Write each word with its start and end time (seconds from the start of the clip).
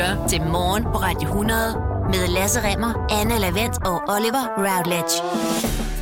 lytter 0.00 0.26
til 0.26 0.42
Morgen 0.42 0.82
på 0.82 0.90
Radio 0.90 1.28
100 1.28 1.56
med 2.12 2.28
Lasse 2.28 2.60
Remmer, 2.64 3.06
Anne 3.10 3.38
Lavendt 3.38 3.86
og 3.86 4.02
Oliver 4.08 4.44
Routledge. 4.56 5.99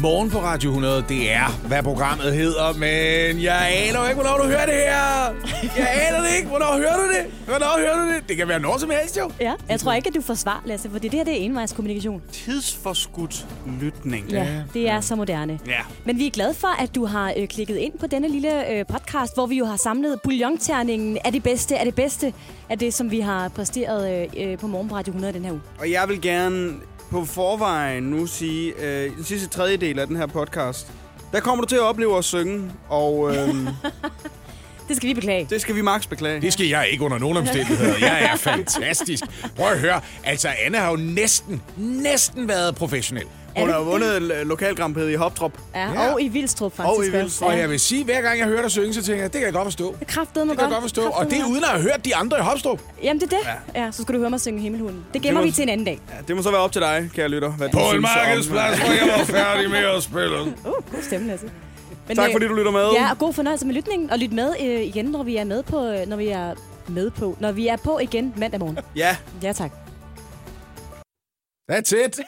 Morgen 0.00 0.30
på 0.30 0.38
Radio 0.38 0.70
100, 0.70 1.04
det 1.08 1.32
er, 1.32 1.66
hvad 1.68 1.82
programmet 1.82 2.34
hedder, 2.34 2.72
men 2.72 3.42
jeg 3.42 3.68
aner 3.72 4.08
ikke, 4.08 4.14
hvornår 4.22 4.36
du 4.36 4.44
hører 4.44 4.66
det 4.66 4.74
her. 4.74 5.34
Jeg 5.76 5.88
aner 6.08 6.20
det 6.28 6.36
ikke. 6.36 6.48
Hvornår 6.48 6.76
hører 6.76 6.96
du 6.96 7.02
det? 7.02 7.32
Hvornår 7.46 7.78
hører 7.78 7.96
du 8.06 8.14
det? 8.14 8.28
Det 8.28 8.36
kan 8.36 8.48
være 8.48 8.60
når 8.60 8.78
som 8.78 8.90
helst, 8.90 9.18
jo. 9.18 9.30
Ja, 9.40 9.52
jeg 9.68 9.80
tror 9.80 9.92
ikke, 9.92 10.08
at 10.08 10.14
du 10.14 10.20
får 10.20 10.34
svar, 10.34 10.62
Lasse, 10.66 10.90
fordi 10.90 11.08
det 11.08 11.18
her 11.18 11.24
det 11.24 11.32
er 11.32 11.44
envejskommunikation. 11.44 12.22
Tidsforskudt 12.32 13.46
lytning. 13.80 14.28
Ja, 14.30 14.46
det 14.74 14.88
er 14.88 15.00
så 15.00 15.16
moderne. 15.16 15.58
Ja. 15.66 15.80
Men 16.04 16.18
vi 16.18 16.26
er 16.26 16.30
glade 16.30 16.54
for, 16.54 16.82
at 16.82 16.94
du 16.94 17.06
har 17.06 17.32
øh, 17.36 17.48
klikket 17.48 17.76
ind 17.76 17.98
på 17.98 18.06
denne 18.06 18.28
lille 18.28 18.70
øh, 18.70 18.86
podcast, 18.86 19.34
hvor 19.34 19.46
vi 19.46 19.56
jo 19.58 19.64
har 19.64 19.76
samlet 19.76 20.20
bouillonterningen 20.24 21.18
af 21.24 21.32
det 21.32 21.42
bedste 21.42 21.78
af 21.78 21.84
det 21.84 21.94
bedste 21.94 22.32
af 22.70 22.78
det, 22.78 22.94
som 22.94 23.10
vi 23.10 23.20
har 23.20 23.48
præsteret 23.48 24.28
øh, 24.36 24.50
øh, 24.52 24.58
på 24.58 24.66
Morgen 24.66 24.88
på 24.88 24.94
Radio 24.94 25.10
100 25.10 25.32
den 25.34 25.44
her 25.44 25.52
uge. 25.52 25.60
Og 25.78 25.90
jeg 25.90 26.08
vil 26.08 26.20
gerne 26.20 26.72
på 27.14 27.24
forvejen 27.24 28.02
nu 28.02 28.26
sige, 28.26 28.72
øh, 28.78 29.16
den 29.16 29.24
sidste 29.24 29.48
tredjedel 29.48 29.98
af 29.98 30.06
den 30.06 30.16
her 30.16 30.26
podcast, 30.26 30.92
der 31.32 31.40
kommer 31.40 31.64
du 31.64 31.68
til 31.68 31.76
at 31.76 31.82
opleve 31.82 32.18
at 32.18 32.24
synge, 32.24 32.70
og 32.88 33.30
øh, 33.36 33.48
Det 34.88 34.96
skal 34.96 35.08
vi 35.08 35.14
beklage. 35.14 35.46
det 35.50 35.60
skal 35.60 35.74
vi 35.74 35.80
max 35.82 36.08
beklage. 36.08 36.40
Det 36.40 36.52
skal 36.52 36.66
jeg 36.66 36.88
ikke 36.92 37.04
under 37.04 37.18
nogen 37.18 37.36
omstændigheder. 37.36 37.94
Jeg 38.08 38.30
er 38.32 38.36
fantastisk. 38.36 39.24
Prøv 39.56 39.66
at 39.72 39.78
høre. 39.78 40.00
Altså, 40.24 40.48
Anne 40.66 40.78
har 40.78 40.90
jo 40.90 40.96
næsten, 40.96 41.62
næsten 41.76 42.48
været 42.48 42.74
professionel. 42.74 43.24
Hun 43.58 43.68
Er 43.68 43.72
har 43.72 43.78
det 43.78 43.86
vundet 43.88 44.22
lo- 44.22 44.34
lokalgrampedet 44.44 45.10
i 45.10 45.14
Hoptrop. 45.14 45.52
Ja, 45.74 45.92
Ja. 45.92 46.12
og 46.12 46.22
i 46.22 46.28
Vildstrup 46.28 46.76
faktisk. 46.76 46.98
Og 46.98 47.06
i. 47.06 47.10
Vildstrup. 47.10 47.48
Og 47.48 47.58
jeg 47.58 47.70
vil 47.70 47.80
sige, 47.80 48.04
hver 48.04 48.20
gang 48.20 48.38
jeg 48.38 48.46
hører 48.46 48.62
dig 48.62 48.70
synge, 48.70 48.94
så 48.94 49.02
tænker 49.02 49.22
jeg, 49.22 49.32
det 49.32 49.38
kan 49.40 49.46
jeg 49.46 49.52
godt 49.54 49.64
forstå. 49.66 49.90
Det 49.92 50.00
Det 50.00 50.08
kan 50.08 50.26
jeg 50.48 50.56
godt 50.56 50.80
forstå. 50.80 51.02
Og 51.08 51.30
det 51.30 51.38
er 51.40 51.44
uden 51.46 51.64
at 51.64 51.70
have 51.70 51.82
hørt 51.82 52.04
de 52.04 52.16
andre 52.16 52.38
i 52.38 52.40
Hopstrup. 52.40 52.80
Jamen, 53.02 53.20
det 53.20 53.32
er 53.32 53.36
det. 53.36 53.46
Ja. 53.74 53.84
ja, 53.84 53.90
så 53.92 54.02
skal 54.02 54.14
du 54.14 54.20
høre 54.20 54.30
mig 54.30 54.40
synge 54.40 54.60
Himmelhunden. 54.60 55.04
Det 55.14 55.22
gemmer 55.22 55.40
var- 55.40 55.46
vi 55.46 55.52
til 55.52 55.62
en 55.62 55.68
anden 55.68 55.84
dag. 55.86 56.00
Ja, 56.10 56.14
det 56.28 56.36
må 56.36 56.42
så 56.42 56.50
være 56.50 56.60
op 56.60 56.72
til 56.72 56.80
dig, 56.82 57.10
kære 57.14 57.28
lytter. 57.28 57.50
Hvad 57.50 57.68
du 57.68 57.72
På 57.78 57.82
en 57.84 57.88
synes 57.90 58.04
om- 58.16 58.18
markedsplads, 58.26 58.78
hvor 58.78 58.92
jeg 58.92 59.14
var 59.18 59.24
færdig 59.24 59.70
med 59.70 59.78
at 59.78 60.02
spille. 60.02 60.40
Uh, 60.42 60.46
god 60.64 61.02
stemme, 61.02 61.26
Lasse. 61.28 61.50
Men, 62.08 62.16
Tak 62.16 62.28
øh, 62.28 62.34
fordi 62.34 62.46
du 62.46 62.54
lytter 62.54 62.70
med. 62.72 62.90
Ja, 62.96 63.10
og 63.10 63.18
god 63.18 63.32
fornøjelse 63.32 63.66
med 63.66 63.74
lytningen. 63.74 64.10
Og 64.10 64.18
lyt 64.18 64.32
med 64.32 64.54
øh, 64.60 64.80
igen, 64.80 65.04
når 65.04 65.22
vi 65.22 65.36
er 65.36 65.44
med 65.44 65.62
på, 65.62 65.84
øh, 65.86 66.06
når 66.06 66.16
vi 66.16 66.28
er 66.28 66.54
med 66.88 67.10
på, 67.10 67.36
når 67.40 67.52
vi 67.52 67.66
er 67.68 67.76
på 67.76 67.98
igen 67.98 68.34
mandag 68.36 68.60
morgen. 68.60 68.78
ja. 68.96 69.16
Ja, 69.42 69.52
tak. 69.52 69.70
That's 71.72 71.92
it. 72.06 72.20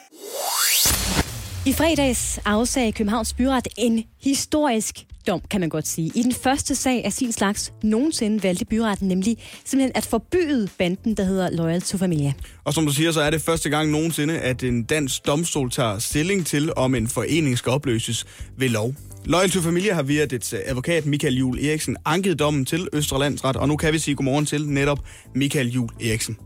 I 1.67 1.73
fredags 1.73 2.39
afsagde 2.45 2.91
Københavns 2.91 3.33
Byret 3.33 3.67
en 3.77 4.03
historisk 4.21 4.95
dom, 5.27 5.41
kan 5.51 5.59
man 5.59 5.69
godt 5.69 5.87
sige. 5.87 6.11
I 6.15 6.23
den 6.23 6.33
første 6.33 6.75
sag 6.75 7.05
af 7.05 7.13
sin 7.13 7.31
slags 7.31 7.73
nogensinde 7.83 8.43
valgte 8.43 8.65
byretten 8.65 9.07
nemlig 9.07 9.37
simpelthen 9.65 9.91
at 9.95 10.05
forbyde 10.05 10.69
banden, 10.77 11.17
der 11.17 11.23
hedder 11.23 11.49
Loyal 11.49 11.81
to 11.81 11.97
Familia. 11.97 12.33
Og 12.63 12.73
som 12.73 12.85
du 12.85 12.93
siger, 12.93 13.11
så 13.11 13.21
er 13.21 13.29
det 13.29 13.41
første 13.41 13.69
gang 13.69 13.91
nogensinde, 13.91 14.39
at 14.39 14.63
en 14.63 14.83
dansk 14.83 15.25
domstol 15.25 15.71
tager 15.71 15.99
stilling 15.99 16.45
til, 16.45 16.73
om 16.75 16.95
en 16.95 17.07
forening 17.07 17.57
skal 17.57 17.71
opløses 17.71 18.25
ved 18.57 18.69
lov. 18.69 18.93
Loyal 19.25 19.49
to 19.49 19.61
Familia 19.61 19.93
har 19.93 20.03
via 20.03 20.25
dets 20.25 20.53
advokat 20.65 21.05
Michael 21.05 21.35
Jul 21.35 21.65
Eriksen 21.65 21.97
anket 22.05 22.39
dommen 22.39 22.65
til 22.65 22.87
Østre 22.93 23.19
Landsret, 23.19 23.55
og 23.55 23.67
nu 23.67 23.77
kan 23.77 23.93
vi 23.93 23.99
sige 23.99 24.15
godmorgen 24.15 24.45
til 24.45 24.69
netop 24.69 24.99
Michael 25.35 25.67
Jul 25.67 25.89
Eriksen. 26.01 26.37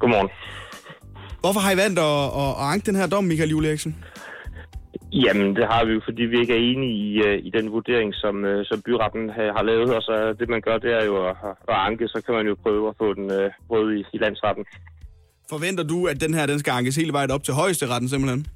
Godmorgen. 0.00 0.28
Hvorfor 1.40 1.60
har 1.60 1.70
I 1.70 1.76
valgt 1.76 1.98
at, 1.98 2.24
at, 2.24 2.48
at 2.62 2.72
anke 2.72 2.86
den 2.86 2.96
her 2.96 3.06
dom, 3.06 3.24
Michael 3.24 3.50
Jul 3.50 3.64
Eriksen? 3.64 3.96
Jamen, 5.12 5.56
det 5.56 5.66
har 5.66 5.84
vi 5.84 5.92
jo, 5.92 6.00
fordi 6.04 6.22
vi 6.22 6.40
ikke 6.40 6.52
er 6.52 6.72
enige 6.72 6.94
i, 7.06 7.22
øh, 7.26 7.38
i 7.46 7.50
den 7.50 7.72
vurdering, 7.72 8.14
som, 8.14 8.44
øh, 8.44 8.66
som 8.66 8.82
byretten 8.82 9.30
har 9.30 9.52
har 9.56 9.62
lavet. 9.62 9.94
Og 9.96 10.02
så 10.02 10.34
det, 10.40 10.48
man 10.48 10.60
gør, 10.60 10.78
det 10.78 10.92
er 11.00 11.04
jo 11.04 11.26
at, 11.28 11.36
at 11.68 11.74
anke, 11.88 12.08
så 12.08 12.22
kan 12.26 12.34
man 12.34 12.46
jo 12.46 12.54
prøve 12.62 12.88
at 12.88 12.94
få 12.98 13.14
den 13.14 13.32
øh, 13.32 13.50
prøvet 13.68 13.98
i, 13.98 14.04
i 14.12 14.18
landsretten. 14.18 14.64
Forventer 15.50 15.84
du, 15.84 16.06
at 16.06 16.20
den 16.20 16.34
her 16.34 16.46
den 16.46 16.58
skal 16.58 16.70
ankes 16.70 16.96
hele 16.96 17.12
vejen 17.12 17.30
op 17.30 17.44
til 17.44 17.54
højesteretten 17.54 18.08
simpelthen? 18.08 18.46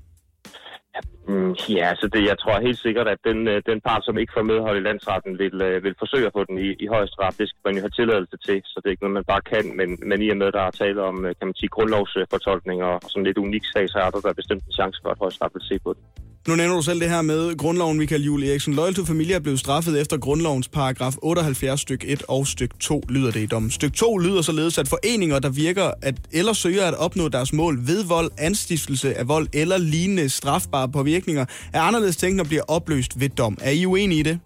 Mm, 1.28 1.54
ja, 1.68 1.94
så 2.00 2.08
det, 2.12 2.22
jeg 2.30 2.38
tror 2.38 2.60
helt 2.60 2.78
sikkert, 2.78 3.08
at 3.08 3.18
den, 3.24 3.38
den 3.46 3.80
part, 3.80 4.04
som 4.04 4.18
ikke 4.18 4.32
får 4.36 4.42
medhold 4.42 4.78
i 4.78 4.86
landsretten, 4.88 5.38
vil, 5.38 5.56
vil 5.84 5.94
forsøge 5.98 6.26
at 6.26 6.32
få 6.36 6.44
den 6.44 6.58
i, 6.58 6.68
i 6.84 6.86
højesteret. 6.86 7.38
Det 7.38 7.48
skal 7.48 7.60
man 7.64 7.74
jo 7.74 7.80
have 7.80 7.96
tilladelse 7.98 8.36
til, 8.46 8.60
så 8.64 8.76
det 8.80 8.86
er 8.86 8.90
ikke 8.90 9.02
noget, 9.02 9.18
man 9.20 9.30
bare 9.32 9.44
kan. 9.52 9.76
Men, 9.76 9.88
men 10.08 10.22
i 10.22 10.28
og 10.30 10.36
med, 10.36 10.52
der 10.52 10.62
er 10.62 10.70
tale 10.70 11.02
om, 11.02 11.16
kan 11.38 11.48
man 11.48 11.54
sige, 11.54 11.68
grundlovsfortolkninger 11.76 12.86
og 12.86 13.00
sådan 13.08 13.26
lidt 13.26 13.38
unik 13.38 13.64
sag, 13.74 13.88
så 13.88 13.98
er 13.98 14.10
der, 14.10 14.20
der 14.20 14.28
er 14.28 14.40
bestemt 14.42 14.64
en 14.64 14.72
chance 14.72 14.98
for, 15.02 15.10
at 15.10 15.18
højesteret 15.18 15.54
vil 15.54 15.62
se 15.70 15.78
på 15.78 15.92
det. 15.92 16.21
Nu 16.48 16.56
nævner 16.56 16.76
du 16.76 16.82
selv 16.82 17.00
det 17.00 17.10
her 17.10 17.22
med 17.22 17.56
grundloven, 17.56 17.98
Michael 17.98 18.24
Jul 18.24 18.42
Eriksen. 18.42 18.74
Loyal 18.74 18.94
to 18.94 19.04
Familia 19.04 19.38
blev 19.38 19.56
straffet 19.56 20.00
efter 20.00 20.16
grundlovens 20.16 20.68
paragraf 20.68 21.14
78 21.22 21.80
styk 21.80 22.04
1 22.06 22.22
og 22.28 22.46
styk 22.46 22.70
2, 22.80 23.02
lyder 23.08 23.30
det 23.30 23.40
i 23.40 23.46
dommen. 23.46 23.70
Styk 23.70 23.92
2 23.92 24.18
lyder 24.18 24.42
således, 24.42 24.78
at 24.78 24.88
foreninger, 24.88 25.38
der 25.38 25.48
virker 25.48 25.90
at, 26.02 26.14
eller 26.32 26.52
søger 26.52 26.84
at 26.84 26.94
opnå 26.94 27.28
deres 27.28 27.52
mål 27.52 27.86
ved 27.86 28.04
vold, 28.04 28.30
anstiftelse 28.38 29.14
af 29.14 29.28
vold 29.28 29.48
eller 29.52 29.78
lignende 29.78 30.28
strafbare 30.28 30.88
påvirkninger, 30.88 31.44
er 31.72 31.80
anderledes 31.80 32.16
tænkt 32.16 32.40
og 32.40 32.46
bliver 32.46 32.62
opløst 32.68 33.20
ved 33.20 33.28
dom. 33.28 33.58
Er 33.60 33.70
I 33.70 33.86
uenige 33.86 34.20
i 34.20 34.22
det? 34.22 34.38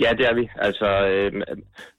Ja, 0.00 0.10
det 0.18 0.26
er 0.26 0.34
vi. 0.34 0.48
Altså, 0.56 0.88
øh, 1.12 1.32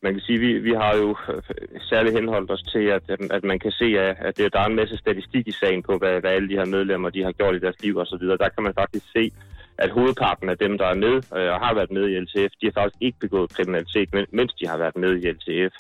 man 0.04 0.14
kan 0.14 0.22
sige, 0.22 0.40
vi, 0.40 0.60
vi 0.60 0.74
har 0.74 0.98
jo 0.98 1.10
øh, 1.30 1.42
særligt 1.90 2.16
henholdt 2.16 2.52
os 2.52 2.64
til, 2.64 2.86
at, 2.98 3.04
øh, 3.10 3.18
at 3.32 3.44
man 3.44 3.60
kan 3.60 3.72
se, 3.72 3.86
at, 3.86 4.16
at 4.20 4.38
det, 4.38 4.54
der 4.54 4.60
er 4.60 4.66
en 4.66 4.76
masse 4.82 4.98
statistik 4.98 5.48
i 5.48 5.52
sagen 5.52 5.84
på, 5.84 5.98
hvad, 5.98 6.20
hvad 6.22 6.32
alle 6.32 6.50
de 6.50 6.60
her 6.60 6.66
medlemmer 6.66 7.10
de 7.10 7.24
har 7.24 7.32
gjort 7.32 7.56
i 7.56 7.60
deres 7.60 7.82
liv 7.84 7.98
osv. 7.98 8.26
Der 8.44 8.50
kan 8.50 8.64
man 8.64 8.74
faktisk 8.74 9.06
se, 9.16 9.32
at 9.78 9.90
hovedparten 9.90 10.50
af 10.50 10.58
dem, 10.58 10.78
der 10.78 10.86
er 10.86 10.96
med 11.06 11.16
øh, 11.38 11.50
og 11.54 11.60
har 11.66 11.74
været 11.74 11.92
med 11.92 12.06
i 12.10 12.20
LTF, 12.20 12.54
de 12.62 12.66
har 12.68 12.82
faktisk 12.82 13.02
ikke 13.02 13.20
begået 13.20 13.50
kriminalitet, 13.50 14.14
men, 14.14 14.26
mens 14.32 14.54
de 14.54 14.68
har 14.68 14.78
været 14.78 14.98
med 14.98 15.12
i 15.22 15.32
LTF. 15.38 15.74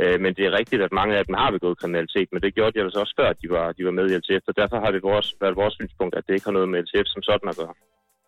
Øh, 0.00 0.20
men 0.20 0.34
det 0.34 0.44
er 0.46 0.58
rigtigt, 0.58 0.82
at 0.82 0.92
mange 0.92 1.16
af 1.16 1.24
dem 1.26 1.34
har 1.34 1.50
begået 1.50 1.78
kriminalitet, 1.78 2.28
men 2.32 2.42
det 2.42 2.54
gjorde 2.54 2.72
de 2.74 2.84
altså 2.84 3.00
også 3.00 3.14
før, 3.20 3.32
de 3.32 3.50
var, 3.50 3.72
de 3.72 3.84
var 3.84 3.90
med 3.90 4.10
i 4.10 4.16
LTF, 4.16 4.44
og 4.48 4.56
derfor 4.56 4.76
har 4.84 4.90
det 4.90 5.02
vores, 5.02 5.34
været 5.40 5.56
vores 5.56 5.74
synspunkt, 5.74 6.14
at 6.16 6.24
det 6.26 6.34
ikke 6.34 6.46
har 6.46 6.58
noget 6.58 6.68
med 6.68 6.82
LTF 6.82 7.06
som 7.06 7.22
sådan 7.22 7.48
at 7.48 7.56
gøre. 7.56 7.74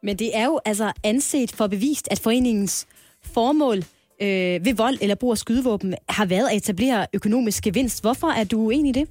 Men 0.06 0.16
det 0.16 0.30
er 0.36 0.44
jo 0.44 0.60
altså 0.64 0.92
anset 1.04 1.50
for 1.58 1.66
bevist, 1.66 2.08
at 2.10 2.20
foreningens 2.22 2.88
formål 3.34 3.76
øh, 4.22 4.56
ved 4.66 4.76
vold 4.76 4.96
eller 5.02 5.14
brug 5.14 5.30
af 5.30 5.38
skydevåben 5.38 5.94
har 6.08 6.26
været 6.26 6.48
at 6.50 6.56
etablere 6.56 7.06
økonomisk 7.14 7.64
gevinst. 7.64 8.02
Hvorfor 8.04 8.26
er 8.40 8.44
du 8.44 8.56
uenig 8.60 8.96
i 8.96 9.00
det? 9.00 9.08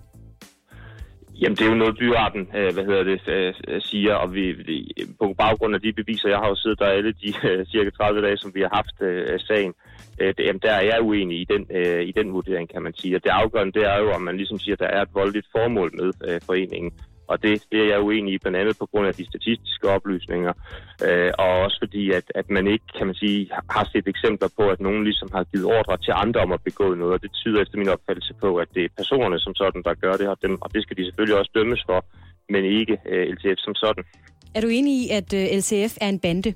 Jamen, 1.42 1.56
det 1.58 1.66
er 1.66 1.70
jo 1.70 1.76
noget, 1.76 1.98
byretten, 1.98 2.42
øh, 2.58 2.74
hvad 2.74 2.86
hedder 2.86 3.04
det, 3.04 3.22
øh, 3.28 3.82
siger, 3.82 4.14
og 4.14 4.34
vi, 4.34 4.52
vi- 4.52 4.92
på 5.20 5.34
baggrund 5.38 5.76
af 5.76 5.82
de 5.82 5.94
beviser, 5.94 6.30
jeg 6.30 6.38
har 6.38 6.48
jo 6.48 6.56
siddet 6.56 6.80
der 6.80 6.86
alle 6.86 7.14
de 7.14 7.34
øh, 7.50 7.66
cirka 7.66 7.90
30 7.90 8.22
dage, 8.22 8.38
som 8.38 8.52
vi 8.56 8.62
har 8.62 8.72
haft 8.80 8.98
øh, 9.02 9.40
sagen, 9.40 9.74
øh, 10.22 10.34
det, 10.38 10.44
jamen, 10.46 10.60
der 10.62 10.72
er 10.72 10.82
jeg 10.92 11.02
uenig 11.02 11.42
i 11.42 11.46
den, 11.54 11.66
øh, 11.78 12.02
i 12.10 12.12
den 12.12 12.34
vurdering, 12.34 12.70
kan 12.70 12.82
man 12.82 12.94
sige. 12.98 13.16
Og 13.16 13.24
det 13.24 13.30
afgørende, 13.30 13.74
det 13.80 13.84
er 13.94 13.98
jo, 14.00 14.12
om 14.12 14.22
man 14.22 14.38
ligesom 14.38 14.60
siger, 14.60 14.76
at 14.76 14.80
der 14.80 14.86
er 14.98 15.02
et 15.02 15.10
voldeligt 15.14 15.48
formål 15.52 15.92
med 16.00 16.12
øh, 16.28 16.42
foreningen. 16.46 16.92
Og 17.28 17.44
det, 17.44 17.64
det 17.72 17.80
er 17.84 17.88
jeg 17.94 18.02
uenig 18.02 18.34
i, 18.34 18.38
blandt 18.38 18.58
andet 18.58 18.78
på 18.80 18.86
grund 18.86 19.08
af 19.08 19.14
de 19.14 19.26
statistiske 19.26 19.90
oplysninger, 19.90 20.54
øh, 21.06 21.32
og 21.40 21.52
også 21.66 21.78
fordi, 21.84 22.12
at, 22.12 22.26
at 22.36 22.50
man 22.50 22.68
ikke, 22.68 22.86
kan 22.98 23.06
man 23.08 23.16
sige, 23.16 23.50
har 23.70 23.90
set 23.92 24.08
eksempler 24.08 24.50
på, 24.58 24.64
at 24.70 24.80
nogen 24.80 25.04
ligesom 25.04 25.30
har 25.36 25.44
givet 25.44 25.66
ordre 25.66 25.98
til 25.98 26.14
andre 26.16 26.40
om 26.42 26.52
at 26.52 26.64
begå 26.64 26.94
noget, 26.94 27.14
og 27.14 27.22
det 27.22 27.32
tyder 27.32 27.62
efter 27.62 27.78
min 27.78 27.90
opfattelse 27.90 28.34
på, 28.42 28.58
at 28.58 28.68
det 28.76 28.84
er 28.86 28.90
personerne 28.98 29.40
som 29.40 29.56
sådan, 29.56 29.84
der 29.84 29.94
gør 29.94 30.14
det, 30.22 30.28
og, 30.28 30.38
dem, 30.42 30.62
og 30.62 30.74
det 30.74 30.84
skal 30.84 30.98
de 30.98 31.06
selvfølgelig 31.06 31.38
også 31.40 31.52
dømmes 31.56 31.84
for, 31.86 32.06
men 32.50 32.66
ikke 32.66 32.98
øh, 33.06 33.28
LTF 33.34 33.58
som 33.58 33.76
sådan. 33.76 34.04
Er 34.56 34.62
du 34.62 34.68
enig 34.68 34.94
i, 35.04 35.10
at 35.10 35.34
øh, 35.34 35.46
LCF 35.60 35.94
er 36.02 36.10
en 36.10 36.20
bande? 36.20 36.54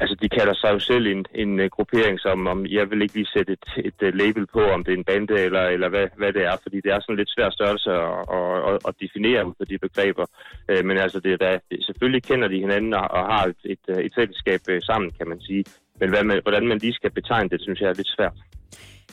Altså, 0.00 0.16
de 0.22 0.28
kalder 0.28 0.54
sig 0.54 0.70
jo 0.74 0.78
selv 0.78 1.06
en, 1.06 1.24
en 1.34 1.60
uh, 1.60 1.66
gruppering, 1.66 2.20
som 2.20 2.46
om, 2.46 2.66
jeg 2.66 2.90
vil 2.90 3.02
ikke 3.02 3.14
lige 3.14 3.34
sætte 3.36 3.52
et, 3.52 3.66
et 3.88 3.98
uh, 4.06 4.14
label 4.22 4.46
på, 4.46 4.62
om 4.74 4.84
det 4.84 4.92
er 4.92 4.98
en 4.98 5.10
bande 5.10 5.34
eller, 5.46 5.64
eller 5.74 5.88
hvad, 5.88 6.06
hvad 6.16 6.32
det 6.32 6.42
er, 6.50 6.56
fordi 6.62 6.76
det 6.84 6.90
er 6.92 7.00
sådan 7.00 7.12
en 7.12 7.20
lidt 7.20 7.34
svær 7.34 7.50
størrelse 7.50 7.90
at, 7.90 8.18
at, 8.38 8.56
at, 8.70 8.78
at 8.88 8.94
definere 9.04 9.46
ud 9.48 9.54
for 9.58 9.64
de 9.64 9.78
begreber. 9.78 10.26
Uh, 10.72 10.84
men 10.88 10.96
altså, 11.04 11.20
det 11.20 11.32
er 11.32 11.36
da, 11.36 11.50
selvfølgelig 11.88 12.22
kender 12.22 12.48
de 12.48 12.64
hinanden 12.64 12.94
og, 12.94 13.06
og 13.18 13.22
har 13.32 13.44
et, 13.52 13.60
et, 13.64 13.84
et 14.06 14.12
fællesskab 14.18 14.60
uh, 14.68 14.78
sammen, 14.80 15.10
kan 15.18 15.28
man 15.28 15.40
sige. 15.40 15.64
Men 16.00 16.08
hvad 16.10 16.24
man, 16.24 16.40
hvordan 16.42 16.66
man 16.66 16.78
lige 16.78 16.98
skal 17.00 17.10
betegne 17.10 17.48
det, 17.48 17.60
synes 17.60 17.80
jeg 17.80 17.88
er 17.88 17.94
lidt 17.94 18.14
svært. 18.16 18.36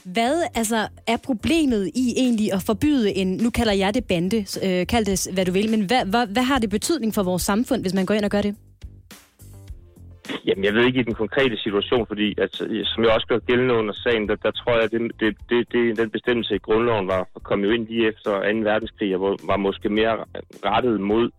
Hvad 0.06 0.44
altså, 0.56 0.88
er 1.07 1.18
problemet 1.24 1.91
i 1.95 2.13
egentlig 2.18 2.53
at 2.53 2.63
forbyde 2.65 3.15
en, 3.15 3.38
nu 3.38 3.50
kalder 3.50 3.74
jeg 3.74 3.94
det 3.94 4.06
bande, 4.06 4.38
øh, 4.38 4.88
kald 4.88 5.06
det 5.06 5.33
hvad 5.33 5.45
du 5.45 5.51
vil, 5.51 5.69
men 5.69 5.85
hvad, 5.85 6.06
hvad, 6.06 6.27
hvad 6.27 6.44
har 6.44 6.59
det 6.59 6.69
betydning 6.69 7.13
for 7.13 7.24
vores 7.24 7.41
samfund, 7.41 7.81
hvis 7.81 7.94
man 7.94 8.06
går 8.06 8.13
ind 8.13 8.25
og 8.25 8.31
gør 8.31 8.41
det? 8.41 8.56
Jamen, 10.45 10.63
jeg 10.63 10.73
ved 10.73 10.85
ikke 10.85 10.99
i 10.99 11.03
den 11.03 11.13
konkrete 11.13 11.57
situation, 11.57 12.07
fordi 12.07 12.35
altså, 12.37 12.83
som 12.83 13.03
jeg 13.03 13.11
også 13.11 13.27
gør 13.27 13.39
gældende 13.39 13.73
under 13.73 13.93
sagen, 13.93 14.29
der, 14.29 14.35
der 14.35 14.51
tror 14.51 14.73
jeg, 14.73 14.83
at 14.83 14.91
det, 14.91 15.11
det, 15.19 15.37
det, 15.49 15.71
det, 15.71 15.97
den 15.97 16.09
bestemmelse 16.09 16.55
i 16.55 16.65
grundloven 16.67 17.07
var 17.07 17.27
kom 17.43 17.63
jo 17.63 17.69
ind 17.71 17.87
lige 17.87 18.07
efter 18.07 18.31
2. 18.31 18.57
verdenskrig, 18.59 19.13
og 19.13 19.19
hvor- 19.19 19.39
var 19.43 19.57
måske 19.57 19.89
mere 19.89 20.17
rettet 20.65 21.01
mod 21.01 21.29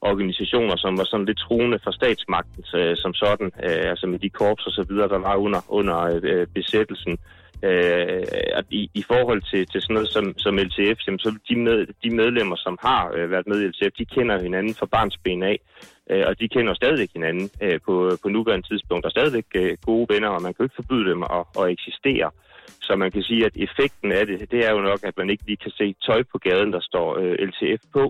organisationer, 0.00 0.76
som 0.76 0.98
var 0.98 1.04
sådan 1.04 1.26
lidt 1.26 1.38
truende 1.38 1.78
for 1.84 1.90
statsmagten 1.90 2.64
øh, 2.74 2.96
som 2.96 3.14
sådan, 3.14 3.46
øh, 3.46 3.90
altså 3.92 4.06
med 4.06 4.18
de 4.18 4.30
korps 4.30 4.66
og 4.66 4.72
så 4.72 4.82
videre, 4.88 5.08
der 5.08 5.18
var 5.18 5.36
under, 5.36 5.60
under 5.68 6.20
øh, 6.22 6.46
besættelsen. 6.46 7.18
Øh, 7.62 8.22
at 8.58 8.64
i, 8.70 8.90
I 8.94 9.02
forhold 9.02 9.42
til, 9.50 9.66
til 9.66 9.82
sådan 9.82 9.94
noget 9.94 10.08
som, 10.08 10.38
som 10.38 10.56
LTF, 10.56 10.98
jamen, 11.06 11.18
så 11.18 11.34
de, 11.48 11.56
med, 11.56 11.86
de 12.04 12.10
medlemmer, 12.10 12.56
som 12.56 12.78
har 12.82 13.12
øh, 13.16 13.30
været 13.30 13.46
med 13.46 13.60
i 13.62 13.66
LTF, 13.66 13.92
de 13.98 14.04
kender 14.04 14.42
hinanden 14.42 14.74
fra 14.74 14.86
barnsben 14.86 15.42
af, 15.42 15.60
øh, 16.10 16.24
og 16.28 16.40
de 16.40 16.48
kender 16.48 16.74
stadigvæk 16.74 17.10
hinanden 17.12 17.50
øh, 17.62 17.80
på, 17.86 18.10
på 18.22 18.28
nuværende 18.28 18.68
tidspunkt, 18.68 19.04
og 19.04 19.10
stadigvæk 19.10 19.46
øh, 19.54 19.76
gode 19.86 20.06
venner, 20.14 20.28
og 20.28 20.42
man 20.42 20.54
kan 20.54 20.60
jo 20.60 20.64
ikke 20.64 20.80
forbyde 20.82 21.10
dem 21.10 21.22
at, 21.22 21.44
at 21.60 21.70
eksistere. 21.70 22.30
Så 22.82 22.96
man 22.96 23.10
kan 23.10 23.22
sige, 23.22 23.46
at 23.46 23.56
effekten 23.56 24.12
af 24.12 24.26
det, 24.26 24.50
det 24.50 24.66
er 24.66 24.70
jo 24.70 24.80
nok, 24.80 25.00
at 25.02 25.16
man 25.16 25.30
ikke 25.30 25.46
lige 25.46 25.56
kan 25.56 25.70
se 25.70 25.94
tøj 26.06 26.22
på 26.32 26.38
gaden, 26.38 26.72
der 26.72 26.80
står 26.80 27.18
øh, 27.18 27.32
LTF 27.48 27.82
på. 27.92 28.04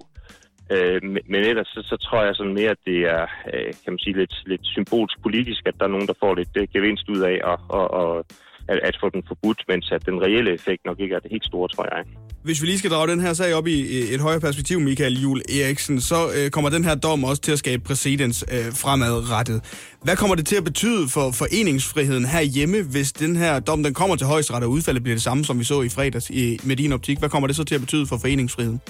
Øh, 0.73 1.03
men- 1.03 1.45
ellers 1.51 1.69
så, 1.69 1.81
så 1.91 1.97
tror 1.97 2.23
jeg 2.25 2.35
sådan 2.35 2.55
mere, 2.55 2.71
at 2.71 2.83
det 2.87 2.99
er 2.99 3.23
øh, 3.55 3.73
kan 3.85 3.93
man 3.93 3.99
sige, 3.99 4.17
lidt, 4.17 4.35
lidt 4.47 4.67
symbolsk 4.67 5.23
politisk, 5.23 5.63
at 5.67 5.75
der 5.79 5.85
er 5.85 5.95
nogen, 5.97 6.07
der 6.07 6.21
får 6.21 6.35
lidt 6.35 6.55
øh, 6.57 6.69
gevinst 6.73 7.09
ud 7.09 7.21
af 7.21 7.37
at, 7.53 7.59
at, 7.79 7.89
at, 8.01 8.25
at, 8.69 8.79
at 8.89 8.97
få 9.01 9.09
den 9.09 9.23
forbudt, 9.29 9.65
mens 9.69 9.93
at 9.93 10.07
den 10.07 10.23
reelle 10.23 10.53
effekt 10.53 10.85
nok 10.85 11.01
ikke 11.01 11.15
er 11.15 11.21
det 11.21 11.31
helt 11.31 11.45
store, 11.45 11.69
tror 11.69 11.87
jeg. 11.95 12.05
Hvis 12.45 12.63
vi 12.63 12.67
lige 12.67 12.79
skal 12.79 12.91
drage 12.91 13.09
den 13.11 13.21
her 13.21 13.33
sag 13.33 13.55
op 13.55 13.67
i 13.67 13.79
et 14.15 14.21
højere 14.21 14.41
perspektiv, 14.41 14.81
Michael 14.81 15.23
Jul 15.23 15.41
Eriksen, 15.61 16.01
så 16.01 16.15
øh, 16.37 16.51
kommer 16.51 16.71
den 16.71 16.85
her 16.85 16.95
dom 16.95 17.25
også 17.25 17.43
til 17.43 17.53
at 17.53 17.59
skabe 17.59 17.83
præcedens 17.89 18.45
øh, 18.55 18.73
fremadrettet. 18.83 19.59
Hvad 20.05 20.17
kommer 20.17 20.37
det 20.37 20.47
til 20.47 20.57
at 20.57 20.65
betyde 20.65 21.09
for 21.17 21.27
foreningsfriheden 21.43 22.25
herhjemme, 22.25 22.79
hvis 22.93 23.13
den 23.13 23.37
her 23.37 23.61
dom 23.61 23.83
den 23.83 23.95
kommer 23.95 24.17
til 24.17 24.27
højesteret, 24.27 24.65
og 24.65 24.71
udfaldet 24.71 25.03
bliver 25.03 25.17
det 25.17 25.23
samme, 25.23 25.45
som 25.45 25.59
vi 25.59 25.65
så 25.65 25.83
i 25.83 25.89
fredags 25.89 26.31
i, 26.31 26.59
med 26.69 26.77
din 26.77 26.93
optik? 26.93 27.19
Hvad 27.19 27.29
kommer 27.29 27.47
det 27.47 27.57
så 27.57 27.65
til 27.65 27.75
at 27.75 27.81
betyde 27.81 28.07
for 28.07 28.17
foreningsfriheden? 28.25 28.81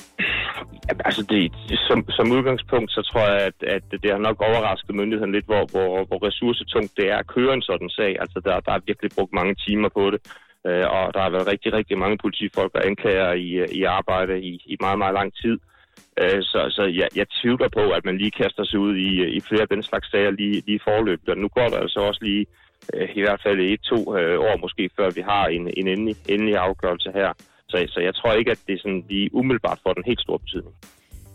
Altså, 1.08 1.22
det, 1.32 1.52
som, 1.88 1.98
som 2.10 2.26
udgangspunkt, 2.36 2.90
så 2.96 3.00
tror 3.10 3.24
jeg, 3.32 3.40
at, 3.48 3.58
at 3.76 3.84
det 4.02 4.10
har 4.14 4.22
nok 4.28 4.38
overrasket 4.48 4.94
myndigheden 5.00 5.32
lidt, 5.32 5.46
hvor, 5.50 5.62
hvor, 5.72 5.92
hvor 6.08 6.18
ressourcetungt 6.26 6.92
det 6.96 7.06
er 7.12 7.18
at 7.22 7.30
køre 7.36 7.54
en 7.54 7.62
sådan 7.62 7.90
sag. 7.98 8.12
Altså, 8.22 8.38
der, 8.44 8.60
der 8.66 8.72
er 8.72 8.86
virkelig 8.86 9.10
brugt 9.16 9.32
mange 9.40 9.54
timer 9.66 9.88
på 9.98 10.04
det, 10.12 10.20
øh, 10.66 10.86
og 10.96 11.14
der 11.14 11.20
har 11.20 11.30
været 11.30 11.50
rigtig, 11.52 11.72
rigtig 11.72 11.98
mange 11.98 12.18
politifolk 12.18 12.74
og 12.74 12.86
anklager 12.86 13.32
i, 13.32 13.48
øh, 13.50 13.68
i 13.68 13.82
arbejde 13.82 14.40
i, 14.40 14.52
i 14.66 14.76
meget, 14.80 14.98
meget 14.98 15.14
lang 15.14 15.32
tid. 15.42 15.58
Øh, 16.20 16.42
så 16.42 16.60
så 16.76 16.82
jeg, 17.00 17.08
jeg 17.16 17.26
tvivler 17.40 17.68
på, 17.78 17.84
at 17.90 18.04
man 18.04 18.18
lige 18.18 18.30
kaster 18.30 18.64
sig 18.64 18.78
ud 18.78 18.96
i, 18.96 19.10
øh, 19.24 19.28
i 19.28 19.40
flere 19.40 19.62
af 19.62 19.68
den 19.68 19.82
slags 19.82 20.10
sager 20.10 20.30
lige, 20.30 20.62
lige 20.66 20.80
forløbet. 20.84 21.28
Og 21.28 21.38
nu 21.38 21.48
går 21.48 21.68
der 21.68 21.78
altså 21.78 22.00
også 22.00 22.20
lige 22.22 22.46
øh, 22.94 23.08
i 23.14 23.20
hvert 23.20 23.40
fald 23.42 23.60
et-to 23.60 24.16
øh, 24.18 24.38
år 24.40 24.56
måske, 24.64 24.90
før 24.96 25.10
vi 25.10 25.20
har 25.20 25.46
en, 25.46 25.70
en 25.76 25.88
endelig, 25.88 26.16
endelig 26.28 26.56
afgørelse 26.56 27.10
her. 27.14 27.32
Så, 27.68 27.86
så 27.88 28.00
jeg 28.00 28.14
tror 28.14 28.32
ikke, 28.32 28.50
at 28.50 28.60
det 28.66 28.80
sådan 28.80 29.04
lige 29.08 29.34
umiddelbart 29.34 29.78
får 29.82 29.92
den 29.92 30.04
helt 30.06 30.20
store 30.20 30.38
betydning. 30.38 30.74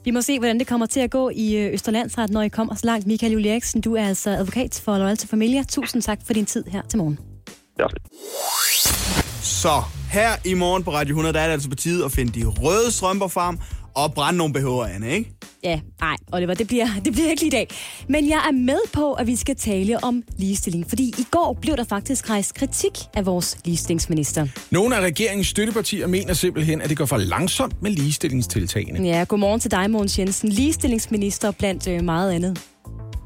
Vi 0.05 0.11
må 0.11 0.21
se, 0.21 0.39
hvordan 0.39 0.59
det 0.59 0.67
kommer 0.67 0.85
til 0.85 0.99
at 0.99 1.11
gå 1.11 1.29
i 1.35 1.57
øh, 1.57 1.73
Østerlandsret, 1.73 2.29
når 2.29 2.41
I 2.41 2.47
kommer 2.47 2.75
så 2.75 2.85
langt. 2.85 3.07
Michael 3.07 3.33
Juliaksen, 3.33 3.53
Eriksen, 3.53 3.81
du 3.81 3.95
er 3.95 4.05
altså 4.07 4.29
advokat 4.29 4.81
for 4.85 4.97
Loyal 4.97 5.17
til 5.17 5.29
Familia. 5.29 5.63
Tusind 5.63 6.01
tak 6.01 6.19
for 6.27 6.33
din 6.33 6.45
tid 6.45 6.63
her 6.63 6.81
til 6.81 6.97
morgen. 6.97 7.32
Det 7.77 7.79
er 7.79 7.83
også 7.83 7.95
lidt. 7.95 9.45
Så 9.45 9.81
her 10.11 10.31
i 10.45 10.53
morgen 10.53 10.83
på 10.83 10.91
Radio 10.91 11.11
100, 11.13 11.33
der 11.33 11.39
er 11.39 11.45
det 11.45 11.53
altså 11.53 11.69
på 11.69 11.75
tide 11.75 12.05
at 12.05 12.11
finde 12.11 12.39
de 12.39 12.45
røde 12.45 12.91
strømper 12.91 13.27
frem 13.27 13.57
og 13.95 14.13
brænde 14.13 14.37
nogle 14.37 14.53
BH'er, 14.59 14.95
Anne, 14.95 15.11
ikke? 15.11 15.31
Ja, 15.63 15.79
nej, 16.01 16.15
Oliver, 16.33 16.53
det 16.53 16.67
bliver, 16.67 16.87
det 17.05 17.13
bliver 17.13 17.29
ikke 17.29 17.41
lige 17.41 17.47
i 17.47 17.51
dag. 17.51 17.67
Men 18.09 18.29
jeg 18.29 18.45
er 18.47 18.51
med 18.51 18.79
på, 18.93 19.13
at 19.13 19.27
vi 19.27 19.35
skal 19.35 19.55
tale 19.55 20.03
om 20.03 20.23
ligestilling, 20.37 20.89
fordi 20.89 21.03
i 21.03 21.25
går 21.31 21.57
blev 21.61 21.77
der 21.77 21.83
faktisk 21.83 22.29
rejst 22.29 22.53
kritik 22.55 22.91
af 23.13 23.25
vores 23.25 23.57
ligestillingsminister. 23.65 24.47
Nogle 24.71 24.97
af 24.97 25.01
regeringens 25.01 25.47
støttepartier 25.47 26.07
mener 26.07 26.33
simpelthen, 26.33 26.81
at 26.81 26.89
det 26.89 26.97
går 26.97 27.05
for 27.05 27.17
langsomt 27.17 27.81
med 27.81 27.91
ligestillingstiltagene. 27.91 29.07
Ja, 29.07 29.25
godmorgen 29.27 29.59
til 29.59 29.71
dig, 29.71 29.91
Mogens 29.91 30.19
Jensen, 30.19 30.49
ligestillingsminister 30.49 31.51
blandt 31.51 31.87
øh, 31.87 32.03
meget 32.03 32.31
andet. 32.31 32.61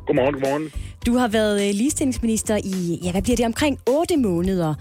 Godmorgen, 0.08 0.34
godmorgen. 0.34 0.72
Du 1.08 1.18
har 1.18 1.28
været 1.28 1.68
øh, 1.68 1.76
ligestillingsminister 1.76 2.58
i, 2.64 3.00
ja, 3.04 3.12
hvad 3.12 3.22
bliver 3.22 3.36
det, 3.36 3.46
omkring 3.46 3.80
8 3.88 4.18
måneder. 4.18 4.74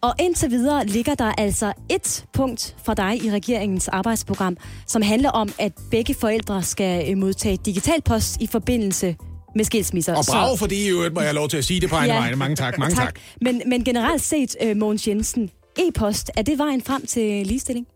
Og 0.00 0.14
indtil 0.20 0.50
videre 0.50 0.86
ligger 0.86 1.14
der 1.14 1.32
altså 1.38 1.72
et 1.90 2.24
punkt 2.32 2.76
for 2.84 2.94
dig 2.94 3.24
i 3.24 3.30
regeringens 3.30 3.88
arbejdsprogram, 3.88 4.56
som 4.86 5.02
handler 5.02 5.30
om, 5.30 5.48
at 5.58 5.72
begge 5.90 6.14
forældre 6.14 6.62
skal 6.62 7.10
øh, 7.10 7.18
modtage 7.18 7.58
digital 7.64 8.02
post 8.02 8.40
i 8.40 8.46
forbindelse 8.46 9.16
med 9.56 9.64
skilsmisser. 9.64 10.16
Og 10.16 10.24
bravo 10.30 10.56
for 10.56 10.66
det 10.66 10.76
i 10.76 10.88
øvrigt, 10.88 11.14
må 11.14 11.20
jeg 11.20 11.28
have 11.28 11.34
lov 11.34 11.48
til 11.48 11.56
at 11.56 11.64
sige 11.64 11.80
det 11.80 11.90
på 11.90 11.96
egen 11.96 12.10
Ja. 12.10 12.18
vegne. 12.18 12.36
Mange 12.36 12.56
tak, 12.56 12.78
mange 12.78 12.94
tak. 12.94 13.18
Men, 13.40 13.62
men 13.66 13.84
generelt 13.84 14.22
set, 14.22 14.56
uh, 14.64 14.76
Mogens 14.76 15.08
Jensen, 15.08 15.50
e-post, 15.78 16.30
er 16.36 16.42
det 16.42 16.58
vejen 16.58 16.82
frem 16.82 17.06
til 17.06 17.46
ligestilling? 17.46 17.86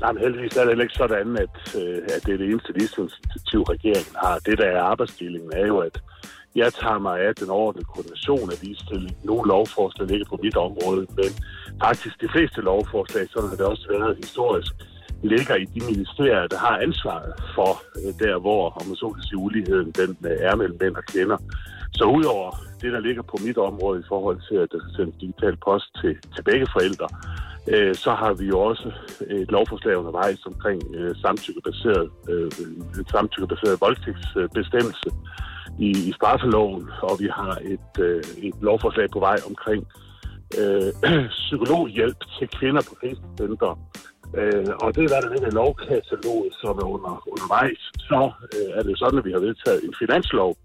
Nej, 0.00 0.12
men 0.12 0.22
heldigvis 0.22 0.56
er 0.56 0.60
det 0.60 0.68
heller 0.72 0.86
ikke 0.88 1.02
sådan, 1.02 1.36
at, 1.46 1.56
øh, 1.80 1.98
at 2.14 2.20
det 2.26 2.32
er 2.34 2.38
det 2.38 2.48
eneste 2.50 2.72
ligestillingsinitiativ, 2.72 3.60
regeringen 3.62 4.16
har. 4.24 4.38
Det, 4.46 4.58
der 4.58 4.68
er 4.76 4.82
arbejdsdelingen, 4.82 5.52
er 5.52 5.66
jo, 5.66 5.78
at 5.78 5.96
jeg 6.54 6.72
tager 6.72 6.98
mig 6.98 7.20
af 7.20 7.34
den 7.34 7.50
overordnede 7.50 7.84
koordination 7.84 8.50
af 8.52 8.58
ligestilling. 8.62 9.16
Nogle 9.24 9.48
lovforslag 9.48 10.08
ligger 10.08 10.26
på 10.28 10.38
mit 10.42 10.56
område, 10.56 11.06
men 11.18 11.30
faktisk 11.84 12.20
de 12.20 12.28
fleste 12.34 12.60
lovforslag, 12.60 13.28
sådan 13.30 13.48
har 13.48 13.56
det 13.56 13.66
også 13.66 13.86
været 13.94 14.16
historisk, 14.24 14.72
ligger 15.22 15.54
i 15.54 15.64
de 15.64 15.80
ministerier, 15.90 16.46
der 16.46 16.58
har 16.58 16.76
ansvaret 16.78 17.32
for 17.54 17.72
øh, 18.00 18.12
der, 18.24 18.38
hvor, 18.38 18.62
om 18.78 18.86
man 18.86 18.96
så 18.96 19.08
kan 19.08 19.22
sige, 19.22 19.38
uligheden 19.38 19.90
den 20.00 20.10
øh, 20.30 20.36
er 20.48 20.54
mellem 20.56 20.78
mænd 20.80 20.96
og 20.96 21.04
kvinder. 21.12 21.38
Så 21.92 22.04
udover 22.04 22.50
det, 22.82 22.92
der 22.92 23.00
ligger 23.00 23.22
på 23.22 23.36
mit 23.46 23.58
område 23.58 24.00
i 24.00 24.08
forhold 24.08 24.38
til, 24.48 24.56
at 24.64 24.68
der 24.72 24.78
skal 24.80 24.94
sendes 24.96 25.16
digital 25.20 25.56
post 25.66 25.88
til, 26.00 26.12
til 26.34 26.42
begge 26.42 26.66
forældre, 26.74 27.08
øh, 27.68 27.94
så 27.94 28.10
har 28.10 28.32
vi 28.32 28.46
jo 28.46 28.58
også 28.60 28.92
et 29.30 29.50
lovforslag 29.50 29.96
undervejs 29.96 30.46
omkring 30.46 30.82
øh, 30.94 31.16
samtykkebaseret, 31.16 32.10
øh, 32.28 32.50
en 32.98 33.08
samtykkebaseret 33.10 33.80
voldtægtsbestemmelse 33.80 35.10
i, 35.78 35.90
i 36.08 36.12
straffeloven, 36.12 36.90
og 37.02 37.16
vi 37.20 37.28
har 37.32 37.58
et, 37.62 38.04
øh, 38.04 38.22
et 38.38 38.54
lovforslag 38.60 39.10
på 39.10 39.18
vej 39.18 39.36
omkring 39.48 39.86
øh, 40.58 40.92
psykologhjælp 41.44 42.18
til 42.38 42.48
kvinder 42.48 42.82
på 42.88 42.94
krisecentre. 43.00 43.76
Øh, 44.38 44.72
og 44.82 44.88
det 44.94 45.02
er, 45.04 45.08
hvad 45.12 45.22
der 45.22 45.32
ligger 45.32 45.48
i 45.48 45.58
lovkataloget, 45.62 46.52
som 46.62 46.74
er 46.82 46.88
under, 46.94 47.14
undervejs. 47.32 47.82
Så 48.08 48.20
øh, 48.54 48.68
er 48.78 48.82
det 48.82 48.98
sådan, 48.98 49.18
at 49.18 49.24
vi 49.24 49.32
har 49.32 49.42
vedtaget 49.48 49.84
en 49.84 49.94
finanslov, 49.98 50.56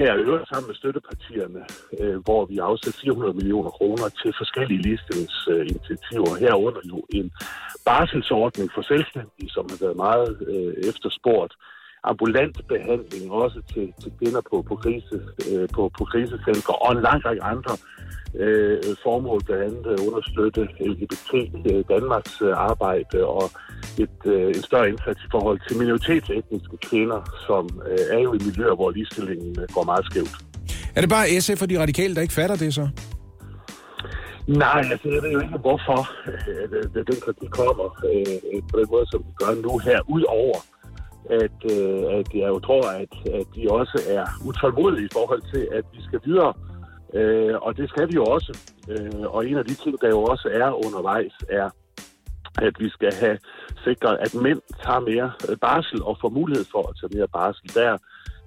her 0.00 0.14
i 0.14 0.22
øvrigt 0.28 0.48
sammen 0.48 0.68
med 0.70 0.76
støttepartierne, 0.80 1.62
øh, 2.00 2.18
hvor 2.26 2.42
vi 2.50 2.56
afsætter 2.58 3.00
400 3.00 3.34
millioner 3.40 3.70
kroner 3.78 4.06
til 4.20 4.30
forskellige 4.40 4.82
ligestillingsinitiativer. 4.86 6.32
Herunder 6.44 6.84
jo 6.92 6.98
en 7.18 7.26
barselsordning 7.88 8.68
for 8.74 8.82
selvstændige, 8.82 9.50
som 9.56 9.64
har 9.70 9.78
været 9.84 9.96
meget 10.06 10.30
øh, 10.52 10.72
efterspurgt. 10.90 11.54
Ambulant 12.04 12.56
behandling 12.68 13.32
også 13.32 13.60
til, 13.72 13.92
til 14.02 14.12
kvinder 14.18 14.40
på, 14.50 14.62
på, 14.68 14.74
krise, 14.76 15.16
øh, 15.50 15.68
på, 15.74 15.90
på 15.98 16.04
krisecentre 16.04 16.74
og 16.74 16.92
en 16.92 17.02
lang 17.02 17.24
række 17.24 17.42
andre 17.42 17.76
øh, 18.34 18.78
formål, 19.02 19.40
blandt 19.44 19.64
andet 19.64 20.00
understøtte 20.08 20.60
LGBT 20.90 21.30
øh, 21.70 21.84
Danmarks 21.88 22.42
øh, 22.42 22.52
arbejde 22.68 23.26
og 23.26 23.50
et, 23.98 24.18
øh, 24.24 24.48
en 24.48 24.62
større 24.62 24.88
indsats 24.88 25.20
i 25.26 25.28
forhold 25.30 25.60
til 25.68 25.78
minoritetsetniske 25.78 26.76
kvinder, 26.88 27.20
som 27.46 27.64
øh, 27.90 28.16
er 28.16 28.20
jo 28.26 28.32
i 28.32 28.38
miljøer, 28.46 28.74
hvor 28.74 28.90
ligestillingen 28.90 29.60
øh, 29.60 29.68
går 29.74 29.84
meget 29.84 30.04
skævt. 30.10 30.36
Er 30.96 31.00
det 31.00 31.10
bare 31.10 31.40
SF 31.40 31.62
og 31.62 31.70
de 31.70 31.80
radikale, 31.80 32.14
der 32.14 32.22
ikke 32.22 32.34
fatter 32.34 32.56
det 32.56 32.74
så? 32.74 32.88
Nej, 34.48 34.82
altså 34.92 35.08
jeg 35.14 35.22
ved 35.22 35.30
jo 35.30 35.40
ikke, 35.40 35.58
hvorfor 35.58 35.98
øh, 36.26 37.00
at 37.00 37.06
den 37.10 37.20
kritik 37.24 37.50
kommer 37.50 37.86
øh, 38.10 38.62
på 38.70 38.74
den 38.80 38.86
måde, 38.90 39.06
som 39.10 39.20
vi 39.26 39.32
gør 39.42 39.62
nu 39.62 39.78
her, 39.78 39.98
udover 40.08 40.58
at, 41.30 41.58
øh, 41.72 42.18
at 42.18 42.34
jeg 42.34 42.48
jo 42.48 42.58
tror, 42.58 42.84
at, 43.02 43.12
at 43.34 43.46
de 43.54 43.70
også 43.70 44.02
er 44.08 44.24
utålmodige 44.46 45.06
i 45.06 45.12
forhold 45.12 45.42
til, 45.54 45.68
at 45.72 45.84
vi 45.92 46.02
skal 46.02 46.20
videre. 46.24 46.52
Øh, 47.14 47.54
og 47.62 47.76
det 47.76 47.88
skal 47.88 48.08
vi 48.08 48.14
jo 48.14 48.24
også. 48.24 48.58
Øh, 48.88 49.20
og 49.34 49.46
en 49.46 49.56
af 49.56 49.64
de 49.64 49.74
ting, 49.74 50.00
der 50.00 50.08
jo 50.08 50.22
også 50.22 50.48
er 50.52 50.86
undervejs, 50.86 51.32
er, 51.48 51.70
at 52.58 52.74
vi 52.78 52.88
skal 52.88 53.12
have 53.14 53.38
sikret, 53.84 54.18
at 54.20 54.34
mænd 54.34 54.60
tager 54.84 55.00
mere 55.00 55.32
øh, 55.48 55.56
barsel 55.56 56.02
og 56.02 56.18
får 56.20 56.28
mulighed 56.28 56.64
for 56.72 56.88
at 56.88 56.96
tage 57.00 57.18
mere 57.18 57.28
barsel. 57.28 57.74
Der 57.74 57.96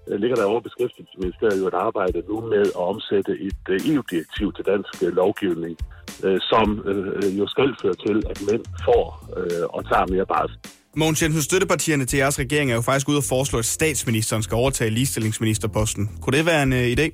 øh, 0.08 0.20
ligger 0.20 0.36
der 0.36 0.46
over 0.46 0.60
beskæftigelsesministeriet 0.60 1.60
jo 1.62 1.68
et 1.68 1.74
arbejde 1.74 2.24
nu 2.28 2.42
med 2.42 2.62
at 2.62 2.76
omsætte 2.76 3.32
et 3.48 3.64
øh, 3.70 3.80
EU-direktiv 3.90 4.54
til 4.54 4.66
dansk 4.66 5.04
øh, 5.04 5.16
lovgivning, 5.16 5.78
øh, 6.24 6.40
som 6.42 6.84
øh, 6.86 7.08
øh, 7.08 7.40
jo 7.40 7.48
skal 7.48 7.76
føre 7.82 7.98
til, 8.08 8.18
at 8.30 8.38
mænd 8.52 8.66
får 8.86 9.06
øh, 9.38 9.66
og 9.70 9.82
tager 9.90 10.06
mere 10.14 10.26
barsel. 10.26 10.58
Mogens 10.98 11.22
Jensen, 11.24 11.42
støttepartierne 11.42 12.06
til 12.06 12.18
jeres 12.18 12.40
regering 12.40 12.72
er 12.72 12.76
jo 12.76 12.82
faktisk 12.82 13.10
ude 13.10 13.18
og 13.18 13.24
foreslå, 13.34 13.60
at 13.60 13.66
statsministeren 13.66 14.44
skal 14.44 14.56
overtage 14.56 14.90
ligestillingsministerposten. 14.90 16.04
Kunne 16.22 16.38
det 16.38 16.46
være 16.46 16.64
en 16.64 16.74
øh, 16.74 16.86
idé? 16.96 17.06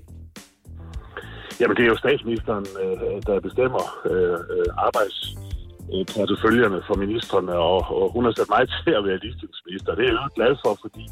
Jamen, 1.60 1.76
det 1.78 1.84
er 1.84 1.92
jo 1.94 1.98
statsministeren, 2.06 2.66
øh, 2.84 3.16
der 3.28 3.40
bestemmer 3.48 3.84
øh, 4.12 4.38
øh, 4.56 4.70
arbejdsporteføljerne 4.88 6.80
for 6.88 6.96
ministerne, 7.04 7.54
og, 7.70 7.80
og 8.02 8.06
hun 8.16 8.24
har 8.26 8.34
sat 8.40 8.50
mig 8.56 8.64
til 8.84 8.94
at 9.00 9.04
være 9.08 9.20
ligestillingsminister. 9.24 9.96
Det 9.96 10.04
er 10.06 10.12
jeg 10.14 10.20
jo 10.28 10.30
glad 10.40 10.54
for, 10.64 10.72
fordi 10.84 11.06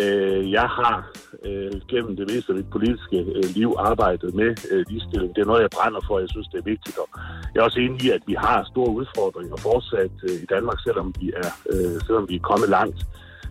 øh, 0.00 0.52
jeg 0.52 0.68
har 0.80 1.12
øh, 1.44 1.72
gennem 1.88 2.16
det 2.16 2.30
meste 2.30 2.52
af 2.52 2.56
mit 2.56 2.70
politiske 2.70 3.18
øh, 3.18 3.44
liv 3.54 3.74
arbejdet 3.78 4.34
med 4.34 4.50
øh, 4.70 4.84
ligestilling. 4.88 5.34
Det 5.34 5.42
er 5.42 5.46
noget, 5.46 5.62
jeg 5.62 5.70
brænder 5.70 6.00
for, 6.06 6.14
og 6.14 6.20
jeg 6.20 6.28
synes, 6.28 6.48
det 6.48 6.58
er 6.58 6.70
vigtigt. 6.74 6.98
Og 6.98 7.08
jeg 7.54 7.60
er 7.60 7.64
også 7.64 7.80
enig 7.80 8.02
i, 8.04 8.10
at 8.10 8.22
vi 8.26 8.34
har 8.34 8.68
store 8.72 8.90
udfordringer 8.90 9.56
fortsat 9.56 10.14
øh, 10.22 10.42
i 10.42 10.46
Danmark, 10.54 10.78
selvom 10.86 11.14
vi 11.20 11.32
er, 11.36 11.50
øh, 11.72 12.00
selvom 12.06 12.28
vi 12.28 12.34
er 12.36 12.48
kommet 12.50 12.68
langt. 12.68 13.00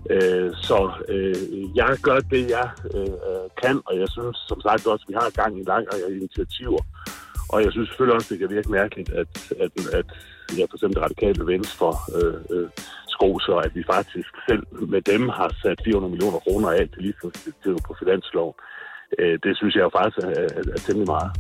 Øh, 0.10 0.52
så 0.68 0.92
øh, 1.10 1.76
jeg 1.76 1.98
gør 2.02 2.20
det, 2.20 2.50
jeg 2.50 2.70
øh, 2.96 3.46
kan, 3.64 3.82
og 3.86 4.00
jeg 4.00 4.10
synes 4.10 4.38
som 4.48 4.62
sagt 4.62 4.88
også, 4.88 5.06
at 5.06 5.10
vi 5.12 5.14
har 5.14 5.42
gang 5.42 5.60
i 5.60 5.64
lang 5.64 5.84
række 5.94 6.18
initiativer. 6.18 6.82
Og 7.50 7.64
jeg 7.64 7.72
synes 7.72 7.88
selvfølgelig 7.90 8.16
også, 8.16 8.30
det 8.34 8.40
kan 8.40 8.50
virke 8.50 8.72
mærkeligt, 8.72 9.10
at, 9.10 9.32
at, 9.60 9.72
at 9.94 10.06
ja, 10.58 10.64
for 10.70 10.76
eksempel 10.78 10.96
det 10.96 11.04
radikale 11.04 11.48
venstre 11.48 11.90
øh, 12.18 12.36
øh, 12.54 12.70
skoser, 13.20 13.56
at 13.66 13.72
vi 13.78 13.84
faktisk 13.96 14.32
selv 14.50 14.64
med 14.94 15.02
dem 15.02 15.24
har 15.30 15.50
sat 15.64 15.80
400 15.86 16.12
millioner 16.12 16.40
kroner 16.46 16.70
af 16.78 16.84
til 16.94 17.02
ligestillingsdirektivet 17.06 17.82
på 17.88 17.92
finansloven. 18.02 18.56
Øh, 19.20 19.36
det 19.44 19.52
synes 19.60 19.74
jeg 19.76 19.84
jo 19.88 19.92
faktisk 19.98 20.18
er, 20.26 20.30
er, 20.58 20.64
er 20.76 20.82
temmelig 20.86 21.10
meget. 21.16 21.32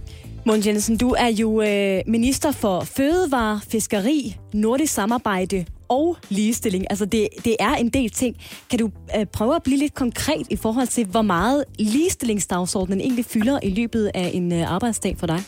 Mogens 0.45 0.67
Jensen, 0.67 0.97
du 0.97 1.09
er 1.09 1.31
jo 1.41 1.61
øh, 1.61 2.01
minister 2.07 2.51
for 2.51 2.79
fødevare, 2.97 3.59
fiskeri, 3.71 4.35
nordisk 4.53 4.93
samarbejde 4.93 5.65
og 5.89 6.17
ligestilling. 6.29 6.85
Altså, 6.89 7.05
det, 7.05 7.27
det 7.45 7.55
er 7.59 7.73
en 7.75 7.89
del 7.89 8.09
ting. 8.09 8.37
Kan 8.69 8.79
du 8.79 8.91
øh, 9.17 9.25
prøve 9.25 9.55
at 9.55 9.63
blive 9.63 9.77
lidt 9.77 9.93
konkret 9.93 10.47
i 10.49 10.55
forhold 10.55 10.87
til, 10.87 11.05
hvor 11.05 11.21
meget 11.21 11.63
ligestillingsdagsordenen 11.79 13.01
egentlig 13.01 13.25
fylder 13.25 13.59
i 13.63 13.69
løbet 13.69 14.11
af 14.13 14.31
en 14.33 14.53
øh, 14.53 14.71
arbejdsdag 14.71 15.17
for 15.17 15.27
dig? 15.27 15.39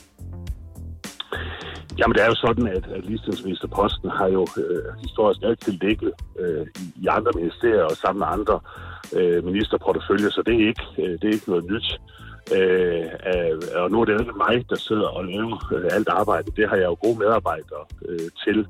Jamen, 1.97 2.13
det 2.15 2.23
er 2.23 2.27
jo 2.33 2.35
sådan, 2.35 2.67
at, 2.67 2.85
at 2.95 3.05
ligestillingsministerposten 3.05 4.09
har 4.09 4.27
jo 4.27 4.47
øh, 4.57 4.83
historisk 5.05 5.41
altid 5.43 5.73
ligget 5.73 6.11
øh, 6.39 6.67
i, 6.95 7.07
andre 7.07 7.31
ministerier 7.35 7.83
og 7.83 7.91
sammen 7.91 8.19
med 8.19 8.27
andre 8.37 8.59
øh, 9.17 9.43
ministerporteføljer, 9.45 10.29
så 10.29 10.41
det 10.45 10.53
er 10.55 10.67
ikke, 10.67 10.85
øh, 10.97 11.13
det 11.19 11.23
er 11.23 11.33
ikke 11.33 11.49
noget 11.49 11.65
nyt. 11.71 11.87
Øh, 12.55 13.05
øh, 13.31 13.81
og 13.81 13.91
nu 13.91 14.01
er 14.01 14.05
det 14.05 14.19
ikke 14.19 14.43
mig, 14.47 14.69
der 14.69 14.75
sidder 14.75 15.07
og 15.07 15.25
laver 15.25 15.73
øh, 15.75 15.89
alt 15.91 16.09
arbejde. 16.09 16.51
Det 16.57 16.69
har 16.69 16.75
jeg 16.75 16.85
jo 16.85 16.97
gode 17.03 17.19
medarbejdere 17.19 17.85
øh, 18.09 18.29
til. 18.43 18.67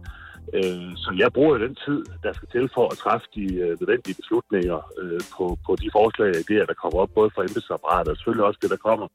Øh, 0.53 0.91
så 1.03 1.09
jeg 1.17 1.33
bruger 1.33 1.57
jo 1.57 1.65
den 1.67 1.75
tid, 1.85 1.99
der 2.23 2.33
skal 2.33 2.47
til 2.51 2.69
for 2.73 2.85
at 2.91 2.97
træffe 2.97 3.27
de 3.35 3.45
øh, 3.63 3.73
nødvendige 3.79 4.19
beslutninger 4.21 4.79
øh, 5.01 5.21
på, 5.37 5.57
på 5.65 5.71
de 5.81 5.89
forslag 5.97 6.29
og 6.29 6.41
idéer, 6.45 6.65
der 6.71 6.81
kommer 6.81 6.99
op, 6.99 7.11
både 7.15 7.29
fra 7.35 7.41
embedsapparatet 7.41 8.11
og 8.11 8.17
selvfølgelig 8.17 8.45
også 8.45 8.59
det, 8.61 8.69
der 8.69 8.85
kommer 8.89 9.07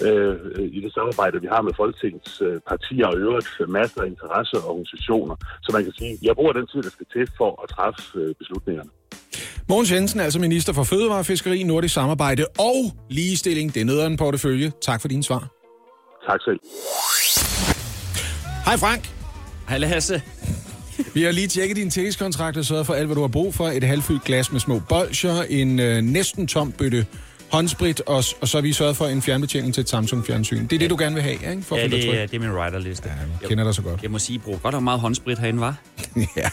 øh, 0.00 0.36
i 0.76 0.80
det 0.84 0.94
samarbejde, 0.94 1.40
vi 1.40 1.48
har 1.54 1.62
med 1.62 1.72
Folketingets 1.76 2.42
øh, 2.46 2.60
partier 2.68 3.06
og 3.06 3.16
øvrigt 3.18 3.48
masser 3.68 4.00
af 4.02 4.06
interesseorganisationer. 4.06 5.36
Så 5.62 5.70
man 5.72 5.84
kan 5.84 5.92
sige, 5.98 6.18
jeg 6.22 6.34
bruger 6.34 6.52
den 6.52 6.66
tid, 6.66 6.82
der 6.82 6.90
skal 6.90 7.06
til 7.12 7.26
for 7.36 7.62
at 7.62 7.68
træffe 7.68 8.02
øh, 8.20 8.34
beslutningerne. 8.40 8.90
Mogens 9.68 9.92
Jensen 9.92 10.20
er 10.20 10.24
altså 10.24 10.38
minister 10.38 10.72
for 10.72 10.84
Fødevare, 10.84 11.24
Fiskeri, 11.24 11.62
Nordisk 11.62 11.94
Samarbejde 11.94 12.44
og 12.58 12.78
Ligestilling. 13.10 13.74
Det 13.74 13.80
er 13.80 13.84
nederen 13.84 14.16
portefølje. 14.16 14.72
Tak 14.82 15.00
for 15.00 15.08
dine 15.08 15.22
svar. 15.22 15.48
Tak 16.28 16.40
selv. 16.44 16.60
Hej 18.64 18.76
Frank. 18.76 19.14
Hej 19.68 19.78
Lasse. 19.78 20.22
Vi 21.14 21.22
har 21.22 21.32
lige 21.32 21.48
tjekket 21.48 21.76
din 21.76 21.90
tillægskontrakt 21.90 22.56
og 22.56 22.64
sørget 22.64 22.86
for 22.86 22.94
alt, 22.94 23.06
hvad 23.06 23.16
du 23.16 23.20
har 23.20 23.28
brug 23.28 23.54
for. 23.54 23.68
Et 23.68 23.84
halvfyldt 23.84 24.24
glas 24.24 24.52
med 24.52 24.60
små 24.60 24.80
bolcher, 24.88 25.42
en 25.48 25.80
øh, 25.80 26.02
næsten 26.02 26.46
tom 26.46 26.72
bøtte 26.72 27.06
håndsprit, 27.52 28.00
og, 28.00 28.24
og 28.40 28.48
så 28.48 28.56
har 28.56 28.62
vi 28.62 28.72
sørget 28.72 28.96
for 28.96 29.06
en 29.06 29.22
fjernbetjening 29.22 29.74
til 29.74 29.80
et 29.80 29.88
Samsung-fjernsyn. 29.88 30.62
Det 30.66 30.72
er 30.72 30.78
det, 30.78 30.90
du 30.90 30.96
gerne 30.98 31.14
vil 31.14 31.22
have, 31.22 31.34
ikke? 31.34 31.62
For 31.62 31.76
at 31.76 31.82
Ja, 31.92 31.96
det, 31.96 32.08
er- 32.22 32.26
det 32.26 32.34
er 32.34 32.40
min 32.40 32.50
riderliste. 32.52 33.08
Ja, 33.08 33.14
jeg 33.40 33.48
kender 33.48 33.64
dig 33.64 33.74
så 33.74 33.82
godt. 33.82 34.02
Jeg 34.02 34.10
må 34.10 34.18
sige, 34.18 34.34
I 34.34 34.38
bruger 34.38 34.58
godt 34.58 34.74
og 34.74 34.82
meget 34.82 35.00
håndsprit 35.00 35.38
herinde, 35.38 35.60
var? 35.60 35.76
Ja. 36.36 36.48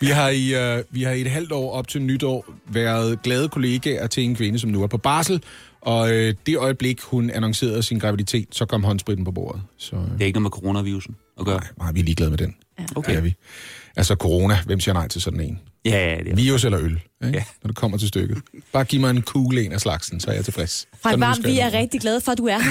Vi 0.00 0.06
har, 0.06 0.28
i, 0.28 0.54
øh, 0.54 0.84
vi 0.90 1.02
har 1.02 1.10
i 1.12 1.20
et 1.20 1.30
halvt 1.30 1.52
år 1.52 1.72
op 1.72 1.88
til 1.88 2.02
nytår 2.02 2.46
været 2.66 3.22
glade 3.22 3.48
kollegaer 3.48 4.06
til 4.06 4.22
en 4.22 4.34
kvinde, 4.36 4.58
som 4.58 4.70
nu 4.70 4.82
er 4.82 4.86
på 4.86 4.98
barsel. 4.98 5.42
Og 5.80 6.12
øh, 6.14 6.34
det 6.46 6.56
øjeblik, 6.56 7.00
hun 7.02 7.30
annoncerede 7.30 7.82
sin 7.82 7.98
graviditet, 7.98 8.48
så 8.50 8.64
kom 8.66 8.84
håndspritten 8.84 9.24
på 9.24 9.32
bordet. 9.32 9.62
Så 9.78 9.96
øh, 9.96 10.02
Det 10.02 10.20
er 10.20 10.26
ikke 10.26 10.40
noget 10.40 10.42
med 10.42 10.50
coronavirusen 10.50 11.16
at 11.40 11.46
gøre. 11.46 11.60
nej, 11.78 11.92
vi 11.92 12.00
er 12.00 12.04
ligeglade 12.04 12.30
med 12.30 12.38
den. 12.38 12.54
Okay. 12.96 13.16
Er 13.16 13.20
vi. 13.20 13.34
Altså 13.98 14.14
corona, 14.14 14.58
hvem 14.66 14.80
siger 14.80 14.94
nej 14.94 15.08
til 15.08 15.20
sådan 15.20 15.40
en? 15.40 15.58
Ja, 15.84 16.10
ja, 16.10 16.16
det 16.24 16.32
er. 16.32 16.34
Virus 16.36 16.64
eller 16.64 16.80
øl, 16.80 17.00
ikke? 17.26 17.38
Ja. 17.38 17.44
når 17.62 17.68
det 17.68 17.76
kommer 17.76 17.98
til 17.98 18.08
stykket. 18.08 18.38
Bare 18.72 18.84
giv 18.84 19.00
mig 19.00 19.10
en 19.10 19.22
cool 19.22 19.58
en 19.58 19.72
af 19.72 19.80
slagsen, 19.80 20.20
så 20.20 20.30
er 20.30 20.34
jeg 20.34 20.44
tilfreds. 20.44 20.86
Frank 21.02 21.12
Sådan 21.12 21.20
Varm, 21.20 21.44
vi 21.44 21.58
er 21.58 21.72
rigtig 21.72 22.00
glade 22.00 22.20
for, 22.20 22.32
at 22.32 22.38
du 22.38 22.46
er 22.46 22.58
her. 22.58 22.70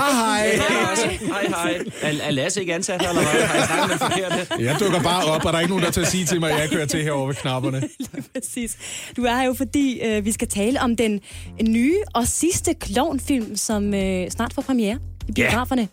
Hej, 0.00 0.12
hej. 0.12 0.56
Hej, 1.28 1.46
hej. 1.48 1.78
Er, 2.02 2.12
er 2.22 2.30
Lasse 2.30 2.60
ikke 2.60 2.74
ansat 2.74 3.02
her, 3.02 3.08
eller 3.08 3.22
hvad? 3.22 3.42
Har 3.42 3.54
jeg 3.56 3.66
snakket 3.66 3.88
med 3.88 3.98
den 3.98 4.38
forkerte? 4.38 4.64
Jeg 4.64 4.76
dukker 4.80 5.02
bare 5.02 5.24
op, 5.24 5.44
og 5.44 5.52
der 5.52 5.58
er 5.58 5.60
ikke 5.62 5.72
nogen, 5.72 5.84
der 5.84 5.90
tager 5.90 6.06
at 6.06 6.12
sige 6.12 6.26
til 6.26 6.40
mig, 6.40 6.52
at 6.52 6.60
jeg 6.60 6.70
kører 6.70 6.86
til 6.86 7.02
herovre 7.02 7.28
ved 7.28 7.34
knapperne. 7.34 7.80
Lige 7.98 8.24
Præcis. 8.34 8.76
Du 9.16 9.24
er 9.24 9.36
her 9.36 9.46
jo, 9.46 9.54
fordi 9.54 10.00
øh, 10.00 10.24
vi 10.24 10.32
skal 10.32 10.48
tale 10.48 10.80
om 10.80 10.96
den 10.96 11.20
nye 11.68 11.96
og 12.14 12.26
sidste 12.26 12.74
klovnfilm, 12.74 13.56
som 13.56 13.94
øh, 13.94 14.30
snart 14.30 14.52
får 14.54 14.62
premiere 14.62 14.98
i 15.28 15.32
biograferne. 15.32 15.88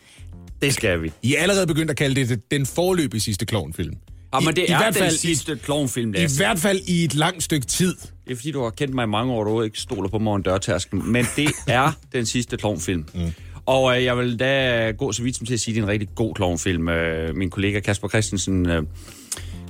Det 0.61 0.73
skal 0.73 1.01
vi. 1.01 1.11
I 1.21 1.35
er 1.35 1.41
allerede 1.41 1.67
begyndt 1.67 1.91
at 1.91 1.97
kalde 1.97 2.25
det 2.25 2.51
den 2.51 2.65
forløbige 2.65 3.21
sidste 3.21 3.45
klovnfilm. 3.45 3.93
Ja, 4.33 4.39
men 4.39 4.55
det 4.55 4.61
I 4.61 4.71
er 4.71 4.77
hvert 4.77 4.93
den 4.93 5.01
fald 5.03 5.13
i- 5.13 5.17
sidste 5.17 5.59
klovnfilm, 5.63 6.13
I 6.17 6.25
hvert 6.37 6.59
fald 6.59 6.79
i 6.87 7.03
et 7.03 7.15
langt 7.15 7.43
stykke 7.43 7.65
tid. 7.65 7.95
Det 8.25 8.31
er 8.31 8.35
fordi, 8.35 8.51
du 8.51 8.63
har 8.63 8.69
kendt 8.69 8.95
mig 8.95 9.03
i 9.03 9.07
mange 9.07 9.33
år, 9.33 9.39
og 9.39 9.45
du 9.45 9.61
ikke 9.61 9.79
stoler 9.79 10.09
på 10.09 10.19
mig 10.19 10.35
en 10.35 10.41
dørtærsken. 10.41 11.11
Men 11.11 11.25
det 11.35 11.51
er 11.67 11.91
den 12.13 12.25
sidste 12.25 12.57
klovnfilm. 12.57 13.05
Mm. 13.15 13.31
Og 13.65 13.97
øh, 13.97 14.03
jeg 14.03 14.17
vil 14.17 14.39
da 14.39 14.91
gå 14.97 15.11
så 15.11 15.23
vidt 15.23 15.35
som 15.35 15.45
til 15.45 15.53
at 15.53 15.59
sige, 15.59 15.71
at 15.71 15.75
det 15.75 15.81
er 15.81 15.85
en 15.85 15.89
rigtig 15.91 16.09
god 16.15 16.35
klovnfilm. 16.35 16.89
Øh, 16.89 17.35
min 17.35 17.49
kollega 17.49 17.79
Kasper 17.79 18.07
Christensen 18.07 18.69
øh, 18.69 18.83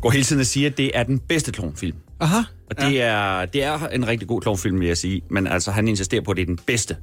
går 0.02 0.10
hele 0.10 0.24
tiden 0.24 0.40
og 0.40 0.46
siger, 0.46 0.70
at 0.70 0.78
det 0.78 0.92
er 0.94 1.04
den 1.04 1.20
bedste 1.20 1.52
klovnfilm. 1.52 1.96
Aha. 2.20 2.38
Og 2.70 2.78
det, 2.82 3.02
er, 3.02 3.46
det 3.46 3.64
er 3.64 3.88
en 3.88 4.08
rigtig 4.08 4.28
god 4.28 4.42
klovnfilm, 4.42 4.80
vil 4.80 4.88
jeg 4.88 4.98
sige. 4.98 5.22
Men 5.30 5.48
altså, 5.48 5.72
han 5.72 5.88
insisterer 5.88 6.22
på, 6.22 6.32
at 6.32 6.38
det 6.38 6.42
er 6.42 6.46
den 6.46 6.60
bedste. 6.68 6.96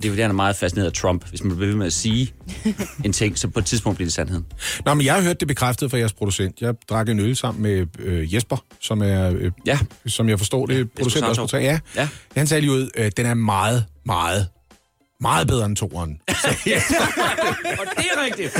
Og 0.00 0.02
det 0.02 0.08
er 0.08 0.12
fordi, 0.12 0.22
han 0.22 0.30
er 0.30 0.34
meget 0.34 0.56
fascineret 0.56 0.86
af 0.86 0.92
Trump. 0.92 1.28
Hvis 1.28 1.44
man 1.44 1.56
bliver 1.56 1.68
ved 1.68 1.76
med 1.76 1.86
at 1.86 1.92
sige 1.92 2.32
en 3.04 3.12
ting, 3.12 3.38
så 3.38 3.48
på 3.48 3.58
et 3.58 3.66
tidspunkt 3.66 3.96
bliver 3.96 4.06
det 4.06 4.12
sandheden. 4.14 4.46
Nå, 4.84 4.94
men 4.94 5.06
jeg 5.06 5.14
har 5.14 5.22
hørt 5.22 5.40
det 5.40 5.48
bekræftet 5.48 5.90
fra 5.90 5.98
jeres 5.98 6.12
producent. 6.12 6.60
Jeg 6.60 6.74
drak 6.90 7.08
en 7.08 7.20
øl 7.20 7.36
sammen 7.36 7.62
med 7.62 7.86
øh, 7.98 8.34
Jesper, 8.34 8.64
som 8.80 9.02
er, 9.02 9.30
øh, 9.30 9.50
Ja. 9.66 9.78
som 10.06 10.28
jeg 10.28 10.38
forstår 10.38 10.66
det, 10.66 10.90
producent 10.92 11.24
også 11.24 11.46
på. 11.46 11.56
Ja. 11.56 11.78
Ja. 11.96 12.08
Han 12.36 12.46
sagde 12.46 12.60
lige 12.60 12.72
ud, 12.72 12.90
øh, 12.96 13.10
den 13.16 13.26
er 13.26 13.34
meget, 13.34 13.84
meget, 14.06 14.46
meget 15.20 15.46
bedre 15.48 15.66
end 15.66 15.76
toeren. 15.76 16.20
Og 17.80 17.86
det 17.96 18.06
er 18.14 18.24
rigtigt. 18.24 18.56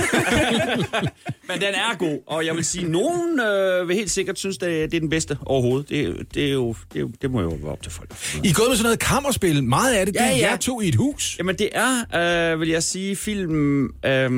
Men 1.49 1.61
den 1.61 1.75
er 1.75 1.97
god, 1.99 2.19
og 2.27 2.47
jeg 2.47 2.57
vil 2.57 2.65
sige, 2.65 2.89
nogen 2.89 3.41
øh, 3.41 3.89
vil 3.89 3.97
helt 3.97 4.11
sikkert 4.11 4.39
synes, 4.39 4.59
det, 4.59 4.91
det 4.91 4.97
er 4.97 5.01
den 5.01 5.11
bedste 5.11 5.39
overhovedet. 5.47 5.89
Det, 5.89 6.27
det, 6.35 6.47
er 6.49 6.53
jo, 6.53 6.75
det, 6.93 6.97
er 6.97 7.01
jo, 7.01 7.11
det 7.23 7.31
må 7.31 7.41
jo 7.41 7.49
være 7.63 7.73
op 7.73 7.83
til 7.83 7.93
folk. 7.93 8.11
I 8.45 8.49
er 8.49 8.55
gået 8.55 8.69
med 8.69 8.77
sådan 8.77 8.83
noget 8.83 8.99
kammerspil. 8.99 9.65
Meget 9.65 9.95
af 9.95 10.07
det, 10.07 10.15
det 10.15 10.21
Ja, 10.21 10.27
er 10.33 10.37
ja. 10.37 10.51
jer 10.51 10.57
to 10.57 10.81
i 10.81 10.89
et 10.89 10.95
hus. 10.95 11.35
Jamen 11.39 11.57
det 11.59 11.69
er, 11.73 12.53
øh, 12.53 12.61
vil 12.61 12.69
jeg 12.69 12.83
sige, 12.83 13.17
film, 13.17 13.85
øh, 13.85 14.31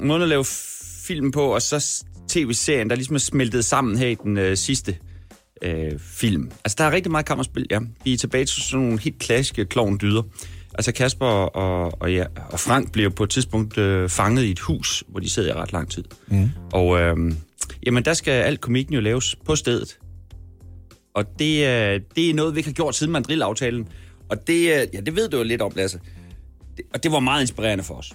måden 0.00 0.22
at 0.22 0.28
lave 0.28 0.44
film 1.04 1.30
på, 1.32 1.54
og 1.54 1.62
så 1.62 2.04
tv-serien, 2.28 2.90
der 2.90 2.96
ligesom 2.96 3.14
er 3.14 3.20
smeltet 3.20 3.64
sammen 3.64 3.98
her 3.98 4.06
i 4.08 4.14
den 4.14 4.38
øh, 4.38 4.56
sidste 4.56 4.96
øh, 5.62 5.92
film. 5.98 6.50
Altså 6.64 6.76
der 6.78 6.84
er 6.84 6.90
rigtig 6.92 7.10
meget 7.12 7.26
kammerspil, 7.26 7.66
ja. 7.70 7.78
Vi 8.04 8.12
er 8.12 8.16
tilbage 8.18 8.44
til 8.44 8.62
sådan 8.62 8.84
nogle 8.84 9.00
helt 9.00 9.18
klassiske 9.18 9.64
klovn-dyder. 9.64 10.22
Altså 10.74 10.92
Kasper 10.92 11.26
og, 11.26 12.02
og, 12.02 12.12
ja, 12.12 12.24
og 12.50 12.60
Frank 12.60 12.92
bliver 12.92 13.10
på 13.10 13.24
et 13.24 13.30
tidspunkt 13.30 13.78
øh, 13.78 14.08
fanget 14.08 14.44
i 14.44 14.50
et 14.50 14.58
hus, 14.60 15.04
hvor 15.08 15.20
de 15.20 15.30
sidder 15.30 15.48
i 15.48 15.52
ret 15.52 15.72
lang 15.72 15.90
tid. 15.90 16.04
Mm. 16.26 16.50
Og 16.72 17.00
øh, 17.00 17.16
jamen 17.86 18.04
der 18.04 18.14
skal 18.14 18.32
alt 18.32 18.60
komikken 18.60 18.94
jo 18.94 19.00
laves 19.00 19.36
på 19.46 19.56
stedet. 19.56 19.98
Og 21.14 21.24
det, 21.38 21.66
øh, 21.66 22.00
det 22.16 22.30
er 22.30 22.34
noget, 22.34 22.54
vi 22.54 22.58
ikke 22.58 22.68
har 22.68 22.74
gjort 22.74 22.94
siden 22.94 23.12
Madrid-aftalen. 23.12 23.88
Og 24.28 24.46
det, 24.46 24.60
øh, 24.60 24.86
ja, 24.94 25.00
det 25.00 25.16
ved 25.16 25.28
du 25.28 25.36
jo 25.36 25.42
lidt 25.42 25.62
om, 25.62 25.72
Lasse. 25.76 26.00
Det, 26.76 26.84
og 26.94 27.02
det 27.02 27.12
var 27.12 27.20
meget 27.20 27.40
inspirerende 27.40 27.84
for 27.84 27.94
os. 27.94 28.12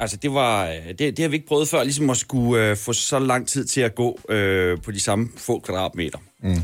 Altså, 0.00 0.16
det, 0.16 0.32
var, 0.34 0.66
øh, 0.66 0.72
det, 0.88 0.98
det 0.98 1.18
har 1.18 1.28
vi 1.28 1.36
ikke 1.36 1.46
prøvet 1.46 1.68
før, 1.68 1.82
ligesom 1.82 2.10
at 2.10 2.16
skulle 2.16 2.70
øh, 2.70 2.76
få 2.76 2.92
så 2.92 3.18
lang 3.18 3.48
tid 3.48 3.64
til 3.64 3.80
at 3.80 3.94
gå 3.94 4.20
øh, 4.28 4.78
på 4.82 4.90
de 4.90 5.00
samme 5.00 5.28
få 5.36 5.58
kvadratmeter. 5.58 6.18
Mm. 6.42 6.50
Øh, 6.50 6.58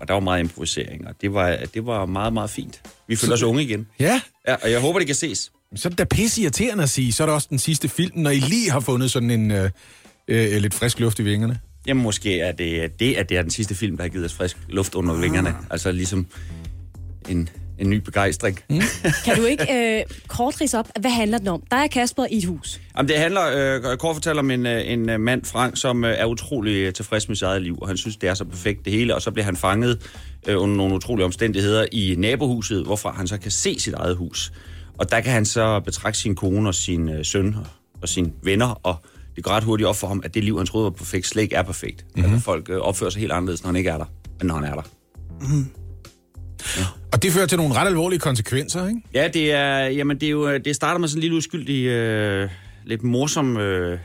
og 0.00 0.08
der 0.08 0.14
var 0.14 0.20
meget 0.20 0.40
improvisering, 0.40 1.08
og 1.08 1.14
det 1.20 1.34
var, 1.34 1.58
det 1.74 1.86
var 1.86 2.06
meget, 2.06 2.32
meget 2.32 2.50
fint. 2.50 2.80
Vi 3.08 3.16
føler 3.16 3.34
os 3.34 3.42
unge 3.42 3.62
igen. 3.62 3.86
Ja, 4.00 4.20
Ja, 4.48 4.54
og 4.62 4.70
jeg 4.70 4.80
håber, 4.80 4.98
det 4.98 5.06
kan 5.06 5.14
ses. 5.16 5.52
så 5.74 5.88
er 5.88 5.90
det 5.90 5.98
da 5.98 6.04
pisse 6.04 6.42
irriterende 6.42 6.82
at 6.82 6.90
sige. 6.90 7.12
Så 7.12 7.22
er 7.22 7.26
det 7.26 7.34
også 7.34 7.46
den 7.50 7.58
sidste 7.58 7.88
film, 7.88 8.18
når 8.18 8.30
I 8.30 8.38
lige 8.38 8.70
har 8.70 8.80
fundet 8.80 9.10
sådan 9.10 9.30
en 9.30 9.50
øh, 9.50 9.70
øh, 10.28 10.56
lidt 10.62 10.74
frisk 10.74 11.00
luft 11.00 11.18
i 11.18 11.22
vingerne. 11.22 11.60
Jamen, 11.86 12.02
måske 12.02 12.40
er 12.40 12.52
det 12.52 13.00
det, 13.00 13.14
at 13.14 13.28
det 13.28 13.36
er 13.38 13.42
den 13.42 13.50
sidste 13.50 13.74
film, 13.74 13.96
der 13.96 14.04
har 14.04 14.08
givet 14.08 14.24
os 14.24 14.34
frisk 14.34 14.56
luft 14.68 14.94
under 14.94 15.14
vingerne. 15.14 15.54
Altså 15.70 15.92
ligesom 15.92 16.26
en, 17.28 17.48
en 17.78 17.90
ny 17.90 17.96
begejstring. 17.96 18.60
Mm. 18.70 18.80
Kan 19.24 19.36
du 19.36 19.44
ikke 19.44 19.98
øh, 19.98 20.04
kort 20.28 20.60
rise 20.60 20.78
op, 20.78 20.88
hvad 21.00 21.10
handler 21.10 21.38
den 21.38 21.48
om? 21.48 21.62
Der 21.70 21.76
er 21.76 21.86
Kasper 21.86 22.26
i 22.30 22.36
et 22.36 22.44
hus. 22.44 22.80
Jamen, 22.96 23.08
det 23.08 23.18
handler, 23.18 23.42
øh, 23.76 23.96
kort 23.96 24.16
fortæller 24.16 24.42
om 24.42 24.50
en, 24.50 24.66
øh, 24.66 24.90
en 24.90 25.10
øh, 25.10 25.20
mand, 25.20 25.44
Frank, 25.44 25.76
som 25.76 26.04
øh, 26.04 26.14
er 26.18 26.26
utrolig 26.26 26.76
øh, 26.76 26.92
tilfreds 26.92 27.28
med 27.28 27.36
sit 27.36 27.42
eget 27.42 27.62
liv, 27.62 27.78
og 27.82 27.88
han 27.88 27.96
synes, 27.96 28.16
det 28.16 28.28
er 28.28 28.34
så 28.34 28.44
perfekt 28.44 28.84
det 28.84 28.92
hele, 28.92 29.14
og 29.14 29.22
så 29.22 29.30
bliver 29.30 29.44
han 29.44 29.56
fanget 29.56 30.10
øh, 30.46 30.62
under 30.62 30.76
nogle 30.76 30.94
utrolige 30.94 31.24
omstændigheder 31.24 31.86
i 31.92 32.14
nabohuset, 32.18 32.84
hvorfra 32.84 33.12
han 33.12 33.26
så 33.26 33.38
kan 33.38 33.50
se 33.50 33.78
sit 33.78 33.94
eget 33.94 34.16
hus. 34.16 34.52
Og 34.98 35.10
der 35.10 35.20
kan 35.20 35.32
han 35.32 35.44
så 35.44 35.80
betragte 35.80 36.20
sin 36.20 36.34
kone 36.34 36.68
og 36.68 36.74
sin 36.74 37.08
øh, 37.08 37.24
søn 37.24 37.56
og, 38.02 38.08
sine 38.08 38.32
venner, 38.42 38.80
og 38.82 38.96
det 39.36 39.44
går 39.44 39.50
ret 39.50 39.64
hurtigt 39.64 39.88
op 39.88 39.96
for 39.96 40.06
ham, 40.06 40.22
at 40.24 40.34
det 40.34 40.44
liv, 40.44 40.56
han 40.56 40.66
troede 40.66 40.84
var 40.84 40.90
perfekt, 40.90 41.26
slet 41.26 41.42
ikke 41.42 41.56
er 41.56 41.62
perfekt. 41.62 42.04
Mm-hmm. 42.16 42.32
Altså, 42.32 42.44
folk 42.44 42.70
øh, 42.70 42.78
opfører 42.78 43.10
sig 43.10 43.20
helt 43.20 43.32
anderledes, 43.32 43.62
når 43.62 43.68
han 43.68 43.76
ikke 43.76 43.90
er 43.90 43.98
der, 43.98 44.06
end 44.40 44.48
når 44.48 44.54
han 44.54 44.64
er 44.64 44.74
der. 44.74 44.82
Og 47.12 47.22
det 47.22 47.32
fører 47.32 47.46
til 47.46 47.58
nogle 47.58 47.74
ret 47.74 47.86
alvorlige 47.86 48.20
konsekvenser, 48.20 48.88
ikke? 48.88 49.00
Ja, 49.14 49.28
det 49.28 49.52
er, 49.52 49.78
jamen 49.78 50.20
det 50.20 50.26
er 50.26 50.30
jo, 50.30 50.58
det 50.58 50.76
starter 50.76 50.98
med 50.98 51.08
sådan 51.08 51.18
en 51.18 51.20
lille 51.20 51.36
uskyldig, 51.36 51.86
øh, 51.86 52.50
lidt 52.84 53.02
morsom 53.02 53.56
øh, 53.56 53.98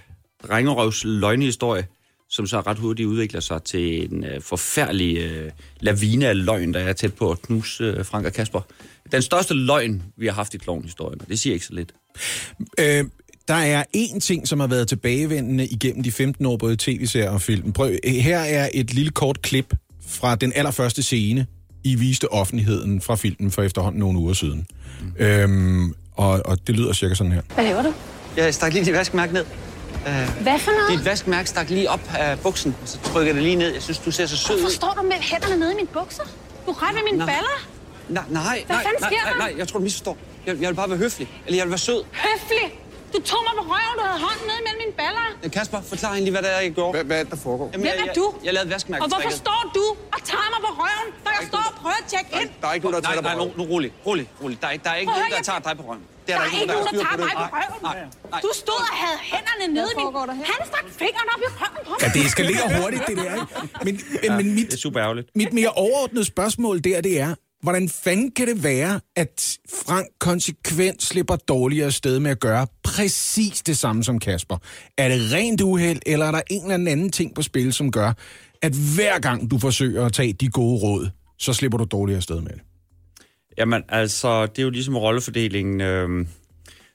drengerøvs 0.48 1.04
løgnehistorie, 1.06 1.86
som 2.30 2.48
så 2.48 2.62
ret 2.62 2.78
hurtigt 2.78 3.08
udvikler 3.08 3.40
sig 3.40 3.64
til 3.64 4.14
en 4.14 4.24
øh, 4.24 4.42
forfærdelig 4.42 5.18
øh, 5.18 5.52
lavine 5.80 6.28
af 6.28 6.46
løgn, 6.46 6.74
der 6.74 6.80
er 6.80 6.94
tæt 6.94 7.14
på 7.14 7.32
at 7.32 7.42
knuse 7.42 7.84
øh, 7.84 8.06
Frank 8.06 8.26
og 8.26 8.34
Kasper. 8.34 8.62
Den 9.12 9.22
største 9.22 9.54
løgn, 9.54 10.04
vi 10.18 10.26
har 10.28 10.34
haft 10.34 10.54
i 10.54 10.58
klovnhistorien, 10.58 11.20
det 11.30 11.40
siger 11.40 11.54
ikke 11.54 11.66
så 11.66 11.74
lidt. 11.74 11.94
Øh, 12.80 13.06
der 13.48 13.54
er 13.56 13.84
én 13.98 14.20
ting, 14.20 14.48
som 14.48 14.60
har 14.60 14.68
været 14.68 14.88
tilbagevendende 14.88 15.68
igennem 15.68 16.04
de 16.04 16.12
15 16.12 16.46
år, 16.46 16.58
både 16.58 16.76
tv-serier 16.80 17.30
og 17.30 17.42
film. 17.42 17.74
Prøv, 17.74 17.92
her 18.06 18.40
er 18.40 18.70
et 18.74 18.94
lille 18.94 19.12
kort 19.12 19.42
klip 19.42 19.76
fra 20.08 20.36
den 20.36 20.54
allerførste 20.56 21.04
scene 21.04 21.48
I 21.84 21.96
viste 21.96 22.32
offentligheden 22.34 23.02
fra 23.02 23.16
filmen 23.16 23.52
for 23.52 23.62
efterhånden 23.62 24.00
nogle 24.00 24.20
uger 24.20 24.34
siden. 24.34 24.68
Mm. 25.02 25.26
Øhm, 25.26 25.94
og, 26.16 26.42
og 26.46 26.68
det 26.68 26.76
lyder 26.76 26.94
cirka 26.94 27.16
sådan 27.16 27.32
her. 27.32 27.42
Hvad 27.54 27.64
laver 27.64 27.82
du? 27.82 27.94
Jeg 28.38 28.54
stak 28.54 28.74
lige 28.74 28.86
dit 28.86 28.94
vaskemærke 28.94 29.34
ned. 29.34 29.46
Hvad 30.42 30.60
for 30.60 30.72
noget? 30.72 31.00
Dit 31.00 31.06
vaskemærke 31.06 31.50
stak 31.50 31.70
lige 31.70 31.90
op 31.90 32.02
af 32.18 32.40
buksen, 32.40 32.76
og 32.82 32.88
så 32.88 33.00
trykker 33.04 33.34
det 33.34 33.44
lige 33.44 33.56
ned. 33.56 33.74
Jeg 33.74 33.82
synes, 33.82 33.98
du 34.00 34.12
ser 34.12 34.26
så 34.26 34.38
sød 34.38 34.56
Hvorfor 34.56 34.68
ud. 34.68 34.72
står 34.74 34.94
du 35.02 35.02
med 35.08 35.16
hænderne 35.20 35.58
nede 35.60 35.72
i 35.72 35.76
mine 35.76 35.88
bukser? 35.88 36.24
Du 36.66 36.72
rører 36.72 36.94
ved 36.94 37.02
mine 37.12 37.18
Nå. 37.18 37.26
baller. 37.26 37.68
Nej, 38.10 38.24
nej, 38.30 38.64
Hvad 38.66 38.76
nej, 38.76 38.84
fanden 38.84 39.02
nej, 39.02 39.10
sker 39.10 39.24
nej, 39.24 39.32
der? 39.34 39.38
nej, 39.40 39.54
jeg 39.58 39.68
tror, 39.68 39.80
du 39.80 39.84
misforstår. 39.84 40.18
Jeg, 40.46 40.62
jeg 40.62 40.70
vil 40.70 40.76
bare 40.76 40.90
være 40.90 40.98
høflig. 40.98 41.28
Eller 41.46 41.58
jeg 41.58 41.66
vil 41.66 41.72
være 41.72 41.78
sød. 41.80 42.04
Høflig. 42.14 42.80
Du 43.16 43.20
tog 43.32 43.42
mig 43.48 43.54
på 43.60 43.64
røven, 43.74 43.96
du 44.00 44.04
havde 44.10 44.22
hånden 44.28 44.46
nede 44.52 44.62
mellem 44.66 44.80
mine 44.84 44.94
baller. 45.02 45.28
Kasper, 45.58 45.80
forklar 45.92 46.12
egentlig, 46.16 46.34
hvad 46.36 46.44
det 46.46 46.52
er, 46.56 46.60
jeg 46.68 46.72
gjorde. 46.80 46.92
Hvad, 46.96 47.04
hvad 47.10 47.18
er 47.20 47.24
det, 47.26 47.32
der 47.36 47.40
foregår? 47.48 47.66
Jamen, 47.74 47.80
Hvem 47.80 47.86
jeg, 47.90 47.96
er 48.02 48.06
jeg, 48.12 48.16
du? 48.22 48.26
Jeg, 48.46 48.52
lavede 48.56 48.70
vaskemærke. 48.76 49.02
Og 49.04 49.10
hvorfor 49.14 49.32
står 49.46 49.62
du 49.78 49.86
og 50.16 50.20
tager 50.32 50.48
mig 50.54 50.62
på 50.68 50.72
røven, 50.82 51.08
når 51.26 51.32
jeg 51.38 51.44
står 51.52 51.64
og 51.70 51.74
prøver 51.82 52.00
at 52.04 52.08
tjekke 52.14 52.30
ind? 52.42 52.50
Der 52.62 52.68
er 52.70 52.74
ikke 52.78 52.86
nogen, 52.86 52.96
der 52.98 53.04
Nej, 53.08 53.12
tager 53.14 53.26
nej, 53.30 53.36
dig 53.36 53.58
nu, 53.58 53.64
nu 53.64 53.64
rolig, 53.74 53.90
rolig, 54.08 54.26
rolig. 54.44 54.56
Der 54.62 54.68
er, 54.70 54.74
ikke- 54.76 54.84
der 54.88 54.92
er 54.96 55.00
ikke 55.04 55.12
nogen, 55.18 55.32
der 55.38 55.44
tager 55.50 55.62
dig 55.68 55.74
på 55.82 55.84
røven. 55.90 56.04
Det 56.28 56.36
Der 56.36 56.42
er 56.42 56.46
ikke 56.62 56.72
nogen, 56.74 56.86
der 56.88 56.92
styr 56.94 57.04
tager 57.06 57.18
på 57.18 57.26
mig 57.30 57.36
på 57.54 57.56
røven. 57.58 57.80
Nej, 57.90 57.98
nej. 58.34 58.40
Du 58.46 58.52
stod 58.64 58.82
og 58.94 58.96
havde 59.04 59.20
hænderne 59.32 59.66
nede 59.78 59.90
i 59.94 59.98
min... 60.02 60.46
Han 60.52 60.60
stak 60.72 60.86
fingeren 61.02 61.28
op 61.34 61.42
i 61.48 61.50
røven 61.62 61.82
på 61.88 61.92
mig. 61.92 62.00
Ja, 62.04 62.08
det 62.16 62.22
eskalerer 62.30 62.66
hurtigt, 62.82 63.04
det 63.10 63.16
der. 63.18 63.34
ikke? 63.42 63.48
Men, 63.86 63.94
ja, 64.24 64.30
men 64.40 64.46
mit, 64.58 64.68
Det 64.68 64.74
er 64.74 64.84
super 64.88 65.00
ærgerligt. 65.06 65.28
mit 65.42 65.52
mere 65.60 65.72
overordnede 65.86 66.26
spørgsmål 66.34 66.76
der, 66.88 67.02
det 67.02 67.20
er, 67.26 67.32
hvordan 67.62 67.90
fanden 67.90 68.32
kan 68.32 68.48
det 68.48 68.64
være, 68.64 69.00
at 69.16 69.58
Frank 69.86 70.08
konsekvent 70.20 71.04
slipper 71.04 71.36
dårligere 71.36 71.92
sted 71.92 72.20
med 72.20 72.32
at 72.32 72.40
gøre 72.40 72.68
præcis 72.84 73.62
det 73.62 73.78
samme 73.78 74.04
som 74.04 74.20
Kasper? 74.20 74.58
Er 74.98 75.10
det 75.10 75.34
rent 75.34 75.62
uheld, 75.62 76.00
eller 76.06 76.26
er 76.26 76.32
der 76.32 76.42
en 76.50 76.72
eller 76.72 76.92
anden 76.92 77.12
ting 77.12 77.36
på 77.36 77.42
spil, 77.42 77.74
som 77.74 77.92
gør, 77.92 78.14
at 78.62 78.74
hver 78.96 79.20
gang 79.20 79.52
du 79.52 79.58
forsøger 79.58 80.06
at 80.06 80.14
tage 80.14 80.34
de 80.34 80.48
gode 80.50 80.80
råd, 80.82 81.10
så 81.38 81.54
slipper 81.54 81.78
du 81.78 81.84
dårligere 81.84 82.22
sted 82.22 82.42
med 82.42 82.50
det? 82.52 82.62
Jamen, 83.58 83.84
altså, 83.90 84.46
det 84.46 84.60
er 84.60 84.64
jo 84.64 84.70
ligesom 84.70 84.98
rollefordelingen. 84.98 85.82
Øhm, 85.82 86.28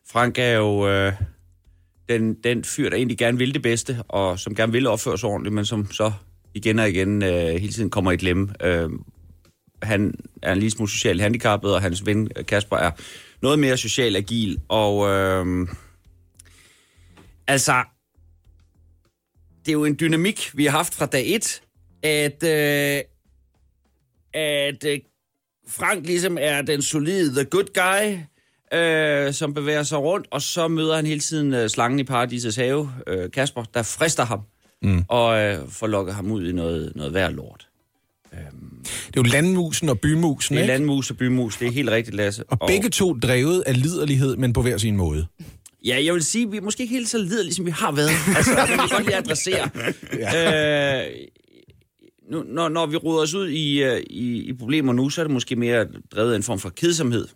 Frank 0.08 0.38
er 0.38 0.52
jo 0.52 0.88
øh, 0.88 1.12
den, 2.08 2.34
den 2.34 2.64
fyr, 2.64 2.90
der 2.90 2.96
egentlig 2.96 3.18
gerne 3.18 3.38
vil 3.38 3.54
det 3.54 3.62
bedste, 3.62 4.02
og 4.08 4.38
som 4.38 4.54
gerne 4.54 4.72
vil 4.72 4.86
opføre 4.86 5.18
sig 5.18 5.28
ordentligt, 5.28 5.54
men 5.54 5.64
som 5.64 5.92
så 5.92 6.12
igen 6.54 6.78
og 6.78 6.88
igen 6.88 7.22
øh, 7.22 7.48
hele 7.48 7.72
tiden 7.72 7.90
kommer 7.90 8.12
i 8.12 8.16
glemme. 8.16 8.48
Øh, 8.62 8.90
han 9.82 10.14
er 10.42 10.52
en 10.52 10.58
lille 10.58 10.70
smule 10.70 10.90
socialt 10.90 11.22
handicappet, 11.22 11.74
og 11.74 11.82
hans 11.82 12.06
ven 12.06 12.30
øh, 12.36 12.46
Kasper 12.46 12.76
er 12.76 12.90
noget 13.42 13.58
mere 13.58 13.76
socialt 13.76 14.16
agil, 14.16 14.60
og 14.68 15.08
øh, 15.08 15.68
altså, 17.46 17.84
det 19.64 19.68
er 19.68 19.72
jo 19.72 19.84
en 19.84 19.96
dynamik, 20.00 20.50
vi 20.54 20.64
har 20.64 20.70
haft 20.70 20.94
fra 20.94 21.06
dag 21.06 21.34
et, 21.34 21.62
at, 22.02 22.42
øh, 22.42 23.02
at 24.34 24.84
øh, 24.84 24.98
Frank 25.68 26.06
ligesom 26.06 26.38
er 26.40 26.62
den 26.62 26.82
solide 26.82 27.34
the 27.34 27.44
good 27.44 27.74
guy, 27.74 28.18
øh, 28.78 29.32
som 29.32 29.54
bevæger 29.54 29.82
sig 29.82 29.98
rundt, 29.98 30.26
og 30.30 30.42
så 30.42 30.68
møder 30.68 30.96
han 30.96 31.06
hele 31.06 31.20
tiden 31.20 31.54
øh, 31.54 31.68
slangen 31.68 31.98
i 32.00 32.04
paradisets 32.04 32.56
have, 32.56 32.92
øh, 33.06 33.30
Kasper, 33.30 33.64
der 33.74 33.82
frister 33.82 34.24
ham, 34.24 34.40
mm. 34.82 35.04
og 35.08 35.38
øh, 35.38 35.68
får 35.68 35.86
lukket 35.86 36.14
ham 36.14 36.30
ud 36.30 36.48
i 36.48 36.52
noget, 36.52 36.92
noget 36.96 37.14
værd 37.14 37.32
lort. 37.32 37.68
Det 38.84 39.16
er 39.16 39.20
jo 39.20 39.22
landmusen 39.22 39.88
og 39.88 40.00
bymusen, 40.00 40.54
Det 40.56 40.60
er 40.60 40.64
ikke? 40.64 40.72
landmus 40.72 41.10
og 41.10 41.16
bymus, 41.16 41.56
det 41.56 41.68
er 41.68 41.72
helt 41.72 41.90
rigtigt, 41.90 42.16
Lasse. 42.16 42.44
Og 42.44 42.58
begge 42.66 42.88
to 42.90 43.14
drevet 43.22 43.62
af 43.66 43.82
liderlighed, 43.82 44.36
men 44.36 44.52
på 44.52 44.62
hver 44.62 44.76
sin 44.78 44.96
måde. 44.96 45.26
Ja, 45.84 46.04
jeg 46.04 46.14
vil 46.14 46.22
sige, 46.24 46.50
vi 46.50 46.56
er 46.56 46.60
måske 46.60 46.82
ikke 46.82 46.94
helt 46.94 47.08
så 47.08 47.18
liderlige, 47.18 47.54
som 47.54 47.66
vi 47.66 47.70
har 47.70 47.92
været. 47.92 48.10
Altså, 48.36 48.50
det 48.50 48.70
vil 48.70 48.78
jeg 48.80 48.88
godt 48.90 49.04
lige 49.04 49.16
adressere. 49.16 49.70
ja. 50.32 51.04
øh, 51.04 51.10
nu, 52.30 52.44
når, 52.48 52.68
når 52.68 52.86
vi 52.86 52.96
roder 52.96 53.22
os 53.22 53.34
ud 53.34 53.48
i, 53.48 53.82
øh, 53.82 54.00
i, 54.10 54.42
i 54.42 54.52
problemer 54.52 54.92
nu, 54.92 55.10
så 55.10 55.20
er 55.20 55.24
det 55.24 55.32
måske 55.32 55.56
mere 55.56 55.86
drevet 56.14 56.32
af 56.32 56.36
en 56.36 56.42
form 56.42 56.58
for 56.58 56.70
kedsomhed, 56.70 57.26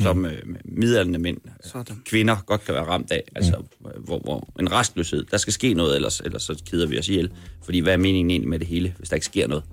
mm. 0.00 0.04
som 0.04 0.24
øh, 0.26 0.32
midaldrende 0.64 1.18
mænd, 1.18 1.36
Sådan. 1.64 1.96
kvinder 2.06 2.36
godt 2.46 2.64
kan 2.64 2.74
være 2.74 2.84
ramt 2.84 3.10
af. 3.10 3.22
Altså, 3.36 3.62
hvor, 4.04 4.18
hvor 4.18 4.48
en 4.60 4.72
restløshed. 4.72 5.24
Der 5.30 5.36
skal 5.36 5.52
ske 5.52 5.74
noget, 5.74 5.96
ellers, 5.96 6.20
ellers 6.20 6.42
så 6.42 6.62
keder 6.70 6.86
vi 6.86 6.98
os 6.98 7.08
ihjel. 7.08 7.30
Fordi 7.64 7.78
hvad 7.78 7.92
er 7.92 7.96
meningen 7.96 8.30
egentlig 8.30 8.48
med 8.50 8.58
det 8.58 8.66
hele, 8.66 8.94
hvis 8.98 9.08
der 9.08 9.14
ikke 9.16 9.26
sker 9.26 9.46
noget? 9.46 9.64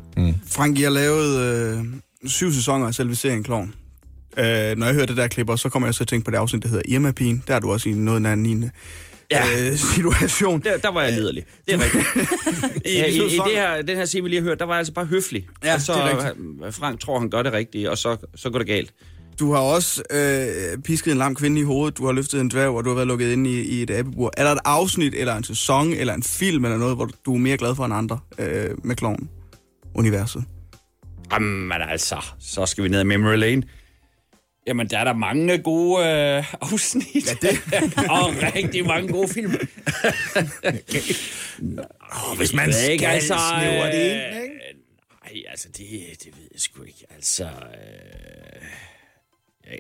Frank, 0.48 0.80
I 0.80 0.82
har 0.82 0.90
lavet 0.90 1.40
øh, 1.78 1.86
syv 2.26 2.52
sæsoner 2.52 2.88
af 2.88 2.94
selve 2.94 3.16
serien 3.16 3.44
Kloven. 3.44 3.74
Øh, 4.38 4.78
når 4.78 4.86
jeg 4.86 4.94
hører 4.96 5.06
det 5.06 5.18
der 5.18 5.28
klipper, 5.28 5.56
så 5.56 5.70
kommer 5.70 5.88
jeg 5.88 5.94
så 5.94 5.98
til 5.98 6.04
at 6.04 6.08
tænke 6.08 6.26
på 6.26 6.32
det 6.32 6.38
afsnit, 6.38 6.64
der 6.64 6.70
hedder 6.70 6.84
Irma 6.88 7.12
Pigen. 7.12 7.44
Der 7.48 7.56
er 7.56 7.60
du 7.60 7.72
også 7.72 7.90
i 7.90 7.94
noget 7.94 8.26
af 8.26 8.34
en 8.34 8.44
lignende 8.44 8.70
Ja. 9.32 9.44
øh, 9.72 9.78
situation. 9.78 10.60
Der, 10.62 10.78
der 10.78 10.92
var 10.92 11.04
jeg 11.04 11.14
liderlig. 11.14 11.44
Det 11.66 11.74
er 11.74 11.80
rigtigt. 11.84 12.06
I, 12.86 12.94
Ja, 12.98 13.06
i, 13.06 13.16
i 13.16 13.20
det 13.20 13.52
her, 13.54 13.82
den 13.82 13.98
her 13.98 14.06
scene, 14.06 14.24
vi 14.24 14.30
lige 14.30 14.42
har 14.42 14.48
hørt, 14.48 14.60
der 14.60 14.66
var 14.66 14.74
jeg 14.74 14.78
altså 14.80 14.94
bare 14.94 15.06
høflig. 15.06 15.48
Ja, 15.64 15.74
og 15.74 15.82
så, 15.82 15.94
det 15.94 16.02
er 16.02 16.28
rigtigt. 16.28 16.66
øh, 16.66 16.74
Frank 16.74 17.00
tror, 17.00 17.20
han 17.20 17.30
gør 17.30 17.42
det 17.44 17.54
rigtige, 17.54 17.92
og 17.92 17.98
så, 17.98 18.18
så 18.36 18.50
går 18.50 18.58
det 18.58 18.68
galt. 18.68 18.94
Du 19.40 19.52
har 19.52 19.60
også 19.60 20.04
øh, 20.12 20.84
pisket 20.84 21.12
en 21.12 21.18
lam 21.18 21.36
kvinde 21.36 21.62
i 21.62 21.64
hovedet, 21.64 21.98
du 21.98 22.06
har 22.06 22.14
løftet 22.14 22.42
en 22.42 22.50
dværg, 22.50 22.70
og 22.70 22.84
du 22.84 22.90
har 22.90 22.96
været 22.96 23.08
lukket 23.08 23.32
inde 23.32 23.50
i, 23.50 23.62
i 23.62 23.82
et 23.82 23.90
abebur. 23.90 24.32
Er 24.38 24.44
der 24.44 24.52
et 24.52 24.60
afsnit, 24.66 25.14
eller 25.16 25.36
en 25.36 25.44
sæson, 25.44 25.94
eller 25.94 26.14
en 26.14 26.24
film, 26.24 26.66
eller 26.66 26.78
noget, 26.78 26.96
hvor 26.96 27.10
du 27.26 27.34
er 27.34 27.40
mere 27.40 27.58
glad 27.58 27.76
for 27.76 27.86
end 27.86 27.94
andre 27.94 28.20
øh, 28.38 28.70
med 28.84 28.96
kloven 28.96 29.30
universet? 29.96 30.44
Jamen 31.32 31.72
altså, 31.72 32.26
så 32.40 32.66
skal 32.66 32.84
vi 32.84 32.90
ned 32.90 33.00
ad 33.00 33.04
Memory 33.04 33.36
Lane. 33.36 33.64
Jamen, 34.68 34.88
der 34.88 35.00
er 35.00 35.04
der 35.04 35.14
mange 35.14 35.58
gode 35.58 36.06
øh, 36.06 36.54
afsnit. 36.72 37.28
Ja, 37.28 37.50
det. 37.50 37.60
og 38.20 38.34
rigtig 38.56 38.86
mange 38.86 39.14
gode 39.14 39.28
film. 39.28 39.56
Oh, 42.12 42.38
hvis 42.38 42.54
man 42.54 42.74
skal 42.74 42.92
ikke, 42.92 43.08
altså, 43.08 43.34
snævre 43.58 43.88
det 43.88 44.12
ind, 44.12 44.36
øh, 44.36 44.44
ikke? 44.44 44.56
Nej, 45.24 45.44
altså, 45.50 45.68
det, 45.68 45.90
det 46.24 46.38
ved 46.38 46.48
jeg 46.54 46.62
sgu 46.62 46.84
ikke. 46.84 47.06
Altså, 47.16 47.44
øh, 47.44 48.68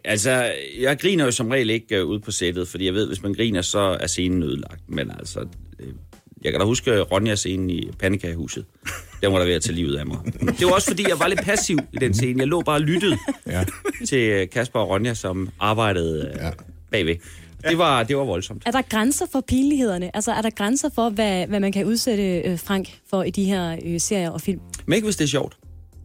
altså, 0.06 0.52
jeg 0.82 1.00
griner 1.00 1.26
jo 1.26 1.32
som 1.32 1.47
regel 1.50 1.69
ikke 1.69 1.95
øh, 1.97 2.06
ude 2.06 2.19
på 2.19 2.32
sættet, 2.32 2.67
fordi 2.67 2.86
jeg 2.86 2.93
ved, 2.93 3.08
hvis 3.08 3.23
man 3.23 3.34
griner, 3.34 3.62
så 3.62 3.80
er 3.80 4.08
scenen 4.08 4.43
ødelagt. 4.43 4.82
Men 4.88 5.12
altså, 5.19 5.39
øh, 5.80 5.88
jeg 6.43 6.52
kan 6.52 6.60
da 6.60 6.65
huske 6.65 7.02
Ronja-scenen 7.02 7.69
i 7.69 7.89
Pandekagehuset. 8.00 8.65
Den 9.21 9.32
var 9.34 9.38
der 9.39 9.45
ved 9.45 9.54
at 9.54 9.62
tage 9.62 9.76
livet 9.76 9.95
af 9.97 10.06
mig. 10.06 10.17
Det 10.60 10.65
var 10.65 10.71
også, 10.73 10.88
fordi 10.88 11.04
jeg 11.10 11.19
var 11.19 11.28
lidt 11.28 11.41
passiv 11.43 11.78
i 11.93 11.97
den 11.97 12.13
scene. 12.13 12.39
Jeg 12.39 12.47
lå 12.47 12.62
bare 12.62 12.76
og 12.76 12.82
lyttede 12.82 13.17
Ja. 13.47 13.63
til 14.08 14.19
øh, 14.30 14.50
Kasper 14.50 14.80
og 14.80 14.89
Ronja, 14.89 15.13
som 15.13 15.50
arbejdede 15.60 16.32
øh, 16.45 16.52
bagved. 16.91 17.15
Det 17.69 17.78
var, 17.78 18.04
det 18.04 18.17
var 18.17 18.23
voldsomt. 18.23 18.63
Er 18.65 18.71
der 18.71 18.82
grænser 18.82 19.26
for 19.32 19.41
pinlighederne? 19.47 20.15
Altså, 20.15 20.32
er 20.32 20.41
der 20.41 20.50
grænser 20.50 20.89
for, 20.95 21.10
hvad, 21.10 21.47
hvad 21.47 21.60
man 21.60 21.71
kan 21.71 21.86
udsætte 21.86 22.23
øh, 22.41 22.60
Frank 22.60 23.00
for 23.10 23.23
i 23.23 23.30
de 23.30 23.43
her 23.43 23.78
øh, 23.86 24.00
serier 24.00 24.30
og 24.30 24.41
film? 24.41 24.60
Men 24.86 24.93
ikke 24.95 25.06
hvis 25.06 25.15
det 25.15 25.23
er 25.23 25.28
sjovt. 25.30 25.58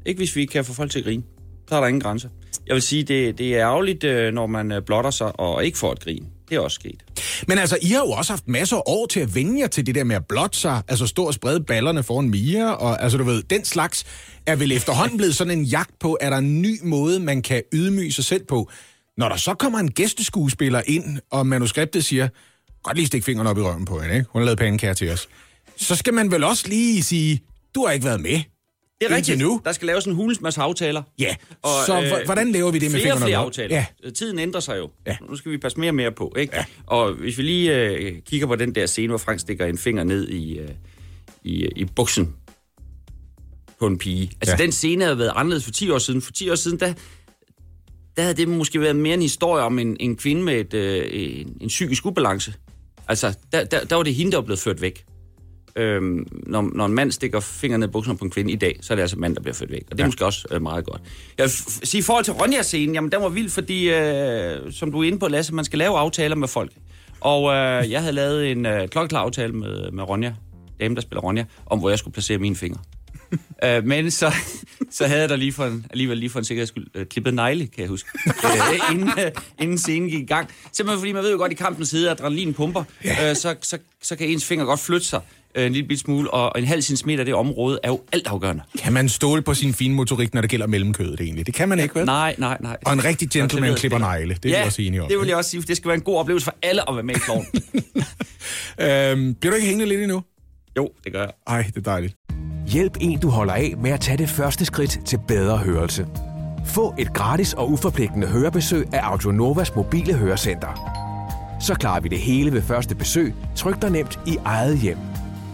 Ikke 0.07 0.19
hvis 0.19 0.37
vi 0.37 0.45
kan 0.47 0.65
få 0.65 0.73
folk 0.73 0.91
til 0.91 0.99
at 0.99 1.05
grine. 1.05 1.23
Så 1.69 1.75
er 1.77 1.81
der 1.81 1.87
ingen 1.87 2.01
grænser. 2.01 2.29
Jeg 2.67 2.75
vil 2.75 2.83
sige, 2.83 3.03
det, 3.03 3.39
det 3.39 3.55
er 3.55 3.61
ærgerligt, 3.61 4.05
øh, 4.05 4.35
når 4.35 4.47
man 4.47 4.73
øh, 4.73 4.83
blotter 4.83 5.11
sig 5.11 5.41
og 5.41 5.65
ikke 5.65 5.79
får 5.79 5.93
et 5.93 6.01
grin. 6.01 6.27
Det 6.49 6.57
er 6.57 6.61
også 6.61 6.75
sket. 6.75 7.05
Men 7.49 7.59
altså, 7.59 7.79
I 7.83 7.87
har 7.87 7.99
jo 7.99 8.11
også 8.11 8.33
haft 8.33 8.49
masser 8.49 8.77
af 8.77 8.83
år 8.87 9.07
til 9.07 9.21
at 9.21 9.35
vende 9.35 9.61
jer 9.61 9.67
til 9.67 9.87
det 9.87 9.95
der 9.95 10.05
med 10.05 10.17
at 10.17 10.27
blotte 10.27 10.59
sig, 10.59 10.83
altså 10.89 11.07
stå 11.07 11.25
og 11.25 11.35
sprede 11.35 11.61
ballerne 11.65 12.03
foran 12.03 12.31
Mia, 12.31 12.71
og 12.71 13.03
altså 13.03 13.19
du 13.19 13.25
ved, 13.25 13.43
den 13.43 13.65
slags 13.65 14.05
er 14.47 14.57
vel 14.57 14.73
efterhånden 14.73 15.17
blevet 15.17 15.37
sådan 15.37 15.59
en 15.59 15.65
jagt 15.65 15.99
på, 16.01 16.19
er 16.21 16.31
der 16.31 16.37
en 16.37 16.63
ny 16.63 16.79
måde, 16.83 17.21
man 17.21 17.43
kan 17.43 17.63
ydmyge 17.73 18.13
sig 18.13 18.25
selv 18.25 18.45
på. 18.45 18.71
Når 19.17 19.29
der 19.29 19.37
så 19.37 19.55
kommer 19.55 19.79
en 19.79 19.91
gæsteskuespiller 19.91 20.83
ind, 20.87 21.19
og 21.31 21.47
manuskriptet 21.47 22.05
siger, 22.05 22.29
godt 22.83 22.97
lige 22.97 23.07
stik 23.07 23.25
fingeren 23.25 23.47
op 23.47 23.59
i 23.59 23.61
røven 23.61 23.85
på 23.85 24.01
hende, 24.01 24.15
ikke? 24.15 24.27
Hun 24.31 24.43
har 24.43 24.45
lavet 24.45 24.59
pandekager 24.59 24.95
til 24.95 25.11
os. 25.11 25.29
Så 25.77 25.97
skal 25.97 26.15
man 26.15 26.31
vel 26.31 26.45
også 26.45 26.69
lige 26.69 27.03
sige, 27.03 27.43
du 27.75 27.87
har 27.87 27.93
ikke 27.93 28.05
været 28.05 28.21
med. 28.21 28.41
Det 29.09 29.13
er 29.13 29.17
rigtigt. 29.17 29.39
nu. 29.39 29.61
Der 29.65 29.73
skal 29.73 29.87
laves 29.87 30.05
en 30.05 30.15
hulens 30.15 30.41
masse 30.41 30.61
aftaler. 30.61 31.03
Ja, 31.19 31.35
så 31.65 32.01
h- 32.21 32.25
hvordan 32.25 32.53
laver 32.53 32.71
vi 32.71 32.79
det 32.79 32.93
med 32.93 33.01
flere 33.01 33.13
og 33.13 33.17
fingrene 33.19 33.31
flere 33.31 33.39
aftaler. 33.39 33.77
Ja. 33.77 33.87
Ja. 34.05 34.11
Tiden 34.11 34.39
ændrer 34.39 34.61
sig 34.61 34.79
jo. 34.79 34.91
Ja. 35.07 35.17
Nu 35.29 35.37
skal 35.37 35.53
vi 35.53 35.59
passe 35.59 35.81
mere 35.81 35.91
og 35.91 35.95
mere 35.95 36.13
på. 36.13 36.35
Ikke? 36.39 36.57
Ja. 36.57 36.65
Og 36.87 37.13
hvis 37.13 37.39
vi 37.39 37.43
lige 37.43 37.79
øh, 37.81 38.13
kigger 38.27 38.47
på 38.47 38.57
den 38.57 38.75
der 38.75 38.87
scene, 38.87 39.09
hvor 39.09 39.19
Frank 39.19 39.41
stikker 39.41 39.67
en 39.67 39.79
finger 39.79 40.05
ned 40.05 40.29
i, 40.29 40.59
øh, 40.59 40.69
i, 41.45 41.69
i 41.77 41.85
buksen 41.85 42.35
på 43.79 43.87
en 43.87 43.99
pige. 43.99 44.31
Altså, 44.41 44.57
ja. 44.59 44.63
den 44.63 44.73
scene 44.73 45.05
havde 45.05 45.19
været 45.19 45.33
anderledes 45.35 45.65
for 45.65 45.71
10 45.71 45.91
år 45.91 45.99
siden. 45.99 46.23
For 46.23 46.33
10 46.33 46.51
år 46.51 46.55
siden, 46.55 46.81
der, 46.81 46.93
der 48.17 48.23
havde 48.23 48.35
det 48.35 48.49
måske 48.49 48.81
været 48.81 48.97
mere 48.97 49.15
en 49.15 49.23
historie 49.23 49.65
om 49.65 49.79
en, 49.79 49.97
en 50.01 50.17
kvinde 50.17 50.43
med 50.43 50.55
et, 50.61 50.75
øh, 50.75 51.05
en, 51.13 51.57
en 51.61 51.69
psykisk 51.69 52.07
ubalance. 52.07 52.55
Altså, 53.09 53.39
der, 53.53 53.65
der, 53.65 53.85
der 53.85 53.97
var 53.97 54.03
det 54.03 54.15
hende, 54.15 54.33
der 54.33 54.39
var 54.39 54.45
blevet 54.45 54.59
ført 54.61 54.81
væk. 54.81 55.05
Øhm, 55.77 56.27
når, 56.47 56.71
når 56.75 56.87
en 56.87 56.95
mand 56.95 57.13
stikker 57.13 57.41
fingeren 57.41 57.81
ned 57.81 57.89
i 57.89 57.91
bukserne 57.91 58.19
på 58.19 58.25
en 58.25 58.31
kvinde 58.31 58.53
i 58.53 58.57
dag, 58.57 58.79
så 58.81 58.93
er 58.93 58.95
det 58.95 59.03
altså 59.03 59.17
en 59.17 59.21
mand, 59.21 59.35
der 59.35 59.43
bliver 59.43 59.55
ført 59.55 59.71
væk. 59.71 59.83
Og 59.91 59.91
det 59.91 60.01
er 60.01 60.05
ja. 60.05 60.09
måske 60.09 60.25
også 60.25 60.49
øh, 60.51 60.63
meget 60.63 60.85
godt. 60.85 61.03
Jeg 61.39 61.45
vil 61.45 61.51
sige, 61.89 61.99
i 61.99 62.03
forhold 62.03 62.25
til 62.25 62.35
Ronja-scenen, 62.35 62.95
jamen 62.95 63.13
den 63.13 63.23
var 63.23 63.29
vild, 63.29 63.51
fordi, 63.51 63.91
øh, 63.91 64.73
som 64.73 64.93
du 64.93 65.03
er 65.03 65.07
inde 65.07 65.19
på, 65.19 65.29
Lasse, 65.29 65.55
man 65.55 65.65
skal 65.65 65.79
lave 65.79 65.99
aftaler 65.99 66.37
med 66.37 66.49
folk. 66.49 66.73
Og 67.21 67.53
øh, 67.55 67.91
jeg 67.91 68.01
havde 68.01 68.13
lavet 68.13 68.51
en 68.51 68.67
øh, 68.67 68.89
klokkeklar 68.89 69.21
aftale 69.21 69.53
med, 69.53 69.91
med 69.91 70.05
Ronja, 70.05 70.35
dame, 70.81 70.95
der 70.95 71.01
spiller 71.01 71.21
Ronja, 71.21 71.45
om 71.67 71.79
hvor 71.79 71.89
jeg 71.89 71.99
skulle 71.99 72.15
placere 72.15 72.39
mine 72.39 72.57
fingre. 72.57 72.81
øh, 73.65 73.85
men 73.85 74.11
så, 74.11 74.35
så 74.91 75.07
havde 75.07 75.21
jeg 75.21 75.29
da 75.29 75.37
lige 75.37 75.53
for 75.53 75.65
en, 75.65 75.87
alligevel 75.91 76.19
lige 76.19 76.31
for 76.31 76.39
en 76.39 76.45
sikkerheds 76.45 76.69
skyld 76.69 76.87
øh, 76.95 77.07
klippet 77.07 77.35
negle, 77.35 77.67
kan 77.67 77.81
jeg 77.81 77.89
huske, 77.89 78.09
øh, 78.27 78.91
inden, 78.93 79.11
øh, 79.19 79.31
inden 79.61 79.79
scenen 79.79 80.09
gik 80.09 80.21
i 80.21 80.27
gang. 80.27 80.49
Simpelthen 80.73 81.01
fordi 81.01 81.13
man 81.13 81.23
ved 81.23 81.33
jo 81.33 81.37
godt, 81.37 81.53
i 81.53 81.55
kampens 81.55 81.89
side, 81.89 82.11
at 82.11 82.21
adrenalin 82.21 82.55
pumper, 82.55 82.85
øh, 83.05 83.37
så, 83.37 83.57
så, 83.63 83.79
så 84.03 84.17
kan 84.17 84.29
ens 84.29 84.45
finger 84.45 84.65
godt 84.65 84.81
flytte 84.81 85.07
sig 85.07 85.21
øh, 85.55 85.67
en 85.67 85.73
lille 85.73 85.89
bit 85.89 86.01
smule, 86.01 86.31
og 86.31 86.59
en 86.59 86.65
halv 86.65 86.83
centimeter 86.83 87.21
af 87.21 87.25
det 87.25 87.35
område 87.35 87.79
er 87.83 87.89
jo 87.89 88.01
altafgørende. 88.13 88.63
Kan 88.79 88.93
man 88.93 89.09
stole 89.09 89.43
på 89.43 89.55
sin 89.55 89.75
fine 89.75 89.95
motorik, 89.95 90.35
når 90.35 90.41
det 90.41 90.51
gælder 90.51 90.67
mellemkødet 90.67 91.21
egentlig? 91.21 91.47
Det 91.47 91.55
kan 91.55 91.69
man 91.69 91.81
ikke, 91.81 91.95
vel? 91.95 92.07
Nej, 92.07 92.35
nej, 92.39 92.59
nej. 92.61 92.77
Og 92.87 92.93
en 92.93 93.05
rigtig 93.05 93.31
gentleman 93.31 93.75
klipper 93.75 93.99
negle. 93.99 94.37
Det 94.43 94.45
er 94.45 94.57
ja, 94.57 94.63
vi 94.63 94.67
også 94.67 94.83
enige 94.83 95.03
om. 95.03 95.09
det 95.09 95.19
vil 95.19 95.29
jeg 95.29 95.37
også 95.37 95.51
sige, 95.51 95.61
for 95.63 95.67
det 95.67 95.77
skal 95.77 95.89
være 95.89 95.97
en 95.97 96.03
god 96.03 96.19
oplevelse 96.19 96.45
for 96.45 96.55
alle 96.63 96.89
at 96.89 96.95
være 96.97 97.05
med 97.05 97.17
i 97.17 97.19
kloven. 97.19 97.47
Øhm, 98.81 99.35
bliver 99.35 99.51
du 99.51 99.57
ikke 99.57 99.67
hængende 99.67 99.87
lidt 99.87 100.01
endnu? 100.01 100.23
jo, 100.77 100.91
det 101.05 101.13
gør 101.13 101.21
jeg. 101.21 101.31
Ej, 101.47 101.63
det 101.63 101.77
er 101.77 101.81
dejligt. 101.81 102.17
Hjælp 102.67 102.97
en, 103.01 103.19
du 103.21 103.29
holder 103.29 103.53
af 103.55 103.75
med 103.83 103.91
at 103.91 104.01
tage 104.01 104.19
det 104.19 104.29
første 104.29 104.65
skridt 104.65 104.99
til 105.07 105.19
bedre 105.29 105.59
hørelse. 105.59 106.07
Få 106.67 106.95
et 106.99 107.13
gratis 107.15 107.53
og 107.53 107.71
uforpligtende 107.71 108.27
hørebesøg 108.27 108.87
af 108.93 109.01
Audionovas 109.03 109.75
mobile 109.77 110.15
hørecenter. 110.15 110.99
Så 111.61 111.75
klarer 111.75 112.01
vi 112.01 112.09
det 112.09 112.19
hele 112.19 112.53
ved 112.53 112.63
første 112.63 112.95
besøg, 112.95 113.35
tryk 113.57 113.83
dig 113.83 113.91
nemt 113.91 114.19
i 114.27 114.37
eget 114.45 114.79
hjem. 114.79 114.99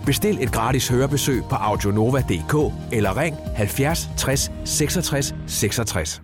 Bestil 0.09 0.43
et 0.43 0.53
gratis 0.53 0.89
hørebesøg 0.89 1.43
på 1.51 1.55
audionova.dk 1.55 2.75
eller 2.93 3.17
ring 3.21 3.37
70 3.57 4.09
60 4.17 4.51
66 4.65 5.35
66. 5.47 6.23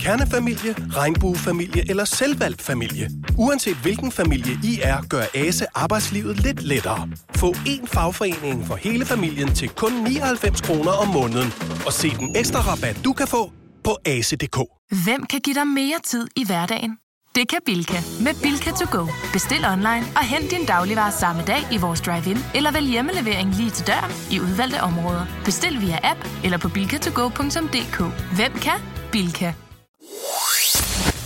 Kernefamilie, 0.00 0.74
regnbuefamilie 0.96 1.90
eller 1.90 2.04
selvvalgt 2.04 2.62
familie. 2.62 3.10
Uanset 3.38 3.76
hvilken 3.76 4.12
familie 4.12 4.52
I 4.64 4.80
er, 4.82 5.02
gør 5.08 5.22
ASE 5.34 5.66
arbejdslivet 5.74 6.40
lidt 6.40 6.62
lettere. 6.62 7.08
Få 7.36 7.50
én 7.52 7.86
fagforening 7.86 8.66
for 8.66 8.76
hele 8.76 9.04
familien 9.04 9.54
til 9.54 9.68
kun 9.68 9.92
99 9.92 10.60
kroner 10.60 10.92
om 10.92 11.08
måneden. 11.08 11.52
Og 11.86 11.92
se 11.92 12.10
den 12.10 12.36
ekstra 12.36 12.60
rabat, 12.60 13.00
du 13.04 13.12
kan 13.12 13.26
få 13.26 13.52
på 13.84 13.98
ase.dk. 14.06 14.58
Hvem 15.04 15.26
kan 15.26 15.40
give 15.40 15.54
dig 15.54 15.66
mere 15.66 15.98
tid 16.04 16.28
i 16.36 16.44
hverdagen? 16.46 16.96
Det 17.34 17.48
kan 17.48 17.58
Bilka. 17.66 17.98
Med 18.20 18.34
Bilka 18.42 18.70
to 18.70 18.98
go. 18.98 19.06
Bestil 19.32 19.64
online 19.64 20.04
og 20.16 20.24
hent 20.24 20.50
din 20.50 20.66
dagligvarer 20.66 21.10
samme 21.10 21.42
dag 21.42 21.60
i 21.72 21.76
vores 21.76 22.00
drive-in, 22.00 22.38
eller 22.54 22.72
vælg 22.72 22.86
hjemmelevering 22.86 23.54
lige 23.54 23.70
til 23.70 23.86
døren 23.86 24.12
i 24.30 24.40
udvalgte 24.40 24.80
områder. 24.80 25.26
Bestil 25.44 25.80
via 25.80 25.98
app 26.02 26.20
eller 26.44 26.58
på 26.58 26.68
bilkatogo.dk. 26.68 27.98
Hvem 28.36 28.52
kan? 28.52 28.78
Bilka. 29.12 29.52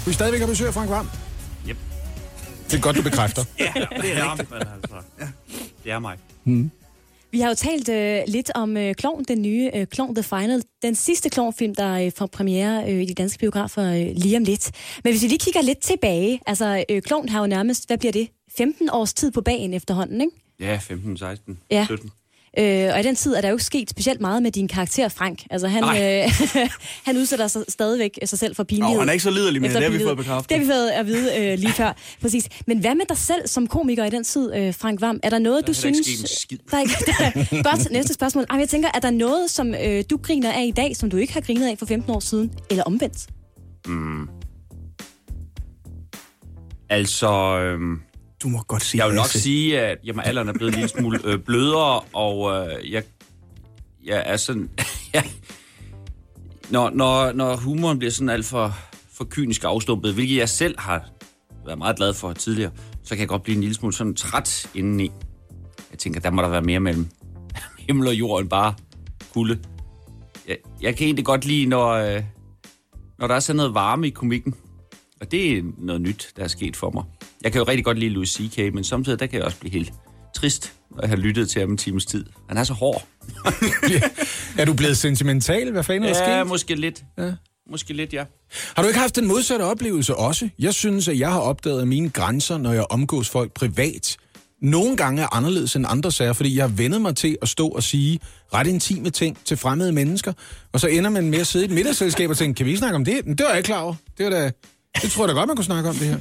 Du 0.05 0.11
er 0.11 0.15
stadigvæk 0.15 0.41
har 0.41 0.47
besøg 0.47 0.67
af 0.67 0.75
Frank 0.75 0.91
Varm. 0.91 1.09
Yep. 1.69 1.77
Det 2.71 2.77
er 2.77 2.81
godt, 2.81 2.97
du 2.97 3.03
bekræfter. 3.03 3.45
Ja, 3.59 3.73
det 4.03 4.19
er. 4.19 4.37
Men 4.37 4.47
altså, 4.53 4.97
det 5.85 5.93
er 5.93 5.99
mig. 5.99 6.17
Vi 7.37 7.41
har 7.41 7.49
jo 7.49 7.55
talt 7.55 7.89
øh, 7.89 8.23
lidt 8.29 8.51
om 8.55 8.77
øh, 8.77 8.95
Klovn, 8.95 9.25
den 9.25 9.43
nye 9.43 9.71
øh, 9.75 9.87
Klovn 9.87 10.15
The 10.15 10.23
Final. 10.23 10.63
Den 10.83 10.95
sidste 10.95 11.31
klovnfilm, 11.31 11.75
der 11.75 11.93
øh, 11.93 12.13
får 12.17 12.27
premiere 12.27 12.93
øh, 12.93 13.03
i 13.03 13.05
de 13.05 13.15
danske 13.15 13.39
biografer 13.39 13.83
øh, 13.83 14.13
lige 14.15 14.37
om 14.37 14.45
lidt. 14.45 14.71
Men 15.05 15.13
hvis 15.13 15.23
vi 15.23 15.29
lige 15.29 15.39
kigger 15.39 15.63
lidt 15.63 15.79
tilbage, 15.79 16.41
altså 16.47 16.85
øh, 16.91 17.03
Klovn 17.03 17.29
har 17.29 17.41
jo 17.41 17.47
nærmest, 17.47 17.87
hvad 17.87 17.99
bliver 17.99 18.13
det, 18.13 18.29
15 18.59 18.91
års 18.91 19.15
tid 19.15 19.31
på 19.31 19.41
bagen 19.41 19.75
efterhånden, 19.75 20.21
ikke? 20.21 20.33
Ja, 20.61 20.79
15, 20.83 21.17
16, 21.17 21.59
Ja. 21.71 21.85
17. 21.85 22.11
Øh, 22.59 22.91
og 22.95 23.01
i 23.01 23.03
den 23.03 23.17
tid 23.17 23.35
er 23.35 23.41
der 23.41 23.49
jo 23.49 23.55
ikke 23.55 23.65
sket 23.65 23.91
specielt 23.91 24.21
meget 24.21 24.43
med 24.43 24.51
din 24.51 24.69
karakter, 24.69 25.09
Frank. 25.09 25.43
Altså, 25.51 25.69
han, 25.69 25.83
øh, 25.85 26.31
han 27.07 27.17
udsætter 27.17 27.47
sig 27.47 27.63
stadigvæk 27.69 28.19
sig 28.25 28.39
selv 28.39 28.57
for 28.57 28.65
pinlighed. 28.65 28.95
Nå, 28.95 29.01
han 29.01 29.09
er 29.09 29.13
ikke 29.13 29.23
så 29.23 29.31
liderlig 29.31 29.61
med 29.61 29.75
det, 29.75 29.83
har 29.83 29.91
vi 29.91 29.99
fået 30.03 30.17
bekræftet. 30.17 30.51
Det 30.51 30.57
har 30.59 30.65
vi 30.65 30.71
fået 30.71 30.89
at 30.89 31.07
vide 31.07 31.53
øh, 31.53 31.59
lige 31.59 31.73
før. 31.73 31.97
Præcis. 32.23 32.49
Men 32.67 32.79
hvad 32.79 32.95
med 32.95 33.05
dig 33.09 33.17
selv 33.17 33.47
som 33.47 33.67
komiker 33.67 34.05
i 34.05 34.11
den 34.11 34.25
tid, 34.25 34.55
øh, 34.55 34.75
Frank 34.75 35.01
Vam? 35.01 35.21
Er 35.23 35.31
der 35.31 35.39
noget, 35.39 35.67
Der 35.67 35.73
du 35.73 35.79
synes... 35.79 36.31
skid. 36.41 36.59
Der 36.71 36.77
er 36.77 36.81
ikke, 36.81 36.93
der, 37.07 37.63
godt, 37.63 37.93
næste 37.93 38.15
spørgsmål. 38.15 38.45
Ej, 38.51 38.59
jeg 38.59 38.69
tænker, 38.69 38.89
er 38.95 39.01
der 39.01 39.11
noget, 39.11 39.51
som 39.51 39.75
øh, 39.75 40.05
du 40.11 40.17
griner 40.17 40.53
af 40.53 40.65
i 40.65 40.71
dag, 40.71 40.97
som 40.97 41.11
du 41.11 41.17
ikke 41.17 41.33
har 41.33 41.41
grinet 41.41 41.69
af 41.69 41.79
for 41.79 41.87
15 41.87 42.13
år 42.13 42.21
siden? 42.21 42.53
Eller 42.71 42.85
omvendt? 42.85 43.27
Altså, 46.91 47.59
øhm, 47.59 48.01
Du 48.43 48.49
må 48.49 48.63
godt 48.63 48.83
sige 48.83 48.99
jeg 48.99 49.09
vil 49.09 49.17
nok 49.17 49.25
Lasse. 49.25 49.41
sige, 49.41 49.81
at 49.81 49.99
jamen, 50.05 50.25
alderen 50.25 50.49
er 50.49 50.53
blevet 50.53 50.69
en 50.73 50.75
lille 50.75 50.89
smule 50.89 51.21
øh, 51.25 51.39
blødere, 51.39 52.01
og 52.13 52.53
øh, 52.53 52.93
jeg, 52.93 53.03
jeg 54.05 54.23
er 54.27 54.37
sådan... 54.37 54.71
når, 56.71 56.91
når, 56.91 57.33
når 57.33 57.57
humoren 57.57 57.99
bliver 57.99 58.11
sådan 58.11 58.29
alt 58.29 58.47
for, 58.47 58.77
for 59.13 59.27
kynisk 59.31 59.65
afstumpet, 59.65 60.15
hvilket 60.15 60.37
jeg 60.37 60.49
selv 60.49 60.79
har 60.79 61.09
været 61.67 61.79
meget 61.79 61.97
glad 61.97 62.15
for 62.15 62.33
tidligere, 62.33 62.71
så 63.03 63.11
kan 63.11 63.19
jeg 63.21 63.29
godt 63.29 63.43
blive 63.43 63.55
en 63.55 63.61
lille 63.61 63.75
smule 63.75 63.95
sådan 63.95 64.15
træt 64.15 64.71
indeni. 64.75 65.11
Jeg 65.91 65.99
tænker, 65.99 66.21
der 66.21 66.31
må 66.31 66.43
der 66.43 66.49
være 66.49 66.63
mere 66.63 66.81
mellem 66.81 67.09
himmel 67.87 68.09
og 68.09 68.15
jord 68.15 68.41
end 68.41 68.51
bare 68.51 68.75
kulde. 69.33 69.59
Jeg, 70.49 70.57
jeg 70.81 70.97
kan 70.97 71.05
egentlig 71.05 71.25
godt 71.25 71.45
lide, 71.45 71.67
når, 71.67 71.89
øh, 71.89 72.23
når 73.19 73.27
der 73.27 73.35
er 73.35 73.41
sådan 73.41 73.57
noget 73.57 73.75
varme 73.75 74.07
i 74.07 74.11
komikken. 74.11 74.55
Og 75.21 75.31
det 75.31 75.59
er 75.59 75.63
noget 75.79 76.01
nyt, 76.03 76.29
der 76.37 76.43
er 76.45 76.49
sket 76.49 76.77
for 76.77 76.91
mig. 76.91 77.05
Jeg 77.43 77.53
kan 77.53 77.59
jo 77.59 77.65
rigtig 77.65 77.85
godt 77.85 77.99
lide 77.99 78.11
Louis 78.11 78.29
C.K., 78.29 78.75
men 78.75 78.85
samtidig 78.85 79.21
der 79.21 79.27
kan 79.27 79.37
jeg 79.39 79.45
også 79.45 79.59
blive 79.59 79.73
helt 79.73 79.93
trist, 80.37 80.73
når 80.91 81.01
jeg 81.03 81.09
har 81.09 81.17
lyttet 81.17 81.51
til 81.51 81.61
ham 81.61 81.71
en 81.71 81.77
times 81.77 82.07
tid. 82.07 82.25
Han 82.49 82.57
er 82.59 82.65
så 82.65 82.73
hård. 82.73 83.07
er 84.59 84.65
du 84.65 84.75
blevet 84.75 84.99
sentimental? 84.99 85.73
Hvad 85.73 85.83
fanden 85.85 86.09
er 86.11 86.13
der 86.15 86.31
Ja, 86.33 86.41
sket? 86.41 86.47
måske 86.49 86.75
lidt. 86.75 87.05
Ja. 87.19 87.33
Måske 87.71 87.93
lidt, 87.93 88.13
ja. 88.13 88.25
Har 88.77 88.83
du 88.83 88.89
ikke 88.89 89.01
haft 89.01 89.17
den 89.17 89.27
modsatte 89.27 89.63
oplevelse 89.63 90.15
også? 90.17 90.49
Jeg 90.59 90.75
synes, 90.75 91.09
at 91.09 91.19
jeg 91.19 91.33
har 91.33 91.39
opdaget 91.41 91.89
mine 91.89 92.11
grænser, 92.11 92.59
når 92.59 92.73
jeg 92.73 92.85
omgås 92.91 93.29
folk 93.29 93.53
privat. 93.53 94.17
Nogle 94.63 94.97
gange 94.97 95.23
er 95.23 95.35
anderledes 95.37 95.77
end 95.77 95.87
andre 95.89 96.13
sager, 96.13 96.33
fordi 96.33 96.57
jeg 96.57 96.63
har 96.65 96.69
vendet 96.69 97.01
mig 97.03 97.17
til 97.17 97.37
at 97.43 97.49
stå 97.49 97.69
og 97.69 97.83
sige 97.83 98.21
ret 98.55 98.67
intime 98.67 99.11
ting 99.11 99.39
til 99.45 99.57
fremmede 99.57 99.93
mennesker, 99.93 100.33
og 100.73 100.81
så 100.81 100.87
ender 100.87 101.11
man 101.11 101.31
med 101.31 101.39
at 101.39 101.47
sidde 101.47 101.65
i 101.65 101.69
et 101.69 101.75
middagsselskab 101.75 102.31
og 102.31 102.37
tænke, 102.37 102.57
kan 102.59 102.67
vi 102.67 102.71
ikke 102.71 102.79
snakke 102.79 102.97
om 102.97 103.05
det? 103.05 103.27
Men 103.27 103.39
det 103.39 103.45
var 103.45 103.51
jeg 103.51 103.59
ikke 103.59 103.67
klar 103.67 103.81
over. 103.81 103.95
Det, 104.19 104.25
var 104.25 104.31
da, 104.31 104.51
det 105.03 105.11
tror 105.11 105.25
jeg 105.25 105.29
da 105.29 105.35
godt, 105.39 105.47
man 105.47 105.57
kunne 105.57 105.65
snakke 105.65 105.89
om 105.89 105.95
det 105.97 106.07
her. 106.09 106.17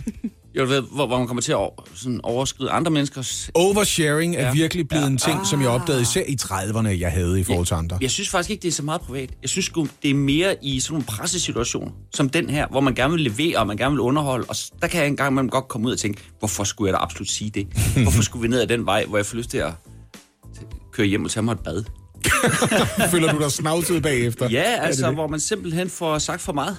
Jeg 0.56 0.70
ved, 0.70 0.82
hvor, 0.82 1.08
hvor 1.08 1.18
man 1.18 1.28
kommer 1.28 1.42
til 1.42 1.52
at 1.52 1.56
over, 1.56 1.72
sådan 1.96 2.20
overskride 2.24 2.70
andre 2.70 2.92
menneskers... 2.92 3.50
Oversharing 3.54 4.36
er 4.36 4.46
Ja. 4.46 4.54
virkelig 4.54 4.88
blevet 4.88 5.08
en 5.08 5.18
ting, 5.18 5.48
som 5.48 5.62
jeg 5.62 5.70
opdagede 5.70 6.02
især 6.02 6.22
i 6.28 6.38
30'erne, 6.42 6.88
jeg 6.88 7.12
havde 7.12 7.40
i 7.40 7.44
forhold 7.44 7.66
til 7.66 7.74
andre. 7.74 7.98
Jeg 8.02 8.12
synes 8.12 8.30
faktisk 8.30 8.50
ikke, 8.50 8.62
det 8.62 8.68
er 8.68 8.72
så 8.72 8.84
meget 8.84 9.02
privat. 9.02 9.30
Jeg 9.42 9.50
synes 9.50 9.70
det 10.04 10.10
er 10.12 10.16
mere 10.16 10.56
i 10.62 10.80
sådan 10.80 10.94
nogle 10.94 11.06
pressesituationer, 11.06 11.92
som 12.14 12.30
den 12.30 12.50
her, 12.50 12.68
hvor 12.68 12.80
man 12.82 12.96
gerne 12.96 13.14
vil 13.14 13.22
levere, 13.22 13.58
og 13.58 13.68
man 13.68 13.78
gerne 13.78 13.92
vil 13.92 14.00
underholde, 14.00 14.46
og 14.50 14.56
der 14.82 14.88
kan 14.88 15.00
jeg 15.00 15.08
engang 15.08 15.32
imellem 15.32 15.50
godt 15.50 15.68
komme 15.68 15.88
ud 15.88 15.94
og 15.94 16.00
tænke, 16.00 16.22
hvorfor 16.40 16.64
skulle 16.64 16.88
jeg 16.90 16.94
da 16.94 17.04
absolut 17.04 17.30
sige 17.30 17.50
det? 17.50 17.68
Hvorfor 18.04 18.22
skulle 18.24 18.42
vi 18.42 18.48
ned 18.48 18.62
ad 18.62 18.68
den 18.68 18.86
vej, 18.86 19.06
hvor 19.06 19.18
jeg 19.18 19.26
får 19.26 19.38
lyst 19.38 19.50
til 19.50 19.58
at 19.58 19.72
køre 20.94 21.08
hjem 21.08 21.26
og 21.26 21.32
tage 21.32 21.44
mig 21.44 21.52
et 21.52 21.60
bad? 21.60 21.84
Føler 23.12 23.32
du 23.32 23.40
dig 23.40 23.52
snavset 23.52 24.04
bagefter? 24.04 24.50
Ja, 24.50 24.62
altså, 24.62 25.12
hvor 25.12 25.28
man 25.28 25.40
simpelthen 25.40 25.90
får 25.90 26.18
sagt 26.20 26.42
for 26.42 26.54
meget. 26.54 26.78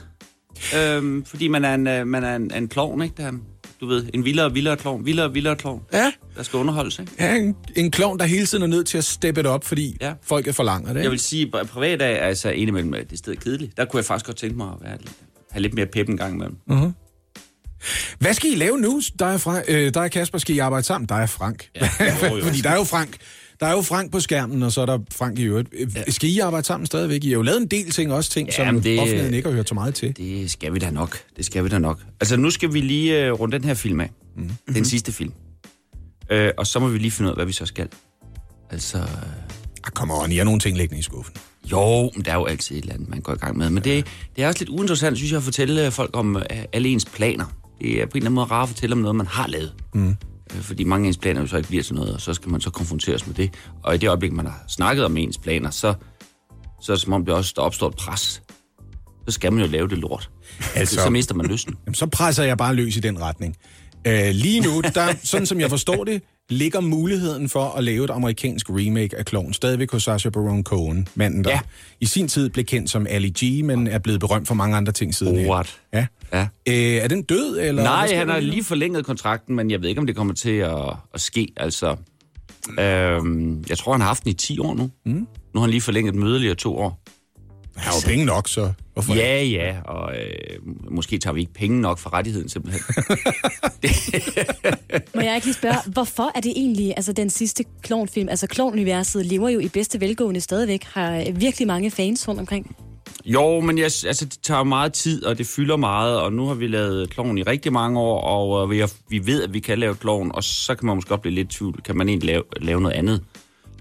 Øhm, 0.77 1.25
fordi 1.25 1.49
man 1.49 1.65
er 1.65 1.75
en, 1.75 1.87
øh, 1.87 2.07
man 2.07 2.25
er 2.25 2.37
en, 2.37 2.55
en 2.55 2.69
klovn, 2.69 3.03
ikke? 3.03 3.15
Der, 3.23 3.33
du 3.81 3.87
ved, 3.87 4.07
en 4.15 4.25
vildere 4.25 4.47
og 4.47 4.55
vildere 4.55 4.77
klovn, 4.77 5.07
vildere 5.07 5.27
og 5.27 5.35
vildere 5.35 5.57
klovn, 5.57 5.83
Ja, 5.93 6.13
der 6.37 6.43
skal 6.43 6.57
underholdes, 6.57 6.99
ikke? 6.99 7.13
ja 7.21 7.37
en, 7.37 7.57
en 7.77 7.91
klovn, 7.91 8.19
der 8.19 8.25
hele 8.25 8.47
tiden 8.47 8.63
er 8.63 8.67
nødt 8.67 8.87
til 8.87 8.99
at 8.99 9.05
steppe 9.05 9.43
det 9.43 9.51
op, 9.51 9.65
fordi 9.65 9.97
ja. 10.01 10.13
Folk 10.23 10.47
er 10.47 10.53
forlanger 10.53 10.93
det. 10.93 11.03
Jeg 11.03 11.11
vil 11.11 11.19
sige, 11.19 11.51
at 11.55 11.67
privat 11.69 12.03
er 12.03 12.07
altså 12.07 12.51
indimellem 12.51 12.95
øh, 12.95 13.05
det 13.11 13.19
stedet 13.19 13.41
kedeligt. 13.41 13.77
Der 13.77 13.85
kunne 13.85 13.99
jeg 13.99 14.05
faktisk 14.05 14.27
godt 14.27 14.37
tænke 14.37 14.57
mig 14.57 14.67
at 14.69 14.79
være, 14.83 14.99
have 15.51 15.63
lidt 15.63 15.75
mere 15.75 15.87
pep 15.87 16.09
en 16.09 16.17
gang 16.17 16.35
imellem. 16.35 16.57
Hvad 18.19 18.35
skal 18.35 18.51
I 18.53 18.55
lave 18.55 18.79
nu? 18.79 19.01
Der 19.19 19.27
er, 19.27 19.39
Frank, 19.39 19.65
øh, 19.69 19.95
der 19.95 20.01
er 20.01 20.09
Kasper, 20.09 20.39
skal 20.39 20.55
I 20.55 20.59
arbejde 20.59 20.87
sammen? 20.87 21.09
Der 21.09 21.15
er 21.15 21.27
Frank. 21.27 21.69
Ja, 21.75 21.89
jo, 22.31 22.37
jo. 22.37 22.45
Fordi 22.45 22.61
der 22.61 22.71
er 22.71 22.77
jo 22.77 22.85
Frank. 22.85 23.17
Der 23.61 23.67
er 23.67 23.73
jo 23.73 23.83
Frank 23.83 24.13
på 24.13 24.21
skærmen, 24.21 24.63
og 24.63 24.73
så 24.73 24.81
er 24.81 24.87
der 24.87 24.99
Frank 25.13 25.39
i 25.39 25.43
øvrigt. 25.43 25.69
Ja. 25.95 26.03
Skal 26.11 26.31
I 26.31 26.39
arbejde 26.39 26.67
sammen 26.67 26.87
stadigvæk? 26.87 27.25
I 27.25 27.29
har 27.29 27.35
jo 27.35 27.43
lavet 27.43 27.61
en 27.61 27.67
del 27.67 27.91
ting, 27.91 28.13
også 28.13 28.31
ting, 28.31 28.49
Jamen, 28.59 28.75
som 28.75 28.83
det- 28.83 28.99
offentligheden 29.01 29.35
ikke 29.35 29.49
har 29.49 29.55
hørt 29.57 29.69
så 29.69 29.75
meget 29.75 29.95
til. 29.95 30.17
Det 30.17 30.51
skal 30.51 30.75
vi 30.75 30.79
da 30.79 30.91
nok. 30.91 31.19
Det 31.37 31.45
skal 31.47 31.65
vi 31.65 31.69
da 31.69 31.79
nok. 31.79 32.01
Altså, 32.21 32.37
nu 32.37 32.51
skal 32.51 32.73
vi 32.73 32.81
lige 32.81 33.33
uh, 33.33 33.41
runde 33.41 33.59
den 33.59 33.65
her 33.69 33.75
film 33.75 34.01
af. 34.01 34.11
Mm. 34.37 34.51
Den 34.75 34.85
sidste 34.85 35.13
film. 35.13 35.33
Uh, 36.33 36.39
og 36.59 36.67
så 36.67 36.79
må 36.81 36.89
vi 36.89 36.99
lige 36.99 37.11
finde 37.11 37.29
ud 37.29 37.33
af, 37.33 37.37
hvad 37.37 37.47
vi 37.47 37.53
så 37.53 37.67
skal. 37.67 37.89
Altså, 38.71 38.99
Ah, 39.85 39.91
come 39.93 40.15
on, 40.15 40.33
I 40.33 40.37
har 40.37 40.45
nogle 40.45 40.61
ting 40.61 40.77
liggende 40.77 40.99
i 41.01 41.03
skuffen. 41.03 41.35
jo, 41.73 42.11
men 42.15 42.25
der 42.25 42.31
er 42.31 42.35
jo 42.35 42.45
altid 42.45 42.77
et 42.77 42.81
eller 42.83 42.95
andet, 42.95 43.09
man 43.09 43.21
går 43.21 43.33
i 43.33 43.37
gang 43.37 43.57
med. 43.59 43.71
Men 43.71 43.85
det, 43.85 44.07
det 44.37 44.45
er 44.45 44.49
også 44.49 44.59
lidt 44.61 44.71
uinteressant, 44.71 45.17
synes 45.17 45.31
jeg, 45.33 45.37
at 45.39 45.43
fortælle 45.45 45.91
folk 45.91 46.11
om 46.17 46.37
uh, 46.37 46.43
alle 46.73 46.89
ens 46.89 47.05
planer. 47.05 47.45
Det 47.81 48.03
er 48.03 48.07
på 48.07 48.11
en 48.11 48.17
eller 48.17 48.27
anden 48.27 48.35
måde 48.35 48.47
rart 48.47 48.63
at 48.63 48.69
fortælle 48.69 48.93
om 48.93 48.99
noget, 48.99 49.17
man 49.17 49.27
har 49.27 49.47
lavet. 49.47 49.75
Mm. 49.95 50.17
Fordi 50.63 50.85
mange 50.85 51.05
af 51.05 51.09
ens 51.09 51.17
planer 51.17 51.41
jo 51.41 51.47
så 51.47 51.57
ikke 51.57 51.69
bliver 51.69 51.83
til 51.83 51.95
noget, 51.95 52.15
og 52.15 52.21
så 52.21 52.35
skal 52.35 52.51
man 52.51 52.61
så 52.61 52.71
konfronteres 52.71 53.27
med 53.27 53.35
det. 53.35 53.55
Og 53.83 53.95
i 53.95 53.99
det 53.99 54.09
øjeblik, 54.09 54.33
man 54.33 54.47
har 54.47 54.65
snakket 54.69 55.05
om 55.05 55.17
ens 55.17 55.39
planer, 55.39 55.71
så, 55.71 55.95
så 56.81 56.93
er 56.93 56.97
det 56.97 57.03
som 57.03 57.13
om, 57.13 57.25
det 57.25 57.35
også 57.35 57.53
der 57.57 57.63
opstår 57.63 57.89
et 57.89 57.97
pres. 57.97 58.43
Så 59.29 59.33
skal 59.33 59.53
man 59.53 59.65
jo 59.65 59.71
lave 59.71 59.89
det 59.89 59.99
lort. 59.99 60.31
Altså- 60.75 60.95
Så 61.03 61.11
mister 61.11 61.35
man 61.35 61.47
lysten. 61.47 61.75
Jamen, 61.87 61.95
så 61.95 62.07
presser 62.07 62.45
jeg 62.45 62.59
bare 62.59 62.75
løs 62.75 62.97
i 62.97 63.01
den 63.01 63.21
retning. 63.21 63.57
Øh, 64.07 64.31
lige 64.33 64.61
nu, 64.61 64.81
der, 64.95 65.15
sådan 65.25 65.47
som 65.47 65.61
jeg 65.61 65.71
forstår 65.71 66.05
det, 66.05 66.23
ligger 66.49 66.81
muligheden 66.81 67.49
for 67.49 67.65
at 67.65 67.85
lave 67.85 68.05
et 68.05 68.11
amerikansk 68.11 68.71
remake 68.71 69.17
af 69.17 69.25
Clown 69.29 69.53
stadigvæk 69.53 69.93
hos 69.93 70.03
Sacha 70.03 70.29
Baron 70.31 70.63
Cohen, 70.65 71.09
manden 71.15 71.45
der 71.45 71.51
Ja. 71.51 71.61
i 72.01 72.07
sin 72.07 72.29
tid 72.29 72.51
blev 72.51 72.65
kendt 72.65 72.91
som 72.91 73.07
Ali 73.11 73.29
G, 73.45 73.65
men 73.65 73.87
er 73.87 73.99
blevet 73.99 74.21
berømt 74.21 74.49
for 74.49 74.55
mange 74.55 74.77
andre 74.77 74.93
ting 74.93 75.15
siden. 75.15 75.49
What? 75.51 75.81
Ja. 75.93 76.07
Ja. 76.33 76.41
Øh, 76.69 76.75
er 76.75 77.09
den 77.09 77.23
død, 77.23 77.59
eller? 77.61 77.83
Nej, 77.83 78.15
han 78.15 78.29
har 78.29 78.41
lige 78.41 78.65
forlænget 78.65 79.07
kontrakten, 79.07 79.57
men 79.57 79.71
jeg 79.71 79.83
ved 79.83 79.89
ikke, 79.89 80.01
om 80.01 80.07
det 80.07 80.17
kommer 80.17 80.35
til 80.35 80.51
at, 80.57 80.77
at 81.15 81.21
ske. 81.21 81.49
Altså, 81.57 81.97
øhm, 82.81 83.65
jeg 83.69 83.79
tror, 83.79 83.93
han 83.93 84.01
har 84.01 84.09
haft 84.09 84.25
den 84.25 84.31
i 84.31 84.35
10 84.35 84.59
år 84.59 84.75
nu. 84.75 84.91
Mm. 85.07 85.13
Nu 85.13 85.27
har 85.55 85.61
han 85.61 85.71
lige 85.71 85.81
forlænget 85.81 86.15
den 86.15 86.23
yderligere 86.23 86.55
to 86.55 86.77
år. 86.79 87.03
Han 87.77 87.93
har 87.93 88.01
jo 88.05 88.09
penge 88.09 88.25
nok, 88.25 88.49
så 88.49 88.73
hvorfor? 88.93 89.15
Ja, 89.15 89.43
ja, 89.43 89.77
og 89.85 90.17
øh, 90.17 90.59
måske 90.91 91.19
tager 91.19 91.35
vi 91.35 91.41
ikke 91.41 91.53
penge 91.53 91.81
nok 91.81 91.99
for 91.99 92.13
rettigheden 92.13 92.49
simpelthen. 92.49 92.83
Må 95.15 95.21
jeg 95.21 95.35
ikke 95.35 95.47
lige 95.47 95.55
spørge, 95.55 95.77
hvorfor 95.87 96.31
er 96.35 96.41
det 96.41 96.53
egentlig, 96.57 96.95
altså 96.97 97.13
den 97.13 97.31
sidste 97.31 97.65
klovnfilm, 97.83 98.29
altså 98.29 98.47
klovnuniverset 98.47 99.27
lever 99.27 99.49
jo 99.49 99.59
i 99.59 99.69
bedste 99.69 100.01
velgående 100.01 100.41
stadigvæk, 100.41 100.85
har 100.85 101.17
øh, 101.17 101.41
virkelig 101.41 101.67
mange 101.67 101.91
fans 101.91 102.29
rundt 102.29 102.41
omkring. 102.41 102.77
Jo, 103.25 103.61
men 103.61 103.79
jeg, 103.79 103.85
altså, 103.85 104.25
det 104.25 104.39
tager 104.43 104.63
meget 104.63 104.93
tid, 104.93 105.25
og 105.25 105.39
det 105.39 105.47
fylder 105.47 105.77
meget, 105.77 106.21
og 106.21 106.33
nu 106.33 106.47
har 106.47 106.55
vi 106.55 106.67
lavet 106.67 107.11
kloven 107.11 107.39
i 107.39 107.43
rigtig 107.43 107.73
mange 107.73 108.01
år, 108.01 108.21
og 108.21 108.65
øh, 108.65 108.71
vi, 108.71 108.79
har, 108.79 108.93
vi 109.09 109.27
ved, 109.27 109.43
at 109.43 109.55
vi 109.55 109.61
kan 109.61 109.79
lave 109.79 109.95
kloven, 109.95 110.35
og 110.35 110.45
så 110.45 110.75
kan 110.75 110.87
man 110.87 110.97
måske 110.97 111.09
godt 111.09 111.21
blive 111.21 111.35
lidt 111.35 111.51
tvivl. 111.51 111.83
Kan 111.83 111.97
man 111.97 112.09
egentlig 112.09 112.27
lave, 112.27 112.43
lave 112.61 112.81
noget 112.81 112.95
andet? 112.95 113.23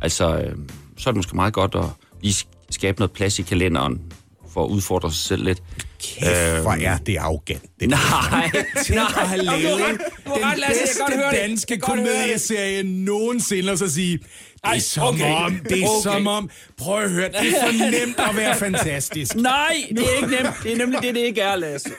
Altså, 0.01 0.37
øh, 0.37 0.55
så 0.97 1.09
er 1.09 1.11
det 1.11 1.15
måske 1.15 1.35
meget 1.35 1.53
godt 1.53 1.75
at 1.75 1.85
lige 2.21 2.45
skabe 2.69 2.99
noget 2.99 3.11
plads 3.11 3.39
i 3.39 3.41
kalenderen, 3.41 4.01
for 4.53 4.65
at 4.65 4.69
udfordre 4.69 5.11
sig 5.11 5.19
selv 5.25 5.43
lidt. 5.43 5.63
Kæft, 5.99 6.61
hvor 6.61 6.71
er 6.71 6.97
det 6.97 7.17
arrogant. 7.17 7.63
Det 7.79 7.89
Nej, 7.89 7.99
nej. 8.89 9.01
at 9.21 9.27
have 9.27 9.41
lavet 9.41 9.79
den 10.25 10.63
bedste 10.67 11.03
danske 11.41 11.77
komedieserie 11.77 12.83
nogensinde, 12.83 13.71
og 13.71 13.77
så 13.77 13.93
sige, 13.93 14.19
det 14.65 14.69
er 14.69 14.73
Ej, 14.73 14.79
som 14.79 15.03
okay. 15.15 15.31
om, 15.31 15.59
det 15.69 15.83
er 15.83 15.87
Okay. 15.87 16.01
som 16.03 16.27
om, 16.27 16.49
prøv 16.77 17.03
at 17.03 17.11
høre, 17.11 17.27
det 17.27 17.35
er 17.35 17.65
for 17.65 17.91
nemt 17.91 18.19
at 18.29 18.35
være 18.37 18.55
fantastisk. 18.55 19.35
Nej, 19.51 19.75
det 19.89 19.99
er 19.99 20.15
ikke 20.15 20.27
nemt. 20.43 20.55
Det 20.63 20.71
er 20.73 20.77
nemlig 20.77 20.99
det, 21.01 21.15
det 21.15 21.21
ikke 21.21 21.41
er, 21.41 21.55
Lasse. 21.55 21.89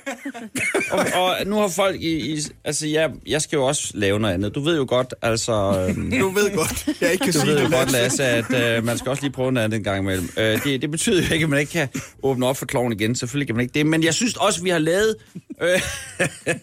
Og, 0.90 1.06
og 1.14 1.36
nu 1.46 1.56
har 1.56 1.68
folk 1.68 2.00
i... 2.00 2.34
i 2.34 2.40
altså, 2.64 2.86
jeg, 2.86 3.10
jeg 3.26 3.42
skal 3.42 3.56
jo 3.56 3.64
også 3.66 3.90
lave 3.94 4.20
noget 4.20 4.34
andet. 4.34 4.54
Du 4.54 4.60
ved 4.60 4.76
jo 4.76 4.84
godt, 4.88 5.14
altså... 5.22 5.86
Øhm, 5.88 6.10
Du 6.20 6.28
ved 6.30 6.56
godt, 6.56 6.88
jeg 7.00 7.12
ikke 7.12 7.24
kan 7.24 7.32
du 7.32 7.38
sige 7.40 7.50
ved 7.52 7.58
jo 7.58 7.64
det. 7.64 7.72
godt, 7.74 7.92
Lasse, 7.92 8.24
at 8.24 8.54
øh, 8.54 8.84
man 8.84 8.98
skal 8.98 9.10
også 9.10 9.22
lige 9.22 9.32
prøve 9.32 9.52
noget 9.52 9.64
andet 9.64 9.76
en 9.78 9.84
gang 9.84 9.98
imellem. 10.02 10.28
Øh, 10.36 10.64
det, 10.64 10.82
det 10.82 10.90
betyder 10.90 11.26
jo 11.28 11.32
ikke, 11.34 11.44
at 11.44 11.50
man 11.50 11.60
ikke 11.60 11.72
kan 11.72 11.88
åbne 12.22 12.46
op 12.46 12.56
for 12.56 12.66
kloven 12.66 12.92
igen. 12.92 13.14
Selvfølgelig 13.14 13.46
kan 13.46 13.56
man 13.56 13.62
ikke 13.62 13.74
det. 13.74 13.86
Men 13.86 14.02
jeg 14.04 14.14
synes 14.14 14.36
også, 14.36 14.62
vi 14.62 14.70
har 14.70 14.78
lavet... 14.78 15.16
Øh, 15.62 15.80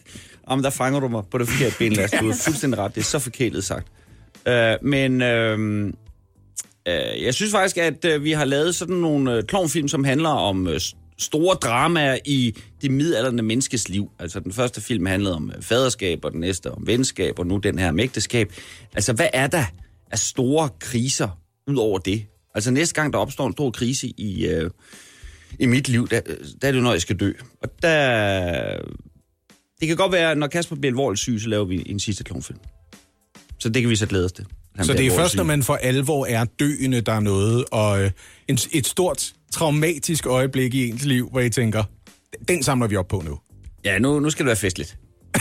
Jamen, 0.50 0.64
der 0.64 0.70
fanger 0.70 1.00
du 1.00 1.08
mig 1.08 1.24
på 1.32 1.38
det 1.38 1.48
forkerte 1.50 1.76
ben, 1.80 1.94
Lasse. 1.94 2.18
Du 2.18 2.30
er 2.30 2.36
fuldstændig 2.46 2.80
ret. 2.80 2.96
Det 2.96 3.02
er 3.02 3.06
så 3.06 3.20
forkælet 3.20 3.64
sagt. 3.64 3.88
Øh, 4.48 4.76
men... 4.82 5.22
Øh, 5.22 5.94
Øh, 6.88 7.24
jeg 7.24 7.34
synes 7.34 7.52
faktisk, 7.52 7.78
at 7.78 8.06
øh, 8.06 8.24
vi 8.24 8.32
har 8.32 8.46
lavet 8.46 8.76
sådan 8.76 8.96
nogle 8.96 9.34
øh, 9.34 9.44
klovnfilm, 9.44 9.88
som 9.88 10.04
handler 10.04 10.30
om 10.30 10.68
øh, 10.68 10.80
store 11.18 11.56
dramaer 11.56 12.18
i 12.26 12.56
det 12.82 12.92
midalderne 12.92 13.42
menneskes 13.42 13.90
liv. 13.90 14.12
Altså 14.20 14.40
den 14.40 14.54
første 14.54 14.82
film 14.82 15.06
handlede 15.06 15.36
om 15.36 15.52
øh, 15.56 15.62
faderskab, 15.62 16.26
og 16.26 16.32
den 16.32 16.40
næste 16.40 16.72
om 16.72 16.88
venskab, 16.88 17.40
og 17.40 17.48
nu 17.48 17.58
den 17.58 17.80
her 17.80 17.90
om 17.90 18.00
ægteskab. 18.00 18.54
Altså 18.94 19.14
hvad 19.14 19.28
er 19.34 19.48
der 19.48 19.66
af 20.12 20.20
store 20.20 20.70
kriser 20.80 21.40
ud 21.68 21.76
over 21.76 22.00
det? 22.00 22.26
Altså 22.56 22.72
næste 22.72 22.96
gang, 22.96 23.14
der 23.14 23.20
opstår 23.20 23.48
en 23.48 23.54
stor 23.54 23.72
krise 23.72 24.08
i, 24.08 24.46
øh, 24.46 24.70
i 25.60 25.66
mit 25.66 25.90
liv, 25.90 26.08
der, 26.08 26.22
øh, 26.26 26.38
der 26.62 26.68
er 26.68 26.72
det 26.72 26.80
jo, 26.80 26.84
når 26.84 26.92
jeg 26.92 27.02
skal 27.02 27.20
dø. 27.20 27.32
Og 27.62 27.70
der... 27.82 28.78
Det 29.80 29.88
kan 29.88 29.98
godt 29.98 30.12
være, 30.12 30.36
når 30.36 30.48
Kasper 30.48 30.76
bliver 30.76 30.92
alvorligt 30.92 31.20
syg, 31.20 31.40
så 31.42 31.50
laver 31.50 31.66
vi 31.66 31.84
en 31.86 32.00
sidste 32.00 32.24
klonfilm. 32.24 32.60
Så 33.64 33.70
det 33.70 33.82
kan 33.82 33.90
vi 33.90 33.96
så 33.96 34.06
glæde 34.06 34.26
os 34.26 34.32
til. 34.32 34.46
Så 34.82 34.94
det 34.94 35.06
er 35.08 35.16
først, 35.16 35.36
når 35.36 35.44
man 35.44 35.64
for 35.64 35.76
alvor 35.76 36.26
er 36.26 36.46
døende, 36.60 37.02
der 37.02 37.14
er 37.14 37.20
noget, 37.20 37.66
og 37.72 38.04
øh, 38.04 38.12
en, 38.48 38.58
et 38.72 38.88
stort 38.88 39.34
traumatisk 39.54 40.26
øjeblik 40.26 40.74
i 40.74 40.90
ens 40.90 41.06
liv, 41.06 41.30
hvor 41.32 41.40
I 41.40 41.50
tænker, 41.50 41.84
den 42.48 42.64
samler 42.64 42.88
vi 42.88 42.96
op 42.96 43.08
på 43.08 43.24
nu. 43.26 43.40
Ja, 43.86 44.00
nu, 44.00 44.20
nu 44.20 44.30
skal 44.30 44.46
det 44.46 44.48
være 44.48 44.56
festligt. 44.56 44.98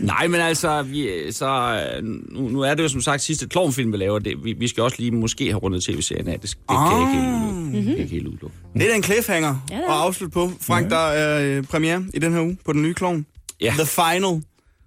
Nej, 0.00 0.26
men 0.26 0.40
altså, 0.40 0.82
vi, 0.82 1.32
så, 1.32 1.80
øh, 1.96 2.04
nu, 2.04 2.48
nu 2.48 2.60
er 2.60 2.74
det 2.74 2.82
jo 2.82 2.88
som 2.88 3.00
sagt 3.00 3.22
sidste 3.22 3.48
klovnfilm, 3.48 3.92
vi 3.92 3.96
laver. 3.96 4.18
Det, 4.18 4.44
vi, 4.44 4.52
vi 4.52 4.68
skal 4.68 4.82
også 4.82 4.96
lige 4.98 5.10
måske 5.10 5.44
have 5.46 5.58
rundet 5.58 5.82
tv-serien 5.82 6.28
af. 6.28 6.40
Det, 6.40 6.50
det 6.50 6.58
kan 6.68 6.76
jeg 6.76 7.00
ikke 7.00 7.22
helt 7.22 7.32
udelukke. 7.76 8.02
Ikke 8.02 8.14
helt 8.14 8.26
udelukke. 8.26 8.56
Det 8.74 8.90
er 8.90 8.94
en 8.94 9.02
cliffhanger 9.02 9.66
Ja, 9.70 9.76
at 9.76 9.82
afslutte 9.88 10.34
på. 10.34 10.50
Frank, 10.60 10.90
der 10.90 10.96
er 10.96 11.56
øh, 11.58 11.64
premiere 11.64 12.04
i 12.14 12.18
den 12.18 12.32
her 12.32 12.40
uge 12.40 12.58
på 12.64 12.72
den 12.72 12.82
nye 12.82 12.94
klovn. 12.94 13.26
Ja. 13.60 13.74
The 13.78 13.86
Final. 13.86 14.42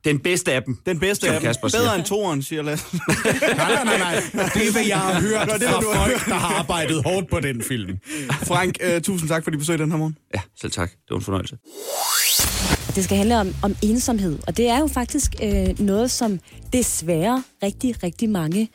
Den 0.05 0.19
bedste 0.19 0.53
af 0.53 0.63
dem. 0.63 0.77
Den 0.85 0.99
bedste 0.99 1.25
Som 1.25 1.35
af 1.35 1.39
dem. 1.41 1.47
Kasper 1.47 1.67
Bedre 1.67 1.81
siger. 1.81 1.93
end 1.93 2.03
toeren, 2.05 2.43
siger 2.43 2.61
Lasse. 2.61 2.85
Nej, 2.97 3.55
nej, 3.57 3.83
nej, 3.83 3.97
nej. 3.97 4.49
Det 4.53 4.67
er, 4.67 4.71
hvad 4.71 4.85
jeg 4.87 4.97
har 4.97 5.21
hørt 5.21 5.47
det 5.59 5.67
er, 5.67 5.71
fra 5.71 5.79
du 5.81 5.93
folk, 5.93 6.25
der 6.25 6.33
har 6.33 6.55
arbejdet 6.59 7.03
hårdt 7.03 7.29
på 7.29 7.39
den 7.39 7.63
film. 7.63 7.97
Frank, 8.31 8.77
øh, 8.81 9.01
tusind 9.01 9.29
tak 9.29 9.43
for 9.43 9.51
dit 9.51 9.59
besøg 9.59 9.79
den 9.79 9.91
her 9.91 9.97
morgen. 9.97 10.17
Ja, 10.35 10.41
selv 10.61 10.71
tak. 10.71 10.91
Det 10.91 10.99
var 11.09 11.15
en 11.15 11.21
fornøjelse. 11.21 11.57
Det 12.95 13.03
skal 13.03 13.17
handle 13.17 13.39
om, 13.39 13.55
om 13.63 13.75
ensomhed, 13.83 14.39
og 14.47 14.57
det 14.57 14.67
er 14.69 14.79
jo 14.79 14.87
faktisk 14.87 15.35
øh, 15.43 15.79
noget, 15.79 16.11
som 16.11 16.39
desværre 16.73 17.43
rigtig, 17.63 18.03
rigtig 18.03 18.29
mange 18.29 18.69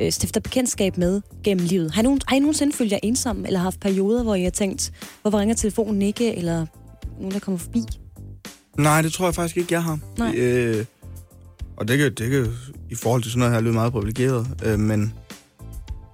øh, 0.00 0.12
stifter 0.12 0.40
bekendtskab 0.40 0.96
med 0.96 1.20
gennem 1.44 1.66
livet. 1.66 1.92
Har 1.94 2.02
I, 2.02 2.04
nogen, 2.04 2.20
har 2.28 2.36
I 2.36 2.38
nogensinde 2.38 2.72
følt 2.72 2.92
jer 2.92 2.98
ensom, 3.02 3.46
eller 3.46 3.60
haft 3.60 3.80
perioder, 3.80 4.22
hvor 4.22 4.34
I 4.34 4.42
har 4.42 4.50
tænkt, 4.50 4.92
hvorfor 5.22 5.38
ringer 5.40 5.54
telefonen 5.54 6.02
ikke, 6.02 6.34
eller 6.36 6.66
nogen, 7.18 7.32
der 7.32 7.38
kommer 7.38 7.58
forbi? 7.58 7.82
Nej, 8.78 9.02
det 9.02 9.12
tror 9.12 9.26
jeg 9.26 9.34
faktisk 9.34 9.56
ikke, 9.56 9.74
jeg 9.74 9.82
har. 9.82 9.98
Nej. 10.18 10.34
Øh, 10.36 10.84
og 11.76 11.88
det 11.88 11.98
kan, 11.98 12.14
det 12.14 12.30
kan 12.30 12.52
i 12.90 12.94
forhold 12.94 13.22
til 13.22 13.30
sådan 13.30 13.38
noget 13.38 13.54
her 13.54 13.60
lyde 13.60 13.72
meget 13.72 13.92
privilegeret, 13.92 14.46
øh, 14.64 14.78
men, 14.78 15.14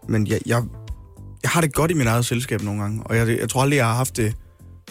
men 0.08 0.26
jeg, 0.26 0.40
jeg, 0.46 0.62
jeg 1.42 1.50
har 1.50 1.60
det 1.60 1.74
godt 1.74 1.90
i 1.90 1.94
mit 1.94 2.06
eget 2.06 2.26
selskab 2.26 2.62
nogle 2.62 2.82
gange, 2.82 3.02
og 3.04 3.16
jeg, 3.16 3.28
jeg 3.28 3.48
tror 3.48 3.62
aldrig, 3.62 3.76
jeg 3.76 3.86
har 3.86 3.94
haft 3.94 4.16
det 4.16 4.34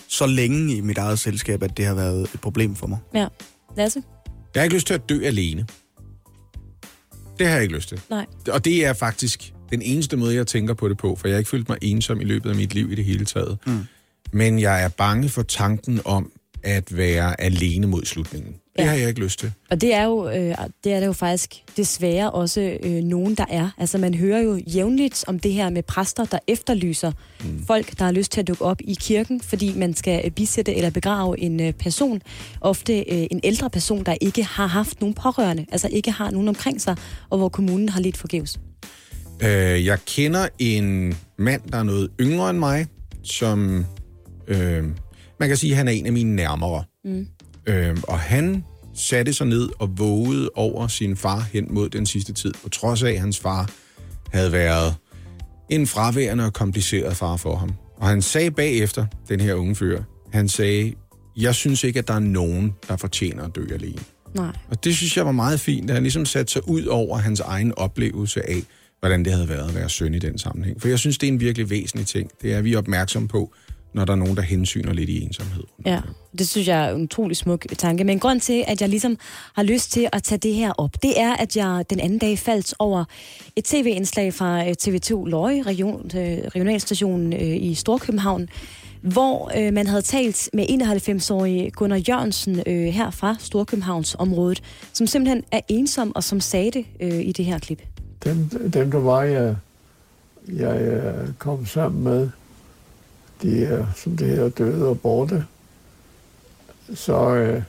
så 0.08 0.26
længe 0.26 0.76
i 0.76 0.82
mit 0.82 0.98
eget 0.98 1.20
selskab, 1.20 1.64
at 1.64 1.78
det 1.78 1.86
har 1.86 1.94
været 1.94 2.22
et 2.34 2.42
problem 2.42 2.76
for 2.76 2.88
mig. 2.88 2.98
Ja. 3.14 3.28
Lasse? 3.78 4.04
Jeg 4.56 4.62
har 4.62 4.64
ikke 4.64 4.76
lyst 4.76 4.88
til 4.88 4.94
at 4.94 5.10
dø 5.10 5.24
alene. 5.24 5.68
Det 7.40 7.48
har 7.48 7.54
jeg 7.54 7.64
ikke 7.64 7.76
lyst 7.76 7.90
til. 7.90 8.02
Nej. 8.10 8.26
Og 8.52 8.66
det 8.66 8.86
er 8.86 8.94
faktisk 8.94 9.54
den 9.70 9.82
eneste 9.82 10.18
måde, 10.18 10.36
jeg 10.36 10.48
tænker 10.48 10.74
på 10.74 10.90
det 10.90 10.98
på, 10.98 11.16
for 11.16 11.28
jeg 11.28 11.36
har 11.36 11.40
ikke 11.40 11.50
følt 11.50 11.70
mig 11.70 11.78
ensom 11.82 12.22
i 12.22 12.24
løbet 12.24 12.50
af 12.50 12.56
mit 12.56 12.74
liv 12.74 12.92
i 12.92 12.96
det 12.96 13.06
hele 13.06 13.26
taget. 13.26 13.58
Mm. 13.66 13.80
Men 14.32 14.60
jeg 14.60 14.84
er 14.84 14.90
bange 14.90 15.30
for 15.30 15.42
tanken 15.42 16.02
om 16.06 16.32
at 16.64 16.98
være 16.98 17.42
alene 17.42 17.88
mod 17.88 18.06
slutningen. 18.06 18.52
Det 18.54 18.84
Ja. 18.84 18.86
har 18.90 18.94
jeg 18.96 19.08
ikke 19.08 19.22
lyst 19.22 19.40
til. 19.40 19.52
Og 19.72 19.82
det 19.82 19.94
er 19.94 20.04
jo, 20.04 20.30
øh, 20.30 20.56
det 20.84 20.94
er 20.94 21.00
der 21.00 21.06
jo 21.06 21.14
faktisk 21.14 21.56
desværre 21.78 22.32
også 22.32 22.78
øh, 22.84 23.04
nogen, 23.04 23.36
der 23.36 23.46
er. 23.50 23.70
Altså 23.78 23.98
man 23.98 24.14
hører 24.14 24.40
jo 24.42 24.62
jævnligt 24.68 25.24
om 25.28 25.40
det 25.40 25.54
her 25.54 25.70
med 25.70 25.84
præster, 25.84 26.26
der 26.26 26.40
efterlyser 26.48 27.12
mm. 27.44 27.66
folk, 27.68 28.00
der 28.00 28.06
har 28.06 28.12
lyst 28.12 28.32
til 28.32 28.40
at 28.42 28.48
dukke 28.48 28.66
op 28.66 28.82
i 28.82 28.98
kirken, 29.00 29.42
fordi 29.42 29.74
man 29.78 29.94
skal 29.94 30.22
øh, 30.26 30.32
bisætte 30.32 30.76
eller 30.76 30.90
begrave 30.90 31.40
en 31.40 31.60
øh, 31.62 31.74
person. 31.74 32.22
Ofte 32.62 33.00
øh, 33.00 33.28
en 33.32 33.40
ældre 33.44 33.70
person, 33.70 34.04
der 34.04 34.16
ikke 34.22 34.44
har 34.44 34.68
haft 34.68 35.02
nogen 35.02 35.14
pårørende, 35.14 35.66
altså 35.72 35.88
ikke 35.92 36.12
har 36.12 36.32
nogen 36.32 36.48
omkring 36.48 36.82
sig, 36.82 36.96
og 37.30 37.38
hvor 37.38 37.50
kommunen 37.50 37.90
har 37.90 38.02
lidt 38.02 38.18
forgæves. 38.18 38.60
Øh, 39.44 39.86
jeg 39.86 39.98
kender 40.06 40.48
en 40.60 41.16
mand, 41.38 41.62
der 41.72 41.78
er 41.78 41.84
noget 41.84 42.10
yngre 42.22 42.50
end 42.50 42.58
mig, 42.60 42.86
som 43.24 43.86
øh, 44.48 44.84
man 45.40 45.50
kan 45.50 45.58
sige, 45.58 45.72
at 45.72 45.78
han 45.78 45.88
er 45.88 45.92
en 45.92 46.06
af 46.06 46.14
mine 46.14 46.36
nærmere. 46.36 46.84
Mm. 47.06 47.28
Øh, 47.68 47.98
og 48.04 48.20
han 48.20 48.64
satte 48.96 49.34
sig 49.34 49.48
ned 49.48 49.70
og 49.80 50.00
vågede 50.00 50.50
over 50.56 50.88
sin 50.88 51.16
far 51.16 51.40
hen 51.54 51.68
mod 51.70 51.90
den 51.90 52.06
sidste 52.06 52.34
tid, 52.34 52.54
på 52.64 52.70
trods 52.70 53.04
af, 53.04 53.12
at 53.12 53.20
hans 53.20 53.40
far 53.40 53.70
havde 54.32 54.52
været 54.52 54.96
en 55.70 55.88
fraværende 55.88 56.46
og 56.46 56.54
kompliceret 56.54 57.18
far 57.18 57.38
for 57.38 57.56
ham. 57.56 57.74
Og 57.98 58.08
han 58.08 58.22
sagde 58.22 58.52
bagefter, 58.52 59.06
den 59.30 59.40
her 59.40 59.54
unge 59.54 59.76
fyr, 59.76 60.02
han 60.34 60.50
sagde, 60.50 60.94
jeg 61.38 61.56
synes 61.56 61.84
ikke, 61.84 62.00
at 62.00 62.08
der 62.08 62.14
er 62.14 62.20
nogen, 62.20 62.74
der 62.88 62.98
fortjener 62.98 63.44
at 63.44 63.56
dø 63.56 63.66
alene. 63.74 64.02
Nej. 64.36 64.56
Og 64.70 64.84
det 64.84 64.96
synes 64.96 65.18
jeg 65.18 65.26
var 65.26 65.32
meget 65.32 65.60
fint, 65.60 65.90
at 65.90 65.94
han 65.94 66.04
ligesom 66.04 66.26
satte 66.26 66.54
sig 66.54 66.70
ud 66.70 66.86
over 66.86 67.18
hans 67.18 67.40
egen 67.40 67.74
oplevelse 67.78 68.50
af, 68.50 68.64
hvordan 69.00 69.26
det 69.26 69.34
havde 69.34 69.50
været 69.50 69.70
at 69.70 69.76
være 69.76 69.90
søn 69.90 70.14
i 70.14 70.20
den 70.20 70.38
sammenhæng. 70.38 70.82
For 70.82 70.88
jeg 70.88 71.00
synes, 71.00 71.18
det 71.18 71.28
er 71.28 71.32
en 71.32 71.40
virkelig 71.40 71.70
væsentlig 71.70 72.08
ting. 72.08 72.30
Det 72.42 72.54
er 72.54 72.62
vi 72.62 72.76
opmærksom 72.76 73.28
på, 73.28 73.54
når 73.94 74.06
der 74.06 74.14
er 74.14 74.18
nogen, 74.18 74.36
der 74.36 74.42
hensyner 74.42 74.94
lidt 74.94 75.10
i 75.10 75.24
ensomhed. 75.24 75.64
Ja, 75.86 76.02
det 76.38 76.50
synes 76.50 76.68
jeg 76.68 76.86
er 76.86 76.96
en 76.96 77.04
utrolig 77.04 77.38
smuk 77.38 77.66
tanke. 77.78 78.04
Men 78.04 78.20
grund 78.20 78.40
til, 78.40 78.64
at 78.68 78.82
jeg 78.82 78.90
ligesom 78.90 79.18
har 79.54 79.64
lyst 79.64 79.92
til 79.92 80.10
at 80.14 80.24
tage 80.24 80.40
det 80.40 80.54
her 80.54 80.72
op, 80.72 81.04
det 81.04 81.20
er, 81.20 81.34
at 81.34 81.58
jeg 81.58 81.86
den 81.90 82.00
anden 82.00 82.20
dag 82.20 82.40
faldt 82.40 82.74
over 82.80 83.06
et 83.56 83.64
tv-indslag 83.64 84.34
fra 84.34 84.68
øh, 84.68 84.76
TV2 84.82 85.30
Løje, 85.30 85.62
region, 85.62 86.12
øh, 86.16 86.38
regionalstationen 86.56 87.34
øh, 87.34 87.40
i 87.40 87.74
Storkøbenhavn, 87.74 88.50
hvor 89.02 89.52
øh, 89.58 89.74
man 89.74 89.88
havde 89.88 90.02
talt 90.02 90.50
med 90.54 90.66
91-årige 90.66 91.72
Gunnar 91.72 92.02
Jørgensen 92.10 92.64
øh, 92.68 92.86
her 92.86 93.12
fra 93.12 93.36
Storkøbenhavns 93.40 94.16
området, 94.20 94.64
som 94.94 95.08
simpelthen 95.08 95.44
er 95.52 95.60
ensom 95.68 96.16
og 96.16 96.24
som 96.24 96.40
sagde 96.40 96.72
det 96.72 96.86
øh, 97.00 97.20
i 97.20 97.32
det 97.32 97.46
her 97.46 97.60
klip. 97.60 97.82
Dem, 98.24 98.50
dem 98.74 98.92
der 98.92 99.00
var, 99.00 99.24
jeg, 99.24 99.56
jeg 100.48 101.04
kom 101.38 101.66
sammen 101.66 102.04
med, 102.04 102.30
de 103.44 103.66
er, 103.66 103.86
som 103.96 104.18
det 104.18 104.28
hedder, 104.28 104.50
døde 104.50 104.88
og 104.88 105.00
borte. 105.00 105.46
Så 106.94 107.36
øh, 107.36 107.64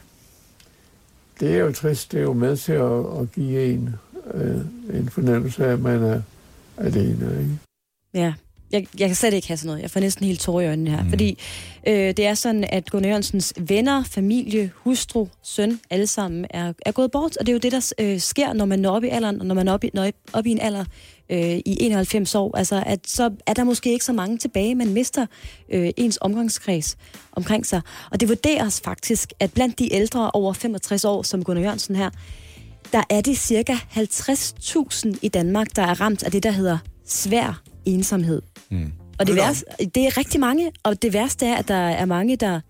det 1.41 1.55
er 1.55 1.59
jo 1.59 1.73
trist. 1.73 2.13
Det 2.13 2.19
er 2.19 2.23
jo 2.23 2.33
med 2.33 2.57
til 2.57 2.73
at, 2.73 3.21
at 3.21 3.33
give 3.33 3.73
en 3.73 3.95
øh, 4.35 4.61
en 4.99 5.09
fornemmelse 5.09 5.67
af, 5.67 5.73
at 5.73 5.81
man 5.81 6.03
er 6.03 6.23
alene. 6.79 7.41
Ikke? 7.41 7.59
Ja, 8.15 8.33
jeg, 8.73 8.87
jeg 8.99 9.09
kan 9.09 9.15
slet 9.15 9.35
ikke 9.35 9.49
have 9.49 9.57
sådan 9.57 9.67
noget. 9.67 9.83
Jeg 9.83 9.91
får 9.91 10.01
næsten 10.01 10.27
helt 10.27 10.41
tårer 10.41 10.65
i 10.65 10.67
øjnene 10.67 10.91
her. 10.91 11.03
Mm. 11.03 11.09
Fordi 11.09 11.39
øh, 11.87 11.95
det 11.95 12.27
er 12.27 12.35
sådan, 12.35 12.65
at 12.69 12.91
Gunnar 12.91 13.09
Jørgensens 13.09 13.55
venner, 13.61 14.05
familie, 14.05 14.71
hustru, 14.75 15.27
søn, 15.43 15.81
alle 15.91 16.07
sammen 16.07 16.47
er, 16.51 16.73
er 16.87 16.93
gået 16.93 17.11
bort. 17.11 17.37
Og 17.37 17.47
det 17.47 17.53
er 17.53 17.55
jo 17.55 17.59
det, 17.59 17.73
der 17.73 17.93
øh, 17.99 18.21
sker, 18.21 18.53
når 18.53 18.65
man 18.65 18.79
når 18.79 18.91
op 18.91 19.05
i 19.05 19.09
alderen, 19.09 19.41
og 19.41 19.47
når 19.47 19.55
man 19.55 19.67
når 19.67 19.73
op 19.73 19.85
i, 19.85 19.91
når 19.95 20.11
op 20.33 20.47
i 20.47 20.51
en 20.51 20.61
alder 20.61 20.85
øh, 21.31 21.57
i 21.67 21.77
91 21.81 22.35
år. 22.35 22.57
Altså, 22.57 22.83
at 22.87 23.01
så 23.07 23.31
er 23.47 23.55
der 23.55 23.65
måske 23.65 23.93
ikke 23.93 24.05
så 24.05 24.13
mange 24.13 24.39
tilbage. 24.39 24.75
Man 24.75 24.93
mister 24.93 25.27
øh, 25.73 25.91
ens 25.97 26.19
omgangskreds 26.21 26.97
omkring 27.33 27.67
sig. 27.67 27.81
Og 28.11 28.21
det 28.21 28.29
vurderes 28.29 28.81
faktisk, 28.85 29.33
at 29.41 29.53
blandt 29.53 29.79
de 29.79 29.95
ældre 29.95 30.31
over 30.31 30.53
65 30.53 31.05
år, 31.05 31.23
som 31.23 31.45
Gunnar 31.45 31.63
Jørgensen 31.63 31.97
her, 31.97 32.11
der 32.93 33.03
er 33.11 33.21
det 33.21 33.39
cirka 33.39 33.73
50.000 33.73 35.19
i 35.23 35.29
Danmark, 35.29 35.77
der 35.77 35.83
er 35.83 36.01
ramt 36.01 36.23
af 36.23 36.31
det, 36.31 36.43
der 36.43 36.51
hedder 36.51 36.79
svær 37.07 37.63
ensomhed. 37.85 38.43
Mm. 38.71 38.93
Og 39.19 39.27
det, 39.27 39.37
værste, 39.37 39.65
det 39.95 40.07
er 40.07 40.19
rigtig 40.19 40.41
mange, 40.41 40.73
og 40.83 41.03
det 41.03 41.13
værste 41.13 41.47
er, 41.47 41.57
at 41.57 41.69
der 41.69 41.75
er 41.75 42.05
mange, 42.05 42.37
der 42.37 42.61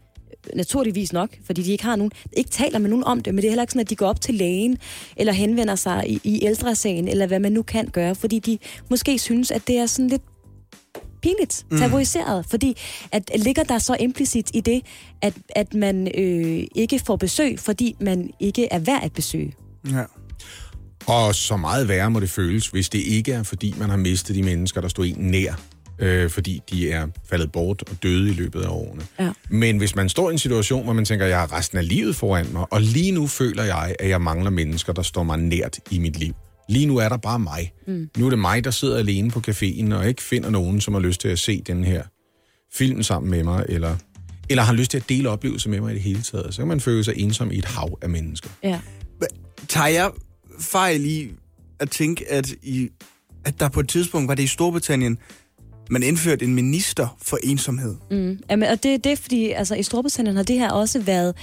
naturligvis 0.54 1.12
nok, 1.12 1.28
fordi 1.46 1.62
de 1.62 1.72
ikke 1.72 1.84
har 1.84 1.96
nogen, 1.96 2.12
ikke 2.32 2.50
taler 2.50 2.78
med 2.78 2.90
nogen 2.90 3.04
om 3.04 3.20
det, 3.20 3.34
men 3.34 3.42
det 3.42 3.48
er 3.48 3.50
heller 3.50 3.62
ikke 3.62 3.72
sådan, 3.72 3.80
at 3.80 3.90
de 3.90 3.96
går 3.96 4.06
op 4.06 4.20
til 4.20 4.34
lægen, 4.34 4.78
eller 5.16 5.32
henvender 5.32 5.74
sig 5.74 6.04
i, 6.06 6.20
i 6.24 6.44
ældresagen, 6.44 7.08
eller 7.08 7.26
hvad 7.26 7.40
man 7.40 7.52
nu 7.52 7.62
kan 7.62 7.86
gøre, 7.86 8.14
fordi 8.14 8.38
de 8.38 8.58
måske 8.90 9.18
synes, 9.18 9.50
at 9.50 9.66
det 9.66 9.78
er 9.78 9.86
sådan 9.86 10.08
lidt 10.08 10.22
pinligt, 11.22 11.66
mm. 11.70 11.78
tabuiseret, 11.78 12.46
fordi 12.50 12.76
at 13.12 13.30
ligger 13.36 13.62
der 13.62 13.78
så 13.78 13.96
implicit 14.00 14.50
i 14.54 14.60
det, 14.60 14.82
at, 15.22 15.34
at 15.56 15.74
man 15.74 16.08
øh, 16.18 16.64
ikke 16.74 16.98
får 17.06 17.16
besøg, 17.16 17.58
fordi 17.58 17.96
man 18.00 18.30
ikke 18.40 18.68
er 18.70 18.78
værd 18.78 19.04
at 19.04 19.12
besøge. 19.12 19.54
Ja. 19.90 20.04
Og 21.06 21.34
så 21.34 21.56
meget 21.56 21.88
værre 21.88 22.10
må 22.10 22.20
det 22.20 22.30
føles, 22.30 22.68
hvis 22.68 22.88
det 22.88 22.98
ikke 22.98 23.32
er, 23.32 23.42
fordi 23.42 23.74
man 23.78 23.90
har 23.90 23.96
mistet 23.96 24.36
de 24.36 24.42
mennesker, 24.42 24.80
der 24.80 24.88
stod 24.88 25.06
en 25.06 25.14
nær, 25.18 25.60
øh, 25.98 26.30
fordi 26.30 26.62
de 26.70 26.90
er 26.90 27.06
faldet 27.30 27.52
bort 27.52 27.82
og 27.90 27.96
døde 28.02 28.30
i 28.30 28.32
løbet 28.32 28.62
af 28.62 28.68
årene. 28.68 29.02
Ja. 29.20 29.32
Men 29.50 29.78
hvis 29.78 29.96
man 29.96 30.08
står 30.08 30.30
i 30.30 30.32
en 30.32 30.38
situation, 30.38 30.84
hvor 30.84 30.92
man 30.92 31.04
tænker, 31.04 31.26
jeg 31.26 31.38
har 31.38 31.52
resten 31.52 31.78
af 31.78 31.88
livet 31.88 32.16
foran 32.16 32.46
mig, 32.52 32.72
og 32.72 32.80
lige 32.80 33.12
nu 33.12 33.26
føler 33.26 33.62
jeg, 33.62 33.96
at 33.98 34.08
jeg 34.08 34.20
mangler 34.20 34.50
mennesker, 34.50 34.92
der 34.92 35.02
står 35.02 35.22
mig 35.22 35.38
nært 35.38 35.78
i 35.90 35.98
mit 35.98 36.18
liv. 36.18 36.34
Lige 36.68 36.86
nu 36.86 36.96
er 36.96 37.08
der 37.08 37.16
bare 37.16 37.38
mig. 37.38 37.72
Mm. 37.86 38.08
Nu 38.16 38.26
er 38.26 38.30
det 38.30 38.38
mig, 38.38 38.64
der 38.64 38.70
sidder 38.70 38.98
alene 38.98 39.30
på 39.30 39.42
caféen, 39.48 39.94
og 39.94 40.08
ikke 40.08 40.22
finder 40.22 40.50
nogen, 40.50 40.80
som 40.80 40.94
har 40.94 41.00
lyst 41.00 41.20
til 41.20 41.28
at 41.28 41.38
se 41.38 41.62
den 41.66 41.84
her 41.84 42.02
film 42.72 43.02
sammen 43.02 43.30
med 43.30 43.44
mig, 43.44 43.64
eller, 43.68 43.96
eller 44.50 44.62
har 44.62 44.72
lyst 44.72 44.90
til 44.90 44.98
at 44.98 45.08
dele 45.08 45.28
oplevelser 45.28 45.70
med 45.70 45.80
mig 45.80 45.90
i 45.90 45.94
det 45.94 46.02
hele 46.02 46.22
taget. 46.22 46.54
Så 46.54 46.60
kan 46.60 46.68
man 46.68 46.80
føle 46.80 47.04
sig 47.04 47.14
ensom 47.16 47.50
i 47.50 47.58
et 47.58 47.64
hav 47.64 47.98
af 48.02 48.08
mennesker. 48.08 48.50
Ja. 48.62 48.80
Tager 49.68 49.86
jeg 49.86 50.10
fejl 50.60 51.04
i 51.04 51.30
at 51.80 51.90
tænke, 51.90 52.32
at, 52.32 52.54
i, 52.62 52.88
at 53.44 53.60
der 53.60 53.68
på 53.68 53.80
et 53.80 53.88
tidspunkt 53.88 54.28
var 54.28 54.34
det 54.34 54.42
i 54.42 54.46
Storbritannien, 54.46 55.18
man 55.90 56.02
indførte 56.02 56.44
en 56.44 56.54
minister 56.54 57.16
for 57.22 57.38
ensomhed. 57.42 57.94
Mm. 58.10 58.38
Jamen, 58.50 58.68
og 58.68 58.82
det, 58.82 59.04
det 59.04 59.12
er 59.12 59.16
fordi, 59.16 59.50
altså 59.50 59.74
i 59.74 59.82
Storbritannien 59.82 60.36
har 60.36 60.42
det 60.42 60.58
her 60.58 60.70
også 60.70 61.00
været 61.00 61.34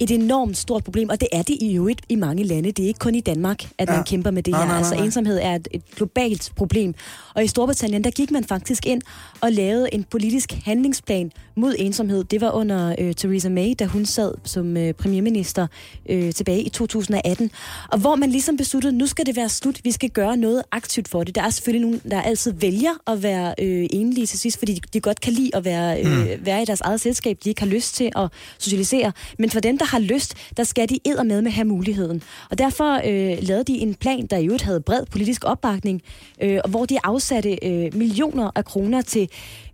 et 0.00 0.10
enormt 0.10 0.56
stort 0.56 0.84
problem, 0.84 1.08
og 1.08 1.20
det 1.20 1.28
er 1.32 1.42
det 1.42 1.56
i 1.60 1.76
øvrigt 1.76 2.00
i 2.08 2.14
mange 2.14 2.44
lande. 2.44 2.72
Det 2.72 2.82
er 2.82 2.86
ikke 2.86 2.98
kun 2.98 3.14
i 3.14 3.20
Danmark, 3.20 3.64
at 3.78 3.88
ja. 3.88 3.94
man 3.94 4.04
kæmper 4.04 4.30
med 4.30 4.42
det 4.42 4.52
nej, 4.52 4.60
her. 4.60 4.66
Nej, 4.68 4.80
nej, 4.80 4.88
altså 4.90 5.04
ensomhed 5.04 5.38
er 5.42 5.54
et, 5.54 5.68
et 5.70 5.82
globalt 5.96 6.52
problem. 6.56 6.94
Og 7.34 7.44
i 7.44 7.46
Storbritannien, 7.46 8.04
der 8.04 8.10
gik 8.10 8.30
man 8.30 8.44
faktisk 8.44 8.86
ind 8.86 9.02
og 9.40 9.52
lavede 9.52 9.94
en 9.94 10.04
politisk 10.04 10.52
handlingsplan 10.64 11.32
mod 11.56 11.74
ensomhed. 11.78 12.24
Det 12.24 12.40
var 12.40 12.50
under 12.50 12.94
øh, 12.98 13.14
Theresa 13.14 13.48
May, 13.48 13.74
da 13.78 13.84
hun 13.84 14.06
sad 14.06 14.34
som 14.44 14.76
øh, 14.76 14.92
premierminister 14.92 15.66
øh, 16.08 16.32
tilbage 16.32 16.62
i 16.62 16.68
2018. 16.68 17.50
Og 17.88 17.98
hvor 17.98 18.16
man 18.16 18.30
ligesom 18.30 18.56
besluttede, 18.56 18.92
nu 18.92 19.06
skal 19.06 19.26
det 19.26 19.36
være 19.36 19.48
slut, 19.48 19.80
vi 19.84 19.92
skal 19.92 20.10
gøre 20.10 20.36
noget 20.36 20.62
aktivt 20.72 21.08
for 21.08 21.24
det. 21.24 21.34
Der 21.34 21.42
er 21.42 21.50
selvfølgelig 21.50 21.88
nogen, 21.88 22.10
der 22.10 22.22
altid 22.22 22.52
vælger 22.52 22.90
at 23.06 23.22
være 23.22 23.54
øh, 23.58 23.86
enlige 23.90 24.26
til 24.26 24.38
sidst, 24.38 24.58
fordi 24.58 24.74
de, 24.74 24.80
de 24.92 25.00
godt 25.00 25.20
kan 25.20 25.32
lide 25.32 25.50
at 25.54 25.64
være, 25.64 26.02
øh, 26.02 26.46
være 26.46 26.62
i 26.62 26.64
deres 26.64 26.80
eget 26.80 27.00
selskab. 27.00 27.38
De 27.44 27.48
ikke 27.48 27.60
har 27.60 27.68
lyst 27.68 27.94
til 27.94 28.10
at 28.16 28.28
socialisere. 28.58 29.12
Men 29.38 29.50
for 29.50 29.60
dem, 29.60 29.78
der 29.78 29.84
har 29.90 29.98
lyst, 29.98 30.34
der 30.56 30.64
skal 30.64 30.88
de 30.88 30.98
med 31.22 31.42
med 31.42 31.50
have 31.50 31.64
muligheden. 31.64 32.22
Og 32.50 32.58
derfor 32.58 32.94
øh, 32.94 33.38
lavede 33.42 33.64
de 33.64 33.78
en 33.78 33.94
plan, 33.94 34.26
der 34.26 34.36
i 34.36 34.44
øvrigt 34.44 34.62
havde 34.62 34.80
bred 34.80 35.06
politisk 35.06 35.44
opbakning, 35.44 36.02
øh, 36.42 36.58
hvor 36.68 36.84
de 36.84 36.98
afsatte 37.04 37.58
øh, 37.62 37.94
millioner 37.94 38.50
af 38.54 38.64
kroner 38.64 39.02
til 39.02 39.28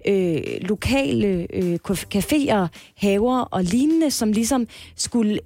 øh, 0.07 0.43
lokale 0.61 1.47
øh, 1.53 1.79
caféer, 2.15 2.67
haver 2.97 3.41
og 3.41 3.65
lignende, 3.65 4.11
som 4.11 4.33
ligesom 4.33 4.67
skulle 4.97 5.39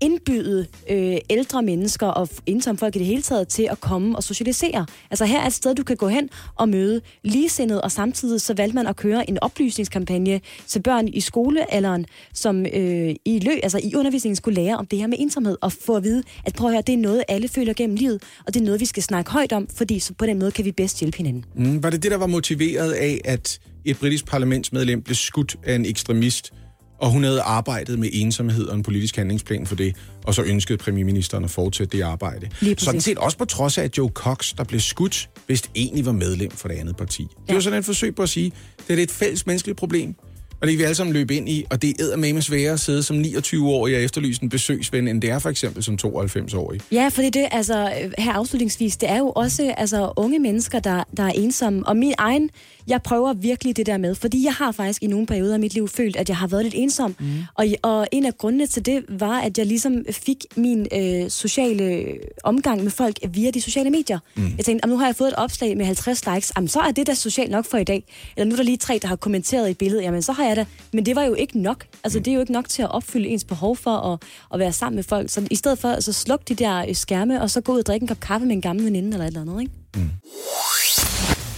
indbyde 0.00 0.66
øh, 0.90 1.16
ældre 1.30 1.62
mennesker 1.62 2.06
og 2.06 2.28
ensomme 2.46 2.78
folk 2.78 2.96
i 2.96 2.98
det 2.98 3.06
hele 3.06 3.22
taget 3.22 3.48
til 3.48 3.68
at 3.70 3.80
komme 3.80 4.16
og 4.16 4.22
socialisere. 4.22 4.86
Altså 5.10 5.24
her 5.24 5.40
er 5.40 5.46
et 5.46 5.52
sted, 5.52 5.74
du 5.74 5.84
kan 5.84 5.96
gå 5.96 6.08
hen 6.08 6.28
og 6.56 6.68
møde 6.68 7.00
ligesindede, 7.24 7.80
og 7.80 7.92
samtidig 7.92 8.40
så 8.40 8.54
valgte 8.54 8.74
man 8.74 8.86
at 8.86 8.96
køre 8.96 9.30
en 9.30 9.38
oplysningskampagne 9.42 10.40
til 10.66 10.82
børn 10.82 11.08
i 11.08 11.20
skolealderen, 11.20 12.06
som 12.34 12.66
øh, 12.66 13.14
i 13.24 13.38
lø, 13.38 13.50
altså 13.62 13.80
i 13.84 13.94
undervisningen 13.94 14.36
skulle 14.36 14.62
lære 14.62 14.76
om 14.76 14.86
det 14.86 14.98
her 14.98 15.06
med 15.06 15.16
ensomhed, 15.20 15.56
og 15.60 15.72
få 15.72 15.96
at 15.96 16.04
vide, 16.04 16.22
at 16.44 16.54
prøv 16.54 16.68
at 16.68 16.74
høre, 16.74 16.82
det 16.86 16.92
er 16.92 16.98
noget, 16.98 17.22
alle 17.28 17.48
føler 17.48 17.72
gennem 17.72 17.96
livet, 17.96 18.22
og 18.46 18.54
det 18.54 18.60
er 18.60 18.64
noget, 18.64 18.80
vi 18.80 18.86
skal 18.86 19.02
snakke 19.02 19.30
højt 19.30 19.52
om, 19.52 19.68
fordi 19.74 19.98
så 19.98 20.14
på 20.14 20.26
den 20.26 20.38
måde 20.38 20.50
kan 20.50 20.64
vi 20.64 20.72
bedst 20.72 21.00
hjælpe 21.00 21.16
hinanden. 21.16 21.44
Mm, 21.54 21.82
var 21.82 21.90
det 21.90 22.02
det, 22.02 22.10
der 22.10 22.16
var 22.16 22.26
motiveret 22.26 22.92
af, 22.92 23.20
at 23.24 23.60
et 23.84 23.98
britisk 23.98 24.26
parlamentsmedlem 24.26 25.02
blev 25.02 25.14
skudt 25.14 25.56
af 25.64 25.74
en 25.74 25.86
ekstremist, 25.86 26.52
og 26.98 27.10
hun 27.10 27.24
havde 27.24 27.40
arbejdet 27.40 27.98
med 27.98 28.08
ensomhed 28.12 28.64
og 28.66 28.76
en 28.76 28.82
politisk 28.82 29.16
handlingsplan 29.16 29.66
for 29.66 29.74
det, 29.76 29.96
og 30.24 30.34
så 30.34 30.42
ønskede 30.42 30.78
premierministeren 30.78 31.44
at 31.44 31.50
fortsætte 31.50 31.96
det 31.96 32.02
arbejde. 32.02 32.48
Sådan 32.78 33.00
set 33.00 33.18
også 33.18 33.38
på 33.38 33.44
trods 33.44 33.78
af, 33.78 33.84
at 33.84 33.98
Joe 33.98 34.08
Cox, 34.08 34.54
der 34.56 34.64
blev 34.64 34.80
skudt, 34.80 35.30
vist 35.48 35.70
egentlig 35.74 36.06
var 36.06 36.12
medlem 36.12 36.50
for 36.50 36.68
det 36.68 36.74
andet 36.74 36.96
parti. 36.96 37.22
Det 37.22 37.30
Ja. 37.48 37.54
var 37.54 37.60
sådan 37.60 37.78
et 37.78 37.84
forsøg 37.84 38.14
på 38.14 38.22
at 38.22 38.28
sige, 38.28 38.52
det 38.88 38.98
er 38.98 39.02
et 39.02 39.10
fælles 39.10 39.46
menneskeligt 39.46 39.78
problem, 39.78 40.14
og 40.60 40.66
det 40.66 40.72
kan 40.74 40.78
vi 40.78 40.84
alle 40.84 40.94
sammen 40.94 41.12
løbe 41.14 41.34
ind 41.36 41.48
i, 41.48 41.64
og 41.70 41.82
det 41.82 42.00
er 42.00 42.16
med 42.16 42.42
sværere 42.42 42.72
at 42.72 42.80
sidde 42.80 43.02
som 43.02 43.20
29-årig 43.22 43.96
og 43.96 44.02
efterlyse 44.02 44.42
en 44.42 44.48
besøgsven, 44.48 45.08
end 45.08 45.22
det 45.22 45.30
er 45.30 45.38
for 45.38 45.48
eksempel 45.48 45.82
som 45.82 45.98
92-årig. 46.06 46.80
Ja, 46.92 47.08
fordi 47.08 47.30
det, 47.30 47.48
altså, 47.50 47.92
øh, 48.04 48.12
her 48.18 48.32
afslutningsvis, 48.32 48.96
det 48.96 49.10
er 49.10 49.18
jo 49.18 49.30
også 49.36 49.74
altså, 49.76 50.12
unge 50.16 50.38
mennesker, 50.38 50.78
der, 50.78 51.04
der 51.16 51.22
er 51.22 51.28
ensomme. 51.34 51.86
Og 51.86 51.96
min 51.96 52.14
egen, 52.18 52.50
jeg 52.88 53.02
prøver 53.02 53.32
virkelig 53.32 53.76
det 53.76 53.86
der 53.86 53.96
med, 53.96 54.14
fordi 54.14 54.44
jeg 54.44 54.52
har 54.54 54.72
faktisk 54.72 55.02
i 55.02 55.06
nogle 55.06 55.26
perioder 55.26 55.54
af 55.54 55.60
mit 55.60 55.74
liv 55.74 55.88
følt, 55.88 56.16
at 56.16 56.28
jeg 56.28 56.36
har 56.36 56.46
været 56.46 56.64
lidt 56.64 56.74
ensom. 56.76 57.16
Mm. 57.20 57.26
Og, 57.54 57.66
og 57.82 58.08
en 58.12 58.24
af 58.26 58.38
grundene 58.38 58.66
til 58.66 58.86
det 58.86 59.04
var, 59.08 59.40
at 59.40 59.58
jeg 59.58 59.66
ligesom 59.66 60.04
fik 60.10 60.44
min 60.56 60.86
øh, 60.92 61.30
sociale 61.30 62.04
omgang 62.44 62.82
med 62.82 62.90
folk 62.90 63.18
via 63.28 63.50
de 63.50 63.60
sociale 63.60 63.90
medier. 63.90 64.18
Mm. 64.36 64.42
Jeg 64.56 64.64
tænkte, 64.64 64.80
"Jamen, 64.84 64.92
nu 64.94 64.98
har 64.98 65.06
jeg 65.06 65.16
fået 65.16 65.28
et 65.28 65.34
opslag 65.34 65.76
med 65.76 65.84
50 65.86 66.26
likes, 66.26 66.52
jamen, 66.56 66.68
så 66.68 66.80
er 66.80 66.90
det 66.90 67.06
da 67.06 67.14
socialt 67.14 67.50
nok 67.50 67.64
for 67.64 67.78
i 67.78 67.84
dag. 67.84 68.04
Eller 68.36 68.44
nu 68.48 68.52
er 68.52 68.56
der 68.56 68.64
lige 68.64 68.76
tre, 68.76 68.98
der 69.02 69.08
har 69.08 69.16
kommenteret 69.16 69.70
et 69.70 69.78
billede, 69.78 70.02
jamen 70.02 70.22
så 70.22 70.32
har 70.32 70.44
jeg 70.44 70.56
da. 70.56 70.66
Men 70.92 71.06
det 71.06 71.16
var 71.16 71.22
jo 71.24 71.34
ikke 71.34 71.60
nok. 71.60 71.84
Altså 72.04 72.18
det 72.18 72.28
er 72.28 72.34
jo 72.34 72.40
ikke 72.40 72.52
nok 72.52 72.68
til 72.68 72.82
at 72.82 72.90
opfylde 72.90 73.28
ens 73.28 73.44
behov 73.44 73.76
for 73.76 73.90
at, 74.12 74.22
at 74.54 74.58
være 74.58 74.72
sammen 74.72 74.96
med 74.96 75.02
folk. 75.04 75.30
Så 75.30 75.46
i 75.50 75.54
stedet 75.56 75.78
for, 75.78 76.00
så 76.00 76.12
sluk 76.12 76.48
de 76.48 76.54
der 76.54 76.84
øh, 76.88 76.94
skærme, 76.94 77.42
og 77.42 77.50
så 77.50 77.60
gå 77.60 77.72
ud 77.72 77.78
og 77.78 77.86
drikke 77.86 78.04
en 78.04 78.08
kop 78.08 78.20
kaffe 78.20 78.46
med 78.46 78.54
en 78.56 78.60
gammel 78.62 78.84
veninde 78.84 79.08
eller 79.08 79.24
et 79.24 79.26
eller 79.28 79.40
andet, 79.40 79.60
ikke? 79.60 79.72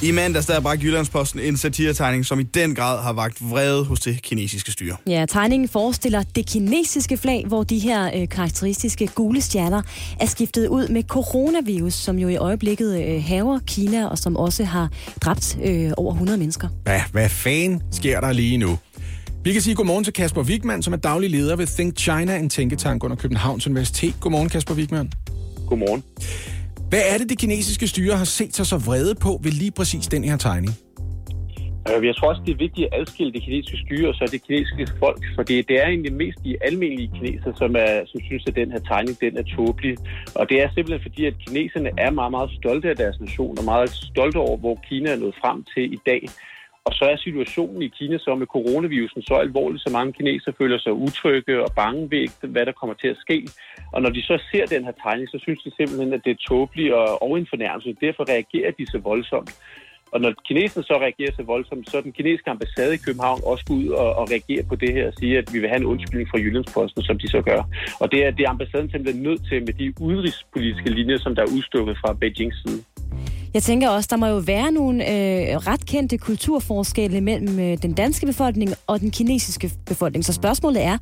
I 0.03 0.11
mandags 0.11 0.47
der 0.47 0.61
bragte 0.61 0.85
Jyllandsposten 0.85 1.41
en 1.41 1.57
satiretegning, 1.57 2.27
som 2.27 2.41
i 2.41 2.43
den 2.43 2.75
grad 2.75 3.03
har 3.03 3.13
vagt 3.13 3.51
vrede 3.51 3.85
hos 3.85 4.01
det 4.01 4.23
kinesiske 4.23 4.73
styre. 4.73 4.97
Ja, 5.07 5.27
tegningen 5.29 5.69
forestiller 5.69 6.23
det 6.23 6.47
kinesiske 6.47 7.17
flag, 7.17 7.45
hvor 7.47 7.63
de 7.63 7.79
her 7.79 8.11
øh, 8.17 8.29
karakteristiske 8.29 9.07
gule 9.07 9.41
stjerner 9.41 9.83
er 10.21 10.27
skiftet 10.27 10.69
ud 10.69 10.89
med 10.89 11.03
coronavirus, 11.03 11.95
som 11.95 12.19
jo 12.19 12.29
i 12.29 12.37
øjeblikket 12.37 13.05
øh, 13.05 13.25
haver 13.25 13.59
Kina, 13.67 14.07
og 14.07 14.19
som 14.19 14.37
også 14.37 14.65
har 14.65 14.89
dræbt 15.21 15.59
øh, 15.65 15.91
over 15.97 16.13
100 16.13 16.39
mennesker. 16.39 16.69
Hvad, 16.83 17.01
hvad 17.13 17.29
fanden 17.29 17.83
sker 17.93 18.21
der 18.21 18.33
lige 18.33 18.57
nu? 18.57 18.79
Vi 19.45 19.53
kan 19.53 19.63
sige 19.63 19.75
godmorgen 19.75 20.05
til 20.05 20.13
Kasper 20.13 20.43
Wigman, 20.43 20.83
som 20.83 20.93
er 20.93 20.97
daglig 20.97 21.31
leder 21.31 21.57
ved 21.57 21.67
Think 21.67 21.99
China, 21.99 22.37
en 22.37 22.49
tænketank 22.49 23.05
under 23.05 23.17
Københavns 23.17 23.67
Universitet. 23.67 24.15
Godmorgen, 24.21 24.49
Kasper 24.49 24.75
Wigman. 24.75 25.13
Godmorgen. 25.67 26.03
Hvad 26.91 27.03
er 27.13 27.19
det, 27.19 27.29
det 27.33 27.39
kinesiske 27.39 27.87
styre 27.87 28.17
har 28.17 28.25
set 28.25 28.55
sig 28.55 28.67
så 28.67 28.79
vrede 28.87 29.15
på 29.15 29.41
ved 29.45 29.53
lige 29.63 29.71
præcis 29.79 30.07
den 30.07 30.25
her 30.25 30.37
tegning? 30.37 30.73
Øh, 31.89 32.07
Jeg 32.07 32.17
tror 32.17 32.29
også, 32.29 32.43
det 32.47 32.53
er 32.53 32.61
vigtigt 32.67 32.87
at 32.87 33.01
adskille 33.01 33.33
det 33.33 33.43
kinesiske 33.43 33.79
styre 33.85 34.09
og 34.09 34.15
så 34.15 34.25
det 34.33 34.41
kinesiske 34.47 34.87
folk, 34.99 35.23
for 35.35 35.43
det 35.43 35.71
er 35.83 35.87
egentlig 35.87 36.13
mest 36.13 36.39
de 36.45 36.57
almindelige 36.69 37.11
kinesere, 37.17 37.53
som, 37.57 37.71
er, 37.85 37.93
som 38.11 38.21
synes, 38.29 38.45
at 38.49 38.55
den 38.61 38.71
her 38.75 38.83
tegning 38.91 39.21
den 39.21 39.37
er 39.41 39.47
tåbelig. 39.57 39.95
Og 40.35 40.45
det 40.51 40.57
er 40.63 40.69
simpelthen 40.75 41.03
fordi, 41.09 41.23
at 41.31 41.35
kineserne 41.45 41.91
er 41.99 42.11
meget, 42.11 42.33
meget 42.37 42.51
stolte 42.61 42.87
af 42.93 42.97
deres 42.97 43.21
nation 43.21 43.59
og 43.59 43.65
meget 43.65 43.91
stolte 43.91 44.37
over, 44.37 44.57
hvor 44.57 44.77
Kina 44.89 45.09
er 45.11 45.21
nået 45.25 45.37
frem 45.43 45.59
til 45.75 45.85
i 45.93 46.01
dag. 46.11 46.23
Og 46.85 46.93
så 46.95 47.05
er 47.05 47.17
situationen 47.17 47.83
i 47.83 47.89
Kina 47.89 48.19
så 48.19 48.35
med 48.35 48.47
coronavirusen 48.47 49.23
så 49.23 49.35
alvorlig, 49.35 49.81
så 49.81 49.91
mange 49.93 50.13
kinesere 50.13 50.55
føler 50.59 50.79
sig 50.79 50.93
utrygge 50.93 51.63
og 51.65 51.71
bange 51.77 52.11
ved, 52.11 52.49
hvad 52.49 52.67
der 52.67 52.73
kommer 52.73 52.95
til 52.95 53.09
at 53.09 53.17
ske. 53.25 53.49
Og 53.93 54.03
når 54.03 54.11
de 54.11 54.23
så 54.23 54.43
ser 54.53 54.67
den 54.67 54.85
her 54.85 54.93
tegning, 55.03 55.29
så 55.29 55.39
synes 55.43 55.63
de 55.63 55.71
simpelthen, 55.77 56.13
at 56.13 56.25
det 56.25 56.31
er 56.31 56.45
tåbeligt 56.49 56.93
og, 56.93 57.23
og 57.23 57.39
en 57.39 57.47
fornærmelse. 57.51 57.97
Derfor 58.01 58.29
reagerer 58.29 58.71
de 58.71 58.87
så 58.87 58.99
voldsomt. 58.99 59.51
Og 60.13 60.21
når 60.21 60.33
kineserne 60.49 60.85
så 60.87 60.95
reagerer 61.07 61.33
så 61.37 61.43
voldsomt, 61.43 61.91
så 61.91 61.97
er 61.97 62.01
den 62.01 62.13
kinesiske 62.13 62.51
ambassade 62.51 62.95
i 62.95 63.03
København 63.07 63.41
også 63.45 63.65
gå 63.69 63.75
ud 63.75 63.89
og, 63.89 64.15
og 64.21 64.31
reagere 64.31 64.63
på 64.69 64.77
det 64.77 64.93
her 64.93 65.07
og 65.07 65.15
sige, 65.19 65.39
at 65.39 65.47
vi 65.53 65.59
vil 65.59 65.69
have 65.69 65.81
en 65.81 65.91
undskyldning 65.93 66.31
fra 66.31 66.39
Jyllandsposten, 66.39 67.03
som 67.03 67.19
de 67.19 67.29
så 67.29 67.41
gør. 67.43 67.63
Og 68.01 68.13
det 68.13 68.25
er, 68.27 68.31
det 68.31 68.43
er 68.45 68.51
ambassaden 68.51 68.91
simpelthen 68.91 69.23
nødt 69.23 69.43
til 69.49 69.59
med 69.67 69.75
de 69.81 69.95
udenrigspolitiske 70.01 70.91
linjer, 70.91 71.19
som 71.19 71.35
der 71.35 71.43
er 71.43 71.53
udstukket 71.57 71.97
fra 72.03 72.13
Beijings 72.13 72.57
side. 72.63 72.83
Jeg 73.55 73.63
tænker 73.63 73.89
også, 73.89 74.09
der 74.11 74.17
må 74.17 74.27
jo 74.27 74.43
være 74.47 74.73
nogle 74.73 75.05
øh, 75.05 75.57
ret 75.57 75.87
kendte 75.87 76.19
kulturforskelle 76.19 77.21
mellem 77.21 77.59
øh, 77.61 77.79
den 77.83 77.93
danske 77.93 78.27
befolkning 78.27 78.71
og 78.87 79.01
den 79.01 79.11
kinesiske 79.11 79.71
befolkning. 79.87 80.25
Så 80.25 80.33
spørgsmålet 80.33 80.85
er, 80.85 80.99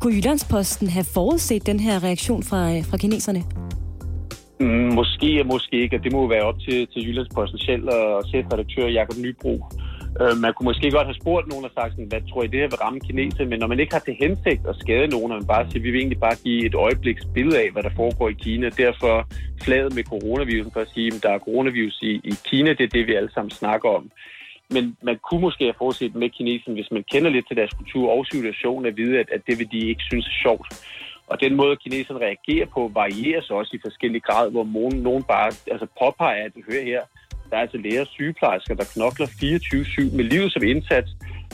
kunne 0.00 0.14
Jyllandsposten 0.14 0.88
have 0.88 1.04
forudset 1.14 1.66
den 1.66 1.80
her 1.80 2.04
reaktion 2.04 2.42
fra, 2.42 2.72
øh, 2.72 2.84
fra 2.84 2.96
kineserne? 2.96 3.42
Mm, 4.60 4.94
måske 4.94 5.40
og 5.40 5.46
måske 5.46 5.82
ikke, 5.82 5.96
og 5.96 6.04
det 6.04 6.12
må 6.12 6.20
jo 6.20 6.26
være 6.26 6.42
op 6.42 6.58
til, 6.60 6.86
til 6.92 7.06
Jyllandsposten 7.06 7.58
selv 7.58 7.84
og 7.88 8.24
chefredaktør 8.28 8.86
Jakob 8.86 9.16
Nybro. 9.18 9.64
Øh, 10.20 10.36
man 10.44 10.52
kunne 10.54 10.70
måske 10.70 10.90
godt 10.90 11.06
have 11.10 11.20
spurgt 11.22 11.48
nogen 11.48 11.64
og 11.64 11.70
sagt, 11.74 11.92
sådan, 11.92 12.10
hvad 12.12 12.22
tror 12.28 12.42
I 12.42 12.46
det 12.46 12.60
her 12.60 12.72
vil 12.72 12.84
ramme 12.84 13.00
kineser, 13.00 13.44
men 13.44 13.58
når 13.58 13.66
man 13.66 13.80
ikke 13.80 13.94
har 13.94 14.04
til 14.04 14.16
hensigt 14.24 14.62
at 14.70 14.76
skade 14.82 15.08
nogen, 15.08 15.32
og 15.32 15.38
man 15.38 15.46
bare 15.46 15.70
siger, 15.70 15.82
vi 15.82 15.90
vil 15.90 16.00
egentlig 16.00 16.20
bare 16.20 16.36
give 16.44 16.66
et 16.66 16.74
øjebliks 16.74 17.24
billede 17.34 17.58
af, 17.62 17.68
hvad 17.72 17.82
der 17.82 17.96
foregår 17.96 18.28
i 18.28 18.42
Kina. 18.44 18.68
Derfor 18.68 19.28
flaget 19.62 19.94
med 19.94 20.04
coronavirusen 20.04 20.72
for 20.72 20.80
at 20.80 20.92
sige, 20.94 21.06
at 21.06 21.22
der 21.22 21.30
er 21.30 21.38
coronavirus 21.38 21.98
i, 22.02 22.12
i 22.30 22.34
Kina, 22.44 22.70
det 22.70 22.84
er 22.84 22.94
det, 22.96 23.06
vi 23.06 23.14
alle 23.14 23.32
sammen 23.34 23.50
snakker 23.50 23.88
om. 23.88 24.10
Men 24.70 24.96
man 25.02 25.18
kunne 25.28 25.40
måske 25.40 25.64
have 25.64 25.78
forudset 25.78 26.14
med 26.14 26.30
kineserne, 26.30 26.74
hvis 26.74 26.90
man 26.90 27.04
kender 27.12 27.30
lidt 27.30 27.48
til 27.48 27.56
deres 27.56 27.72
kultur 27.72 28.10
og 28.10 28.26
situation, 28.26 28.86
at 28.86 28.96
vide, 28.96 29.18
at, 29.18 29.28
at 29.32 29.42
det 29.46 29.58
vil 29.58 29.72
de 29.72 29.78
ikke 29.78 30.02
synes 30.10 30.26
er 30.26 30.38
sjovt. 30.42 30.68
Og 31.26 31.40
den 31.40 31.54
måde, 31.54 31.76
kineserne 31.76 32.20
reagerer 32.20 32.66
på, 32.66 32.90
varierer 32.94 33.42
så 33.42 33.54
også 33.54 33.72
i 33.76 33.84
forskellige 33.84 34.20
grad, 34.20 34.50
hvor 34.50 34.64
nogen, 34.64 34.96
nogen 35.02 35.22
bare 35.22 35.50
altså 35.72 35.86
påpeger, 36.00 36.44
at 36.44 36.52
hør 36.68 36.84
her, 36.84 37.02
der 37.54 37.60
er 37.60 37.66
altså 37.68 37.80
læger 37.84 38.00
og 38.00 38.06
sygeplejersker, 38.06 38.74
der 38.74 38.86
knokler 38.94 39.26
24-7 39.26 40.16
med 40.16 40.24
livet 40.32 40.52
som 40.52 40.62
indsats 40.62 41.10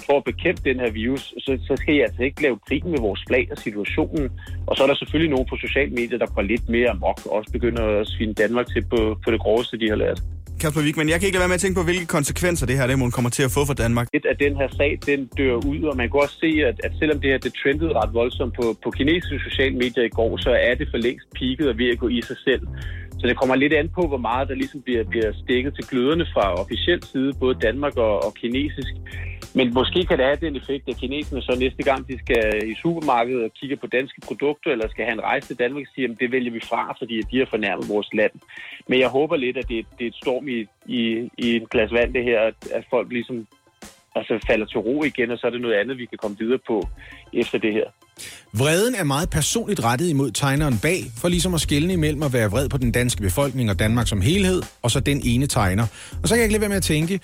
for 0.06 0.16
at 0.20 0.24
bekæmpe 0.24 0.60
den 0.70 0.80
her 0.82 0.90
virus, 0.90 1.22
så, 1.44 1.52
så 1.68 1.72
skal 1.80 1.94
I 1.94 2.00
altså 2.00 2.22
ikke 2.22 2.42
lave 2.42 2.58
krig 2.68 2.82
med 2.86 3.00
vores 3.06 3.22
flag 3.28 3.44
og 3.50 3.58
situationen. 3.66 4.26
Og 4.68 4.76
så 4.76 4.82
er 4.82 4.86
der 4.86 4.94
selvfølgelig 4.94 5.30
nogen 5.34 5.46
på 5.50 5.56
sociale 5.56 5.92
medier, 6.00 6.18
der 6.18 6.26
går 6.34 6.42
lidt 6.42 6.68
mere 6.68 6.90
amok 6.90 7.18
og 7.26 7.32
også 7.38 7.50
begynder 7.52 7.84
at 8.00 8.06
svine 8.06 8.34
Danmark 8.34 8.66
til 8.72 8.82
på, 8.92 9.00
på 9.24 9.28
det 9.30 9.40
groveste, 9.40 9.78
de 9.78 9.88
har 9.88 9.96
lært. 9.96 10.20
Kasper 10.60 10.82
Wigman, 10.86 11.08
jeg 11.08 11.18
kan 11.18 11.26
ikke 11.26 11.38
lade 11.38 11.44
være 11.46 11.54
med 11.54 11.60
at 11.60 11.64
tænke 11.64 11.78
på, 11.80 11.84
hvilke 11.90 12.06
konsekvenser 12.18 12.66
det 12.66 12.76
her 12.78 12.96
må 12.96 13.10
kommer 13.10 13.30
til 13.38 13.42
at 13.48 13.52
få 13.56 13.62
for 13.70 13.76
Danmark. 13.84 14.06
lidt 14.12 14.26
at 14.32 14.36
den 14.46 14.54
her 14.60 14.68
sag, 14.78 14.92
den 15.10 15.20
dør 15.38 15.54
ud, 15.72 15.80
og 15.90 15.96
man 16.00 16.06
kan 16.10 16.20
også 16.24 16.36
se, 16.44 16.50
at, 16.70 16.76
at 16.86 16.92
selvom 17.00 17.18
det 17.20 17.28
her 17.30 17.38
det 17.46 17.52
trendede 17.62 17.92
ret 18.00 18.12
voldsomt 18.20 18.54
på, 18.60 18.64
på 18.84 18.88
kinesiske 18.90 19.38
sociale 19.48 19.76
medier 19.82 20.04
i 20.10 20.12
går, 20.18 20.30
så 20.46 20.50
er 20.68 20.74
det 20.80 20.86
for 20.92 20.98
længst 21.06 21.26
peaked 21.38 21.66
og 21.70 21.78
ved 21.78 21.88
at 21.94 21.98
gå 21.98 22.08
i 22.08 22.20
sig 22.30 22.38
selv. 22.46 22.62
Så 23.20 23.26
det 23.26 23.36
kommer 23.36 23.54
lidt 23.54 23.72
an 23.72 23.88
på, 23.88 24.02
hvor 24.06 24.22
meget 24.28 24.48
der 24.48 24.54
ligesom 24.54 24.82
bliver, 24.82 25.04
bliver 25.04 25.32
stikket 25.44 25.74
til 25.74 25.84
gløderne 25.90 26.26
fra 26.34 26.54
officiel 26.54 27.02
side, 27.02 27.32
både 27.40 27.54
Danmark 27.54 27.96
og, 27.96 28.24
og 28.24 28.34
kinesisk. 28.34 28.94
Men 29.54 29.74
måske 29.74 30.06
kan 30.06 30.18
det 30.18 30.26
have 30.26 30.46
den 30.46 30.56
effekt, 30.56 30.88
at 30.88 30.96
kineserne 30.96 31.42
så 31.42 31.56
næste 31.58 31.82
gang, 31.82 32.08
de 32.08 32.18
skal 32.18 32.70
i 32.70 32.74
supermarkedet 32.82 33.44
og 33.44 33.50
kigge 33.54 33.76
på 33.76 33.86
danske 33.86 34.20
produkter, 34.20 34.70
eller 34.70 34.88
skal 34.88 35.04
have 35.04 35.12
en 35.12 35.20
rejse 35.30 35.46
til 35.46 35.58
Danmark, 35.58 35.86
siger, 35.94 36.12
at 36.12 36.20
det 36.20 36.32
vælger 36.32 36.52
vi 36.52 36.60
fra, 36.60 36.94
fordi 36.98 37.22
de 37.30 37.38
har 37.38 37.46
fornærmet 37.46 37.88
vores 37.88 38.08
land. 38.14 38.32
Men 38.88 39.00
jeg 39.00 39.08
håber 39.08 39.36
lidt, 39.36 39.56
at 39.56 39.68
det, 39.68 39.86
det 39.98 40.04
er 40.04 40.08
et 40.08 40.22
storm 40.22 40.48
i, 40.48 40.66
i, 40.86 41.30
i 41.38 41.56
en 41.56 41.66
glas 41.70 41.92
vand, 41.92 42.14
det 42.14 42.24
her, 42.24 42.40
at, 42.40 42.58
at 42.72 42.84
folk 42.90 43.12
ligesom 43.12 43.46
altså 44.14 44.38
falder 44.46 44.66
til 44.66 44.78
ro 44.78 45.04
igen, 45.04 45.30
og 45.30 45.38
så 45.38 45.46
er 45.46 45.50
det 45.50 45.60
noget 45.60 45.74
andet, 45.74 45.98
vi 45.98 46.06
kan 46.06 46.18
komme 46.18 46.38
videre 46.38 46.58
på 46.66 46.88
efter 47.32 47.58
det 47.58 47.72
her. 47.72 47.88
Vreden 48.52 48.94
er 48.94 49.04
meget 49.04 49.30
personligt 49.30 49.84
rettet 49.84 50.08
imod 50.08 50.30
tegneren 50.30 50.78
bag, 50.78 51.04
for 51.16 51.28
ligesom 51.28 51.54
at 51.54 51.60
skelne 51.60 51.92
imellem 51.92 52.22
at 52.22 52.32
være 52.32 52.50
vred 52.50 52.68
på 52.68 52.78
den 52.78 52.92
danske 52.92 53.22
befolkning 53.22 53.70
og 53.70 53.78
Danmark 53.78 54.08
som 54.08 54.20
helhed, 54.20 54.62
og 54.82 54.90
så 54.90 55.00
den 55.00 55.20
ene 55.24 55.46
tegner. 55.46 55.86
Og 56.22 56.28
så 56.28 56.34
kan 56.34 56.36
jeg 56.36 56.44
ikke 56.44 56.52
lade 56.52 56.60
være 56.60 56.68
med 56.68 56.76
at 56.76 56.82
tænke, 56.82 57.20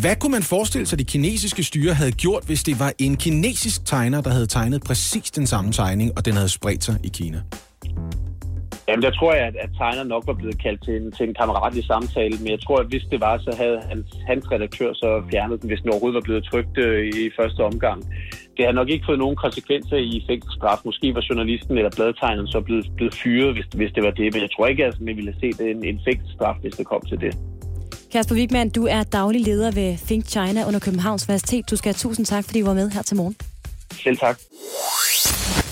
hvad 0.00 0.16
kunne 0.16 0.32
man 0.32 0.42
forestille 0.42 0.86
sig, 0.86 0.98
de 0.98 1.04
kinesiske 1.04 1.62
styre 1.62 1.94
havde 1.94 2.12
gjort, 2.12 2.42
hvis 2.46 2.62
det 2.62 2.80
var 2.80 2.92
en 2.98 3.16
kinesisk 3.16 3.86
tegner, 3.86 4.20
der 4.20 4.30
havde 4.30 4.46
tegnet 4.46 4.82
præcis 4.82 5.30
den 5.30 5.46
samme 5.46 5.72
tegning, 5.72 6.12
og 6.16 6.24
den 6.24 6.34
havde 6.34 6.48
spredt 6.48 6.84
sig 6.84 6.96
i 7.04 7.08
Kina? 7.08 7.42
Jamen, 8.88 9.02
der 9.02 9.10
tror 9.10 9.34
jeg, 9.34 9.44
at, 9.46 9.56
at 9.64 9.70
tegner 9.78 10.04
nok 10.04 10.22
var 10.26 10.32
blevet 10.32 10.62
kaldt 10.62 10.84
til 10.84 10.94
en, 11.00 11.12
til 11.12 11.28
en 11.28 11.34
kammeratlig 11.34 11.84
samtale, 11.84 12.34
men 12.42 12.50
jeg 12.50 12.60
tror, 12.66 12.76
at 12.76 12.86
hvis 12.86 13.04
det 13.10 13.20
var, 13.20 13.38
så 13.38 13.54
havde 13.62 13.78
hans, 13.88 14.06
hans 14.26 14.44
redaktør 14.52 14.92
så 14.92 15.22
fjernet 15.30 15.60
den, 15.60 15.68
hvis 15.68 15.80
den 15.80 15.90
overhovedet 15.90 16.14
var 16.14 16.26
blevet 16.28 16.44
trykt 16.44 16.78
øh, 16.78 17.06
i 17.06 17.30
første 17.38 17.60
omgang. 17.70 17.98
Det 18.60 18.68
har 18.68 18.74
nok 18.80 18.88
ikke 18.88 19.04
fået 19.08 19.18
nogen 19.18 19.36
konsekvenser 19.36 19.96
i 19.96 20.24
fængselsstraf. 20.28 20.78
Måske 20.84 21.14
var 21.14 21.22
journalisten 21.28 21.78
eller 21.78 21.90
bladtegneren 21.96 22.48
så 22.48 22.60
blevet, 22.60 22.86
blevet 22.96 23.14
fyret, 23.14 23.52
hvis, 23.54 23.66
hvis 23.74 23.92
det 23.94 24.02
var 24.02 24.10
det, 24.10 24.34
men 24.34 24.42
jeg 24.42 24.50
tror 24.56 24.66
ikke, 24.66 24.84
at 24.84 25.00
man 25.00 25.16
ville 25.16 25.34
se 25.40 25.52
det 25.58 25.70
en, 25.70 25.84
en 25.84 26.00
fængselsstraf, 26.04 26.54
hvis 26.62 26.74
det 26.74 26.86
kom 26.86 27.02
til 27.08 27.20
det. 27.20 27.32
Kasper 28.12 28.34
Wigman, 28.34 28.68
du 28.70 28.86
er 28.86 29.02
daglig 29.02 29.40
leder 29.40 29.70
ved 29.70 29.98
Think 30.06 30.26
China 30.26 30.66
under 30.66 30.80
Københavns 30.80 31.28
Universitet. 31.28 31.70
Du 31.70 31.76
skal 31.76 31.88
have 31.88 31.98
tusind 31.98 32.26
tak, 32.26 32.44
fordi 32.44 32.60
du 32.60 32.66
var 32.66 32.74
med 32.74 32.90
her 32.90 33.02
til 33.02 33.16
morgen. 33.16 33.36
Selv 34.04 34.16
tak. 34.16 34.38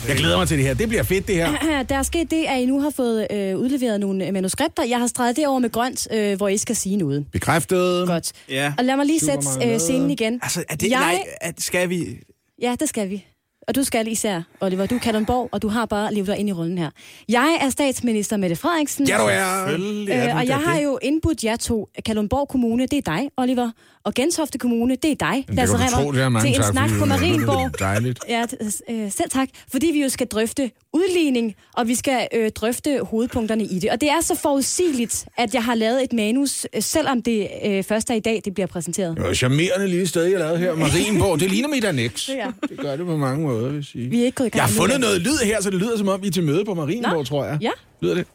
Jeg 0.08 0.16
glæder 0.16 0.36
mig 0.38 0.48
til 0.48 0.58
det 0.58 0.66
her. 0.66 0.74
Det 0.74 0.88
bliver 0.88 1.02
fedt, 1.02 1.26
det 1.26 1.34
her. 1.34 1.82
Der 1.88 1.96
er 1.96 2.02
sket 2.02 2.30
det, 2.30 2.44
at 2.48 2.60
I 2.60 2.66
nu 2.66 2.80
har 2.80 2.90
fået 2.90 3.26
øh, 3.30 3.58
udleveret 3.58 4.00
nogle 4.00 4.32
manuskripter. 4.32 4.84
Jeg 4.84 4.98
har 4.98 5.06
streget 5.06 5.36
det 5.36 5.46
over 5.46 5.58
med 5.58 5.70
grønt, 5.70 6.08
øh, 6.12 6.36
hvor 6.36 6.48
I 6.48 6.56
skal 6.56 6.76
sige 6.76 6.96
noget. 6.96 7.26
Bekræftet. 7.32 8.06
Godt. 8.06 8.32
Ja. 8.48 8.72
Og 8.78 8.84
lad 8.84 8.96
mig 8.96 9.06
lige 9.06 9.20
sætte 9.20 9.46
øh, 9.64 9.78
scenen 9.78 10.10
igen. 10.10 10.40
Altså, 10.42 10.64
er 10.68 10.76
det, 10.76 10.90
jeg... 10.90 11.00
nej, 11.00 11.24
er, 11.40 11.52
skal 11.58 11.88
vi... 11.88 12.18
Ja, 12.58 12.76
det 12.76 12.88
skal 12.88 13.08
vi. 13.08 13.37
Og 13.68 13.74
du 13.74 13.84
skal 13.84 14.08
især, 14.08 14.42
Oliver. 14.60 14.86
Du 14.86 14.94
er 14.94 14.98
Kalundborg, 14.98 15.48
og 15.52 15.62
du 15.62 15.68
har 15.68 15.86
bare 15.86 16.14
levet 16.14 16.26
dig 16.26 16.36
ind 16.38 16.48
i 16.48 16.52
rollen 16.52 16.78
her. 16.78 16.90
Jeg 17.28 17.58
er 17.60 17.70
statsminister 17.70 18.36
Mette 18.36 18.56
Frederiksen. 18.56 19.08
Ja, 19.08 19.18
du 19.18 19.26
er. 19.30 19.68
Øh, 20.28 20.36
og 20.36 20.46
jeg 20.46 20.56
har 20.56 20.78
jo 20.80 20.98
indbudt 21.02 21.44
jer 21.44 21.56
to. 21.56 21.88
Kalundborg 22.06 22.48
Kommune, 22.48 22.86
det 22.86 22.98
er 22.98 23.02
dig, 23.02 23.30
Oliver. 23.36 23.70
Og 24.04 24.14
Gentofte 24.14 24.58
Kommune, 24.58 24.96
det 24.96 25.10
er 25.10 25.14
dig, 25.14 25.44
Lasse 25.48 25.76
Remmer, 25.76 26.40
er 26.40 26.42
til 26.42 26.50
en 26.50 26.54
tak, 26.54 26.72
snak 26.72 26.90
på. 26.98 27.04
Marienborg. 27.04 27.64
Er 27.64 27.68
dejligt. 27.92 28.18
Ja, 28.28 28.44
øh, 28.90 29.12
selv 29.12 29.30
tak. 29.30 29.48
Fordi 29.72 29.86
vi 29.86 30.02
jo 30.02 30.08
skal 30.08 30.26
drøfte 30.26 30.70
udligning, 30.92 31.54
og 31.76 31.88
vi 31.88 31.94
skal 31.94 32.28
øh, 32.34 32.50
drøfte 32.50 33.00
hovedpunkterne 33.02 33.64
i 33.64 33.78
det. 33.78 33.90
Og 33.90 34.00
det 34.00 34.08
er 34.08 34.20
så 34.20 34.34
forudsigeligt, 34.34 35.26
at 35.38 35.54
jeg 35.54 35.64
har 35.64 35.74
lavet 35.74 36.04
et 36.04 36.12
manus, 36.12 36.66
øh, 36.74 36.82
selvom 36.82 37.22
det 37.22 37.48
øh, 37.64 37.84
først 37.84 38.10
er 38.10 38.14
i 38.14 38.20
dag, 38.20 38.42
det 38.44 38.54
bliver 38.54 38.66
præsenteret. 38.66 39.16
Det 39.16 39.24
var 39.24 39.34
charmerende 39.34 39.86
lille 39.88 40.06
sted, 40.06 40.24
jeg 40.24 40.38
lavede 40.38 40.58
her. 40.58 40.74
Marienborg, 40.84 41.40
det 41.40 41.50
ligner 41.50 41.68
mit 41.68 41.84
annex. 41.84 42.28
Ja. 42.28 42.46
Det 42.68 42.78
gør 42.78 42.96
det 42.96 43.06
på 43.06 43.16
mange 43.16 43.42
måder, 43.42 43.57
vil 43.66 43.74
jeg 43.74 43.84
sige. 43.84 44.08
Vi 44.10 44.20
er 44.20 44.24
ikke 44.24 44.36
gået 44.36 44.46
i 44.46 44.50
gang 44.50 44.56
Jeg 44.58 44.64
har 44.74 44.80
fundet 44.80 45.00
noget 45.00 45.20
lyd 45.20 45.36
her, 45.44 45.62
så 45.62 45.70
det 45.70 45.78
lyder 45.80 45.98
som 45.98 46.08
om, 46.08 46.22
vi 46.22 46.26
er 46.26 46.30
til 46.30 46.42
møde 46.44 46.64
på 46.64 46.74
Marienborg, 46.74 47.12
Nå, 47.16 47.24
tror 47.24 47.44
jeg. 47.44 47.58
ja. 47.60 47.70
Lyder 48.00 48.14
det? 48.14 48.26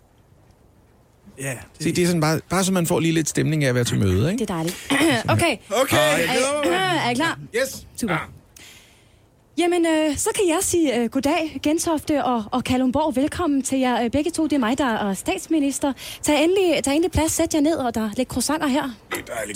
Ja. 1.40 1.54
Se, 1.80 1.92
det 1.96 2.04
er 2.04 2.06
sådan 2.08 2.22
bare, 2.22 2.40
bare 2.50 2.64
så 2.64 2.72
man 2.74 2.86
får 2.88 3.00
lige 3.00 3.12
lidt 3.14 3.30
stemning 3.30 3.64
af 3.64 3.70
at 3.70 3.76
være 3.76 3.84
til 3.84 4.00
møde, 4.00 4.32
ikke? 4.32 4.40
Det 4.46 4.50
er 4.50 4.54
dejligt. 4.54 4.76
okay. 5.34 5.58
Okay, 5.82 5.98
jeg 5.98 6.38
er, 6.66 6.70
er 7.08 7.10
I 7.10 7.14
klar? 7.14 7.40
Yes. 7.56 7.88
Super. 8.02 8.30
Jamen, 9.58 9.86
øh, 9.86 10.18
så 10.18 10.30
kan 10.36 10.48
jeg 10.48 10.58
sige 10.62 11.00
øh, 11.00 11.10
goddag, 11.10 11.60
Gentofte 11.64 12.24
og, 12.24 12.44
og 12.52 12.64
Kalumborg. 12.64 13.16
Velkommen 13.16 13.62
til 13.64 13.80
jer 13.80 14.04
øh, 14.04 14.10
begge 14.12 14.32
to. 14.32 14.44
Det 14.44 14.54
er 14.54 14.58
mig, 14.60 14.78
der 14.78 14.86
er 15.10 15.14
statsminister. 15.14 15.94
Tag 16.24 16.44
endelig, 16.44 16.84
tag 16.84 16.94
endelig 16.94 17.12
plads, 17.12 17.32
sæt 17.32 17.54
jer 17.54 17.62
ned, 17.62 17.76
og 17.76 17.96
der 17.96 18.02
er 18.02 18.10
lidt 18.18 18.30
croissanter 18.30 18.68
her. 18.68 18.84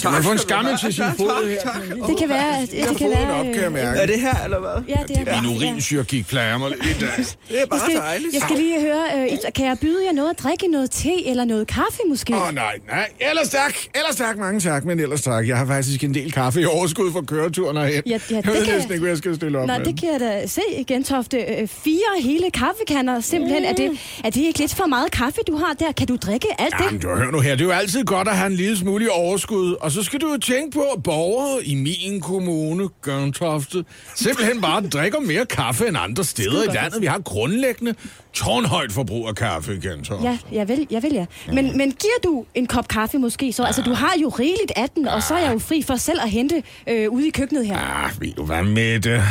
Kan 0.01 0.11
man 0.11 0.23
få 0.23 0.31
en 0.31 0.37
skammel 0.37 0.77
til 0.77 0.93
sin 0.93 1.03
fod 1.17 1.49
her? 1.49 2.05
Det 2.07 2.17
kan 2.17 2.29
være... 2.29 2.57
at- 2.61 2.71
Det, 2.71 2.89
det 2.89 2.97
kan 2.97 3.09
være 3.09 3.33
op, 3.33 3.45
kan 3.45 3.63
jeg 3.63 3.71
mærke. 3.71 3.99
Er 3.99 4.05
det 4.05 4.19
her, 4.21 4.43
eller 4.43 4.59
hvad? 4.59 4.83
Ja, 4.87 5.03
det 5.07 5.27
er 5.27 5.41
Min 5.41 5.55
urinsyre 5.55 6.03
gik 6.03 6.27
plager 6.27 6.57
mig 6.57 6.69
lidt. 6.69 6.99
Det 6.99 7.07
er 7.09 7.59
Jeg 7.59 7.69
bare 7.69 7.79
skal, 7.79 7.95
dejligt. 7.95 8.33
jeg 8.33 8.41
skal 8.41 8.57
lige 8.57 8.81
høre, 8.81 9.03
øh, 9.17 9.53
kan 9.55 9.65
jeg 9.65 9.77
byde 9.81 10.05
jer 10.05 10.11
noget 10.13 10.29
at 10.29 10.39
drikke? 10.43 10.67
Noget 10.67 10.91
te 10.91 11.27
eller 11.27 11.45
noget 11.45 11.67
kaffe 11.67 11.99
måske? 12.09 12.35
Åh, 12.35 12.47
oh, 12.47 12.53
nej, 12.55 12.79
nej. 12.87 13.09
Ellers 13.29 13.49
tak. 13.49 13.73
Ellers 13.95 14.15
tak, 14.15 14.37
mange 14.37 14.59
tak, 14.59 14.85
men 14.85 14.99
ellers 14.99 15.21
tak. 15.21 15.47
Jeg 15.47 15.57
har 15.57 15.65
faktisk 15.65 16.03
en 16.03 16.13
del 16.13 16.31
kaffe 16.31 16.61
i 16.61 16.65
overskud 16.65 17.11
for 17.11 17.21
køreturen 17.21 17.77
herhen. 17.77 18.03
Ja, 18.05 18.11
ja, 18.11 18.19
jeg 18.35 18.43
det 18.43 18.53
ved 18.53 18.65
kan- 18.65 18.73
næsten 18.73 18.91
ikke, 18.91 19.01
hvad 19.01 19.11
jeg 19.11 19.17
skal 19.17 19.35
stille 19.35 19.59
op 19.59 19.67
Nej, 19.67 19.77
med. 19.77 19.85
Det 19.87 19.99
kan 19.99 20.11
jeg 20.11 20.19
da 20.19 20.47
se, 20.47 20.61
Gentofte. 20.87 21.37
Øh, 21.37 21.67
fire 21.67 22.21
hele 22.21 22.51
kaffekanner, 22.51 23.19
simpelthen. 23.19 23.65
Er 23.65 23.73
det, 23.73 23.91
er 24.23 24.29
det 24.29 24.41
ikke 24.41 24.59
lidt 24.59 24.75
for 24.75 24.85
meget 24.85 25.11
kaffe, 25.11 25.39
du 25.47 25.55
har 25.57 25.73
der? 25.73 25.91
Kan 25.91 26.07
du 26.07 26.15
drikke 26.15 26.47
alt 26.61 26.73
det? 26.77 26.85
Jamen, 26.85 27.23
hør 27.23 27.31
nu 27.31 27.39
her. 27.39 27.51
Det 27.51 27.61
er 27.61 27.65
jo 27.65 27.71
altid 27.71 28.03
godt 28.03 28.27
at 28.27 28.37
have 28.37 28.47
en 28.47 28.55
lille 28.55 28.77
smule 28.77 29.05
i 29.05 29.07
overskud. 29.11 29.73
Og 29.73 29.91
så 29.91 30.03
skal 30.03 30.21
du 30.21 30.31
jo 30.31 30.37
tænke 30.37 30.71
på, 30.77 30.81
at 30.95 31.03
borgere 31.03 31.65
i 31.65 31.75
min 31.75 32.21
kommune, 32.21 32.89
Gørntofte, 33.01 33.85
simpelthen 34.15 34.61
bare 34.61 34.81
drikker 34.81 35.19
mere 35.19 35.45
kaffe 35.45 35.87
end 35.87 35.97
andre 35.97 36.23
steder 36.23 36.63
i 36.63 36.73
landet. 36.73 37.01
Vi 37.01 37.05
har 37.05 37.19
grundlæggende 37.19 37.93
tårnhøjt 38.33 38.91
forbrug 38.91 39.27
af 39.27 39.35
kaffe 39.35 39.75
i 39.75 39.87
Gentofte. 39.87 40.27
Ja, 40.27 40.37
jeg 40.51 40.67
vil, 40.67 40.87
jeg 40.91 41.03
vil 41.03 41.13
ja. 41.13 41.25
Men, 41.47 41.77
men 41.77 41.91
giver 41.91 42.19
du 42.23 42.45
en 42.55 42.67
kop 42.67 42.87
kaffe 42.87 43.17
måske 43.17 43.53
så? 43.53 43.63
Altså, 43.63 43.81
du 43.81 43.93
har 43.93 44.13
jo 44.21 44.29
rigeligt 44.29 44.71
af 44.75 44.89
den, 44.89 45.07
og 45.07 45.23
så 45.23 45.33
er 45.33 45.39
jeg 45.39 45.53
jo 45.53 45.59
fri 45.59 45.81
for 45.81 45.95
selv 45.95 46.19
at 46.21 46.29
hente 46.29 46.63
øh, 46.87 47.11
ude 47.11 47.27
i 47.27 47.31
køkkenet 47.31 47.67
her. 47.67 47.77
Ah, 47.77 48.21
ved 48.21 48.33
du 48.33 48.45
hvad 48.45 48.63
med 48.63 48.99
det? 48.99 49.23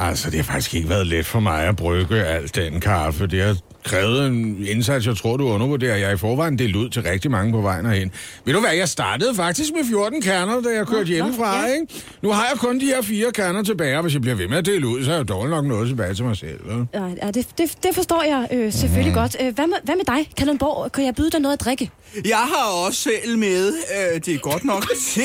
Altså, 0.00 0.30
det 0.30 0.38
har 0.38 0.44
faktisk 0.44 0.74
ikke 0.74 0.88
været 0.88 1.06
let 1.06 1.26
for 1.26 1.40
mig 1.40 1.64
at 1.64 1.76
brygge 1.76 2.24
alt 2.24 2.54
den 2.54 2.80
kaffe. 2.80 3.26
Det 3.26 3.42
har 3.42 3.56
krævet 3.88 4.26
en 4.26 4.66
indsats, 4.66 5.06
jeg 5.06 5.16
tror, 5.16 5.36
du 5.36 5.48
undervurderer. 5.48 5.96
Jeg 5.96 6.08
er 6.10 6.14
i 6.14 6.16
forvejen 6.16 6.58
delt 6.58 6.76
ud 6.76 6.88
til 6.88 7.02
rigtig 7.02 7.30
mange 7.30 7.52
på 7.52 7.60
vejen 7.60 7.86
herhen. 7.86 8.12
Ved 8.44 8.54
du 8.54 8.60
hvad, 8.60 8.70
jeg 8.70 8.88
startede 8.88 9.34
faktisk 9.34 9.70
med 9.76 9.84
14 9.90 10.22
kerner, 10.22 10.60
da 10.60 10.68
jeg 10.68 10.86
kørte 10.86 11.08
hjemmefra, 11.08 11.60
ja. 11.60 11.74
ikke? 11.74 11.86
Nu 12.22 12.30
har 12.30 12.46
jeg 12.52 12.58
kun 12.58 12.80
de 12.80 12.86
her 12.86 13.02
fire 13.02 13.32
kerner 13.32 13.62
tilbage, 13.62 13.96
og 13.96 14.02
hvis 14.02 14.14
jeg 14.14 14.22
bliver 14.22 14.34
ved 14.36 14.48
med 14.48 14.58
at 14.58 14.66
dele 14.66 14.86
ud, 14.86 15.04
så 15.04 15.12
er 15.12 15.16
jeg 15.16 15.28
dårligt 15.28 15.50
nok 15.50 15.64
noget 15.64 15.88
tilbage 15.88 16.14
til 16.14 16.24
mig 16.24 16.36
selv. 16.36 16.60
Ja, 16.94 17.00
ja, 17.22 17.30
det, 17.30 17.46
det, 17.58 17.76
det 17.82 17.94
forstår 17.94 18.22
jeg 18.22 18.48
øh, 18.52 18.72
selvfølgelig 18.72 19.14
godt. 19.14 19.36
Øh, 19.40 19.54
hvad, 19.54 19.66
med, 19.66 19.76
hvad 19.84 19.96
med 19.96 20.04
dig, 20.04 20.30
Kalundborg? 20.36 20.92
Kan 20.92 21.04
jeg 21.04 21.14
byde 21.14 21.30
dig 21.30 21.40
noget 21.40 21.52
at 21.52 21.60
drikke? 21.60 21.90
Jeg 22.24 22.36
har 22.36 22.86
også 22.86 23.00
selv 23.00 23.38
med, 23.38 23.68
øh, 23.68 24.20
det 24.24 24.34
er 24.34 24.38
godt 24.38 24.64
nok 24.64 24.84
te, 25.14 25.20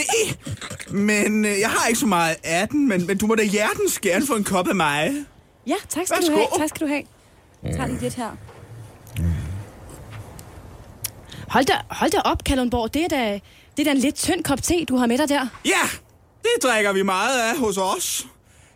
men 0.92 1.46
øh, 1.46 1.60
jeg 1.60 1.70
har 1.70 1.88
ikke 1.88 2.00
så 2.00 2.06
meget 2.08 2.36
af 2.44 2.68
den, 2.68 2.88
men, 2.90 3.08
men 3.08 3.18
du 3.18 3.28
må 3.28 3.36
da 3.36 3.44
hjertens 3.44 4.00
gerne 4.00 4.26
få 4.28 4.34
en 4.36 4.44
kop 4.44 4.68
af 4.68 4.76
mig. 4.76 5.12
Ja, 5.68 5.76
tak 5.90 6.06
skal 6.06 6.18
Værsgo. 6.18 6.34
du 6.34 6.38
have. 6.38 6.48
Tak 6.58 6.70
skal 6.70 6.88
du 6.88 6.92
have. 6.92 7.04
Jeg 7.64 7.76
tager 7.76 7.88
lige 7.88 8.02
lidt 8.02 8.14
her. 8.14 8.53
Hold 11.54 11.66
da, 11.66 11.78
hold 11.90 12.12
da 12.12 12.20
op, 12.20 12.44
Kalundborg. 12.44 12.94
Det 12.94 13.04
er 13.04 13.08
da, 13.08 13.40
det 13.78 13.80
er 13.80 13.84
da 13.84 13.92
en 13.92 13.98
lidt 13.98 14.16
tynd 14.16 14.44
kop 14.44 14.64
te, 14.64 14.86
du 14.86 14.96
har 14.96 15.08
med 15.08 15.18
dig 15.18 15.30
der. 15.30 15.48
Ja, 15.66 15.82
det 16.44 16.64
drikker 16.64 16.94
vi 16.94 17.02
meget 17.02 17.42
af 17.42 17.58
hos 17.58 17.78
os. 17.78 18.28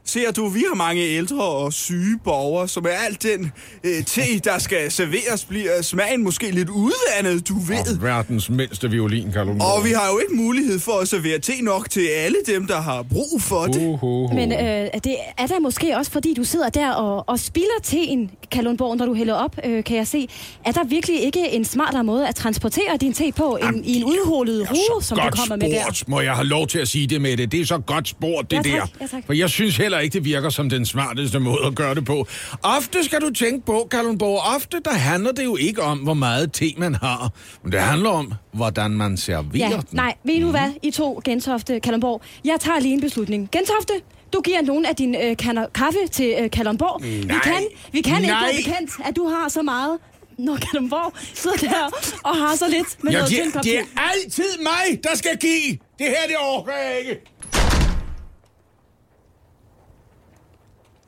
Ser 0.08 0.32
du, 0.32 0.48
vi 0.48 0.64
har 0.70 0.76
mange 0.76 1.02
ældre 1.02 1.44
og 1.44 1.74
syge 1.74 2.20
borgere, 2.24 2.68
som 2.68 2.86
er 2.86 2.90
alt 2.90 3.24
den 3.24 3.52
øh, 3.84 4.04
te, 4.06 4.40
der 4.44 4.58
skal 4.60 4.92
serveres, 4.92 5.46
bliver 5.46 5.82
smagen 5.82 6.24
måske 6.24 6.52
lidt 6.52 6.70
udvandet, 6.70 7.50
du 7.50 7.54
ved. 7.60 7.96
Og 7.96 8.02
verdens 8.02 8.50
mindste 8.50 8.90
violin, 8.90 9.32
Kalundborg. 9.32 9.78
Og 9.78 9.86
vi 9.86 9.90
har 9.90 10.12
jo 10.12 10.20
ikke 10.20 10.36
mulighed 10.36 10.80
for 10.80 10.92
at 10.92 11.08
servere 11.08 11.40
te 11.40 11.62
nok 11.62 11.90
til 11.90 12.08
alle 12.08 12.38
dem, 12.48 12.68
der 12.68 12.82
har 12.82 13.04
brug 13.04 13.42
for 13.42 13.64
det. 13.64 13.82
Uh, 13.82 14.04
uh, 14.04 14.32
uh. 14.32 14.36
Men 14.36 14.52
øh, 14.52 14.58
er 14.60 15.00
det 15.00 15.16
er 15.38 15.48
der 15.48 15.60
måske 15.60 15.98
også, 15.98 16.12
fordi 16.12 16.34
du 16.34 16.44
sidder 16.44 16.70
der 16.70 16.92
og, 16.92 17.30
og 17.30 17.40
spilder 17.40 17.80
teen, 17.84 18.32
Kalundborg, 18.52 18.98
når 18.98 19.06
du 19.06 19.14
hælder 19.14 19.34
op, 19.34 19.56
øh, 19.66 19.84
kan 19.84 19.98
jeg 19.98 20.08
se. 20.08 20.28
Er 20.66 20.72
der 20.72 20.84
virkelig 20.84 21.24
ikke 21.24 21.50
en 21.52 21.66
smartere 21.66 22.04
måde 22.04 22.28
at 22.28 22.36
transportere 22.36 22.98
din 23.02 23.14
te 23.14 23.32
på, 23.32 23.60
end 23.62 23.86
i 23.86 23.98
en 23.98 24.04
udhulet 24.04 24.72
rue, 24.72 25.04
som 25.04 25.18
du 25.18 25.30
kommer 25.30 25.56
med 25.56 25.72
der? 25.72 26.04
må 26.08 26.22
jeg 26.22 26.34
have 26.34 26.48
lov 26.48 26.68
til 26.68 26.80
at 26.80 26.88
sige 26.88 27.08
det 27.08 27.22
med 27.22 27.38
det. 27.38 27.52
Det 27.52 27.62
er 27.62 27.66
så 27.66 27.78
godt 27.78 28.08
spurgt, 28.08 28.52
det 28.52 28.58
Ja, 28.58 28.62
tak. 28.62 28.72
der. 28.72 28.88
Ja, 29.02 29.08
tak. 29.08 29.24
For 29.26 29.34
jeg 29.34 29.50
synes 29.50 29.78
heller 29.78 29.97
ikke, 30.00 30.14
det 30.14 30.26
virker 30.26 30.50
som 30.50 30.70
den 30.70 30.86
smarteste 30.86 31.40
måde 31.40 31.66
at 31.66 31.76
gøre 31.76 31.96
det 31.96 32.06
på. 32.06 32.28
Ofte 32.64 33.04
skal 33.04 33.22
du 33.22 33.30
tænke 33.34 33.66
på, 33.66 33.88
Kalundborg, 33.92 34.56
ofte 34.56 34.78
der 34.86 34.94
handler 34.94 35.32
det 35.32 35.44
jo 35.46 35.56
ikke 35.56 35.82
om, 35.82 35.98
hvor 35.98 36.14
meget 36.14 36.54
te 36.54 36.66
man 36.78 36.96
har. 36.96 37.32
Men 37.64 37.72
det 37.72 37.80
handler 37.82 38.10
om, 38.10 38.34
hvordan 38.54 38.92
man 38.92 39.18
serverer 39.18 39.70
Ja, 39.70 39.76
den. 39.76 39.84
nej, 39.92 40.14
ved 40.24 40.34
I 40.34 40.40
nu 40.40 40.50
hvad? 40.52 40.70
I 40.84 40.92
to, 40.92 41.22
Gentofte, 41.26 41.80
Kalundborg. 41.80 42.22
Jeg 42.46 42.58
tager 42.60 42.80
lige 42.80 42.94
en 42.94 43.02
beslutning. 43.02 43.50
Gentofte, 43.52 43.94
du 44.34 44.42
giver 44.42 44.62
nogle 44.62 44.90
af 44.90 44.96
din 44.96 45.16
øh, 45.16 45.38
kanner, 45.38 45.66
kaffe 45.76 46.00
til 46.12 46.36
øh, 46.42 46.52
Kalundborg. 46.52 47.04
Vi 47.04 47.24
Nej. 47.26 47.40
kan, 47.44 47.54
vi 47.92 48.02
kan 48.02 48.18
ikke 48.18 48.28
Nej. 48.28 48.42
være 48.42 48.54
bekendt, 48.58 48.92
at 49.06 49.16
du 49.16 49.28
har 49.28 49.50
så 49.50 49.62
meget, 49.62 49.98
når 50.38 50.56
Kalundborg 50.58 51.14
sidder 51.34 51.58
der 51.58 51.90
og 52.24 52.36
har 52.36 52.56
så 52.56 52.66
lidt 52.70 53.04
med 53.04 53.12
Ja, 53.12 53.18
noget 53.18 53.32
det, 53.54 53.64
det 53.64 53.78
er 53.80 53.84
altid 54.14 54.58
mig, 54.64 55.04
der 55.04 55.16
skal 55.18 55.38
give. 55.38 55.78
Det 56.00 56.06
her, 56.08 56.28
det 56.28 56.36
overgår 56.50 56.72
jeg 56.72 57.00
ikke. 57.00 57.22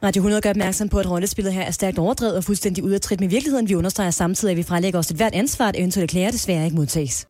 Radio 0.04 0.20
100 0.20 0.42
gør 0.42 0.50
opmærksom 0.50 0.90
på, 0.90 1.00
at 1.00 1.10
rollespillet 1.10 1.54
her 1.54 1.62
er 1.62 1.72
stærkt 1.72 2.00
overdrevet 2.00 2.38
og 2.38 2.44
fuldstændig 2.44 2.84
ude 2.84 2.96
af 2.96 3.02
trit 3.02 3.20
med 3.20 3.28
virkeligheden. 3.28 3.70
Vi 3.70 3.76
understreger 3.76 4.12
samtidig, 4.12 4.52
at 4.52 4.58
vi 4.58 4.64
frelægger 4.64 5.00
os 5.00 5.12
et 5.12 5.18
hvert 5.18 5.34
ansvar, 5.34 5.68
at 5.68 5.76
eventuelle 5.78 6.08
klager 6.08 6.32
desværre 6.32 6.66
ikke 6.66 6.76
modtages. 6.76 7.28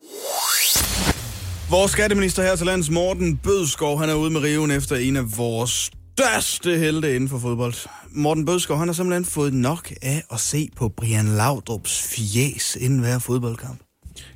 Vores 1.70 1.92
skatteminister 1.92 2.42
her 2.42 2.56
til 2.56 2.66
lands, 2.66 2.90
Morten 2.90 3.36
Bødskov, 3.36 3.98
han 4.00 4.08
er 4.08 4.14
ude 4.14 4.30
med 4.30 4.40
riven 4.40 4.70
efter 4.70 4.96
en 4.96 5.16
af 5.16 5.38
vores 5.38 5.90
største 6.18 6.78
helte 6.78 7.14
inden 7.14 7.28
for 7.28 7.38
fodbold. 7.38 7.74
Morten 8.10 8.44
Bødskov, 8.44 8.78
han 8.78 8.88
har 8.88 8.92
simpelthen 8.92 9.24
fået 9.24 9.54
nok 9.54 9.92
af 10.02 10.22
at 10.32 10.40
se 10.40 10.68
på 10.76 10.88
Brian 10.88 11.26
Laudrups 11.26 12.02
fjes 12.02 12.76
inden 12.76 12.98
hver 12.98 13.18
fodboldkamp. 13.18 13.89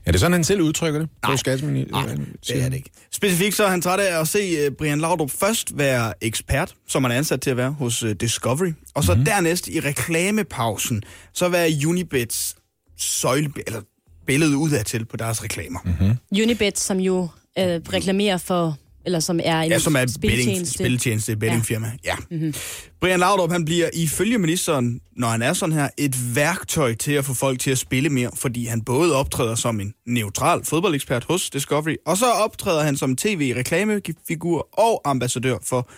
Er 0.06 0.10
det 0.12 0.20
sådan, 0.20 0.32
han 0.32 0.44
selv 0.44 0.60
udtrykker 0.62 1.00
det? 1.00 1.08
Nej. 1.22 1.32
På 1.32 1.36
skatteminister? 1.36 1.92
Nej, 2.06 2.14
det 2.48 2.62
er 2.62 2.68
det 2.68 2.76
ikke. 2.76 2.90
Specifikt 3.12 3.56
så 3.56 3.64
er 3.64 3.68
han 3.68 3.82
træt 3.82 4.00
af 4.00 4.20
at 4.20 4.28
se 4.28 4.66
uh, 4.68 4.74
Brian 4.76 5.00
Laudrup 5.00 5.30
først 5.30 5.78
være 5.78 6.12
ekspert, 6.20 6.74
som 6.88 7.04
han 7.04 7.10
er 7.10 7.16
ansat 7.16 7.40
til 7.40 7.50
at 7.50 7.56
være 7.56 7.70
hos 7.70 8.02
uh, 8.02 8.10
Discovery, 8.10 8.72
og 8.94 9.04
så 9.04 9.12
Mhm. 9.12 9.18
mm-hmm. 9.18 9.24
dernæst 9.24 9.68
i 9.68 9.80
reklamepausen, 9.80 11.02
så 11.32 11.48
være 11.48 11.68
Unibets 11.86 12.56
søjle, 12.98 13.52
eller 13.66 13.80
billede 14.26 14.56
udadtil 14.56 15.04
på 15.04 15.16
deres 15.16 15.44
reklamer. 15.44 15.80
Mhm. 15.84 16.42
Unibet, 16.42 16.78
som 16.78 16.98
jo 17.00 17.28
øh, 17.58 17.64
reklamerer 17.64 18.38
for, 18.38 18.76
eller 19.06 19.20
som 19.20 19.40
er 19.44 19.60
en 19.60 19.70
Ja, 19.70 19.78
som 19.78 19.94
er 19.96 20.00
betting, 20.00 20.14
spiltjeneste. 20.14 20.74
spiltjeneste, 20.74 21.36
bettingfirma. 21.36 21.92
Ja. 22.04 22.16
ja. 22.30 22.36
Mhm. 22.36 22.54
Brian 23.00 23.20
Laudrup, 23.20 23.52
han 23.52 23.64
bliver 23.64 23.90
ifølge 23.94 24.38
ministeren, 24.38 25.00
når 25.16 25.28
han 25.28 25.42
er 25.42 25.52
sådan 25.52 25.72
her, 25.72 25.88
et 25.98 26.36
værktøj 26.36 26.94
til 26.94 27.12
at 27.12 27.24
få 27.24 27.34
folk 27.34 27.60
til 27.60 27.70
at 27.70 27.78
spille 27.78 28.08
mere, 28.10 28.30
fordi 28.34 28.66
han 28.66 28.80
både 28.82 29.14
optræder 29.16 29.54
som 29.54 29.80
en 29.80 29.94
neutral 30.06 30.64
fodboldekspert 30.64 31.24
hos 31.24 31.50
Discovery, 31.50 31.94
og 32.06 32.16
så 32.16 32.26
optræder 32.26 32.82
han 32.82 32.96
som 32.96 33.16
tv-reklamefigur 33.16 34.68
og 34.80 35.02
ambassadør 35.04 35.56
for 35.62 35.88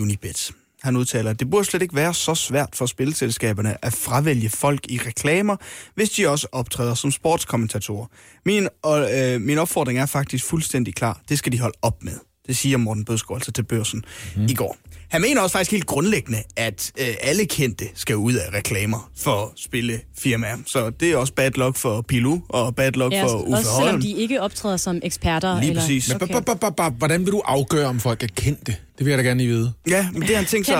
Unibet. 0.00 0.50
Han 0.82 0.96
udtaler, 0.96 1.30
at 1.30 1.40
det 1.40 1.50
burde 1.50 1.64
slet 1.64 1.82
ikke 1.82 1.94
være 1.94 2.14
så 2.14 2.34
svært 2.34 2.68
for 2.74 2.86
spilselskaberne 2.86 3.84
at 3.84 3.92
fravælge 3.92 4.48
folk 4.48 4.80
i 4.88 4.98
reklamer, 5.06 5.56
hvis 5.94 6.10
de 6.10 6.28
også 6.28 6.46
optræder 6.52 6.94
som 6.94 7.10
sportskommentatorer. 7.10 8.06
Min, 8.46 8.68
og, 8.82 9.18
øh, 9.20 9.40
min 9.40 9.58
opfordring 9.58 9.98
er 9.98 10.06
faktisk 10.06 10.44
fuldstændig 10.44 10.94
klar. 10.94 11.20
Det 11.28 11.38
skal 11.38 11.52
de 11.52 11.60
holde 11.60 11.76
op 11.82 12.02
med. 12.02 12.12
Det 12.46 12.56
siger 12.56 12.76
Morten 12.76 13.04
Bødskov 13.04 13.36
altså 13.36 13.52
til 13.52 13.62
børsen 13.62 14.04
mm. 14.36 14.42
i 14.44 14.54
går. 14.54 14.76
Han 15.08 15.20
mener 15.20 15.40
også 15.40 15.52
faktisk 15.52 15.70
helt 15.70 15.86
grundlæggende, 15.86 16.38
at 16.56 16.92
øh, 17.00 17.06
alle 17.22 17.44
kendte 17.46 17.84
skal 17.94 18.16
ud 18.16 18.32
af 18.34 18.54
reklamer 18.54 19.10
for 19.18 19.52
spillefirmaer. 19.56 20.56
Så 20.66 20.90
det 20.90 21.12
er 21.12 21.16
også 21.16 21.32
bad 21.32 21.50
luck 21.50 21.76
for 21.76 22.00
Pilu 22.02 22.38
og 22.48 22.74
bad 22.74 22.92
luck 22.92 23.12
Ja, 23.14 23.24
for 23.24 23.28
Uffe 23.38 23.52
også 23.56 23.70
selvom 23.70 23.88
Holm. 23.88 24.00
de 24.02 24.10
ikke 24.12 24.40
optræder 24.42 24.76
som 24.76 25.00
eksperter. 25.02 25.60
Lige 25.60 25.70
eller... 25.70 25.82
præcis. 25.82 26.08
Men 26.20 26.22
ba- 26.30 26.40
ba- 26.50 26.64
ba- 26.64 26.74
ba- 26.80 26.88
Hvordan 26.90 27.24
vil 27.26 27.32
du 27.32 27.42
afgøre, 27.44 27.86
om 27.86 28.00
folk 28.00 28.22
er 28.22 28.26
kendte? 28.36 28.76
Det 28.98 29.06
vil 29.06 29.10
jeg 29.10 29.18
da 29.18 29.22
gerne 29.22 29.38
lige 29.38 29.48
vide. 29.50 29.72
Ja, 29.88 30.08
men 30.12 30.22
det 30.22 30.30
har 30.30 30.36
han 30.36 30.44
tænkt 30.46 30.66
sig 30.66 30.76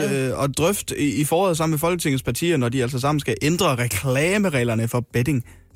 at, 0.00 0.12
øh, 0.12 0.42
at 0.44 0.50
drøfte 0.58 0.98
i, 1.00 1.20
i 1.20 1.24
foråret 1.24 1.56
sammen 1.56 1.72
med 1.72 1.78
Folketingets 1.78 2.22
partier, 2.22 2.56
når 2.56 2.68
de 2.68 2.82
altså 2.82 2.98
sammen 2.98 3.20
skal 3.20 3.34
ændre 3.42 3.76
reklamereglerne 3.76 4.88
for 4.88 5.00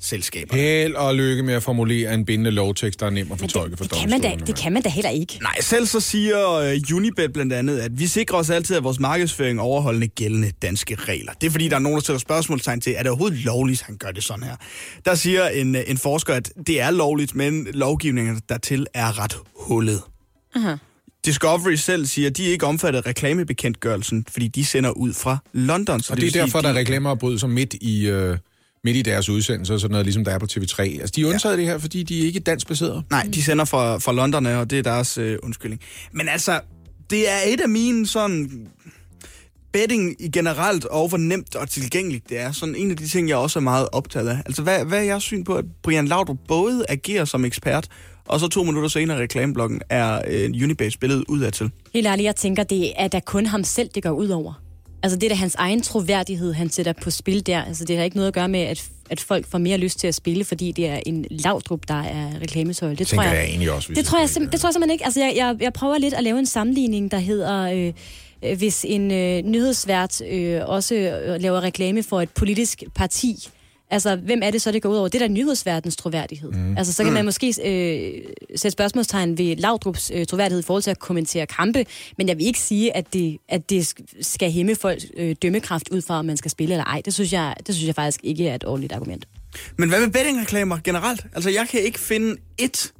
bettingselskaber. 0.03 0.55
Held 0.55 0.93
og 0.95 1.15
lykke 1.15 1.43
med 1.43 1.53
at 1.53 1.63
formulere 1.63 2.13
en 2.13 2.25
bindende 2.25 2.51
lovtekst, 2.51 2.99
der 2.99 3.05
er 3.05 3.09
nem 3.09 3.31
at 3.31 3.39
fortolke 3.39 3.77
for 3.77 3.85
Kan 3.85 4.09
man 4.09 4.21
da, 4.21 4.35
det 4.47 4.55
kan 4.59 4.73
man 4.73 4.81
da 4.81 4.89
heller 4.89 5.09
ikke. 5.09 5.39
Nej, 5.41 5.61
selv 5.61 5.85
så 5.85 5.99
siger 5.99 6.71
uh, 6.91 6.95
Unibet 6.97 7.33
blandt 7.33 7.53
andet, 7.53 7.79
at 7.79 7.99
vi 7.99 8.07
sikrer 8.07 8.37
os 8.37 8.49
altid, 8.49 8.75
at 8.75 8.83
vores 8.83 8.99
markedsføring 8.99 9.61
overholdende 9.61 10.07
gældende 10.07 10.51
danske 10.61 10.95
regler. 10.95 11.31
Det 11.41 11.47
er 11.47 11.51
fordi, 11.51 11.67
der 11.67 11.75
er 11.75 11.79
nogen, 11.79 11.95
der 11.95 12.01
sætter 12.03 12.19
spørgsmålstegn 12.19 12.81
til, 12.81 12.93
er 12.97 13.03
det 13.03 13.07
overhovedet 13.07 13.39
lovligt, 13.39 13.81
han 13.81 13.97
gør 13.97 14.11
det 14.11 14.23
sådan 14.23 14.43
her? 14.43 14.55
Der 15.05 15.15
siger 15.15 15.47
en, 15.47 15.75
øh, 15.75 15.81
en 15.87 15.97
forsker, 15.97 16.33
at 16.33 16.51
det 16.67 16.81
er 16.81 16.91
lovligt, 16.91 17.35
men 17.35 17.67
lovgivningen 17.73 18.41
dertil 18.49 18.87
er 18.93 19.19
ret 19.23 19.35
hullet. 19.55 20.01
Aha. 20.55 20.75
Discovery 21.25 21.75
selv 21.75 22.05
siger, 22.05 22.29
at 22.29 22.37
de 22.37 22.47
er 22.47 22.51
ikke 22.51 22.65
omfattet 22.65 22.99
af 22.99 23.09
reklamebekendtgørelsen, 23.09 24.25
fordi 24.29 24.47
de 24.47 24.65
sender 24.65 24.89
ud 24.89 25.13
fra 25.13 25.37
London. 25.53 26.01
Så 26.01 26.13
Og 26.13 26.17
det 26.17 26.23
er 26.23 26.25
vil 26.25 26.31
sige, 26.31 26.41
derfor, 26.41 26.59
de- 26.61 26.67
der 26.67 26.73
er 26.73 26.77
reklameafbryd 26.77 27.37
som 27.37 27.49
midt 27.49 27.73
i, 27.81 28.07
øh, 28.07 28.37
midt 28.83 28.97
i 28.97 29.01
deres 29.01 29.29
udsendelser, 29.29 29.77
sådan 29.77 29.91
noget, 29.91 30.05
ligesom 30.05 30.25
der 30.25 30.31
er 30.31 30.39
på 30.39 30.47
TV3. 30.51 30.81
Altså, 30.81 31.13
de 31.15 31.21
er 31.21 31.25
undtaget 31.25 31.53
ja. 31.55 31.61
det 31.61 31.65
her, 31.69 31.77
fordi 31.77 32.03
de 32.03 32.21
er 32.21 32.25
ikke 32.25 32.39
dansk 32.39 32.67
baseret. 32.67 33.03
Nej, 33.09 33.27
de 33.33 33.43
sender 33.43 33.65
fra, 33.65 33.97
fra 33.97 34.13
London, 34.13 34.45
og 34.45 34.69
det 34.69 34.79
er 34.79 34.83
deres 34.83 35.17
øh, 35.17 35.37
undskyldning. 35.43 35.81
Men 36.11 36.29
altså, 36.29 36.59
det 37.09 37.29
er 37.29 37.37
et 37.47 37.61
af 37.61 37.69
mine 37.69 38.07
sådan 38.07 38.67
betting 39.73 40.15
i 40.19 40.29
generelt, 40.29 40.85
og 40.85 41.07
hvor 41.07 41.17
nemt 41.17 41.55
og 41.55 41.69
tilgængeligt 41.69 42.29
det 42.29 42.39
er. 42.39 42.51
Sådan 42.51 42.75
en 42.75 42.91
af 42.91 42.97
de 42.97 43.07
ting, 43.07 43.29
jeg 43.29 43.37
også 43.37 43.59
er 43.59 43.63
meget 43.63 43.87
optaget 43.91 44.29
af. 44.29 44.37
Altså, 44.45 44.61
hvad, 44.61 44.85
hvad 44.85 44.99
er 44.99 45.03
jeres 45.03 45.23
syn 45.23 45.43
på, 45.43 45.55
at 45.55 45.65
Brian 45.83 46.07
Laudrup 46.07 46.37
både 46.47 46.85
agerer 46.89 47.25
som 47.25 47.45
ekspert, 47.45 47.87
og 48.25 48.39
så 48.39 48.47
to 48.47 48.63
minutter 48.63 48.89
senere 48.89 49.17
reklameblokken 49.19 49.81
er 49.89 50.21
øh, 50.27 50.49
Unibase 50.63 50.99
billedet 50.99 51.25
udadtil? 51.27 51.71
Helt 51.93 52.07
ærligt, 52.07 52.25
jeg 52.25 52.35
tænker, 52.35 52.63
det 52.63 52.91
er 52.97 53.07
da 53.07 53.19
kun 53.19 53.45
ham 53.45 53.63
selv, 53.63 53.89
det 53.95 54.03
går 54.03 54.11
ud 54.11 54.29
over. 54.29 54.53
Altså, 55.03 55.17
det 55.17 55.23
er 55.23 55.29
da 55.29 55.35
hans 55.35 55.55
egen 55.55 55.81
troværdighed, 55.81 56.53
han 56.53 56.69
sætter 56.69 56.93
på 56.93 57.11
spil 57.11 57.45
der. 57.45 57.61
Altså, 57.61 57.85
det 57.85 57.97
har 57.97 58.03
ikke 58.03 58.15
noget 58.15 58.27
at 58.27 58.33
gøre 58.33 58.47
med, 58.47 58.59
at, 58.59 58.89
at 59.09 59.19
folk 59.19 59.47
får 59.47 59.57
mere 59.57 59.77
lyst 59.77 59.99
til 59.99 60.07
at 60.07 60.15
spille, 60.15 60.43
fordi 60.43 60.71
det 60.71 60.87
er 60.87 60.99
en 61.05 61.25
lavdrup, 61.29 61.87
der 61.87 62.01
er 62.03 62.29
reklamesøjle. 62.41 62.95
Det 62.95 63.07
Tænker 63.07 63.23
tror 63.23 63.31
jeg, 63.31 63.39
jeg 63.39 63.49
egentlig 63.49 63.71
også, 63.71 63.89
det 63.89 63.97
jeg 63.97 64.05
tror 64.05 64.19
jeg, 64.19 64.29
sim- 64.29 64.49
det 64.49 64.59
tror 64.61 64.69
jeg 64.69 64.73
simpelthen 64.73 64.93
ikke. 64.93 65.05
Altså, 65.05 65.19
jeg, 65.19 65.33
jeg, 65.35 65.55
jeg 65.59 65.73
prøver 65.73 65.97
lidt 65.97 66.13
at 66.13 66.23
lave 66.23 66.39
en 66.39 66.45
sammenligning, 66.45 67.11
der 67.11 67.19
hedder... 67.19 67.61
Øh, 67.61 67.93
øh, 68.43 68.57
hvis 68.57 68.85
en 68.87 69.11
øh, 69.11 69.41
nyhedsvært 69.41 70.21
øh, 70.21 70.61
også 70.65 70.95
øh, 70.95 71.41
laver 71.41 71.61
reklame 71.61 72.03
for 72.03 72.21
et 72.21 72.29
politisk 72.29 72.83
parti, 72.95 73.49
altså, 73.93 74.15
hvem 74.15 74.39
er 74.43 74.51
det 74.51 74.61
så, 74.61 74.71
det 74.71 74.81
går 74.81 74.89
ud 74.89 74.95
over? 74.95 75.07
Det 75.07 75.21
er 75.21 75.27
da 75.27 75.33
nyhedsværtens 75.33 75.95
troværdighed. 75.95 76.51
Mm. 76.51 76.77
Altså, 76.77 76.93
så 76.93 77.03
kan 77.03 77.09
Mm. 77.11 77.13
man 77.13 77.25
måske 77.25 77.47
øh, 77.65 78.21
sætte 78.55 78.71
spørgsmålstegn 78.73 79.37
ved 79.37 79.55
Laudrups 79.55 80.11
øh, 80.15 80.25
troværdighed 80.25 80.59
i 80.59 80.65
forhold 80.65 80.83
til 80.83 80.91
at 80.91 80.99
kommentere 80.99 81.45
kampe, 81.45 81.85
men 82.17 82.27
jeg 82.27 82.37
vil 82.37 82.45
ikke 82.47 82.59
sige, 82.59 82.95
at 82.97 83.13
det, 83.13 83.37
at 83.49 83.69
det 83.69 83.81
sk- 83.93 84.17
skal 84.21 84.51
hæmme 84.51 84.75
folks 84.75 85.05
øh, 85.17 85.35
dømmekraft 85.41 85.89
ud 85.89 86.01
fra, 86.01 86.19
om 86.19 86.25
man 86.25 86.37
skal 86.37 86.51
spille 86.51 86.73
eller 86.73 86.85
ej. 86.85 87.01
Det 87.05 87.13
synes 87.13 87.33
jeg, 87.33 87.55
det 87.67 87.75
synes 87.75 87.87
jeg 87.87 87.95
faktisk 87.95 88.19
ikke 88.23 88.47
er 88.47 88.55
et 88.55 88.63
ordentligt 88.65 88.93
argument. 88.93 89.27
Men 89.77 89.89
hvad 89.89 89.99
med 89.99 90.09
bettingreklamer 90.09 90.77
generelt? 90.83 91.25
Altså, 91.35 91.49
jeg 91.49 91.67
kan 91.71 91.79
ikke 91.81 91.99
finde 91.99 92.35
et, 92.57 92.93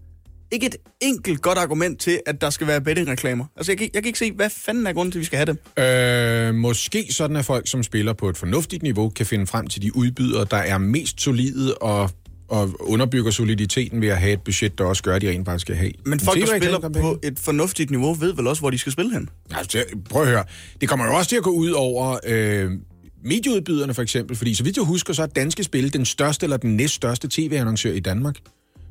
ikke 0.53 0.65
et 0.65 0.75
enkelt 1.01 1.41
godt 1.41 1.57
argument 1.57 1.99
til, 1.99 2.19
at 2.25 2.41
der 2.41 2.49
skal 2.49 2.67
være 2.67 2.81
bettingreklamer. 2.81 3.45
Altså, 3.57 3.71
jeg 3.71 3.77
kan, 3.77 3.89
jeg 3.93 4.03
kan 4.03 4.07
ikke 4.07 4.19
se, 4.19 4.31
hvad 4.31 4.49
fanden 4.49 4.87
er 4.87 4.93
grunden 4.93 5.11
til, 5.11 5.19
at 5.19 5.21
vi 5.21 5.25
skal 5.25 5.37
have 5.37 5.45
dem. 5.45 5.83
Øh, 5.83 6.55
måske 6.55 7.07
sådan, 7.09 7.35
at 7.35 7.45
folk, 7.45 7.67
som 7.67 7.83
spiller 7.83 8.13
på 8.13 8.29
et 8.29 8.37
fornuftigt 8.37 8.83
niveau, 8.83 9.09
kan 9.09 9.25
finde 9.25 9.47
frem 9.47 9.67
til 9.67 9.81
de 9.81 9.95
udbydere, 9.95 10.45
der 10.51 10.57
er 10.57 10.77
mest 10.77 11.21
solide 11.21 11.75
og, 11.75 12.09
og 12.47 12.69
underbygger 12.79 13.31
soliditeten 13.31 14.01
ved 14.01 14.07
at 14.07 14.17
have 14.17 14.33
et 14.33 14.41
budget, 14.41 14.77
der 14.77 14.83
også 14.83 15.03
gør, 15.03 15.15
at 15.15 15.21
de 15.21 15.29
rent 15.29 15.45
faktisk 15.45 15.61
skal 15.61 15.75
have. 15.75 15.91
Men 16.05 16.13
en 16.13 16.19
folk, 16.19 16.39
der 16.39 16.57
spiller 16.57 16.89
på 17.01 17.19
et 17.23 17.39
fornuftigt 17.39 17.91
niveau, 17.91 18.13
ved 18.13 18.33
vel 18.33 18.47
også, 18.47 18.61
hvor 18.61 18.69
de 18.69 18.77
skal 18.77 18.91
spille 18.91 19.13
hen. 19.13 19.29
Altså, 19.51 19.83
prøv 20.09 20.21
at 20.21 20.27
høre. 20.27 20.43
Det 20.81 20.89
kommer 20.89 21.05
jo 21.05 21.15
også 21.15 21.29
til 21.29 21.35
at 21.35 21.43
gå 21.43 21.51
ud 21.51 21.71
over 21.71 22.17
øh, 22.27 22.71
medieudbyderne 23.25 23.93
for 23.93 24.01
eksempel, 24.01 24.35
fordi 24.35 24.53
så 24.53 24.63
vidt 24.63 24.77
jeg 24.77 24.85
husker, 24.85 25.13
så 25.13 25.23
er 25.23 25.27
Danske 25.27 25.63
Spil 25.63 25.93
den 25.93 26.05
største 26.05 26.45
eller 26.45 26.57
den 26.57 26.75
næststørste 26.75 27.27
tv-annoncør 27.31 27.91
i 27.91 27.99
Danmark. 27.99 28.35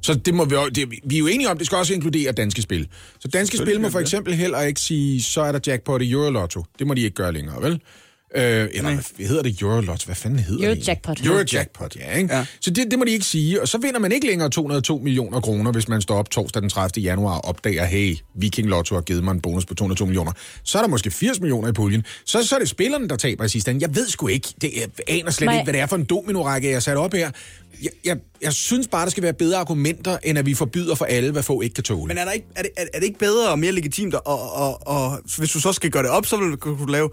Så 0.02 0.14
det 0.14 0.34
må 0.34 0.44
vi, 0.44 0.54
jo- 0.54 0.68
det, 0.68 0.88
vi 1.04 1.14
er 1.14 1.18
jo 1.18 1.26
enige 1.26 1.50
om, 1.50 1.58
det 1.58 1.66
skal 1.66 1.78
også 1.78 1.94
inkludere 1.94 2.32
Danske 2.32 2.62
Spil. 2.62 2.88
Så 3.20 3.28
Danske 3.28 3.56
Spil 3.56 3.80
må 3.80 3.90
for 3.90 4.00
eksempel 4.00 4.34
heller 4.34 4.60
ikke 4.60 4.80
sige, 4.80 5.22
så 5.22 5.40
er 5.42 5.52
der 5.52 5.60
jackpot 5.66 6.02
i 6.02 6.10
Eurolotto. 6.10 6.64
Det 6.78 6.86
må 6.86 6.94
de 6.94 7.00
ikke 7.00 7.14
gøre 7.14 7.32
længere, 7.32 7.62
vel? 7.62 7.80
Øh, 8.34 8.68
eller 8.72 8.90
hvad 9.16 9.26
hedder 9.26 9.42
det? 9.42 9.62
Eurolot? 9.62 10.04
Hvad 10.04 10.14
fanden 10.14 10.38
hedder 10.38 10.60
det? 10.60 10.68
Eurojackpot. 10.68 11.26
Eurojackpot, 11.26 11.96
ja. 11.96 12.16
Ikke? 12.16 12.34
ja. 12.34 12.46
Så 12.60 12.70
det, 12.70 12.90
det 12.90 12.98
må 12.98 13.04
de 13.04 13.10
ikke 13.10 13.24
sige. 13.24 13.62
Og 13.62 13.68
så 13.68 13.78
vinder 13.78 14.00
man 14.00 14.12
ikke 14.12 14.26
længere 14.26 14.50
202 14.50 14.98
millioner 14.98 15.40
kroner, 15.40 15.72
hvis 15.72 15.88
man 15.88 16.00
står 16.00 16.16
op 16.16 16.30
torsdag 16.30 16.62
den 16.62 16.70
30. 16.70 17.02
januar 17.02 17.38
og 17.38 17.44
opdager, 17.44 17.84
hey, 17.84 18.16
Viking 18.34 18.68
Lotto 18.68 18.94
har 18.94 19.02
givet 19.02 19.24
mig 19.24 19.32
en 19.32 19.40
bonus 19.40 19.66
på 19.66 19.74
202 19.74 20.04
millioner. 20.04 20.32
Så 20.62 20.78
er 20.78 20.82
der 20.82 20.88
måske 20.88 21.10
80 21.10 21.40
millioner 21.40 21.68
i 21.68 21.72
puljen. 21.72 22.04
Så, 22.24 22.46
så 22.46 22.54
er 22.54 22.58
det 22.58 22.68
spillerne, 22.68 23.08
der 23.08 23.16
taber 23.16 23.44
i 23.44 23.48
sidste 23.48 23.70
ende. 23.70 23.82
Jeg 23.82 23.94
ved 23.94 24.08
sgu 24.08 24.28
ikke. 24.28 24.48
Det, 24.62 24.70
jeg 24.76 24.88
aner 25.08 25.30
slet 25.30 25.46
Nej. 25.46 25.54
ikke, 25.54 25.64
hvad 25.64 25.72
det 25.72 25.80
er 25.80 25.86
for 25.86 25.96
en 25.96 26.04
domino-række, 26.04 26.68
jeg 26.68 26.74
har 26.74 26.80
sat 26.80 26.96
op 26.96 27.12
her. 27.12 27.30
Jeg, 27.82 27.90
jeg, 28.04 28.16
jeg 28.42 28.52
synes 28.52 28.88
bare, 28.88 29.04
der 29.04 29.10
skal 29.10 29.22
være 29.22 29.32
bedre 29.32 29.58
argumenter, 29.58 30.18
end 30.24 30.38
at 30.38 30.46
vi 30.46 30.54
forbyder 30.54 30.94
for 30.94 31.04
alle, 31.04 31.32
hvad 31.32 31.42
få 31.42 31.60
ikke 31.60 31.74
kan 31.74 31.84
tåle. 31.84 32.08
Men 32.08 32.18
er, 32.18 32.24
der 32.24 32.32
ikke, 32.32 32.46
er, 32.56 32.62
det, 32.62 32.70
er, 32.76 32.84
er 32.94 32.98
det 32.98 33.06
ikke 33.06 33.18
bedre 33.18 33.50
og 33.50 33.58
mere 33.58 33.72
legitimt, 33.72 34.14
og, 34.14 34.52
og, 34.52 34.86
og 34.86 35.18
hvis 35.38 35.50
du 35.50 35.60
så 35.60 35.72
skal 35.72 35.90
gøre 35.90 36.02
det 36.02 36.10
op, 36.10 36.26
så 36.26 36.36
vil 36.36 36.50
du 36.50 36.56
kunne 36.56 36.92
lave... 36.92 37.10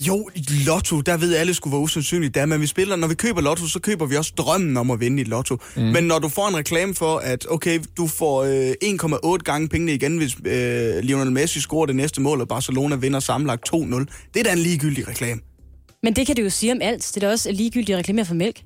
Jo, 0.00 0.28
i 0.34 0.44
lotto, 0.66 1.00
der 1.00 1.16
ved 1.16 1.34
alle 1.34 1.54
skulle 1.54 1.72
være 1.72 1.80
usandsynligt, 1.80 2.34
da, 2.34 2.46
men 2.46 2.60
vi 2.60 2.66
spiller, 2.66 2.96
når 2.96 3.08
vi 3.08 3.14
køber 3.14 3.40
lotto, 3.40 3.66
så 3.66 3.80
køber 3.80 4.06
vi 4.06 4.16
også 4.16 4.32
drømmen 4.36 4.76
om 4.76 4.90
at 4.90 5.00
vinde 5.00 5.22
i 5.22 5.24
lotto. 5.24 5.56
Mm. 5.76 5.82
Men 5.82 6.04
når 6.04 6.18
du 6.18 6.28
får 6.28 6.48
en 6.48 6.56
reklame 6.56 6.94
for, 6.94 7.18
at 7.18 7.46
okay, 7.50 7.80
du 7.96 8.06
får 8.06 8.42
øh, 8.42 8.74
1,8 8.84 9.36
gange 9.36 9.68
pengene 9.68 9.94
igen, 9.94 10.16
hvis 10.16 10.36
øh, 10.44 10.98
Lionel 11.02 11.32
Messi 11.32 11.60
scorer 11.60 11.86
det 11.86 11.96
næste 11.96 12.20
mål, 12.20 12.40
og 12.40 12.48
Barcelona 12.48 12.96
vinder 12.96 13.20
sammenlagt 13.20 13.68
2-0, 13.74 13.78
det 14.34 14.40
er 14.40 14.42
da 14.42 14.52
en 14.52 14.58
ligegyldig 14.58 15.08
reklame. 15.08 15.40
Men 16.02 16.16
det 16.16 16.26
kan 16.26 16.36
du 16.36 16.42
jo 16.42 16.50
sige 16.50 16.72
om 16.72 16.78
alt. 16.82 17.10
Det 17.14 17.16
er 17.16 17.26
da 17.26 17.32
også 17.32 17.52
ligegyldigt 17.52 17.90
at 17.90 17.98
reklamere 17.98 18.26
for 18.26 18.34
mælk. 18.34 18.62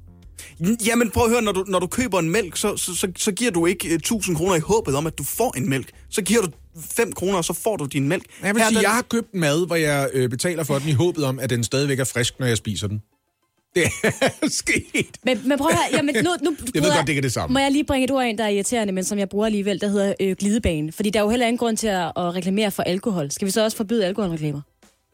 Jamen 0.87 1.11
prøv 1.11 1.25
at 1.25 1.31
høre, 1.31 1.43
når 1.43 1.53
du, 1.53 1.65
når 1.69 1.79
du 1.79 1.87
køber 1.87 2.19
en 2.19 2.31
mælk, 2.31 2.57
så, 2.57 2.77
så, 2.77 2.95
så, 2.95 3.13
så 3.17 3.33
giver 3.33 3.51
du 3.51 3.67
ikke 3.67 3.89
øh, 3.89 3.95
1000 3.95 4.37
kroner 4.37 4.55
i 4.55 4.61
håbet 4.61 4.95
om, 4.95 5.07
at 5.07 5.19
du 5.19 5.25
får 5.25 5.57
en 5.57 5.71
mælk. 5.71 5.91
Så 6.11 6.23
giver 6.23 6.43
du 6.43 6.49
5 6.79 7.13
kroner, 7.13 7.39
og 7.39 7.45
så 7.45 7.53
får 7.53 7.77
du 7.77 7.85
din 7.85 8.09
mælk. 8.09 8.25
Jeg 8.43 8.55
vil 8.55 8.63
Her, 8.63 8.69
sige, 8.69 8.75
der- 8.77 8.83
jeg 8.83 8.91
har 8.91 9.03
købt 9.03 9.35
mad, 9.35 9.67
hvor 9.67 9.77
jeg 9.77 10.09
øh, 10.13 10.29
betaler 10.31 10.65
for 10.65 10.79
den 10.79 10.89
i 10.89 10.93
håbet 10.93 11.25
om, 11.25 11.39
at 11.39 11.51
den 11.51 11.65
stadigvæk 11.65 11.99
er 12.01 12.05
frisk, 12.05 12.35
når 12.41 12.47
jeg 12.47 12.57
spiser 12.57 12.89
den. 12.89 13.03
Det 13.75 13.83
er 14.03 14.49
sket. 14.63 15.17
Men, 15.25 15.41
men 15.49 15.59
prøv 15.59 15.69
at 15.71 15.75
høre, 15.77 15.85
jamen, 15.93 16.15
nu, 16.25 16.31
nu 16.43 16.57
Jeg 16.75 16.83
ved 16.83 16.91
godt, 16.97 17.07
det 17.07 17.17
er 17.19 17.21
det 17.23 17.33
samme. 17.33 17.53
Må 17.53 17.59
jeg 17.59 17.73
lige 17.73 17.85
bringe 17.85 18.05
et 18.05 18.11
ord 18.11 18.25
ind, 18.25 18.39
der 18.39 18.45
er 18.45 18.49
irriterende, 18.49 18.93
men 18.93 19.05
som 19.05 19.19
jeg 19.19 19.29
bruger 19.29 19.47
alligevel, 19.47 19.81
der 19.81 19.89
hedder 19.89 20.15
øh, 20.21 20.37
glidebane. 20.39 20.93
Fordi 20.93 21.11
der 21.11 21.19
er 21.19 21.25
jo 21.25 21.31
heller 21.31 21.47
ingen 21.47 21.59
grund 21.59 21.77
til 21.77 21.87
at, 21.87 22.05
at 22.07 22.35
reklamere 22.35 22.71
for 22.71 22.83
alkohol. 22.83 23.31
Skal 23.31 23.47
vi 23.47 23.51
så 23.51 23.65
også 23.65 23.77
forbyde 23.77 24.07
alkoholreklamer? 24.07 24.61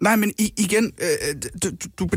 Nej, 0.01 0.17
men 0.17 0.33
i, 0.39 0.53
igen, 0.59 0.93
øh, 1.03 1.35
du, 1.63 1.69
du, 1.71 1.77
du, 1.99 2.09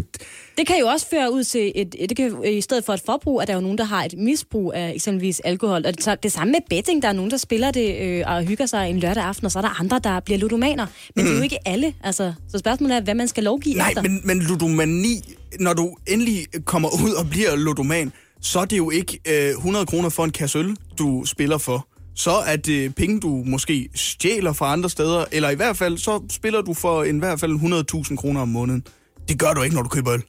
Det 0.58 0.68
kan 0.68 0.80
jo 0.80 0.88
også 0.88 1.06
føre 1.10 1.34
ud 1.34 1.44
til, 1.44 1.72
et, 1.76 1.96
det 2.10 2.18
kan, 2.18 2.28
jo- 2.28 2.44
i 2.44 2.62
stedet 2.62 2.86
for 2.86 2.94
et 2.94 3.02
forbrug, 3.06 3.42
at 3.42 3.48
der 3.48 3.54
er 3.54 3.58
jo 3.58 3.62
nogen, 3.62 3.78
der 3.78 3.84
har 3.84 4.04
et 4.04 4.14
misbrug 4.18 4.74
af 4.76 4.92
eksempelvis 4.96 5.40
alkohol. 5.40 5.86
Og 5.86 5.98
det, 5.98 6.24
det 6.24 6.32
samme 6.32 6.52
med 6.52 6.60
betting, 6.70 7.02
der 7.02 7.08
er 7.08 7.14
nogen, 7.14 7.32
der 7.32 7.38
spiller 7.38 7.72
det 7.72 8.02
øh, 8.02 8.24
og 8.28 8.44
hygger 8.44 8.66
sig 8.66 8.90
en 8.90 9.00
lørdag 9.00 9.24
aften, 9.24 9.46
og 9.46 9.52
så 9.52 9.60
er 9.60 9.62
der 9.62 9.80
andre, 9.80 10.00
der 10.04 10.20
bliver 10.20 10.38
ludomaner. 10.38 10.86
Men 11.16 11.24
mm. 11.24 11.28
det 11.28 11.34
er 11.34 11.38
jo 11.38 11.44
ikke 11.44 11.58
alle. 11.68 11.94
Altså, 12.04 12.34
så 12.52 12.58
spørgsmålet 12.58 12.98
er, 12.98 13.02
hvad 13.02 13.16
man 13.16 13.28
skal 13.28 13.44
lovgive 13.44 13.76
Nej, 13.76 13.90
efter. 13.90 14.02
men, 14.02 14.22
men 14.24 14.40
ludomani, 14.40 15.36
når 15.60 15.74
du 15.74 15.96
endelig 16.08 16.46
kommer 16.66 16.90
ud 17.04 17.12
og 17.12 17.30
bliver 17.30 17.56
ludoman, 17.56 18.12
så 18.42 18.60
er 18.60 18.66
det 18.66 18.78
jo 18.78 18.90
ikke 18.90 19.20
øh, 19.28 19.50
100 19.50 19.86
kroner 19.86 20.10
for 20.10 20.24
en 20.24 20.32
kasse 20.32 20.60
øl, 20.60 20.76
du 21.00 21.26
spiller 21.26 21.58
for. 21.58 21.88
Så 22.16 22.32
er 22.32 22.56
det 22.56 22.96
penge, 22.96 23.20
du 23.20 23.44
måske 23.46 23.90
stjæler 23.96 24.54
fra 24.54 24.74
andre 24.74 24.90
steder, 24.90 25.26
eller 25.32 25.50
i 25.50 25.56
hvert 25.56 25.78
fald, 25.78 25.98
så 25.98 26.24
spiller 26.32 26.62
du 26.62 26.74
for 26.74 27.04
en, 27.04 27.16
i 27.16 27.20
hvert 27.20 27.40
fald 27.40 27.52
100.000 28.10 28.16
kroner 28.16 28.42
om 28.42 28.48
måneden. 28.48 28.84
Det 29.28 29.40
gør 29.40 29.54
du 29.54 29.62
ikke, 29.62 29.76
når 29.76 29.84
du 29.84 29.90
køber 29.90 30.14
øl. 30.14 30.22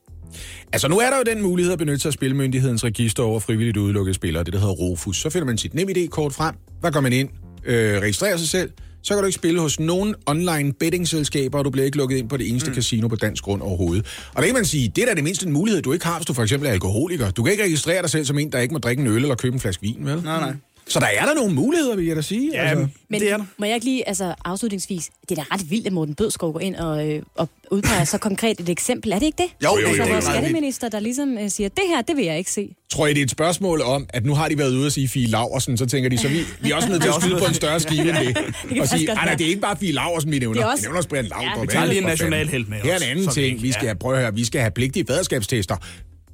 Altså, 0.72 0.88
nu 0.88 0.98
er 0.98 1.10
der 1.10 1.16
jo 1.16 1.34
den 1.34 1.42
mulighed 1.42 1.72
at 1.72 1.78
benytte 1.78 1.98
sig 1.98 2.08
af 2.08 2.12
Spilmyndighedens 2.12 2.84
register 2.84 3.22
over 3.22 3.40
frivilligt 3.40 3.76
udelukkede 3.76 4.14
spillere, 4.14 4.44
det 4.44 4.52
der 4.52 4.58
hedder 4.58 4.74
Rofus. 4.74 5.16
Så 5.16 5.30
finder 5.30 5.46
man 5.46 5.58
sit 5.58 5.74
NemID-kort 5.74 6.32
frem, 6.32 6.54
hvad 6.80 6.92
går 6.92 7.00
man 7.00 7.12
ind, 7.12 7.28
øh, 7.64 8.00
registrerer 8.00 8.36
sig 8.36 8.48
selv, 8.48 8.70
så 9.02 9.14
kan 9.14 9.22
du 9.22 9.26
ikke 9.26 9.34
spille 9.34 9.60
hos 9.60 9.80
nogen 9.80 10.14
online 10.26 10.72
bettingselskaber, 10.72 11.58
og 11.58 11.64
du 11.64 11.70
bliver 11.70 11.84
ikke 11.84 11.96
lukket 11.96 12.16
ind 12.16 12.28
på 12.28 12.36
det 12.36 12.48
eneste 12.48 12.70
mm. 12.70 12.74
casino 12.74 13.08
på 13.08 13.16
dansk 13.16 13.42
grund 13.44 13.62
overhovedet. 13.62 14.06
Og 14.34 14.42
der 14.42 14.46
kan 14.46 14.54
man 14.54 14.64
sige, 14.64 14.92
det 14.96 15.02
er 15.02 15.06
da 15.06 15.14
det 15.14 15.24
mindste 15.24 15.46
en 15.46 15.52
mulighed, 15.52 15.82
du 15.82 15.92
ikke 15.92 16.06
har, 16.06 16.16
hvis 16.16 16.26
du 16.26 16.32
for 16.32 16.42
eksempel 16.42 16.68
er 16.68 16.72
alkoholiker. 16.72 17.30
Du 17.30 17.42
kan 17.42 17.52
ikke 17.52 17.64
registrere 17.64 18.02
dig 18.02 18.10
selv 18.10 18.24
som 18.24 18.38
en, 18.38 18.52
der 18.52 18.58
ikke 18.58 18.72
må 18.72 18.78
drikke 18.78 19.00
en 19.00 19.06
øl 19.06 19.22
eller 19.22 19.34
købe 19.34 19.54
en 19.54 19.60
flaske 19.60 19.82
vin, 19.82 20.06
vel? 20.06 20.22
Nej, 20.22 20.40
nej. 20.40 20.54
Så 20.90 21.00
der 21.00 21.06
er 21.06 21.24
der 21.26 21.34
nogle 21.34 21.54
muligheder, 21.54 21.96
vil 21.96 22.06
jeg 22.06 22.16
da 22.16 22.22
sige. 22.22 22.50
Ja, 22.54 22.62
altså. 22.68 22.86
Men 23.08 23.20
det 23.20 23.30
er 23.30 23.36
der. 23.36 23.44
må 23.58 23.64
jeg 23.66 23.74
ikke 23.74 23.84
lige, 23.86 24.08
altså 24.08 24.34
afslutningsvis, 24.44 25.10
det 25.28 25.38
er 25.38 25.42
da 25.42 25.54
ret 25.54 25.70
vildt, 25.70 25.86
at 25.86 25.92
Morten 25.92 26.14
Bødskov 26.14 26.52
går 26.52 26.60
ind 26.60 26.76
og, 26.76 27.08
øh, 27.08 27.22
og 27.34 27.48
udpeger 27.70 28.04
så 28.04 28.18
konkret 28.18 28.60
et 28.60 28.68
eksempel. 28.68 29.12
Er 29.12 29.18
det 29.18 29.26
ikke 29.26 29.42
det? 29.42 29.64
Jo, 29.64 29.78
jo, 29.82 29.86
altså, 29.88 30.02
jo, 30.02 30.08
er 30.08 30.12
vores 30.12 30.24
skatteminister, 30.24 30.88
der 30.88 31.00
ligesom 31.00 31.38
øh, 31.38 31.50
siger, 31.50 31.68
det 31.68 31.84
her, 31.88 32.02
det 32.02 32.16
vil 32.16 32.24
jeg 32.24 32.38
ikke 32.38 32.50
se. 32.52 32.74
Tror 32.92 33.06
I, 33.06 33.10
det 33.14 33.18
er 33.20 33.24
et 33.24 33.30
spørgsmål 33.30 33.80
om, 33.82 34.06
at 34.08 34.24
nu 34.26 34.34
har 34.34 34.48
de 34.48 34.58
været 34.58 34.70
ude 34.76 34.86
og 34.86 34.92
sige 34.92 35.08
Fie 35.08 35.26
Laversen, 35.26 35.76
så 35.76 35.86
tænker 35.86 36.10
de, 36.10 36.18
så 36.18 36.28
vi, 36.28 36.40
vi 36.60 36.70
er 36.70 36.76
også 36.76 36.88
nødt 36.88 37.02
til 37.02 37.08
at 37.08 37.14
skyde 37.22 37.38
på 37.38 37.44
en 37.44 37.54
større 37.54 37.80
skive 37.80 38.00
end 38.08 38.16
det. 38.26 38.36
Og 38.80 38.88
sige, 38.88 39.06
godt 39.06 39.16
nej, 39.18 39.34
det 39.34 39.44
er 39.44 39.48
ikke 39.48 39.60
bare 39.60 39.76
Fie 39.76 39.92
Laversen, 39.92 40.30
vi 40.30 40.38
nævner. 40.38 40.54
Det 40.54 40.62
er 40.62 40.70
også- 40.70 40.82
Vi 40.82 40.86
nævner 40.86 40.96
også 40.96 41.08
Brian 41.08 41.24
Laudrup. 41.24 41.56
Ja, 41.56 41.60
Vi 41.60 41.66
tager 41.66 41.86
lige 41.86 41.98
en 42.00 42.06
nationalhelt 42.06 42.68
med 42.68 42.78
Her 42.78 42.92
er 42.92 42.96
en 42.96 43.02
anden 43.02 43.28
ting. 43.28 43.62
vi- 43.62 43.72
skal, 43.72 43.86
ja. 43.86 43.94
prøv 43.94 44.12
at 44.14 44.20
høre, 44.20 44.34
vi 44.34 44.44
skal 44.44 44.60
have 44.60 44.70
pligtige 44.70 45.04
faderskabstester. 45.08 45.76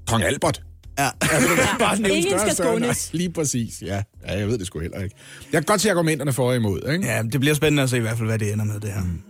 Kong 0.07 0.23
Albert. 0.25 0.61
Ja. 0.99 1.09
Altså, 1.21 1.49
du 1.49 1.55
kan 1.57 1.67
bare 1.79 1.99
nævne 2.01 2.15
Ingen 2.19 2.39
skal 2.41 2.55
skånes. 2.57 3.11
Lige 3.13 3.31
præcis, 3.33 3.83
ja. 3.83 4.03
ja. 4.27 4.39
jeg 4.39 4.49
ved 4.49 4.59
det 4.59 4.67
sgu 4.67 4.81
heller 4.81 5.03
ikke. 5.03 5.17
Jeg 5.53 5.61
kan 5.61 5.65
godt 5.67 5.81
se 5.81 5.91
argumenterne 5.91 6.33
for 6.33 6.49
og 6.49 6.57
imod, 6.57 6.93
ikke? 6.93 7.07
ja, 7.07 7.23
det 7.33 7.41
bliver 7.41 7.55
spændende 7.55 7.83
at 7.83 7.91
se 7.91 7.97
i 7.97 8.01
hvert 8.01 8.17
fald, 8.19 8.29
hvad 8.29 8.39
det 8.39 8.53
ender 8.53 8.65
med, 8.65 8.81
det 8.81 8.93
her. 8.93 9.03
Mm. 9.03 9.21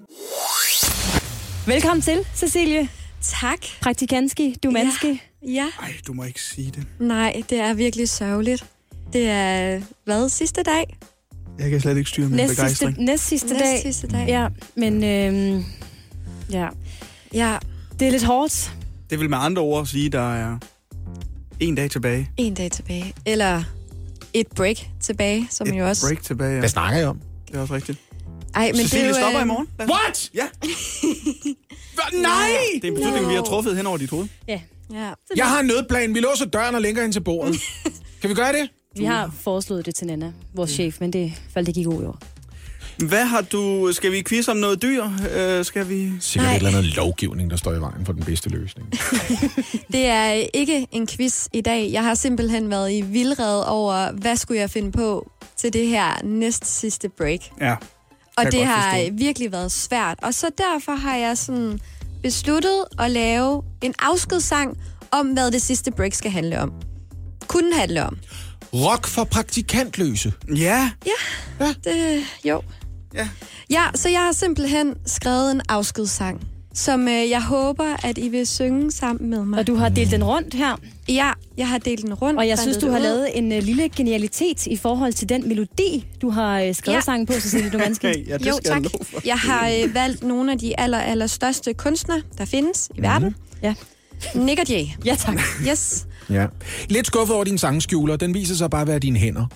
Velkommen 1.67 2.03
til, 2.03 2.19
Cecilie. 2.35 2.89
Tak. 3.23 3.59
Praktikanski, 3.81 4.57
du 4.62 4.71
manski. 4.71 5.23
Ja. 5.49 5.67
Ej, 5.83 5.93
du 6.07 6.12
må 6.12 6.25
ikke 6.25 6.43
sige 6.43 6.71
det. 6.71 6.87
Nej, 7.01 7.43
det 7.51 7.59
er 7.59 7.75
virkelig 7.75 8.09
sørgeligt. 8.09 8.64
Det 9.12 9.29
er, 9.29 9.81
hvad, 10.05 10.29
sidste 10.29 10.62
dag? 10.62 10.97
Jeg 11.59 11.71
kan 11.71 11.81
slet 11.81 11.97
ikke 11.97 12.11
styre 12.11 12.27
min 12.29 12.37
Næst 12.37 12.49
sidste, 12.49 12.62
begejstring. 12.62 12.99
næst 12.99 13.27
sidste 13.29 13.49
Næst 13.49 13.61
dag. 13.64 13.83
sidste 13.83 14.07
dag. 14.07 14.27
Ja, 14.29 14.49
men 14.77 15.05
øhm, 15.05 15.64
ja, 16.51 16.69
Ja, 17.33 17.57
det 18.01 18.07
er 18.09 18.11
lidt 18.12 18.25
hårdt. 18.25 18.73
Det 19.11 19.21
vil 19.21 19.31
med 19.31 19.39
andre 19.41 19.62
ord 19.62 19.87
sige, 19.87 20.09
der 20.09 20.35
er 20.35 20.59
en 21.61 21.74
dag 21.74 21.90
tilbage. 21.90 22.30
en 22.36 22.54
dag 22.54 22.70
tilbage. 22.70 23.12
Eller 23.26 23.62
et 24.34 24.46
break 24.46 24.76
tilbage, 25.00 25.48
som 25.50 25.68
jo 25.68 25.88
også... 25.88 26.07
Break 26.07 26.22
tilbage, 26.22 26.52
ja. 26.52 26.59
Hvad 26.59 26.68
snakker 26.68 26.98
jeg 26.98 27.09
om? 27.09 27.20
Det 27.48 27.57
er 27.57 27.61
også 27.61 27.74
rigtigt. 27.74 27.98
Ej, 28.54 28.72
men 28.72 28.80
Cecilie 28.80 29.04
det 29.04 29.04
er 29.04 29.09
jo, 29.09 29.22
stopper 29.22 29.40
øh, 29.40 29.44
i 29.44 29.48
morgen. 29.48 29.68
What? 29.80 30.30
Ja? 30.34 30.46
Nej! 32.28 32.48
det 32.74 32.84
er 32.84 32.88
en 32.88 32.94
beslutning, 32.94 33.28
vi 33.28 33.34
har 33.34 33.42
truffet 33.42 33.76
hen 33.76 33.86
over 33.86 33.96
dit 33.98 34.11
hoved. 34.11 34.26
Ja, 34.48 34.61
Ja. 34.92 35.11
Jeg 35.36 35.48
har 35.48 35.61
en 35.61 35.66
nødplan. 35.66 36.14
Vi 36.14 36.20
låser 36.20 36.44
døren 36.44 36.74
og 36.74 36.80
lægger 36.80 37.02
hende 37.02 37.14
til 37.14 37.20
bordet. 37.20 37.61
Kan 38.20 38.30
vi 38.30 38.34
gøre 38.34 38.52
det? 38.52 38.68
vi 38.96 39.04
har 39.04 39.34
foreslået 39.40 39.86
det 39.86 39.94
til 39.94 40.07
Nana, 40.07 40.32
vores 40.54 40.70
chef, 40.70 41.00
men 41.00 41.12
det 41.12 41.32
faldt 41.54 41.68
ikke 41.68 41.80
i 41.80 41.84
god 41.84 42.02
jord. 42.02 42.22
Hvad 42.99 43.24
har 43.24 43.40
du... 43.40 43.92
Skal 43.92 44.12
vi 44.12 44.22
quizze 44.22 44.51
om 44.51 44.57
noget 44.57 44.82
dyr? 44.82 45.05
Uh, 45.05 45.64
skal 45.64 45.88
vi... 45.88 46.11
Sikkert 46.20 46.47
Nej. 46.47 46.57
et 46.57 46.57
eller 46.57 46.78
andet 46.78 46.97
lovgivning, 46.97 47.51
der 47.51 47.57
står 47.57 47.72
i 47.72 47.80
vejen 47.80 48.07
for 48.07 48.12
den 48.12 48.24
bedste 48.24 48.49
løsning. 48.49 48.92
Det 49.92 50.07
er 50.07 50.30
ikke 50.55 50.86
en 50.92 51.07
quiz 51.07 51.47
i 51.53 51.61
dag. 51.61 51.92
Jeg 51.92 52.05
har 52.05 52.14
simpelthen 52.14 52.70
været 52.70 52.92
i 52.92 53.01
vildred 53.01 53.62
over, 53.66 54.12
hvad 54.12 54.36
skulle 54.36 54.61
jeg 54.61 54.70
finde 54.70 54.92
på 54.92 55.30
til 55.57 55.72
det 55.72 55.86
her 55.86 56.24
næst 56.24 56.66
sidste 56.80 57.09
break. 57.09 57.40
Ja. 57.61 57.74
Og 58.36 58.53
det 58.53 58.66
har 58.66 58.97
forstå. 58.97 59.14
virkelig 59.14 59.53
været 59.53 59.72
svært. 59.72 60.18
Og 60.22 60.34
så 60.34 60.51
derfor 60.59 60.92
har 60.92 61.16
jeg 61.16 61.38
sådan 61.38 61.80
besluttet 62.22 62.84
at 62.99 63.11
lave 63.11 63.62
en 63.82 63.94
afskedssang 63.99 64.78
om, 65.11 65.26
hvad 65.26 65.51
det 65.51 65.62
sidste 65.62 65.90
break 65.90 66.12
skal 66.12 66.30
handle 66.30 66.61
om. 66.61 66.72
Kunne 67.47 67.74
handle 67.74 68.05
om. 68.05 68.18
Rock 68.74 69.07
for 69.07 69.24
praktikantløse. 69.24 70.32
Ja. 70.57 70.90
Ja, 71.61 71.74
det, 71.84 72.24
jo. 72.44 72.62
Ja. 73.14 73.28
Ja, 73.70 73.82
så 73.94 74.09
jeg 74.09 74.20
har 74.20 74.32
simpelthen 74.32 74.94
skrevet 75.07 75.50
en 75.52 75.61
afskedssang, 75.68 76.40
som 76.74 77.09
øh, 77.09 77.30
jeg 77.30 77.42
håber, 77.42 77.96
at 78.07 78.18
I 78.18 78.28
vil 78.28 78.46
synge 78.46 78.90
sammen 78.92 79.30
med 79.30 79.44
mig. 79.44 79.59
Og 79.59 79.66
du 79.66 79.74
har 79.74 79.88
delt 79.88 80.11
den 80.11 80.24
rundt 80.24 80.54
her, 80.54 80.76
Ja, 81.09 81.30
jeg 81.57 81.68
har 81.68 81.78
delt 81.78 82.02
den 82.02 82.14
rundt. 82.14 82.38
og 82.38 82.48
jeg 82.48 82.59
synes, 82.59 82.76
du 82.76 82.90
har 82.90 82.98
ud. 82.98 83.02
lavet 83.02 83.38
en 83.38 83.52
uh, 83.52 83.59
lille 83.59 83.88
genialitet 83.88 84.66
i 84.66 84.76
forhold 84.76 85.12
til 85.12 85.28
den 85.28 85.48
melodi, 85.48 86.07
du 86.22 86.30
har 86.30 86.62
uh, 86.68 86.74
skrevet 86.74 86.96
Ja. 86.96 87.00
sangen 87.00 87.26
på, 87.26 87.32
Cecilie 87.32 87.70
Dumanski. 87.70 88.07
Hey, 88.07 88.26
ja, 88.28 88.38
det 88.38 88.46
Jo, 88.46 88.59
tak. 88.64 88.82
jeg. 88.82 88.90
Jeg 89.26 89.38
har 89.38 89.68
øh, 89.68 89.94
valgt 89.94 90.22
nogle 90.22 90.52
af 90.52 90.59
de 90.59 90.80
aller, 90.80 90.98
aller 90.98 91.26
største 91.26 91.74
kunstnere, 91.74 92.22
der 92.38 92.44
findes 92.44 92.90
i 92.94 93.02
verden. 93.02 93.34
Ja. 93.62 93.74
Nick 94.34 94.61
og 94.61 94.68
Jay. 94.68 94.84
Ja, 95.04 95.14
tak. 95.14 95.40
Yes. 95.68 96.07
Ja. 96.31 96.47
Lidt 96.89 97.07
skuffet 97.07 97.35
over 97.37 97.45
din 97.45 97.59
sangskjuler. 97.59 98.16
Den 98.16 98.35
viser 98.35 98.55
sig 98.55 98.70
bare 98.70 98.83
at 98.83 98.89
være 98.89 98.99
dine 98.99 99.18
hænder. 99.18 99.47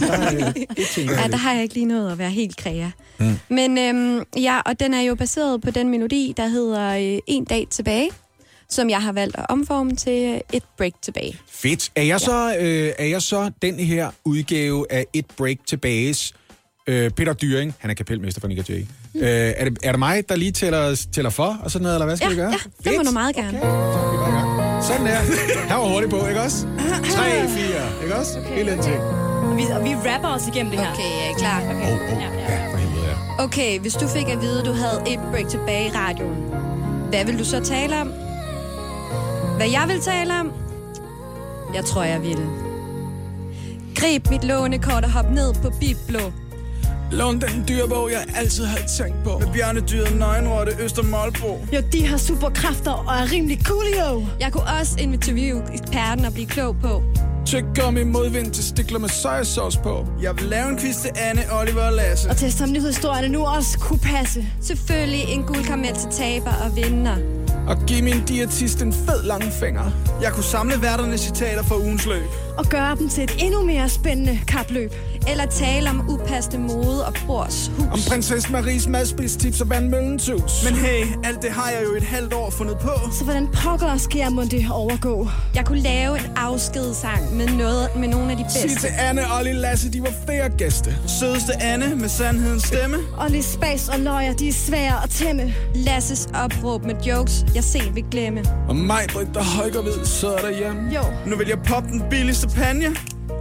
Der 0.00 0.32
øh, 0.34 1.06
Ja, 1.06 1.28
der 1.28 1.36
har 1.36 1.52
jeg 1.52 1.62
ikke 1.62 1.74
lige 1.74 1.86
nået 1.86 2.12
at 2.12 2.18
være 2.18 2.30
helt 2.30 2.56
kræa. 2.56 2.90
Mm. 3.18 3.38
Men 3.48 3.78
øhm, 3.78 4.22
ja, 4.36 4.60
og 4.66 4.80
den 4.80 4.94
er 4.94 5.00
jo 5.00 5.14
baseret 5.14 5.60
på 5.62 5.70
den 5.70 5.88
melodi, 5.90 6.34
der 6.36 6.46
hedder 6.46 7.14
øh, 7.14 7.18
En 7.26 7.44
dag 7.44 7.66
tilbage, 7.70 8.10
som 8.68 8.90
jeg 8.90 9.02
har 9.02 9.12
valgt 9.12 9.36
at 9.38 9.46
omforme 9.48 9.96
til 9.96 10.22
øh, 10.34 10.40
Et 10.52 10.62
break 10.78 10.92
tilbage. 11.02 11.38
Fedt. 11.50 11.90
Er 11.96 12.02
jeg, 12.02 12.20
så, 12.20 12.56
øh, 12.60 12.92
er 12.98 13.04
jeg 13.06 13.22
så 13.22 13.50
den 13.62 13.74
her 13.78 14.10
udgave 14.24 14.86
af 14.90 15.06
Et 15.12 15.26
Break 15.36 15.56
Tilbages 15.66 16.32
øh, 16.86 17.10
Peter 17.10 17.32
Dyring, 17.32 17.74
han 17.78 17.90
er 17.90 17.94
kapelmester 17.94 18.40
for 18.40 18.48
Nick 18.48 18.68
Jay. 18.70 18.84
Mm. 19.14 19.20
Øh, 19.20 19.26
er, 19.28 19.64
det, 19.64 19.78
er 19.84 19.90
det 19.92 19.98
mig, 19.98 20.28
der 20.28 20.36
lige 20.36 20.52
tæller, 20.52 21.06
tæller 21.14 21.30
for, 21.30 21.58
og 21.62 21.70
sådan 21.70 21.82
noget, 21.82 21.96
eller 21.96 22.06
hvad 22.06 22.16
skal 22.16 22.26
Ja, 22.26 22.30
vi 22.34 22.36
gøre? 22.40 22.50
ja, 22.84 22.90
det 22.90 22.98
må 22.98 23.02
du 23.04 23.10
meget 23.10 23.36
gerne. 23.36 23.60
Så 23.60 24.53
Sådan 24.88 25.06
der. 25.06 25.18
Han 25.68 25.78
var 25.78 25.88
hurtig 25.92 26.10
på, 26.10 26.26
ikke 26.26 26.40
også? 26.40 26.66
3, 27.10 27.48
4, 27.48 28.02
ikke 28.02 28.16
også? 28.16 28.38
Okay. 28.38 28.54
Helt 28.54 28.68
indtil. 28.70 28.98
Og 29.50 29.56
vi, 29.56 29.62
og 29.76 29.84
vi 29.84 29.94
rapper 30.08 30.28
os 30.28 30.48
igennem 30.48 30.70
det 30.70 30.80
her. 30.80 30.92
Okay, 30.92 31.02
jeg 31.02 31.30
er 31.32 31.38
klar. 31.38 31.60
Åh, 31.60 31.70
oh, 31.70 32.12
oh. 32.12 32.22
ja, 32.22 32.72
for 32.72 32.76
helvede, 32.76 33.04
ja. 33.06 33.44
Okay, 33.44 33.78
hvis 33.80 33.94
du 33.94 34.08
fik 34.08 34.28
at 34.28 34.40
vide, 34.40 34.60
at 34.60 34.66
du 34.66 34.72
havde 34.72 35.02
et 35.06 35.20
break 35.30 35.48
tilbage 35.48 35.86
i 35.86 35.90
radioen, 35.90 36.36
hvad 37.08 37.24
vil 37.24 37.38
du 37.38 37.44
så 37.44 37.60
tale 37.60 38.00
om? 38.00 38.12
Hvad 39.56 39.68
jeg 39.68 39.84
vil 39.88 40.00
tale 40.00 40.40
om? 40.40 40.52
Jeg 41.74 41.84
tror, 41.84 42.02
jeg 42.02 42.22
vil. 42.22 42.38
Grib 43.96 44.30
mit 44.30 44.44
lånekort 44.44 45.04
og 45.04 45.10
hop 45.10 45.30
ned 45.30 45.54
på 45.62 45.70
Biblo. 45.80 46.20
Lån 47.14 47.40
den 47.40 47.64
dyrebog, 47.68 48.10
jeg 48.10 48.24
altid 48.36 48.64
har 48.64 48.78
tænkt 48.98 49.24
på. 49.24 49.38
Med 49.38 49.46
bjørnedyret 49.52 50.16
nøgenrotte 50.18 50.72
Østermålbro. 50.80 51.66
Jo, 51.74 51.80
de 51.92 52.06
har 52.06 52.16
superkræfter 52.16 52.90
og 52.90 53.14
er 53.14 53.32
rimelig 53.32 53.58
coolio. 53.64 54.26
Jeg 54.40 54.52
kunne 54.52 54.64
også 54.80 54.96
interviewe 54.98 55.62
eksperten 55.74 56.24
og 56.24 56.32
blive 56.32 56.46
klog 56.46 56.76
på. 56.82 57.02
Tyk 57.46 57.64
gummi 57.80 58.04
modvind 58.04 58.50
til 58.50 58.64
stikler 58.64 58.98
med 58.98 59.08
sojasauce 59.08 59.78
på. 59.78 60.06
Jeg 60.22 60.36
vil 60.36 60.44
lave 60.44 60.68
en 60.68 60.78
quiz 60.78 60.96
til 60.96 61.10
Anne, 61.16 61.42
Oliver 61.52 61.82
og 61.82 61.92
Lasse. 61.92 62.30
Og 62.30 62.36
teste 62.36 62.62
om 62.62 62.72
nyhedshistorierne 62.72 63.28
nu 63.28 63.44
også 63.44 63.78
kunne 63.78 63.98
passe. 63.98 64.44
Selvfølgelig 64.62 65.24
en 65.28 65.42
guldkaramel 65.42 65.94
til 65.94 66.10
taber 66.10 66.52
og 66.64 66.76
vinder. 66.76 67.16
Og 67.68 67.76
give 67.86 68.02
min 68.02 68.24
diætist 68.24 68.82
en 68.82 68.92
fed 68.92 69.22
langfinger. 69.22 69.90
Jeg 70.22 70.32
kunne 70.32 70.44
samle 70.44 70.82
værternes 70.82 71.20
citater 71.20 71.62
for 71.62 71.74
ugens 71.74 72.06
løb. 72.06 72.30
Og 72.58 72.64
gøre 72.64 72.96
dem 72.96 73.08
til 73.08 73.24
et 73.24 73.34
endnu 73.38 73.62
mere 73.62 73.88
spændende 73.88 74.40
kapløb. 74.48 74.92
Eller 75.28 75.46
tale 75.46 75.90
om 75.90 76.08
upassende 76.08 76.58
mode 76.58 77.06
og 77.06 77.14
brors 77.26 77.70
hus. 77.78 77.86
Om 77.92 77.98
prinsesse 78.08 78.52
Maries 78.52 78.86
madspidstips 78.88 79.60
og 79.60 79.70
vandmøllentus. 79.70 80.64
Men 80.64 80.74
hey, 80.74 81.06
alt 81.24 81.42
det 81.42 81.50
har 81.50 81.70
jeg 81.70 81.82
jo 81.84 81.96
et 81.96 82.02
halvt 82.02 82.32
år 82.32 82.50
fundet 82.50 82.78
på. 82.78 82.90
Så 83.12 83.24
hvordan 83.24 83.48
pokker 83.62 83.96
skal 83.96 84.18
jeg 84.18 84.32
må 84.32 84.42
det 84.42 84.66
overgå? 84.70 85.28
Jeg 85.54 85.64
kunne 85.66 85.80
lave 85.80 86.18
en 86.18 86.24
afskedssang 86.36 87.36
med, 87.36 87.48
noget, 87.48 87.88
med 87.96 88.08
nogle 88.08 88.30
af 88.30 88.36
de 88.36 88.44
bedste. 88.44 88.68
Sig 88.68 88.80
til 88.80 88.90
Anne, 88.98 89.22
Olli, 89.38 89.52
Lasse, 89.52 89.92
de 89.92 90.02
var 90.02 90.12
flere 90.26 90.48
gæste. 90.48 90.96
Sødeste 91.20 91.62
Anne 91.62 91.96
med 91.96 92.08
sandhedens 92.08 92.62
stemme. 92.62 92.96
Olli 93.18 93.42
Spas 93.42 93.88
og 93.88 93.98
løjer, 94.00 94.32
de 94.32 94.48
er 94.48 94.52
svære 94.52 95.02
at 95.04 95.10
tæmme. 95.10 95.54
Lasses 95.74 96.28
opråb 96.34 96.84
med 96.84 96.94
jokes, 97.06 97.44
jeg 97.54 97.64
sent 97.64 97.94
vil 97.94 98.04
glemme. 98.10 98.44
Og 98.68 98.76
mig, 98.76 99.06
Britt, 99.12 99.34
der 99.34 99.42
højker 99.42 99.82
ved, 99.82 100.04
sidder 100.04 100.38
derhjemme. 100.38 100.94
Jo. 100.94 101.02
Nu 101.26 101.36
vil 101.36 101.48
jeg 101.48 101.58
poppe 101.66 101.88
den 101.88 102.02
billigste 102.10 102.43
panje. 102.48 102.90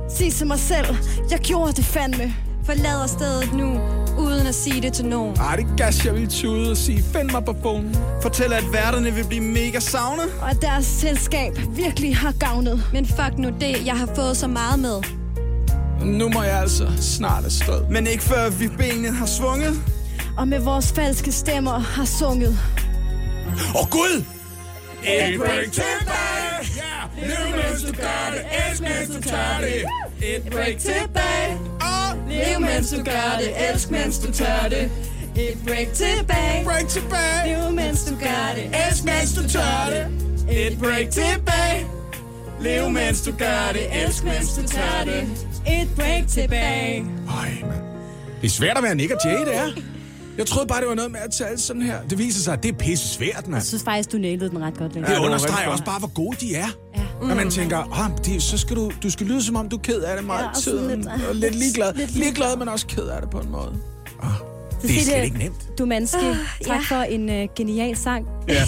Sig 0.10 0.34
til 0.34 0.48
mig 0.48 0.60
selv, 0.60 0.96
jeg 1.32 1.40
gjorde 1.40 1.74
det 1.74 1.86
fandme. 1.86 2.34
Forlader 2.66 3.08
stedet 3.08 3.54
nu, 3.54 3.80
uden 4.18 4.48
at 4.48 4.56
sige 4.56 4.82
det 4.82 4.94
til 4.94 5.06
nogen. 5.06 5.36
Ej, 5.36 5.56
det 5.56 5.66
gas, 5.78 6.06
jeg 6.06 6.14
vil 6.14 6.30
tude 6.30 6.72
og 6.72 6.78
sige, 6.78 7.04
find 7.04 7.30
mig 7.32 7.46
på 7.46 7.54
phone. 7.54 7.96
Fortæl, 8.22 8.54
at 8.54 8.64
værterne 8.74 9.14
vil 9.14 9.26
blive 9.28 9.42
mega 9.42 9.80
savnet. 9.80 10.26
Og 10.42 10.50
at 10.50 10.62
deres 10.62 10.86
selskab 10.86 11.60
virkelig 11.70 12.18
har 12.18 12.32
gavnet. 12.32 12.84
Men 12.94 13.06
fuck 13.06 13.38
nu 13.38 13.50
det, 13.62 13.86
jeg 13.86 13.98
har 13.98 14.10
fået 14.16 14.38
så 14.38 14.48
meget 14.48 14.80
med. 14.80 15.02
Nu 16.06 16.30
må 16.30 16.44
jeg 16.44 16.60
altså 16.60 16.88
snart 16.98 17.46
afsted. 17.46 17.88
Men 17.90 18.08
ikke 18.08 18.24
før 18.24 18.50
vi 18.50 18.68
benene 18.68 19.12
har 19.12 19.26
svunget. 19.26 19.76
Og 20.38 20.48
med 20.48 20.60
vores 20.60 20.92
falske 20.92 21.32
stemmer 21.32 21.80
har 21.80 22.06
sunget. 22.06 22.60
Åh, 23.76 23.82
oh, 23.82 23.90
Gud! 23.90 24.26
Et 25.04 25.40
break 25.40 25.72
tilbage! 25.72 27.03
Ja, 27.18 27.28
lev 27.28 27.56
mens 27.56 27.84
du 27.84 27.94
gør 27.94 28.34
det, 28.34 28.42
elsk 28.70 28.82
mens 28.82 29.10
du 29.16 29.22
tør 29.30 29.58
det. 29.62 29.84
Et 30.36 30.44
break 30.52 30.78
tilbage! 30.78 31.60
Lev 32.30 32.60
mens 32.60 32.90
du 32.90 33.04
gør 33.04 33.38
det, 33.40 33.70
elsk 33.70 33.92
mens 33.92 34.20
du 34.20 34.32
tør 34.32 34.68
det. 34.70 34.92
Et 35.36 35.58
break 35.68 35.88
tilbage. 35.94 36.64
Break 36.66 36.88
tilbage! 36.88 37.48
Lev 37.48 37.72
mens 37.72 38.04
du 38.04 38.16
gør 38.16 38.54
det, 38.56 38.72
Elsk 38.88 39.04
mens 39.04 39.34
du 39.34 39.50
tør 39.50 39.90
det. 39.90 40.08
Et 40.58 40.80
break 40.80 41.10
tilbage! 41.12 41.88
Lev 42.62 42.90
mens 42.90 43.22
du 43.22 43.32
gør 43.32 43.70
det, 43.74 44.04
elsk 44.04 44.24
mens 44.24 44.50
du 44.54 44.68
tør 44.68 45.04
det. 45.06 45.24
Et 45.68 45.90
break 45.96 46.28
tilbage. 46.28 47.06
Ej, 47.42 47.52
mand. 47.62 47.82
Det 48.42 48.48
er 48.48 48.52
svært 48.52 48.78
at 48.78 48.84
være 48.84 48.96
Nick 48.96 49.12
og 49.12 49.18
Jay, 49.26 49.40
det 49.46 49.56
er. 49.56 49.72
Jeg 50.38 50.46
troede 50.46 50.68
bare, 50.68 50.82
det 50.82 50.88
var 50.90 50.96
noget 50.96 51.12
med 51.12 51.20
at 51.20 51.32
tale 51.32 51.60
sådan 51.60 51.82
her. 51.82 52.02
Det 52.10 52.18
viser 52.18 52.42
sig, 52.42 52.54
at 52.54 52.64
det 52.64 52.72
er 52.72 52.78
pisse 52.78 53.08
svært, 53.08 53.48
mand. 53.48 53.56
Jeg 53.56 53.64
synes 53.64 53.84
faktisk, 53.84 54.12
du 54.12 54.18
nailede 54.18 54.50
den 54.50 54.62
ret 54.62 54.78
godt. 54.78 54.94
Længere. 54.94 55.12
Det 55.12 55.20
det 55.20 55.26
understreger 55.26 55.70
også 55.70 55.84
bare, 55.84 56.00
hvor 56.00 56.14
gode 56.14 56.38
de 56.40 56.56
er. 56.56 56.68
Ja. 56.98 57.03
Når 57.28 57.36
man 57.36 57.50
tænker, 57.52 57.78
ah, 58.04 58.12
det, 58.26 58.44
så 58.44 58.58
skal 58.58 58.76
du, 58.76 58.92
du 59.04 59.10
skal 59.10 59.28
lyde 59.28 59.44
som 59.44 59.56
om, 59.56 59.70
du 59.70 59.76
er 59.76 59.82
ked 59.82 60.00
af 60.02 60.18
det 60.18 60.26
meget 60.26 60.44
Ja, 60.56 60.62
tiden. 60.62 60.98
lidt, 61.02 61.08
og 61.30 61.36
lidt 61.36 61.56
ligeglad. 61.56 61.94
lidt 61.94 62.12
ligeglad, 62.16 62.58
men 62.58 62.68
også 62.70 62.88
ked 62.88 63.04
af 63.04 63.22
det 63.22 63.30
på 63.30 63.40
en 63.40 63.52
måde. 63.52 63.74
Ah, 64.24 64.30
det 64.82 64.98
er 64.98 65.02
slet 65.04 65.24
ikke 65.24 65.38
nemt. 65.38 65.78
Du 65.78 65.86
mandske, 65.86 66.18
Ah, 66.18 66.36
tak 66.66 66.82
ja. 66.92 66.96
for 66.96 67.02
en 67.04 67.30
uh, 67.30 67.50
genial 67.56 67.98
sang. 67.98 68.26
Ja. 68.48 68.54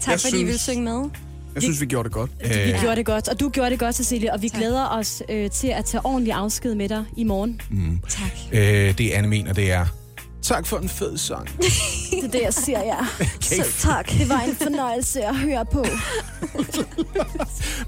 Tak 0.00 0.12
Jeg 0.12 0.20
fordi 0.20 0.36
I 0.36 0.38
synes- 0.38 0.48
vil 0.50 0.58
synge 0.58 0.82
med. 0.84 1.10
Jeg 1.54 1.62
synes, 1.62 1.80
vi 1.80 1.86
gjorde 1.86 2.04
det 2.04 2.12
godt. 2.12 2.30
Vi 2.40 2.72
Øh, 2.72 2.80
gjorde 2.80 2.96
det 2.96 3.06
godt, 3.06 3.28
og 3.28 3.40
du 3.40 3.48
gjorde 3.48 3.70
det 3.70 3.78
godt, 3.78 3.94
Cecilie, 3.94 4.32
og 4.32 4.42
vi 4.42 4.48
Tak. 4.48 4.58
glæder 4.60 4.86
os 4.86 5.22
øh, 5.28 5.50
til 5.50 5.68
at 5.68 5.84
tage 5.84 6.06
ordentlig 6.06 6.32
afsked 6.32 6.74
med 6.74 6.88
dig 6.88 7.04
i 7.16 7.24
morgen. 7.24 7.60
Tak. 8.08 8.30
øh, 8.52 8.98
det 8.98 9.10
Anne 9.10 9.28
mener, 9.28 9.52
det 9.52 9.72
er, 9.72 9.86
tak 10.46 10.66
for 10.66 10.78
en 10.78 10.88
fed 10.88 11.18
sang. 11.18 11.48
Det 12.10 12.24
er 12.24 12.28
det, 12.28 12.40
jeg 12.42 12.54
siger, 12.54 12.82
ja. 12.84 12.96
Selv 13.40 13.72
tak. 13.78 14.10
Det 14.10 14.28
var 14.28 14.40
en 14.40 14.56
fornøjelse 14.56 15.24
at 15.24 15.36
høre 15.36 15.66
på. 15.72 15.84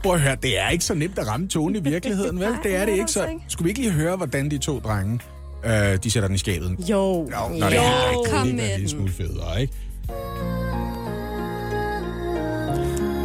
Prøv 0.02 0.14
at 0.14 0.20
høre, 0.20 0.36
det 0.42 0.58
er 0.60 0.68
ikke 0.68 0.84
så 0.84 0.94
nemt 0.94 1.18
at 1.18 1.28
ramme 1.28 1.48
tonen 1.48 1.76
i 1.76 1.80
virkeligheden, 1.90 2.40
vel? 2.40 2.48
Nej, 2.52 2.60
Det 2.62 2.74
er 2.74 2.78
det 2.78 2.86
det 2.88 2.92
ikke. 2.92 3.02
det 3.02 3.10
Så 3.10 3.20
altså 3.22 3.44
skulle 3.48 3.64
vi 3.64 3.70
ikke 3.70 3.80
lige 3.80 3.92
høre, 3.92 4.16
hvordan 4.16 4.50
de 4.50 4.58
to 4.58 4.78
drenge, 4.78 5.20
øh, 5.64 5.98
de 6.02 6.10
sætter 6.10 6.26
den 6.26 6.34
i 6.34 6.38
skabet? 6.38 6.76
Jo. 6.90 7.28
Nå, 7.30 7.54
det 7.54 7.62
er 7.62 8.12
Jo, 8.12 8.20
ikke 8.20 8.30
kom 8.32 8.42
det 8.46 8.50
er 8.52 8.56
med 8.56 8.64
en 8.64 8.70
lille 8.80 8.88
smule 8.88 9.12
federe, 9.12 9.60
ikke? 9.60 9.72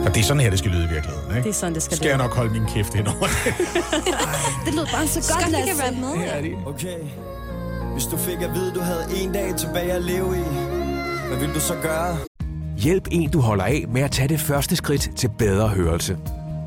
Og 0.06 0.14
det 0.16 0.20
er 0.22 0.24
sådan 0.24 0.42
her, 0.42 0.50
det 0.50 0.60
skal 0.60 0.72
lyde 0.72 0.84
i 0.86 0.94
virkeligheden, 0.94 1.30
ikke? 1.30 1.44
Det 1.44 1.50
er 1.50 1.54
sådan, 1.54 1.74
det 1.74 1.84
skal 1.84 1.98
Skal 1.98 2.08
jeg 2.10 2.18
nok 2.18 2.34
holde 2.36 2.52
min 2.54 2.66
kæft 2.66 2.96
ind 2.96 3.08
over 3.08 3.28
det? 3.28 3.54
Det 4.66 4.74
lød 4.76 4.86
bare 4.94 5.08
så 5.08 5.34
godt, 5.34 5.44
Godt, 5.44 5.52
vi 5.52 5.56
kan 5.58 5.66
Lasse. 5.66 5.84
rappe 5.84 6.00
med. 6.00 6.28
Er 6.28 6.42
det. 6.42 6.52
Okay, 6.66 6.98
hvis 7.94 8.06
du 8.06 8.18
fik 8.18 8.42
at 8.42 8.54
vide, 8.54 8.74
du 8.74 8.80
havde 8.80 9.24
en 9.24 9.32
dag 9.34 9.56
tilbage 9.56 9.92
at 9.92 10.04
leve 10.04 10.38
i, 10.38 10.44
hvad 11.28 11.40
vil 11.40 11.56
du 11.56 11.60
så 11.60 11.74
gøre? 11.82 12.18
Hjælp 12.78 13.08
en, 13.12 13.30
du 13.30 13.40
holder 13.40 13.64
af 13.64 13.86
med 13.90 14.02
at 14.02 14.12
tage 14.12 14.28
det 14.28 14.40
første 14.40 14.76
skridt 14.76 15.10
til 15.16 15.30
bedre 15.38 15.68
hørelse. 15.68 16.18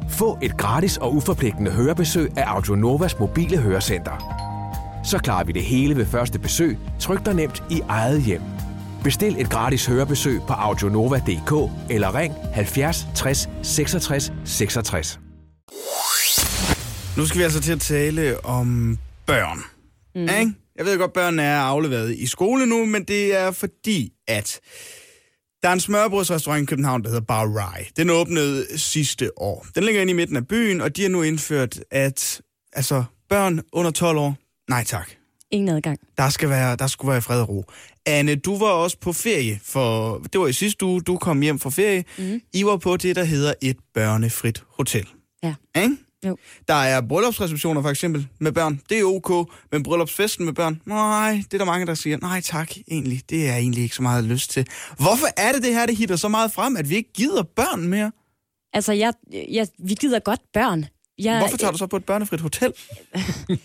Få 0.08 0.38
et 0.42 0.56
gratis 0.56 0.96
og 0.96 1.14
uforpligtende 1.14 1.70
hørebesøg 1.70 2.38
af 2.38 2.44
Audionovas 2.46 3.18
mobile 3.18 3.58
hørecenter. 3.58 4.42
Så 5.04 5.18
klarer 5.18 5.44
vi 5.44 5.52
det 5.52 5.62
hele 5.62 5.96
ved 5.96 6.06
første 6.06 6.38
besøg, 6.38 6.78
tryk 7.00 7.24
dig 7.26 7.34
nemt 7.34 7.62
i 7.70 7.80
eget 7.88 8.22
hjem. 8.22 8.42
Bestil 9.04 9.40
et 9.40 9.50
gratis 9.50 9.86
hørebesøg 9.86 10.40
på 10.46 10.52
audionova.dk 10.52 11.72
eller 11.90 12.14
ring 12.14 12.34
70 12.52 13.06
60 13.14 13.48
66 13.62 14.32
66. 14.44 15.20
Nu 17.16 17.26
skal 17.26 17.38
vi 17.38 17.44
altså 17.44 17.60
til 17.60 17.72
at 17.72 17.80
tale 17.80 18.44
om 18.44 18.98
børn. 19.26 19.58
Mm. 20.14 20.22
Ikke? 20.22 20.65
Jeg 20.78 20.84
ved 20.84 20.98
godt, 20.98 21.12
børnene 21.12 21.42
er 21.42 21.58
afleveret 21.60 22.14
i 22.16 22.26
skole 22.26 22.66
nu, 22.66 22.84
men 22.84 23.04
det 23.04 23.34
er 23.34 23.50
fordi, 23.50 24.12
at 24.28 24.60
der 25.62 25.68
er 25.68 25.72
en 25.72 25.80
smørbrødsrestaurant 25.80 26.62
i 26.62 26.66
København, 26.66 27.02
der 27.02 27.08
hedder 27.08 27.24
Bar 27.24 27.46
Rye. 27.46 27.84
Den 27.96 28.10
åbnede 28.10 28.78
sidste 28.78 29.42
år. 29.42 29.66
Den 29.74 29.84
ligger 29.84 30.00
inde 30.00 30.10
i 30.10 30.16
midten 30.16 30.36
af 30.36 30.48
byen, 30.48 30.80
og 30.80 30.96
de 30.96 31.02
har 31.02 31.08
nu 31.08 31.22
indført, 31.22 31.80
at 31.90 32.40
altså, 32.72 33.04
børn 33.28 33.60
under 33.72 33.90
12 33.90 34.18
år, 34.18 34.36
nej 34.68 34.84
tak. 34.84 35.10
Ingen 35.50 35.68
adgang. 35.68 35.98
Der, 36.18 36.28
skal 36.28 36.48
være, 36.48 36.76
der 36.76 36.86
skulle 36.86 37.12
være 37.12 37.22
fred 37.22 37.40
og 37.40 37.48
ro. 37.48 37.64
Anne, 38.06 38.34
du 38.34 38.58
var 38.58 38.66
også 38.66 38.98
på 39.00 39.12
ferie, 39.12 39.60
for 39.62 40.18
det 40.32 40.40
var 40.40 40.46
i 40.46 40.52
sidste 40.52 40.84
uge, 40.84 41.00
du 41.00 41.16
kom 41.16 41.40
hjem 41.40 41.58
fra 41.58 41.70
ferie. 41.70 42.04
Mm. 42.18 42.40
I 42.52 42.64
var 42.64 42.76
på 42.76 42.96
det, 42.96 43.16
der 43.16 43.24
hedder 43.24 43.54
et 43.62 43.76
børnefrit 43.94 44.62
hotel. 44.68 45.08
Ja. 45.42 45.54
Ikke? 45.76 45.96
Jo. 46.26 46.36
Der 46.68 46.74
er 46.74 47.00
bryllupsreceptioner 47.00 47.82
for 47.82 47.90
eksempel 47.90 48.28
med 48.38 48.52
børn. 48.52 48.80
Det 48.88 48.98
er 48.98 49.04
ok, 49.04 49.50
men 49.72 49.82
bryllupsfesten 49.82 50.44
med 50.44 50.52
børn, 50.52 50.80
nej, 50.86 51.32
det 51.44 51.54
er 51.54 51.58
der 51.58 51.64
mange, 51.64 51.86
der 51.86 51.94
siger, 51.94 52.18
nej 52.18 52.40
tak, 52.40 52.70
egentlig, 52.90 53.22
det 53.30 53.42
er 53.42 53.46
jeg 53.46 53.58
egentlig 53.58 53.82
ikke 53.82 53.94
så 53.96 54.02
meget 54.02 54.24
lyst 54.24 54.50
til. 54.50 54.66
Hvorfor 54.96 55.26
er 55.36 55.52
det 55.52 55.62
det 55.62 55.74
her, 55.74 55.86
det 55.86 55.96
hitter 55.96 56.16
så 56.16 56.28
meget 56.28 56.52
frem, 56.52 56.76
at 56.76 56.90
vi 56.90 56.96
ikke 56.96 57.12
gider 57.12 57.42
børn 57.42 57.88
mere? 57.88 58.12
Altså, 58.72 58.92
jeg, 58.92 59.12
jeg, 59.50 59.68
vi 59.78 59.94
gider 59.94 60.18
godt 60.18 60.40
børn. 60.54 60.86
Jeg, 61.18 61.38
Hvorfor 61.38 61.56
tager 61.56 61.70
du 61.72 61.78
så 61.78 61.86
på 61.86 61.96
et 61.96 62.04
børnefrit 62.04 62.40
hotel? 62.40 62.72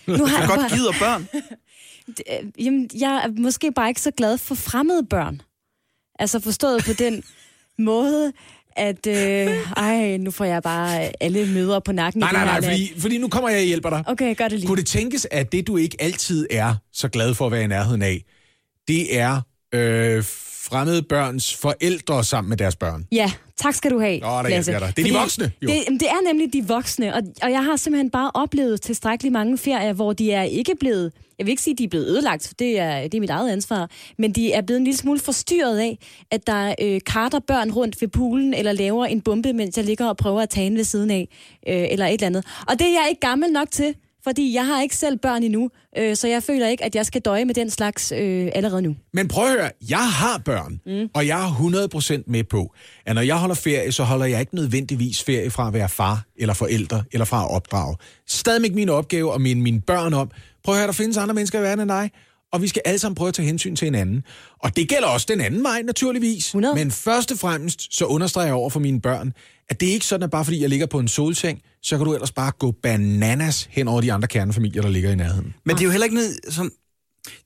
Nu 0.08 0.26
har 0.26 0.40
Jeg 0.42 0.50
jeg 0.50 0.58
godt 0.58 0.72
gider 0.72 0.92
børn. 1.00 1.28
Øh, 2.10 2.66
Jamen, 2.66 2.90
jeg 3.00 3.22
er 3.24 3.42
måske 3.42 3.72
bare 3.72 3.90
ikke 3.90 4.02
så 4.02 4.12
glad 4.12 4.38
for 4.38 4.56
fremmede 4.56 5.04
børn. 5.10 5.42
Altså 6.20 6.40
forstået 6.40 6.84
på 6.86 6.94
den 6.94 7.24
måde, 7.90 8.34
at 8.76 9.08
øh, 9.08 9.58
ej, 9.78 10.18
nu 10.18 10.32
får 10.32 10.46
jeg 10.46 10.64
bare 10.64 11.12
alle 11.24 11.46
mødre 11.54 11.82
på 11.82 11.92
nakken. 11.92 12.20
Nej, 12.20 12.32
nej, 12.32 12.46
nej, 12.46 12.62
fordi, 12.62 12.94
fordi 12.98 13.18
nu 13.18 13.28
kommer 13.28 13.50
jeg 13.50 13.60
og 13.60 13.66
hjælper 13.66 13.90
dig. 13.90 14.04
Okay, 14.08 14.36
gør 14.36 14.48
det 14.48 14.60
lige. 14.60 14.68
Kunne 14.68 14.78
det 14.78 14.88
tænkes, 14.88 15.28
at 15.32 15.52
det, 15.52 15.68
du 15.68 15.78
ikke 15.78 15.98
altid 16.00 16.48
er 16.52 16.76
så 16.94 17.08
glad 17.08 17.34
for 17.34 17.46
at 17.46 17.52
være 17.52 17.64
i 17.64 17.68
nærheden 17.68 18.02
af, 18.02 18.24
det 18.88 19.18
er 19.20 19.42
øh, 19.74 20.24
fremmede 20.64 21.02
børns 21.02 21.56
forældre 21.56 22.24
sammen 22.24 22.50
med 22.50 22.58
deres 22.58 22.76
børn? 22.76 23.06
Ja, 23.12 23.32
tak 23.58 23.74
skal 23.74 23.92
du 23.92 24.00
have, 24.00 24.20
Nå, 24.20 24.28
der 24.28 24.50
Lasse. 24.50 24.72
dig. 24.72 24.94
Det 24.98 25.04
er 25.06 25.08
de 25.08 25.14
voksne, 25.14 25.52
jo. 25.62 25.68
Det, 25.68 25.84
det 25.90 26.08
er 26.08 26.28
nemlig 26.28 26.54
de 26.54 26.68
voksne, 26.68 27.14
og, 27.16 27.22
og 27.42 27.52
jeg 27.52 27.64
har 27.64 27.76
simpelthen 27.76 28.10
bare 28.10 28.32
oplevet 28.34 28.82
tilstrækkeligt 28.82 29.34
mange 29.34 29.58
ferier, 29.58 29.94
hvor 29.94 30.14
de 30.14 30.32
er 30.32 30.44
ikke 30.44 30.76
blevet, 30.80 31.12
jeg 31.42 31.46
vil 31.46 31.52
ikke 31.52 31.62
sige, 31.62 31.72
at 31.72 31.78
de 31.78 31.84
er 31.84 31.88
blevet 31.88 32.08
ødelagt, 32.08 32.48
for 32.48 32.54
det 32.54 32.80
er, 32.80 33.02
det 33.02 33.14
er 33.14 33.20
mit 33.20 33.30
eget 33.30 33.52
ansvar, 33.52 33.90
men 34.18 34.32
de 34.32 34.54
er 34.54 34.62
blevet 34.62 34.80
en 34.80 34.84
lille 34.84 34.98
smule 34.98 35.20
forstyrret 35.20 35.78
af, 35.78 35.98
at 36.32 36.48
der 36.48 36.76
øh, 36.82 37.02
karter 37.06 37.40
børn 37.40 37.72
rundt 37.72 38.02
ved 38.02 38.08
poolen, 38.08 38.54
eller 38.54 38.72
laver 38.72 39.06
en 39.06 39.22
bombe, 39.22 39.54
mens 39.54 39.78
jeg 39.78 39.86
ligger 39.86 40.06
og 40.06 40.18
prøver 40.18 40.42
at 40.42 40.50
tage 40.50 40.68
en 40.68 40.78
ved 40.78 40.84
siden 40.84 41.12
af, 41.12 41.28
øh, 41.68 41.86
eller 41.92 42.06
et 42.06 42.14
eller 42.14 42.28
andet. 42.28 42.46
Og 42.68 42.80
det 42.80 42.88
er 42.88 42.92
jeg 42.92 43.08
ikke 43.10 43.20
gammel 43.20 43.52
nok 43.52 43.72
til, 43.72 43.96
fordi 44.24 44.54
jeg 44.54 44.66
har 44.66 44.82
ikke 44.82 44.96
selv 44.96 45.18
børn 45.18 45.44
endnu, 45.44 45.70
øh, 45.98 46.16
så 46.16 46.28
jeg 46.28 46.44
føler 46.44 46.68
ikke, 46.68 46.84
at 46.84 46.96
jeg 46.96 47.06
skal 47.06 47.22
døje 47.22 47.46
med 47.46 47.56
den 47.56 47.70
slags 47.70 48.12
øh, 48.12 48.50
allerede 48.56 48.82
nu. 48.82 48.96
Men 49.14 49.28
prøv 49.28 49.46
at 49.46 49.52
høre, 49.52 49.70
jeg 49.90 50.12
har 50.12 50.38
børn, 50.38 50.80
mm. 50.86 51.10
og 51.14 51.28
jeg 51.28 51.46
er 51.46 52.18
100% 52.18 52.24
med 52.28 52.44
på, 52.44 52.74
at 53.06 53.16
når 53.16 53.22
jeg 53.22 53.36
holder 53.36 53.56
ferie, 53.56 53.92
så 53.92 54.04
holder 54.04 54.26
jeg 54.26 54.40
ikke 54.40 54.56
nødvendigvis 54.56 55.24
ferie 55.24 55.52
fra 55.52 55.68
at 55.68 55.74
være 55.74 55.90
far 55.90 56.24
eller 56.36 56.54
forældre 56.54 57.04
eller 57.12 57.26
fra 57.26 57.44
at 57.44 57.52
opdrage. 57.52 57.96
Stadig 58.28 58.76
min 58.76 58.90
opgave 58.90 59.34
at 59.34 59.42
minde 59.42 59.62
mine 59.62 59.82
børn 59.82 60.14
om, 60.14 60.32
prøv 60.64 60.76
at 60.76 60.80
høre, 60.80 60.88
der 60.88 60.94
findes 60.94 61.18
andre 61.18 61.36
mennesker 61.36 61.60
i 61.60 61.62
verden 61.62 61.80
end 61.80 61.90
dig, 61.90 62.12
og 62.54 62.62
vi 62.62 62.68
skal 62.68 62.82
alle 62.86 63.00
sammen 63.00 63.16
prøve 63.16 63.28
at 63.28 63.34
tage 63.34 63.46
hensyn 63.46 63.76
til 63.76 63.86
hinanden. 63.86 64.24
Og 64.60 64.76
det 64.76 64.90
gælder 64.90 65.08
også 65.08 65.28
den 65.30 65.42
anden 65.42 65.64
vej, 65.64 65.82
naturligvis. 65.82 66.46
100. 66.48 66.76
Men 66.76 66.92
først 66.92 67.32
og 67.32 67.38
fremmest, 67.38 67.98
så 67.98 68.06
understreger 68.06 68.48
jeg 68.48 68.56
over 68.56 68.70
for 68.70 68.80
mine 68.80 69.02
børn, 69.02 69.34
at 69.70 69.80
det 69.80 69.90
er 69.90 69.94
ikke 69.94 70.06
sådan, 70.06 70.24
at 70.24 70.32
bare 70.32 70.46
fordi 70.46 70.62
jeg 70.62 70.70
ligger 70.70 70.86
på 70.86 71.00
en 71.00 71.08
solseng, 71.08 71.62
så 71.82 71.98
kan 71.98 72.06
du 72.06 72.14
ellers 72.14 72.32
bare 72.32 72.52
gå 72.60 72.72
bananas 72.72 73.68
hen 73.72 73.88
over 73.88 74.02
de 74.02 74.14
andre 74.14 74.28
kernefamilier, 74.28 74.82
der 74.82 74.90
ligger 74.90 75.12
i 75.12 75.16
nærheden. 75.16 75.54
Men 75.66 75.76
det 75.76 75.82
er 75.82 75.86
jo 75.86 75.92
heller 75.92 76.06
ikke 76.06 76.16
noget, 76.16 76.40
som... 76.50 76.72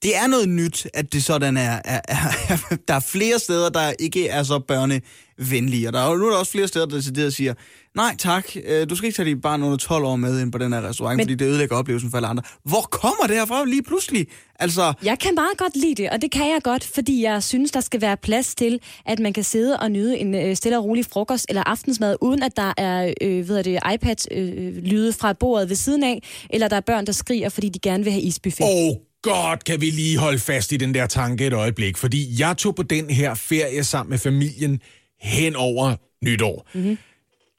Det 0.03 0.15
er 0.15 0.27
noget 0.27 0.49
nyt, 0.49 0.87
at 0.93 1.13
det 1.13 1.23
sådan 1.23 1.57
er, 1.57 1.81
er, 1.85 2.01
er... 2.07 2.77
Der 2.87 2.93
er 2.93 2.99
flere 2.99 3.39
steder, 3.39 3.69
der 3.69 3.93
ikke 3.99 4.27
er 4.27 4.43
så 4.43 4.59
børnevenlige, 4.59 5.89
og 5.89 5.93
der 5.93 5.99
er 5.99 6.11
jo 6.11 6.17
nu 6.17 6.25
er 6.25 6.31
der 6.31 6.37
også 6.37 6.51
flere 6.51 6.67
steder, 6.67 6.85
der 6.85 7.29
siger, 7.29 7.53
nej 7.95 8.15
tak, 8.19 8.45
øh, 8.65 8.89
du 8.89 8.95
skal 8.95 9.07
ikke 9.07 9.15
tage 9.15 9.29
dit 9.29 9.41
barn 9.41 9.63
under 9.63 9.77
12 9.77 10.05
år 10.05 10.15
med 10.15 10.41
ind 10.41 10.51
på 10.51 10.57
den 10.57 10.73
her 10.73 10.89
restaurant, 10.89 11.17
Men... 11.17 11.23
fordi 11.23 11.35
det 11.35 11.45
ødelægger 11.45 11.75
oplevelsen 11.75 12.09
for 12.09 12.17
alle 12.17 12.27
andre. 12.27 12.43
Hvor 12.63 12.81
kommer 12.81 13.27
det 13.27 13.35
her 13.35 13.45
fra 13.45 13.65
lige 13.65 13.83
pludselig? 13.83 14.27
Altså, 14.59 14.93
Jeg 15.03 15.19
kan 15.19 15.35
meget 15.35 15.57
godt 15.57 15.75
lide 15.75 15.95
det, 15.95 16.09
og 16.09 16.21
det 16.21 16.31
kan 16.31 16.49
jeg 16.49 16.59
godt, 16.63 16.83
fordi 16.83 17.23
jeg 17.23 17.43
synes, 17.43 17.71
der 17.71 17.79
skal 17.79 18.01
være 18.01 18.17
plads 18.17 18.55
til, 18.55 18.79
at 19.05 19.19
man 19.19 19.33
kan 19.33 19.43
sidde 19.43 19.79
og 19.79 19.91
nyde 19.91 20.17
en 20.17 20.35
øh, 20.35 20.55
stille 20.55 20.77
og 20.77 20.85
rolig 20.85 21.05
frokost 21.05 21.45
eller 21.49 21.63
aftensmad, 21.63 22.15
uden 22.21 22.43
at 22.43 22.57
der 22.57 22.73
er 22.77 23.13
øh, 23.21 23.47
ved 23.47 23.63
det, 23.63 23.79
iPad-lyde 23.93 25.07
øh, 25.07 25.13
fra 25.13 25.33
bordet 25.33 25.69
ved 25.69 25.75
siden 25.75 26.03
af, 26.03 26.23
eller 26.49 26.67
der 26.67 26.75
er 26.75 26.81
børn, 26.81 27.05
der 27.05 27.11
skriger, 27.11 27.49
fordi 27.49 27.69
de 27.69 27.79
gerne 27.79 28.03
vil 28.03 28.13
have 28.13 28.23
isbuffet. 28.23 28.65
Oh 28.65 28.95
godt 29.25 29.63
kan 29.63 29.81
vi 29.81 29.85
lige 29.85 30.17
holde 30.17 30.39
fast 30.39 30.71
i 30.71 30.77
den 30.77 30.93
der 30.93 31.07
tanke 31.07 31.47
et 31.47 31.53
øjeblik, 31.53 31.97
fordi 31.97 32.41
jeg 32.41 32.57
tog 32.57 32.75
på 32.75 32.83
den 32.83 33.09
her 33.09 33.33
ferie 33.33 33.83
sammen 33.83 34.09
med 34.09 34.17
familien 34.17 34.81
hen 35.21 35.55
over 35.55 35.95
nytår. 36.23 36.67
Mm-hmm. 36.73 36.97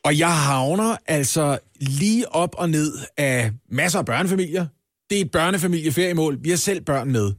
Og 0.07 0.19
jeg 0.19 0.37
havner 0.37 0.97
altså 1.07 1.59
lige 1.81 2.35
op 2.35 2.55
og 2.59 2.71
ned 2.71 2.93
af 3.17 3.51
masser 3.71 3.99
af 3.99 4.05
børnefamilier. 4.05 4.67
Det 5.11 5.19
er 5.19 5.25
et 5.25 5.31
børnefamilieferiemål. 5.31 6.39
Vi 6.41 6.51
har 6.51 6.57
selv 6.57 6.81
børn 6.81 7.13
med. 7.13 7.33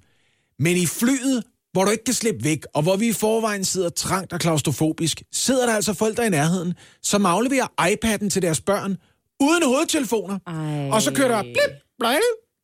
Men 0.59 0.78
i 0.78 0.86
flyet, 0.86 1.43
hvor 1.72 1.86
du 1.86 1.91
ikke 1.91 2.03
kan 2.03 2.13
slippe 2.13 2.43
væk, 2.43 2.65
og 2.74 2.84
hvor 2.84 2.95
vi 2.95 3.07
i 3.07 3.13
forvejen 3.13 3.65
sidder 3.65 3.89
trangt 3.89 4.34
og 4.34 4.39
klaustrofobisk, 4.39 5.22
sidder 5.32 5.65
der 5.65 5.76
altså 5.76 5.93
forældre 5.93 6.26
i 6.26 6.30
nærheden, 6.30 6.74
som 7.03 7.26
afleverer 7.26 7.68
iPad'en 7.82 8.30
til 8.30 8.41
deres 8.41 8.61
børn, 8.61 8.97
uden 9.39 9.65
hovedtelefoner. 9.65 10.39
Ej. 10.47 10.89
Og 10.89 11.01
så 11.01 11.13
kører 11.13 11.28
der 11.28 11.41
blip, 11.41 11.55
blip. 11.99 12.09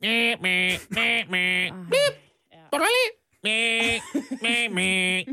Blip. 0.01 0.81
Mæ, 3.43 3.97
mæ, 4.41 4.69
mæ. 4.69 5.23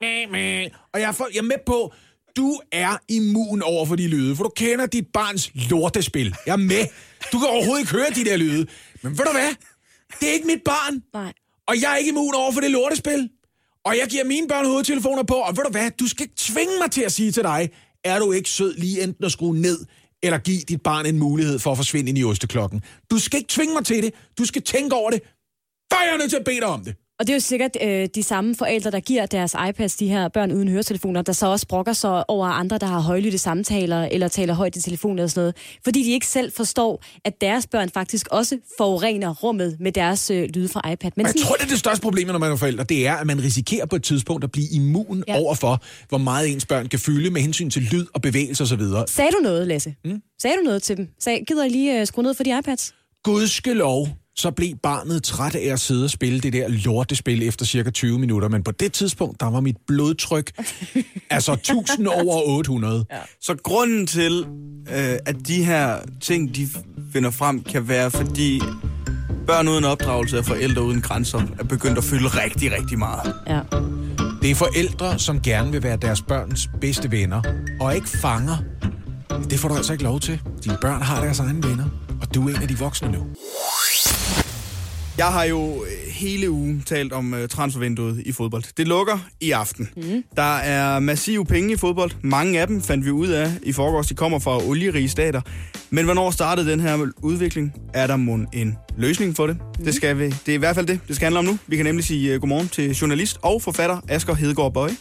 Mæ, 0.00 0.26
mæ. 0.26 0.68
Og 0.94 1.00
jeg 1.00 1.08
er, 1.08 1.12
for, 1.12 1.28
jeg 1.34 1.38
er 1.38 1.42
med 1.42 1.56
på, 1.66 1.92
du 2.36 2.60
er 2.72 2.96
immun 3.08 3.62
over 3.62 3.86
for 3.86 3.96
de 3.96 4.08
lyde, 4.08 4.36
for 4.36 4.44
du 4.44 4.50
kender 4.56 4.86
dit 4.86 5.06
barns 5.12 5.50
lortespil. 5.70 6.36
Jeg 6.46 6.52
er 6.52 6.56
med. 6.56 6.86
Du 7.32 7.38
kan 7.38 7.48
overhovedet 7.48 7.80
ikke 7.80 7.92
høre 7.92 8.10
de 8.14 8.24
der 8.24 8.36
lyde. 8.36 8.66
Men 9.02 9.18
ved 9.18 9.24
du 9.24 9.32
hvad? 9.32 9.54
Det 10.20 10.28
er 10.28 10.32
ikke 10.32 10.46
mit 10.46 10.62
barn. 10.64 11.02
Nej. 11.14 11.32
Og 11.68 11.80
jeg 11.82 11.92
er 11.92 11.96
ikke 11.96 12.08
immun 12.08 12.34
over 12.34 12.52
for 12.52 12.60
det 12.60 12.70
lortespil. 12.70 13.28
Og 13.84 13.96
jeg 13.98 14.06
giver 14.08 14.24
mine 14.24 14.48
børn 14.48 14.66
hovedtelefoner 14.66 15.22
på. 15.22 15.34
Og 15.34 15.56
ved 15.56 15.64
du 15.64 15.70
hvad? 15.70 15.90
Du 15.90 16.08
skal 16.08 16.22
ikke 16.22 16.34
tvinge 16.36 16.72
mig 16.82 16.90
til 16.90 17.02
at 17.02 17.12
sige 17.12 17.32
til 17.32 17.42
dig, 17.42 17.70
er 18.04 18.18
du 18.18 18.32
ikke 18.32 18.50
sød 18.50 18.74
lige 18.74 19.02
enten 19.02 19.24
at 19.24 19.32
skrue 19.32 19.56
ned 19.56 19.86
eller 20.22 20.38
give 20.38 20.60
dit 20.60 20.82
barn 20.82 21.06
en 21.06 21.18
mulighed 21.18 21.58
for 21.58 21.70
at 21.70 21.76
forsvinde 21.76 22.08
ind 22.08 22.18
i 22.18 22.24
osteklokken. 22.24 22.82
Du 23.10 23.18
skal 23.18 23.36
ikke 23.36 23.48
tvinge 23.48 23.74
mig 23.74 23.84
til 23.84 24.02
det. 24.02 24.14
Du 24.38 24.44
skal 24.44 24.62
tænke 24.62 24.96
over 24.96 25.10
det. 25.10 25.22
Før 25.92 26.02
jeg 26.04 26.14
er 26.14 26.18
nødt 26.18 26.30
til 26.30 26.36
at 26.36 26.44
bede 26.44 26.60
dig 26.60 26.66
om 26.66 26.84
det. 26.84 26.96
Og 27.18 27.26
det 27.26 27.32
er 27.32 27.36
jo 27.36 27.40
sikkert 27.40 27.76
øh, 27.82 28.08
de 28.14 28.22
samme 28.22 28.54
forældre, 28.54 28.90
der 28.90 29.00
giver 29.00 29.26
deres 29.26 29.56
iPads, 29.68 29.96
de 29.96 30.08
her 30.08 30.28
børn 30.28 30.52
uden 30.52 30.68
høretelefoner, 30.68 31.22
der 31.22 31.32
så 31.32 31.46
også 31.46 31.66
brokker 31.68 31.92
sig 31.92 32.30
over 32.30 32.46
andre, 32.46 32.78
der 32.78 32.86
har 32.86 33.00
højlytte 33.00 33.38
samtaler 33.38 34.08
eller 34.12 34.28
taler 34.28 34.54
højt 34.54 34.76
i 34.76 34.82
telefonen 34.82 35.18
eller 35.18 35.28
sådan 35.28 35.40
noget. 35.40 35.56
Fordi 35.84 36.02
de 36.02 36.10
ikke 36.10 36.26
selv 36.26 36.52
forstår, 36.52 37.04
at 37.24 37.40
deres 37.40 37.66
børn 37.66 37.90
faktisk 37.90 38.28
også 38.30 38.58
forurener 38.78 39.34
rummet 39.34 39.76
med 39.80 39.92
deres 39.92 40.30
øh, 40.30 40.48
lyde 40.54 40.68
fra 40.68 40.90
iPad. 40.92 41.10
Men 41.16 41.26
jeg 41.26 41.34
tror, 41.44 41.54
det 41.54 41.64
er 41.64 41.68
det 41.68 41.78
største 41.78 42.02
problem, 42.02 42.26
når 42.28 42.38
man 42.38 42.52
er 42.52 42.56
forældre. 42.56 42.84
Det 42.84 43.06
er, 43.06 43.14
at 43.14 43.26
man 43.26 43.42
risikerer 43.42 43.86
på 43.86 43.96
et 43.96 44.02
tidspunkt 44.02 44.44
at 44.44 44.52
blive 44.52 44.66
immun 44.72 45.24
ja. 45.28 45.38
over 45.38 45.54
for, 45.54 45.82
hvor 46.08 46.18
meget 46.18 46.52
ens 46.52 46.66
børn 46.66 46.88
kan 46.88 46.98
fylde 46.98 47.30
med 47.30 47.40
hensyn 47.40 47.70
til 47.70 47.82
lyd 47.82 48.06
og 48.14 48.22
bevægelse 48.22 48.62
osv. 48.62 48.82
Sagde 49.06 49.30
du 49.30 49.38
noget, 49.42 49.66
Lasse? 49.66 49.94
Mm? 50.04 50.20
Sagde 50.42 50.56
du 50.56 50.62
noget 50.62 50.82
til 50.82 50.96
dem? 50.96 51.08
Sag, 51.20 51.44
gider 51.48 51.64
I 51.64 51.68
lige 51.68 52.00
øh, 52.00 52.06
skrue 52.06 52.22
ned 52.22 52.34
for 52.34 52.44
de 52.44 52.58
iPads? 52.58 52.94
Gudskelov, 53.24 54.08
så 54.36 54.50
blev 54.50 54.76
barnet 54.82 55.22
træt 55.22 55.54
af 55.54 55.72
at 55.72 55.80
sidde 55.80 56.04
og 56.04 56.10
spille 56.10 56.40
det 56.40 56.52
der 56.52 56.68
lortespil 56.68 57.42
efter 57.42 57.66
cirka 57.66 57.90
20 57.90 58.18
minutter. 58.18 58.48
Men 58.48 58.62
på 58.62 58.70
det 58.70 58.92
tidspunkt, 58.92 59.40
der 59.40 59.50
var 59.50 59.60
mit 59.60 59.76
blodtryk 59.86 60.50
altså 61.30 61.52
1000 61.52 62.06
over 62.06 62.42
800. 62.46 63.04
Ja. 63.10 63.16
Så 63.40 63.56
grunden 63.62 64.06
til, 64.06 64.46
øh, 64.88 65.18
at 65.26 65.36
de 65.46 65.64
her 65.64 65.98
ting, 66.20 66.56
de 66.56 66.68
finder 67.12 67.30
frem, 67.30 67.62
kan 67.62 67.88
være, 67.88 68.10
fordi 68.10 68.60
børn 69.46 69.68
uden 69.68 69.84
opdragelse 69.84 70.38
og 70.38 70.44
forældre 70.44 70.82
uden 70.82 71.00
grænser 71.00 71.42
er 71.58 71.64
begyndt 71.64 71.98
at 71.98 72.04
fylde 72.04 72.28
rigtig, 72.28 72.72
rigtig 72.72 72.98
meget. 72.98 73.34
Ja. 73.46 73.60
Det 74.42 74.50
er 74.50 74.54
forældre, 74.54 75.18
som 75.18 75.40
gerne 75.40 75.72
vil 75.72 75.82
være 75.82 75.96
deres 75.96 76.22
børns 76.22 76.68
bedste 76.80 77.10
venner, 77.10 77.42
og 77.80 77.94
ikke 77.94 78.08
fanger. 78.08 78.56
Det 79.50 79.58
får 79.58 79.68
du 79.68 79.74
altså 79.74 79.92
ikke 79.92 80.04
lov 80.04 80.20
til. 80.20 80.40
Dine 80.64 80.78
børn 80.80 81.02
har 81.02 81.20
deres 81.20 81.40
egne 81.40 81.68
venner, 81.68 81.84
og 82.20 82.34
du 82.34 82.48
er 82.48 82.54
en 82.54 82.62
af 82.62 82.68
de 82.68 82.78
voksne 82.78 83.12
nu. 83.12 83.26
Jeg 85.18 85.26
har 85.26 85.44
jo 85.44 85.84
øh, 85.84 86.12
hele 86.12 86.50
ugen 86.50 86.82
talt 86.86 87.12
om 87.12 87.32
uh, 87.32 87.46
transfervinduet 87.48 88.22
i 88.26 88.32
fodbold. 88.32 88.64
Det 88.76 88.88
lukker 88.88 89.18
i 89.40 89.50
aften. 89.50 89.88
Mm. 89.96 90.24
Der 90.36 90.56
er 90.56 91.00
massive 91.00 91.44
penge 91.44 91.72
i 91.72 91.76
fodbold. 91.76 92.10
Mange 92.22 92.60
af 92.60 92.66
dem 92.66 92.82
fandt 92.82 93.04
vi 93.04 93.10
ud 93.10 93.28
af 93.28 93.52
i 93.62 93.72
forgårs. 93.72 94.06
De 94.06 94.14
kommer 94.14 94.38
fra 94.38 94.56
olierige 94.68 95.08
stater. 95.08 95.40
Men 95.90 96.04
hvornår 96.04 96.30
startede 96.30 96.70
den 96.70 96.80
her 96.80 97.06
udvikling? 97.22 97.72
Er 97.94 98.06
der 98.06 98.16
mon 98.16 98.46
en 98.52 98.76
løsning 98.96 99.36
for 99.36 99.46
det? 99.46 99.56
Mm. 99.78 99.84
Det 99.84 99.94
skal 99.94 100.18
vi. 100.18 100.24
Det 100.24 100.48
er 100.48 100.54
i 100.54 100.56
hvert 100.56 100.74
fald 100.74 100.86
det, 100.86 101.00
det 101.08 101.16
skal 101.16 101.26
handle 101.26 101.38
om 101.38 101.44
nu. 101.44 101.58
Vi 101.66 101.76
kan 101.76 101.86
nemlig 101.86 102.04
sige 102.04 102.34
uh, 102.34 102.40
godmorgen 102.40 102.68
til 102.68 102.90
journalist 102.94 103.38
og 103.42 103.62
forfatter 103.62 104.00
Asger 104.08 104.34
Hedegaard 104.34 104.74
Bøje. 104.74 104.96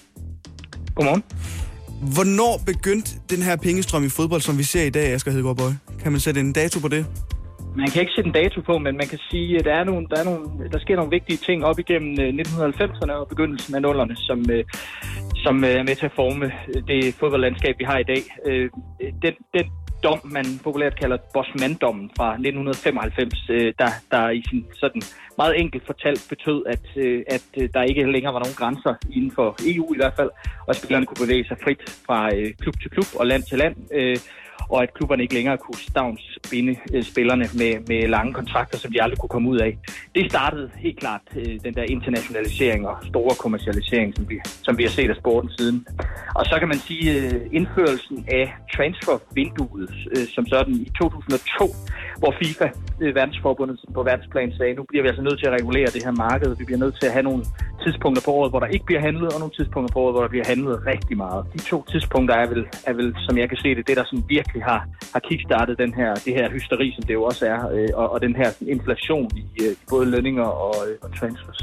Godmorgen. 0.95 1.24
Hvornår 2.14 2.61
begyndte 2.66 3.11
den 3.30 3.41
her 3.41 3.55
pengestrøm 3.55 4.05
i 4.05 4.09
fodbold, 4.09 4.41
som 4.41 4.57
vi 4.57 4.64
ser 4.64 4.84
i 4.84 4.89
dag, 4.89 5.14
Asger 5.14 5.32
Hedegaard 5.32 5.57
Bøje? 5.57 5.78
Kan 6.03 6.11
man 6.11 6.22
sætte 6.22 6.39
en 6.39 6.53
dato 6.53 6.80
på 6.80 6.88
det? 6.88 7.05
Man 7.76 7.88
kan 7.88 8.01
ikke 8.01 8.13
sætte 8.15 8.28
en 8.28 8.34
dato 8.34 8.61
på, 8.61 8.78
men 8.78 8.97
man 8.97 9.07
kan 9.07 9.19
sige, 9.32 9.57
at 9.59 9.65
der, 9.65 9.74
er 9.74 9.84
nogle, 9.84 10.07
der, 10.11 10.19
er 10.19 10.24
nogle, 10.24 10.69
der 10.71 10.80
sker 10.80 10.95
nogle 10.95 11.11
vigtige 11.11 11.38
ting 11.38 11.65
op 11.65 11.80
igennem 11.80 12.11
øh, 12.21 12.30
1990'erne 12.30 13.11
og 13.11 13.28
begyndelsen 13.28 13.76
af 13.76 13.82
nullerne, 13.82 14.15
som, 14.15 14.45
øh, 14.51 14.63
som 15.36 15.63
øh, 15.63 15.69
er 15.69 15.84
med 15.84 15.95
til 15.95 16.05
at 16.05 16.15
forme 16.15 16.51
det 16.88 17.13
fodboldlandskab, 17.13 17.76
vi 17.80 17.84
har 17.84 17.97
i 17.97 18.03
dag. 18.03 18.21
Den, 19.24 19.34
den 19.53 19.65
dom, 20.03 20.19
man 20.24 20.45
populært 20.63 20.99
kalder 20.99 21.17
Bosman-dommen 21.34 22.11
fra 22.17 22.30
1995, 22.34 23.47
der, 23.80 23.89
der 24.11 24.30
i 24.30 24.43
sin 24.49 24.65
sådan 24.74 25.01
meget 25.38 25.59
enkelt 25.59 25.86
fortalt 25.86 26.26
betød, 26.30 26.63
at, 26.65 26.86
at 27.36 27.74
der 27.74 27.84
ikke 27.84 28.11
længere 28.11 28.34
var 28.34 28.39
nogen 28.39 28.59
grænser 28.61 28.93
inden 29.11 29.32
for 29.32 29.55
EU 29.76 29.93
i 29.93 29.97
hvert 29.97 30.13
fald, 30.15 30.30
og 30.67 30.76
spillerne 30.76 31.05
kunne 31.05 31.26
bevæge 31.26 31.47
sig 31.47 31.57
frit 31.63 31.84
fra 32.05 32.30
klub 32.61 32.76
til 32.82 32.91
klub 32.91 33.09
og 33.19 33.28
land 33.28 33.43
til 33.43 33.57
land 33.57 33.76
og 34.70 34.84
at 34.84 34.93
klubberne 34.93 35.24
ikke 35.24 35.34
længere 35.34 35.57
kunne 35.57 35.82
stavnsbinde 35.91 36.76
øh, 36.93 37.03
spillerne 37.03 37.45
med, 37.53 37.74
med 37.88 38.07
lange 38.07 38.34
kontrakter, 38.34 38.78
som 38.78 38.91
de 38.91 39.03
aldrig 39.03 39.20
kunne 39.20 39.30
komme 39.30 39.49
ud 39.49 39.59
af. 39.59 39.78
Det 40.16 40.32
startede 40.32 40.72
helt 40.76 40.99
klart 40.99 41.22
øh, 41.36 41.59
den 41.64 41.74
der 41.74 41.84
internationalisering 41.84 42.88
og 42.88 42.97
store 43.05 43.36
kommercialisering, 43.36 44.16
som 44.16 44.30
vi, 44.30 44.39
som 44.64 44.78
vi 44.78 44.84
har 44.84 44.89
set 44.89 45.09
af 45.09 45.16
sporten 45.16 45.49
siden. 45.57 45.88
Og 46.36 46.45
så 46.45 46.55
kan 46.59 46.68
man 46.68 46.78
sige, 46.78 47.05
øh, 47.14 47.41
indførelsen 47.51 48.26
af 48.28 48.53
transfervinduet, 48.76 49.89
som 50.36 50.45
sådan 50.47 50.74
i 50.74 50.89
2002, 50.99 51.76
hvor 52.24 52.34
FIFA, 52.41 52.67
verdensforbundet 53.19 53.78
på 53.97 54.01
verdensplan, 54.09 54.51
sagde, 54.57 54.74
nu 54.80 54.84
bliver 54.89 55.03
vi 55.03 55.09
altså 55.11 55.24
nødt 55.28 55.39
til 55.39 55.47
at 55.49 55.53
regulere 55.59 55.89
det 55.95 56.01
her 56.07 56.15
marked, 56.28 56.49
vi 56.59 56.65
bliver 56.67 56.82
nødt 56.84 56.95
til 56.99 57.07
at 57.09 57.13
have 57.17 57.28
nogle 57.30 57.43
tidspunkter 57.84 58.21
på 58.26 58.32
året, 58.38 58.49
hvor 58.51 58.61
der 58.63 58.69
ikke 58.76 58.86
bliver 58.89 59.03
handlet, 59.07 59.30
og 59.34 59.39
nogle 59.43 59.55
tidspunkter 59.59 59.91
på 59.93 59.99
året, 60.03 60.13
hvor 60.13 60.24
der 60.26 60.32
bliver 60.34 60.47
handlet 60.53 60.76
rigtig 60.93 61.17
meget. 61.26 61.41
De 61.53 61.59
to 61.71 61.78
tidspunkter 61.93 62.36
er 62.43 62.47
vel, 62.53 62.63
er 62.89 62.93
vel 62.99 63.09
som 63.26 63.34
jeg 63.41 63.47
kan 63.51 63.57
se 63.63 63.69
det, 63.76 63.88
det 63.88 63.95
der 63.97 64.05
sådan 64.05 64.26
virkelig 64.38 64.61
har, 64.63 64.82
har 65.13 65.21
kickstartet 65.30 65.74
den 65.84 65.93
her, 65.99 66.11
det 66.26 66.34
her 66.39 66.45
hysteri, 66.55 66.88
som 66.95 67.03
det 67.07 67.13
jo 67.19 67.24
også 67.24 67.43
er, 67.53 67.59
øh, 67.76 67.89
og, 67.93 68.07
og 68.13 68.21
den 68.21 68.36
her 68.36 68.49
inflation 68.76 69.30
i 69.43 69.45
øh, 69.63 69.76
både 69.89 70.05
lønninger 70.15 70.47
og, 70.65 70.76
øh, 70.88 70.95
og 71.03 71.09
transfers. 71.19 71.61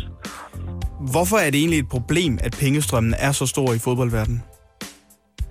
Hvorfor 1.13 1.37
er 1.37 1.51
det 1.51 1.59
egentlig 1.61 1.79
et 1.79 1.89
problem, 1.89 2.39
at 2.47 2.53
pengestrømmen 2.61 3.15
er 3.27 3.33
så 3.33 3.47
stor 3.47 3.69
i 3.79 3.79
fodboldverdenen? 3.79 4.43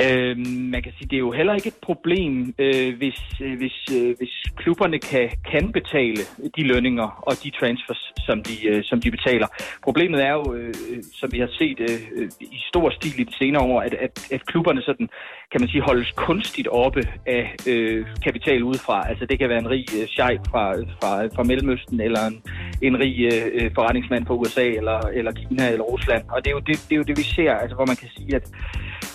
Øh, 0.05 0.37
man 0.73 0.83
kan 0.83 0.93
sige, 0.97 1.07
det 1.07 1.15
er 1.15 1.25
jo 1.27 1.31
heller 1.31 1.53
ikke 1.53 1.67
et 1.67 1.81
problem, 1.81 2.55
øh, 2.59 2.97
hvis, 2.97 3.19
øh, 3.41 3.57
hvis, 3.57 3.77
øh, 3.97 4.15
hvis 4.17 4.33
klubberne 4.55 4.99
kan, 4.99 5.29
kan 5.51 5.71
betale 5.71 6.21
de 6.55 6.63
lønninger 6.63 7.09
og 7.27 7.33
de 7.43 7.49
transfers, 7.59 8.13
som 8.27 8.43
de, 8.43 8.67
øh, 8.67 8.83
som 8.83 9.01
de 9.01 9.11
betaler. 9.11 9.47
Problemet 9.83 10.23
er 10.25 10.31
jo, 10.31 10.53
øh, 10.53 10.73
som 11.13 11.31
vi 11.31 11.39
har 11.39 11.49
set 11.59 11.79
øh, 11.79 12.29
i 12.41 12.59
stor 12.67 12.89
stil 12.89 13.19
i 13.19 13.23
de 13.23 13.33
senere 13.37 13.63
år, 13.63 13.81
at, 13.81 13.93
at, 13.93 14.27
at 14.31 14.45
klubberne 14.45 14.81
sådan, 14.81 15.09
kan 15.51 15.61
man 15.61 15.69
sige, 15.69 15.81
holdes 15.81 16.11
kunstigt 16.11 16.67
oppe 16.67 17.03
af 17.25 17.55
øh, 17.67 18.05
kapital 18.23 18.63
udefra. 18.63 19.09
Altså 19.09 19.25
det 19.25 19.39
kan 19.39 19.49
være 19.49 19.59
en 19.59 19.69
rig 19.69 19.85
øh, 20.01 20.07
sheik 20.07 20.39
fra, 20.51 20.63
fra, 20.99 21.11
fra 21.35 21.43
Mellemøsten, 21.43 22.01
eller 22.01 22.21
en, 22.27 22.41
en 22.81 22.99
rig 22.99 23.15
øh, 23.33 23.71
forretningsmand 23.75 24.25
fra 24.25 24.33
USA, 24.33 24.67
eller, 24.67 24.99
eller 24.99 25.31
Kina, 25.31 25.71
eller 25.71 25.83
Rusland. 25.83 26.23
Og 26.29 26.37
det 26.43 26.49
er, 26.49 26.55
jo 26.55 26.59
det, 26.59 26.85
det 26.89 26.95
er 26.95 26.97
jo 26.97 27.03
det, 27.03 27.17
vi 27.17 27.23
ser, 27.23 27.53
altså, 27.53 27.75
hvor 27.75 27.85
man 27.85 27.95
kan 27.95 28.09
sige, 28.17 28.35
at 28.35 28.45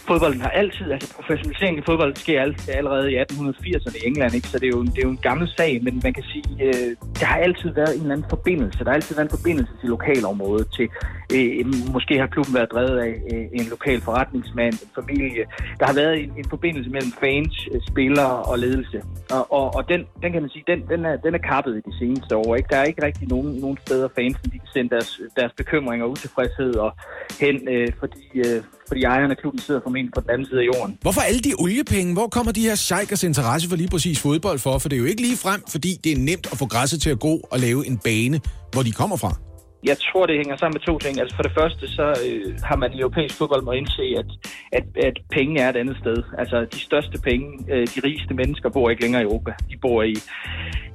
fodbolden 0.09 0.41
har 0.41 0.51
altid, 0.51 0.93
altså 0.93 1.15
professionaliseringen 1.15 1.83
i 1.83 1.85
fodbold 1.87 2.17
sker 2.17 2.55
allerede 2.69 3.13
i 3.13 3.17
1880'erne 3.19 3.97
i 3.97 4.07
England, 4.07 4.35
ikke? 4.35 4.49
så 4.49 4.59
det 4.59 4.67
er, 4.67 4.77
jo, 4.77 4.83
det 4.83 4.99
er 4.99 5.03
jo 5.03 5.11
en 5.11 5.25
gammel 5.29 5.49
sag, 5.57 5.81
men 5.83 6.01
man 6.05 6.13
kan 6.13 6.25
sige, 6.33 6.45
øh, 6.67 6.97
der 7.21 7.27
har 7.27 7.39
altid 7.39 7.71
været 7.71 7.95
en 7.95 8.01
eller 8.01 8.15
anden 8.15 8.31
forbindelse. 8.31 8.79
Der 8.79 8.85
har 8.91 8.95
altid 8.95 9.17
været 9.17 9.31
en 9.31 9.37
forbindelse 9.39 9.73
til 9.81 9.89
lokalområdet, 9.89 10.67
til 10.77 10.89
øh, 11.35 11.67
måske 11.93 12.19
har 12.19 12.27
klubben 12.27 12.55
været 12.55 12.73
drevet 12.73 12.99
af 12.99 13.13
øh, 13.33 13.45
en 13.53 13.67
lokal 13.71 14.01
forretningsmand, 14.01 14.75
en 14.75 14.91
familie. 14.95 15.45
Der 15.81 15.87
har 15.87 15.95
været 15.95 16.15
en, 16.23 16.33
en 16.39 16.49
forbindelse 16.51 16.91
mellem 16.91 17.13
fans, 17.21 17.69
øh, 17.75 17.81
spillere 17.91 18.35
og 18.51 18.59
ledelse. 18.59 19.03
Og, 19.31 19.53
og, 19.53 19.75
og 19.77 19.89
den, 19.89 20.01
den 20.23 20.33
kan 20.33 20.41
man 20.43 20.51
sige, 20.51 20.65
den, 20.67 20.81
den, 20.93 21.05
er, 21.05 21.17
den 21.17 21.35
er 21.35 21.43
kappet 21.53 21.77
i 21.77 21.83
de 21.89 21.99
seneste 21.99 22.37
år. 22.37 22.55
Ikke? 22.57 22.69
Der 22.71 22.77
er 22.77 22.85
ikke 22.85 23.05
rigtig 23.05 23.29
nogen, 23.29 23.49
nogen 23.65 23.79
steder, 23.87 24.09
fansen 24.17 24.45
de 24.53 24.59
kan 24.59 24.69
sende 24.75 24.91
deres, 24.91 25.21
deres 25.37 25.53
bekymringer 25.57 26.05
og 26.07 26.11
utilfredshed 26.11 26.75
og 26.75 26.93
hen, 27.41 27.69
øh, 27.69 27.89
fordi, 28.01 28.25
øh, 28.35 28.63
fordi 28.89 29.03
ejerne 29.03 29.31
af 29.31 29.39
klubben 29.39 29.61
sidder 29.61 29.81
formentlig 29.83 30.13
på 30.15 30.21
den 30.21 30.31
anden 30.31 30.47
side 30.47 30.61
af 30.61 30.67
jorden. 30.75 30.99
Hvorfor 31.01 31.21
alle 31.21 31.41
de 31.41 31.53
oliepenge? 31.59 32.13
Hvor 32.13 32.27
kommer 32.27 32.53
de 32.53 32.61
her 32.61 32.75
sheikers 32.75 33.23
interesse 33.23 33.69
for 33.69 33.77
lige 33.77 33.89
præcis 33.89 34.21
fodbold 34.21 34.59
for? 34.59 34.79
For 34.79 34.89
det 34.89 34.97
er 34.97 35.01
jo 35.01 35.07
ikke 35.07 35.23
lige 35.23 35.37
frem, 35.37 35.63
fordi 35.69 36.01
det 36.05 36.13
er 36.13 36.19
nemt 36.19 36.47
at 36.53 36.59
få 36.59 36.67
græsset 36.67 37.01
til 37.01 37.11
at 37.11 37.21
gå 37.21 37.41
og 37.51 37.59
lave 37.59 37.87
en 37.87 37.99
bane, 37.99 38.41
hvor 38.73 38.83
de 38.83 38.93
kommer 38.93 39.17
fra. 39.17 39.54
Jeg 39.91 39.97
tror, 39.99 40.27
det 40.27 40.37
hænger 40.37 40.57
sammen 40.57 40.77
med 40.79 40.87
to 40.91 40.99
ting. 40.99 41.21
Altså 41.21 41.37
for 41.37 41.43
det 41.43 41.53
første, 41.59 41.89
så 41.89 42.07
øh, 42.27 42.55
har 42.63 42.77
man 42.77 42.93
i 42.93 43.01
europæisk 43.01 43.39
fodbold 43.39 43.63
må 43.63 43.73
indse, 43.73 44.07
at, 44.19 44.31
at, 44.73 44.87
at 45.09 45.17
penge 45.33 45.61
er 45.61 45.69
et 45.69 45.77
andet 45.77 45.97
sted. 46.03 46.17
Altså 46.39 46.67
de 46.73 46.81
største 46.81 47.19
penge, 47.21 47.47
øh, 47.73 47.87
de 47.95 48.01
rigeste 48.05 48.35
mennesker 48.35 48.69
bor 48.71 48.91
ikke 48.91 49.03
længere 49.03 49.23
i 49.23 49.25
Europa. 49.25 49.53
De 49.71 49.77
bor 49.77 50.03
i, 50.03 50.15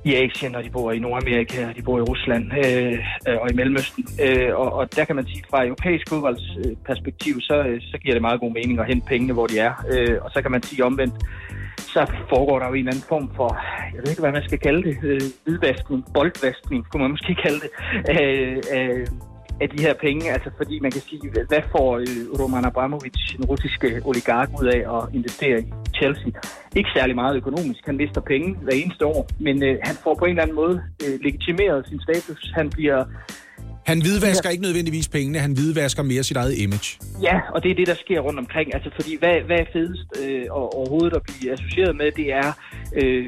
i 0.06 0.16
Asien, 0.16 0.56
og 0.56 0.64
de 0.64 0.70
bor 0.70 0.92
i 0.92 1.00
Nordamerika, 1.00 1.68
og 1.70 1.76
de 1.76 1.82
bor 1.82 1.98
i 1.98 2.02
Rusland 2.02 2.46
øh, 2.66 3.00
øh 3.28 3.38
og 3.42 3.52
i 3.52 3.56
Mellemøsten. 3.56 4.04
Øh, 4.26 4.56
og, 4.56 4.74
og 4.74 4.96
der 4.96 5.06
kan 5.06 5.16
man 5.16 5.28
sige, 5.28 5.44
fra 5.50 5.66
europæisk 5.66 6.10
fodbolds 6.10 6.48
øh, 6.58 6.76
perspektiv, 6.86 7.42
så, 7.42 7.58
øh, 7.68 7.82
så 7.82 7.98
giver 7.98 8.16
det 8.16 8.22
meget 8.22 8.40
god 8.40 8.52
mening 8.52 8.80
at 8.80 8.88
hente 8.88 9.08
pengene, 9.08 9.34
hvor 9.34 9.48
de 9.48 9.60
er. 9.60 9.74
Øh, 9.94 10.18
og 10.22 10.32
så 10.34 10.42
kan 10.42 10.52
man 10.52 10.64
sige 10.64 10.86
omvendt, 10.86 11.16
så 11.80 12.12
foregår 12.30 12.60
der 12.60 12.68
jo 12.68 12.74
en 12.74 12.80
eller 12.80 12.92
anden 12.92 13.08
form 13.14 13.32
for, 13.36 13.50
jeg 13.94 14.02
ved 14.02 14.10
ikke, 14.10 14.22
hvad 14.22 14.32
man 14.32 14.44
skal 14.44 14.60
kalde 14.60 14.84
det, 14.84 14.98
øh, 15.04 15.22
hvidvaskning, 15.44 16.06
boldvaskning, 16.14 16.86
kunne 16.90 17.02
man 17.02 17.12
måske 17.12 17.36
kalde 17.46 17.60
det, 17.66 17.72
øh, 18.16 18.58
øh, 18.76 19.08
af 19.62 19.70
de 19.70 19.84
her 19.84 19.94
penge. 19.94 20.32
Altså 20.32 20.50
fordi 20.58 20.80
man 20.80 20.92
kan 20.92 21.02
sige, 21.02 21.22
hvad 21.48 21.64
får 21.72 21.98
øh, 21.98 22.40
Roman 22.40 22.66
Abramovic, 22.66 23.18
den 23.38 23.46
russiske 23.46 24.02
oligark, 24.06 24.50
ud 24.62 24.68
af 24.68 24.82
at 24.98 25.04
investere 25.14 25.60
i 25.62 25.74
Chelsea? 25.98 26.32
Ikke 26.76 26.90
særlig 26.96 27.16
meget 27.16 27.36
økonomisk. 27.36 27.86
Han 27.86 27.98
mister 27.98 28.22
penge 28.22 28.56
hver 28.56 28.74
eneste 28.74 29.06
år, 29.06 29.28
men 29.40 29.64
øh, 29.64 29.78
han 29.84 29.96
får 30.04 30.16
på 30.20 30.26
en 30.26 30.32
eller 30.32 30.44
anden 30.44 30.56
måde 30.56 30.82
øh, 31.04 31.20
legitimeret 31.22 31.88
sin 31.88 32.02
status. 32.02 32.52
Han 32.56 32.70
bliver 32.70 33.06
han 33.92 34.02
hvidvasker 34.02 34.50
ikke 34.50 34.64
nødvendigvis 34.64 35.08
pengene, 35.08 35.40
han 35.40 35.54
hvidvasker 35.54 36.04
mere 36.04 36.24
sit 36.24 36.38
eget 36.38 36.58
image. 36.58 36.90
Ja, 37.22 37.36
og 37.54 37.64
det 37.64 37.72
er 37.72 37.76
det, 37.76 37.88
der 37.88 37.98
sker 38.06 38.20
rundt 38.20 38.40
omkring. 38.40 38.68
Altså, 38.76 38.90
fordi 38.98 39.12
hvad, 39.22 39.36
hvad 39.48 39.60
er 39.64 39.68
fedest 39.74 40.08
øh, 40.22 40.46
og, 40.58 40.64
overhovedet 40.80 41.14
at 41.20 41.22
blive 41.28 41.54
associeret 41.56 41.96
med, 41.96 42.12
det 42.22 42.28
er, 42.42 42.50
øh, 43.02 43.26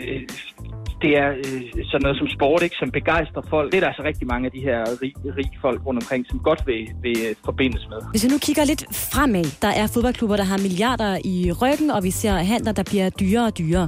det 1.03 1.11
er 1.21 1.29
øh, 1.29 1.61
sådan 1.91 2.03
noget 2.05 2.17
som 2.21 2.27
sport, 2.35 2.61
ikke, 2.63 2.75
som 2.79 2.91
begejstrer 2.91 3.43
folk. 3.49 3.71
Det 3.71 3.77
er 3.77 3.81
der 3.81 3.87
altså 3.87 4.03
rigtig 4.03 4.27
mange 4.27 4.45
af 4.45 4.51
de 4.51 4.61
her 4.67 4.79
rige, 5.01 5.15
rige 5.37 5.57
folk 5.61 5.79
rundt 5.85 6.03
omkring, 6.03 6.25
som 6.29 6.39
godt 6.39 6.61
vil, 6.67 6.81
vil 7.01 7.17
øh, 7.27 7.35
forbindes 7.45 7.83
med. 7.89 7.99
Hvis 8.11 8.23
vi 8.25 8.29
nu 8.29 8.37
kigger 8.37 8.65
lidt 8.65 8.83
fremad, 9.13 9.47
der 9.61 9.71
er 9.81 9.87
fodboldklubber, 9.87 10.37
der 10.37 10.47
har 10.51 10.57
milliarder 10.57 11.17
i 11.33 11.51
ryggen, 11.61 11.91
og 11.91 12.03
vi 12.03 12.11
ser 12.11 12.33
handler, 12.53 12.71
der 12.71 12.83
bliver 12.83 13.09
dyrere 13.09 13.45
og 13.45 13.57
dyrere. 13.57 13.87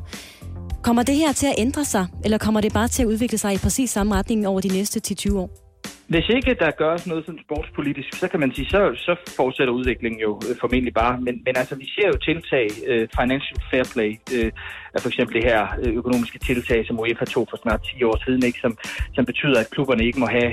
Kommer 0.83 1.03
det 1.03 1.15
her 1.15 1.31
til 1.33 1.47
at 1.47 1.55
ændre 1.57 1.85
sig, 1.85 2.05
eller 2.23 2.37
kommer 2.37 2.61
det 2.61 2.73
bare 2.73 2.87
til 2.87 3.03
at 3.03 3.07
udvikle 3.07 3.37
sig 3.37 3.53
i 3.53 3.57
præcis 3.57 3.89
samme 3.89 4.15
retning 4.15 4.47
over 4.47 4.61
de 4.61 4.67
næste 4.67 5.01
10-20 5.29 5.37
år? 5.37 5.62
Hvis 6.07 6.29
ikke 6.29 6.53
der 6.53 6.71
gøres 6.71 7.07
noget 7.07 7.25
sådan 7.25 7.39
sportspolitisk, 7.45 8.13
så 8.13 8.27
kan 8.27 8.39
man 8.39 8.53
sige, 8.55 8.69
så, 8.69 8.81
så 8.95 9.15
fortsætter 9.37 9.73
udviklingen 9.73 10.21
jo 10.21 10.41
øh, 10.49 10.55
formentlig 10.59 10.93
bare. 10.93 11.21
Men, 11.21 11.41
men 11.45 11.57
altså, 11.57 11.75
vi 11.75 11.87
ser 11.95 12.07
jo 12.07 12.17
tiltag, 12.17 12.67
øh, 12.87 13.07
financial 13.19 13.57
fair 13.71 13.83
play, 13.93 14.11
øh, 14.35 14.51
er 14.93 14.99
for 14.99 15.09
eksempel 15.09 15.33
det 15.35 15.43
her 15.43 15.67
øh, 15.83 15.93
økonomiske 15.93 16.39
tiltag, 16.39 16.87
som 16.87 16.99
UEFA 16.99 17.25
tog 17.25 17.47
for 17.49 17.57
snart 17.63 17.81
10 17.97 18.03
år 18.03 18.17
siden, 18.25 18.43
ikke, 18.45 18.59
som, 18.59 18.77
som 19.15 19.25
betyder, 19.25 19.59
at 19.59 19.69
klubberne 19.69 20.05
ikke 20.05 20.19
må 20.19 20.25
have 20.25 20.51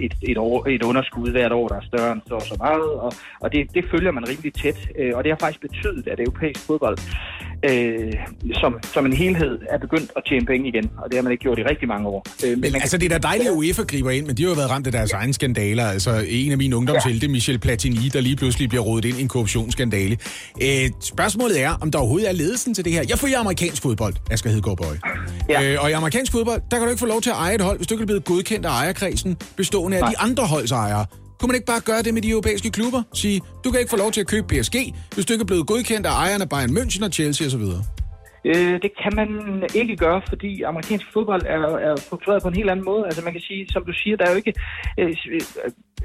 et, 0.00 0.14
et, 0.22 0.38
år, 0.38 0.66
et 0.68 0.82
underskud 0.82 1.30
hvert 1.30 1.52
år, 1.52 1.68
der 1.68 1.76
er 1.76 1.86
større 1.90 2.12
end 2.12 2.20
så 2.26 2.34
og 2.34 2.42
så 2.42 2.56
meget. 2.58 2.90
Og, 3.04 3.12
og 3.40 3.52
det, 3.52 3.74
det 3.74 3.84
følger 3.90 4.12
man 4.12 4.28
rimelig 4.28 4.54
tæt. 4.54 4.88
Øh, 4.98 5.12
og 5.16 5.24
det 5.24 5.32
har 5.32 5.38
faktisk 5.40 5.60
betydet, 5.60 6.08
at 6.08 6.20
europæisk 6.20 6.66
fodbold 6.66 6.98
øh, 7.68 8.12
som, 8.54 8.78
som 8.94 9.06
en 9.06 9.12
helhed 9.12 9.58
er 9.68 9.78
begyndt 9.78 10.10
at 10.16 10.22
tjene 10.28 10.46
penge 10.46 10.68
igen. 10.68 10.90
Og 10.98 11.10
det 11.10 11.14
har 11.14 11.22
man 11.22 11.32
ikke 11.32 11.42
gjort 11.42 11.58
i 11.58 11.62
rigtig 11.62 11.88
mange 11.88 12.08
år. 12.08 12.26
Øh, 12.44 12.50
Men 12.50 12.60
man 12.60 12.74
altså, 12.74 12.98
det 12.98 13.12
er 13.12 13.18
da 13.18 13.28
dejligt, 13.28 13.48
at 13.48 13.54
UEFA 13.54 13.82
griber 13.82 14.10
ind, 14.10 14.26
men 14.26 14.36
de 14.36 14.42
har 14.42 14.50
jo 14.50 14.54
været 14.54 14.70
ramt 14.70 14.86
af 14.86 14.92
deres 14.92 15.12
egne 15.12 15.34
skandaler. 15.34 15.84
Altså, 15.84 16.24
en 16.28 16.52
af 16.52 16.58
mine 16.58 16.76
ungdomshelte, 16.76 17.28
Michel 17.28 17.58
Platini, 17.58 18.08
der 18.12 18.20
lige 18.20 18.36
pludselig 18.36 18.68
bliver 18.68 18.82
rodet 18.82 19.04
ind 19.04 19.18
i 19.18 19.22
en 19.22 19.28
korruptionsskandale. 19.28 20.18
Øh, 20.62 20.90
spørgsmålet 21.00 21.62
er, 21.62 21.70
om 21.80 21.90
der 21.90 21.98
overhovedet 21.98 22.28
er 22.28 22.32
ledelsen 22.32 22.74
til 22.74 22.84
det 22.84 22.92
her. 22.92 23.02
Jeg 23.08 23.18
følger 23.18 23.38
amerikansk 23.38 23.81
fodbold, 23.82 24.14
Asger 24.30 24.50
Hedegaard 24.50 24.76
Bøje. 24.76 25.00
Ja. 25.48 25.62
Øh, 25.72 25.82
og 25.82 25.90
i 25.90 25.92
amerikansk 25.92 26.32
fodbold, 26.32 26.62
der 26.70 26.76
kan 26.76 26.86
du 26.86 26.90
ikke 26.90 27.00
få 27.00 27.06
lov 27.06 27.20
til 27.22 27.30
at 27.30 27.36
eje 27.36 27.54
et 27.54 27.60
hold, 27.60 27.76
hvis 27.76 27.86
du 27.86 27.94
ikke 27.94 28.02
er 28.02 28.06
blevet 28.06 28.24
godkendt 28.24 28.66
af 28.66 28.70
ejerkredsen, 28.70 29.36
bestående 29.56 29.96
af 29.96 30.00
Nej. 30.00 30.10
de 30.10 30.18
andre 30.18 30.46
holdsejere. 30.46 31.06
Kunne 31.40 31.46
man 31.46 31.54
ikke 31.54 31.66
bare 31.66 31.80
gøre 31.80 32.02
det 32.02 32.14
med 32.14 32.22
de 32.22 32.30
europæiske 32.30 32.70
klubber? 32.70 33.02
Sige, 33.14 33.40
du 33.64 33.70
kan 33.70 33.80
ikke 33.80 33.90
få 33.90 33.96
lov 33.96 34.12
til 34.12 34.20
at 34.20 34.26
købe 34.26 34.46
PSG, 34.46 34.94
hvis 35.14 35.26
du 35.26 35.32
ikke 35.32 35.42
er 35.42 35.46
blevet 35.46 35.66
godkendt 35.66 36.06
af 36.06 36.10
ejerne 36.12 36.46
Bayern 36.46 36.76
München 36.78 37.04
og 37.04 37.12
Chelsea 37.12 37.46
osv. 37.46 37.62
Øh, 38.44 38.82
det 38.82 38.90
kan 39.02 39.12
man 39.16 39.28
ikke 39.74 39.96
gøre, 39.96 40.22
fordi 40.28 40.62
amerikansk 40.62 41.06
fodbold 41.12 41.42
er, 41.46 41.62
er 41.88 41.96
struktureret 41.96 42.42
på 42.42 42.48
en 42.48 42.54
helt 42.54 42.70
anden 42.70 42.84
måde. 42.84 43.04
Altså 43.04 43.24
man 43.24 43.32
kan 43.32 43.42
sige, 43.42 43.66
som 43.72 43.84
du 43.84 43.92
siger, 43.92 44.16
der 44.16 44.24
er 44.26 44.30
jo 44.30 44.36
ikke... 44.36 44.54
Øh, 44.98 45.16
øh, 45.30 45.40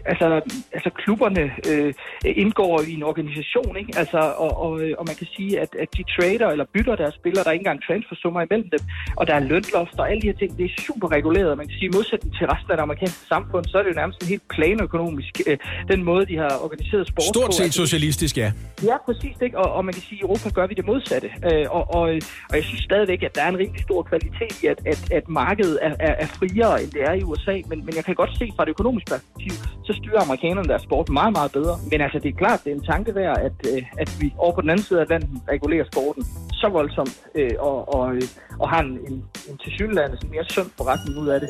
altså, 0.05 0.41
altså 0.71 0.89
klubberne 0.89 1.51
øh, 1.69 1.93
indgår 2.25 2.81
i 2.81 2.93
en 2.93 3.03
organisation, 3.03 3.77
ikke? 3.77 3.93
Altså, 3.97 4.17
og, 4.17 4.51
og, 4.65 4.81
øh, 4.81 4.93
og 4.97 5.05
man 5.07 5.15
kan 5.15 5.27
sige, 5.35 5.59
at, 5.59 5.69
at 5.79 5.89
de 5.97 6.03
trader 6.15 6.47
eller 6.47 6.65
bytter 6.73 6.95
deres 6.95 7.15
spillere, 7.15 7.43
der 7.43 7.49
er 7.49 7.53
ikke 7.53 7.61
engang 7.67 7.83
transfersummer 7.87 8.41
imellem 8.41 8.69
dem, 8.69 8.79
og 9.15 9.27
der 9.27 9.33
er 9.33 9.39
lønlofter 9.39 9.99
og 9.99 10.09
alle 10.11 10.21
de 10.21 10.27
her 10.27 10.37
ting, 10.41 10.57
det 10.57 10.65
er 10.65 10.81
super 10.81 11.11
reguleret. 11.11 11.57
Man 11.57 11.67
kan 11.67 11.75
sige, 11.79 11.89
i 11.91 11.95
modsætning 11.97 12.35
til 12.37 12.47
resten 12.47 12.71
af 12.71 12.77
det 12.77 12.83
amerikanske 12.83 13.25
samfund, 13.27 13.65
så 13.65 13.77
er 13.77 13.83
det 13.83 13.89
jo 13.89 13.95
nærmest 13.95 14.21
en 14.21 14.27
helt 14.27 14.47
planøkonomisk, 14.49 15.41
øh, 15.47 15.57
den 15.91 16.03
måde, 16.03 16.25
de 16.25 16.37
har 16.37 16.51
organiseret 16.65 17.07
sport 17.07 17.23
Stort 17.23 17.45
på. 17.45 17.51
set 17.51 17.63
Altså, 17.63 17.85
socialistisk, 17.85 18.37
ja. 18.37 18.51
Ja, 18.83 18.97
præcis. 19.05 19.35
Ikke? 19.41 19.57
Og, 19.57 19.73
og 19.73 19.85
man 19.85 19.93
kan 19.93 20.03
sige, 20.03 20.17
at 20.17 20.21
i 20.21 20.21
Europa 20.21 20.49
gør 20.49 20.67
vi 20.67 20.73
det 20.73 20.85
modsatte. 20.85 21.29
Øh, 21.51 21.65
og, 21.69 21.95
og, 21.95 22.05
og 22.49 22.55
jeg 22.55 22.63
synes 22.63 22.81
stadigvæk, 22.81 23.23
at 23.23 23.35
der 23.35 23.41
er 23.41 23.49
en 23.49 23.57
rigtig 23.57 23.81
stor 23.87 24.01
kvalitet 24.03 24.63
i, 24.63 24.65
at, 24.67 24.79
at, 24.85 25.11
at 25.11 25.29
markedet 25.29 25.79
er, 25.81 25.93
er, 25.99 26.13
er 26.23 26.27
friere, 26.39 26.83
end 26.83 26.91
det 26.91 27.01
er 27.09 27.13
i 27.13 27.23
USA. 27.23 27.55
Men, 27.69 27.85
men 27.85 27.95
jeg 27.95 28.05
kan 28.05 28.15
godt 28.15 28.37
se 28.39 28.45
fra 28.55 28.65
det 28.65 28.69
økonomiske 28.69 29.09
perspektiv, 29.11 29.53
så 29.87 29.93
styrer 29.99 30.21
amerikanerne 30.21 30.67
deres 30.67 30.81
sport 30.81 31.09
meget, 31.09 31.33
meget 31.39 31.51
bedre. 31.51 31.75
Men 31.91 32.01
altså, 32.01 32.19
det 32.23 32.29
er 32.33 32.37
klart, 32.43 32.59
det 32.63 32.71
er 32.71 32.75
en 32.75 32.85
tanke 32.93 33.15
værd, 33.15 33.37
at, 33.47 33.57
øh, 33.71 33.83
at 33.97 34.09
vi 34.21 34.33
over 34.37 34.53
på 34.55 34.61
den 34.61 34.69
anden 34.69 34.83
side 34.83 34.99
af 34.99 35.03
Atlanten 35.03 35.41
regulerer 35.53 35.85
sporten 35.93 36.23
så 36.61 36.67
voldsomt 36.69 37.15
øh, 37.35 37.51
og, 37.59 37.93
og, 37.95 38.15
øh, 38.15 38.21
og 38.59 38.69
har 38.69 38.81
en, 38.81 38.91
en, 39.09 39.23
en 39.49 39.57
tilsyneladende 39.63 40.17
mere 40.31 40.45
sund 40.49 40.69
forretning 40.77 41.19
ud 41.19 41.27
af 41.27 41.39
det. 41.39 41.49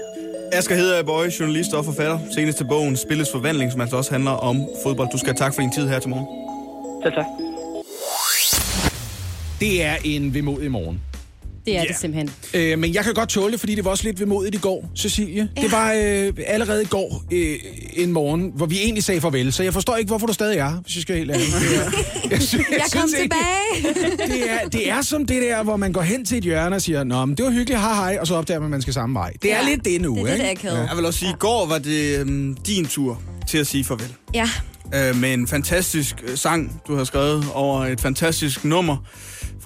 Asger 0.54 0.76
Hedder 0.76 1.04
Bøje, 1.04 1.30
journalist 1.40 1.74
og 1.74 1.86
forfatter. 1.86 2.18
Senest 2.36 2.58
til 2.58 2.68
bogen 2.70 2.96
Spillets 2.98 3.32
Forvandling, 3.32 3.72
som 3.72 3.82
altså 3.82 3.98
også 3.98 4.12
handler 4.12 4.32
om 4.32 4.56
fodbold. 4.84 5.10
Du 5.12 5.18
skal 5.18 5.30
have 5.30 5.42
tak 5.46 5.54
for 5.56 5.62
din 5.62 5.72
tid 5.72 5.88
her 5.88 6.00
til 6.00 6.10
morgen. 6.10 6.28
Selv 7.04 7.14
tak. 7.14 7.57
Det 9.60 9.84
er 9.84 9.96
en 10.04 10.34
vemodig 10.34 10.72
morgen. 10.72 11.00
Det 11.66 11.76
er 11.76 11.80
yeah. 11.80 11.88
det 11.88 11.98
simpelthen. 12.00 12.32
Øh, 12.54 12.80
men 12.80 12.94
jeg 12.94 13.04
kan 13.04 13.14
godt 13.14 13.30
tåle 13.30 13.52
det, 13.52 13.60
fordi 13.60 13.76
det 13.76 13.86
var 13.86 13.92
også 13.92 14.04
lidt 14.04 14.20
vemodigt 14.20 14.56
i 14.56 14.58
går, 14.58 14.92
Cecilie. 14.98 15.50
Ja. 15.58 15.62
Det 15.62 15.72
var 15.72 15.94
øh, 15.94 16.34
allerede 16.48 16.82
i 16.84 16.86
går 16.86 17.24
øh, 17.32 17.56
en 17.94 18.12
morgen, 18.12 18.52
hvor 18.56 18.66
vi 18.66 18.80
egentlig 18.80 19.04
sagde 19.04 19.22
farvel, 19.22 19.54
så 19.54 19.64
jeg 19.64 19.74
forstår 19.74 19.96
ikke, 19.96 20.08
hvorfor 20.08 20.28
du 20.28 20.34
stadig 20.34 20.58
er, 20.58 20.72
hvis 20.82 20.96
jeg 20.96 21.02
skal 21.02 21.18
helt 21.18 21.32
ærligt. 21.32 21.50
Det 21.52 22.32
Jeg, 22.32 22.42
sy- 22.42 22.56
Jeg 22.56 22.82
kom 22.94 23.08
synes 23.08 23.14
ikke, 23.24 23.36
tilbage. 23.84 24.28
det 24.34 24.52
er, 24.52 24.70
det 24.70 24.90
er 24.90 25.02
som 25.02 25.26
det 25.26 25.42
der, 25.42 25.64
hvor 25.64 25.78
man 25.78 25.94
går 25.94 26.02
hen 26.02 26.26
til 26.26 26.38
et 26.38 26.44
hjørne 26.44 26.76
og 26.76 26.82
siger, 26.82 27.04
Nå, 27.04 27.26
men 27.26 27.38
det 27.38 27.46
var 27.46 27.52
hyggeligt, 27.52 27.80
hej 27.82 27.94
hej, 27.96 28.18
og 28.22 28.28
så 28.28 28.36
opdager 28.36 28.60
man, 28.60 28.66
at 28.68 28.72
man 28.72 28.82
skal 28.82 28.94
samme 28.94 29.14
vej. 29.20 29.34
Det 29.42 29.52
er 29.54 29.58
Ja, 29.64 29.70
lidt 29.70 29.86
det 29.86 30.02
nu, 30.02 30.16
det 30.16 30.22
er 30.22 30.26
det, 30.26 30.32
ikke? 30.34 30.44
der 30.44 30.50
er 30.50 30.56
ked. 30.56 30.88
Jeg 30.88 30.98
vil 30.98 31.06
også 31.06 31.20
sige, 31.20 31.30
i 31.32 31.36
går 31.40 31.66
var 31.66 31.78
det 31.78 32.20
øhm, 32.20 32.56
din 32.68 32.86
tur 32.86 33.22
til 33.48 33.58
at 33.58 33.68
sige 33.68 33.84
farvel. 33.84 34.14
Ja. 34.34 34.50
Øh, 34.96 35.16
med 35.16 35.34
en 35.34 35.48
fantastisk 35.48 36.16
øh, 36.28 36.38
sang, 36.38 36.82
du 36.88 36.96
har 36.96 37.04
skrevet 37.04 37.46
over 37.54 37.86
et 37.86 38.02
fantastisk 38.02 38.66
nummer 38.66 38.98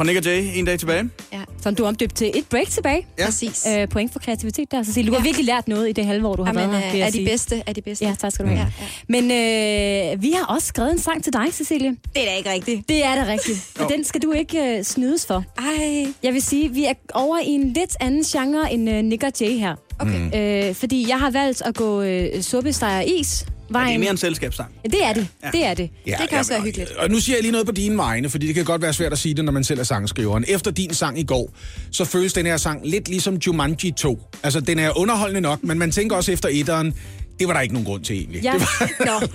fra 0.01 0.05
Nick 0.05 0.17
og 0.17 0.25
Jay, 0.25 0.43
en 0.55 0.65
dag 0.65 0.79
tilbage. 0.79 1.09
Ja. 1.33 1.41
Som 1.61 1.75
du 1.75 1.85
omdøbte 1.85 2.15
til 2.15 2.31
et 2.35 2.45
break 2.49 2.67
tilbage. 2.67 3.07
Ja. 3.19 3.25
Præcis. 3.25 3.67
Øh, 3.77 3.87
point 3.87 4.13
for 4.13 4.19
kreativitet 4.19 4.71
der, 4.71 4.83
Cecilie. 4.83 5.11
Du 5.11 5.15
har 5.15 5.23
virkelig 5.23 5.45
lært 5.45 5.67
noget 5.67 5.89
i 5.89 5.91
det 5.91 6.05
halve 6.05 6.27
år, 6.27 6.35
du 6.35 6.43
har 6.43 6.53
Jamen, 6.53 6.71
været 6.71 6.83
her. 6.83 6.93
øh, 6.95 6.99
er 6.99 7.05
de 7.05 7.11
sige. 7.11 7.25
bedste, 7.25 7.63
er 7.67 7.73
de 7.73 7.81
bedste. 7.81 8.05
Ja, 8.05 8.15
tak 8.19 8.31
skal 8.31 8.45
du 8.45 8.51
have. 8.51 8.67
Men 9.09 9.23
øh, 9.23 10.21
vi 10.21 10.31
har 10.31 10.45
også 10.45 10.67
skrevet 10.67 10.91
en 10.91 10.99
sang 10.99 11.23
til 11.23 11.33
dig, 11.33 11.45
Cecilie. 11.51 11.89
Det 11.89 12.21
er 12.21 12.25
da 12.25 12.35
ikke 12.37 12.51
rigtigt. 12.51 12.89
Det 12.89 13.05
er 13.05 13.15
det 13.15 13.27
rigtigt. 13.27 13.57
Og 13.79 13.89
den 13.89 14.03
skal 14.03 14.21
du 14.21 14.31
ikke 14.31 14.77
øh, 14.77 14.83
snydes 14.83 15.25
for. 15.25 15.43
Ej. 15.57 16.05
Jeg 16.23 16.33
vil 16.33 16.41
sige, 16.41 16.73
vi 16.73 16.85
er 16.85 16.93
over 17.13 17.39
i 17.39 17.49
en 17.49 17.73
lidt 17.73 17.97
anden 17.99 18.23
genre 18.23 18.73
end 18.73 18.89
øh, 18.89 19.03
Nick 19.03 19.23
og 19.23 19.31
Jay 19.41 19.57
her. 19.57 19.75
Okay. 19.99 20.67
Øh, 20.69 20.75
fordi 20.75 21.09
jeg 21.09 21.19
har 21.19 21.31
valgt 21.31 21.61
at 21.61 21.75
gå 21.75 22.01
øh, 22.01 22.41
suppestejer 22.41 23.01
is. 23.01 23.45
Ja, 23.79 23.85
det 23.85 23.95
er 23.95 23.99
mere 23.99 24.11
en 24.11 24.17
selskabssang. 24.17 24.71
Ja, 24.83 24.89
det 24.89 25.05
er 25.05 25.13
det. 25.13 25.27
Ja. 25.43 25.49
Det 25.51 25.65
er 25.65 25.73
det. 25.73 25.89
Ja, 26.07 26.17
det 26.21 26.29
kan 26.29 26.37
også 26.39 26.53
være 26.53 26.61
hyggeligt. 26.61 26.91
Og 26.91 27.09
nu 27.09 27.19
siger 27.19 27.35
jeg 27.35 27.41
lige 27.41 27.51
noget 27.51 27.65
på 27.67 27.71
dine 27.71 27.97
vegne, 27.97 28.29
fordi 28.29 28.47
det 28.47 28.55
kan 28.55 28.65
godt 28.65 28.81
være 28.81 28.93
svært 28.93 29.11
at 29.11 29.19
sige 29.19 29.33
det, 29.35 29.45
når 29.45 29.51
man 29.51 29.63
selv 29.63 29.79
er 29.79 29.83
sangskriveren. 29.83 30.45
Efter 30.47 30.71
din 30.71 30.93
sang 30.93 31.19
i 31.19 31.23
går, 31.23 31.53
så 31.91 32.05
føles 32.05 32.33
den 32.33 32.45
her 32.45 32.57
sang 32.57 32.87
lidt 32.87 33.07
ligesom 33.07 33.35
Jumanji 33.35 33.91
2. 33.91 34.19
Altså, 34.43 34.59
den 34.59 34.79
er 34.79 34.97
underholdende 34.97 35.41
nok, 35.41 35.63
men 35.63 35.79
man 35.79 35.91
tænker 35.91 36.15
også 36.15 36.31
efter 36.31 36.49
etteren, 36.51 36.93
det 37.41 37.47
var 37.47 37.53
der 37.53 37.61
ikke 37.61 37.73
nogen 37.73 37.85
grund 37.85 38.03
til 38.03 38.15
egentlig. 38.17 38.41
Ja. 38.43 38.53
Det 38.53 38.61
var, 38.99 39.19
Nå. 39.21 39.27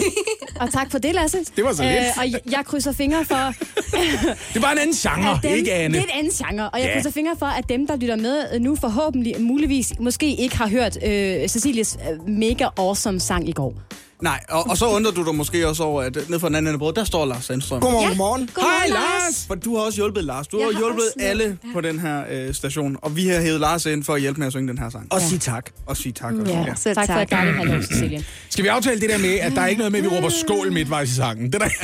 og 0.66 0.72
tak 0.72 0.90
for 0.90 0.98
det, 0.98 1.14
Lasse. 1.14 1.38
Det 1.56 1.64
var 1.64 1.72
så 1.72 1.82
lidt. 1.82 1.94
og 2.18 2.30
jeg, 2.32 2.40
jeg 2.50 2.62
krydser 2.64 2.92
fingre 2.92 3.24
for... 3.24 3.54
det 4.54 4.62
var 4.62 4.72
en 4.72 4.78
anden 4.78 4.94
genre, 4.96 5.40
dem, 5.42 5.54
ikke 5.54 5.72
Anne? 5.72 5.94
Det 5.98 6.00
er 6.00 6.12
en 6.12 6.18
anden 6.18 6.32
genre, 6.32 6.70
og 6.70 6.78
jeg 6.80 6.86
Ja. 6.88 6.94
krydser 6.94 7.10
fingre 7.10 7.36
for, 7.38 7.46
at 7.46 7.68
dem, 7.68 7.86
der 7.86 7.96
lytter 7.96 8.16
med 8.16 8.60
nu 8.60 8.76
forhåbentlig, 8.76 9.34
muligvis, 9.40 9.92
måske 10.00 10.34
ikke 10.34 10.56
har 10.56 10.68
hørt 10.68 10.98
øh, 11.04 11.48
Cecilies 11.48 11.98
øh, 12.12 12.28
mega 12.28 12.66
awesome 12.78 13.20
sang 13.20 13.48
i 13.48 13.52
går. 13.52 13.74
Nej, 14.20 14.40
og, 14.48 14.70
og 14.70 14.76
så 14.76 14.86
undrer 14.88 15.12
du 15.12 15.24
dig 15.26 15.34
måske 15.34 15.68
også 15.68 15.82
over, 15.82 16.02
at 16.02 16.18
ned 16.28 16.40
for 16.40 16.48
den 16.48 16.54
anden 16.54 16.74
ende 16.74 16.92
der 16.96 17.04
står 17.04 17.26
Lars 17.26 17.44
Sandstrøm. 17.44 17.80
Godmorgen, 17.80 18.04
Ja. 18.04 18.08
godmorgen. 18.08 18.50
Godmorgen, 18.54 18.80
Hej 18.80 18.88
Lars. 18.88 19.44
For 19.46 19.54
du 19.54 19.76
har 19.76 19.84
også 19.84 19.96
hjulpet 19.96 20.24
Lars. 20.24 20.46
Du 20.46 20.58
Jeg 20.58 20.66
har 20.66 20.72
har 20.72 20.78
hjulpet 20.80 21.04
også 21.04 21.26
alle 21.26 21.44
hjulpet, 21.44 21.72
på 21.72 21.80
den 21.80 21.98
her 21.98 22.24
øh, 22.30 22.54
station. 22.54 22.96
Og 23.02 23.16
vi 23.16 23.26
har 23.28 23.40
hævet 23.40 23.60
Lars 23.60 23.86
ind 23.86 24.04
for 24.04 24.14
at 24.14 24.20
hjælpe 24.20 24.38
med 24.38 24.46
at 24.46 24.52
synge 24.52 24.68
den 24.68 24.78
her 24.78 24.90
sang. 24.90 25.06
Og 25.12 25.20
sige 25.20 25.38
tak. 25.38 25.70
Og 25.86 25.96
sige 25.96 26.12
tak 26.12 26.34
også. 26.34 26.52
Ja, 26.52 26.74
så 26.74 26.94
tak, 26.94 27.06
for 27.06 27.14
et 27.14 27.30
dejligt 27.30 27.56
halvår, 27.56 27.82
Cecilie. 27.82 28.24
Skal 28.48 28.62
vi 28.64 28.68
aftale 28.68 29.00
det 29.00 29.10
der 29.10 29.18
med, 29.18 29.34
at 29.34 29.52
der 29.52 29.60
er 29.60 29.66
ikke 29.66 29.78
noget 29.78 29.92
med, 29.92 30.00
at 30.00 30.10
vi 30.10 30.16
råber 30.16 30.28
skål 30.28 30.72
midtvejs 30.72 31.10
i 31.10 31.14
sangen? 31.14 31.46
Det 31.52 31.54
er 31.54 31.58
der 31.58 31.68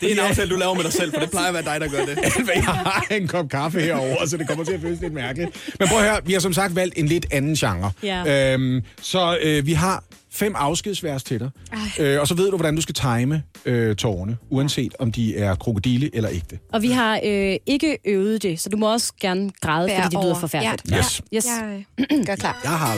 Det 0.00 0.08
er 0.08 0.12
en 0.12 0.18
aftale, 0.28 0.50
du 0.50 0.56
laver 0.56 0.74
med 0.74 0.84
dig 0.84 0.92
selv, 0.92 1.12
for 1.12 1.20
det 1.20 1.30
plejer 1.30 1.48
at 1.48 1.54
være 1.54 1.62
dig, 1.74 1.80
der 1.80 1.88
gør 1.88 2.04
det. 2.04 2.18
jeg 2.54 2.62
har 2.64 3.06
en 3.10 3.28
kop 3.28 3.48
kaffe 3.48 3.80
herover, 3.80 4.26
så 4.26 4.36
det 4.36 4.48
kommer 4.48 4.64
til 4.64 4.72
at 4.72 4.80
føles 4.80 5.00
lidt 5.00 5.12
mærkeligt. 5.12 5.72
Men 5.78 5.88
prøv 5.88 5.98
at 5.98 6.04
høre, 6.04 6.20
vi 6.24 6.32
har 6.32 6.40
som 6.40 6.52
sagt 6.52 6.76
valgt 6.76 6.98
en 6.98 7.06
lidt 7.06 7.26
anden 7.30 7.54
genre. 7.54 7.90
Ja. 8.02 8.52
Øhm, 8.54 8.82
så 9.02 9.38
øh, 9.42 9.66
vi 9.66 9.72
har 9.72 10.04
fem 10.36 10.54
afskedsvers 10.56 11.22
til 11.22 11.40
dig. 11.40 11.50
Øh, 11.98 12.20
og 12.20 12.28
så 12.28 12.34
ved 12.34 12.50
du, 12.50 12.56
hvordan 12.56 12.76
du 12.76 12.82
skal 12.82 12.94
time 12.94 13.42
øh, 13.64 13.96
tårerne, 13.96 14.36
uanset 14.50 14.94
om 14.98 15.12
de 15.12 15.36
er 15.36 15.54
krokodille 15.54 16.10
eller 16.16 16.30
ægte. 16.32 16.58
Og 16.72 16.82
vi 16.82 16.90
har 16.90 17.20
øh, 17.24 17.56
ikke 17.66 17.98
øvet 18.04 18.42
det, 18.42 18.60
så 18.60 18.68
du 18.68 18.76
må 18.76 18.92
også 18.92 19.12
gerne 19.20 19.50
græde, 19.60 19.88
Bær 19.88 20.02
fordi 20.02 20.16
det 20.16 20.24
lyder 20.24 20.34
forfærdeligt. 20.34 20.90
Ja. 20.90 20.98
Yes. 20.98 21.22
yes. 21.34 21.46
Jeg 21.46 21.84
øh, 21.98 22.24
gør 22.26 22.34
klar. 22.34 22.60
Jeg 22.64 22.72
har 22.72 22.94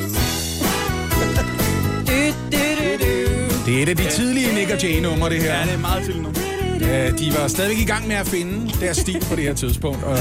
Det 3.67 3.79
er 3.79 3.83
et 3.83 3.89
af 3.89 3.97
de 3.97 4.11
tidlige 4.11 4.55
Nick 4.55 4.71
og 4.71 4.83
Jay-numre, 4.83 5.31
det 5.31 5.43
her. 5.43 5.59
Ja, 5.59 5.65
det 5.65 5.73
er 5.73 5.79
meget 5.79 6.05
til 6.05 6.23
nu. 6.23 6.29
Ja, 6.81 7.11
de 7.11 7.33
var 7.39 7.49
stadigvæk 7.49 7.79
i 7.79 7.85
gang 7.85 8.09
med 8.09 8.17
at 8.17 8.27
finde 8.27 8.71
deres 8.81 8.97
stil 8.97 9.25
på 9.31 9.37
det 9.37 9.45
her 9.45 9.55
tidspunkt, 9.55 10.03
og, 10.05 10.19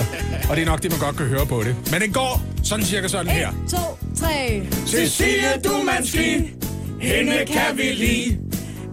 og 0.49 0.55
det 0.55 0.61
er 0.61 0.65
nok 0.65 0.83
det, 0.83 0.91
man 0.91 0.99
godt 0.99 1.15
kan 1.17 1.25
høre 1.25 1.45
på 1.45 1.63
det. 1.63 1.75
Men 1.91 2.01
den 2.01 2.11
går 2.13 2.41
sådan 2.63 2.85
cirka 2.85 3.07
sådan 3.07 3.31
her. 3.31 3.49
1, 3.49 3.55
2, 3.69 3.77
3. 4.15 4.61
Cecilie 4.85 5.61
Dumanski, 5.63 6.53
hende 6.99 7.45
kan 7.47 7.77
vi 7.77 7.83
lide. 7.83 8.39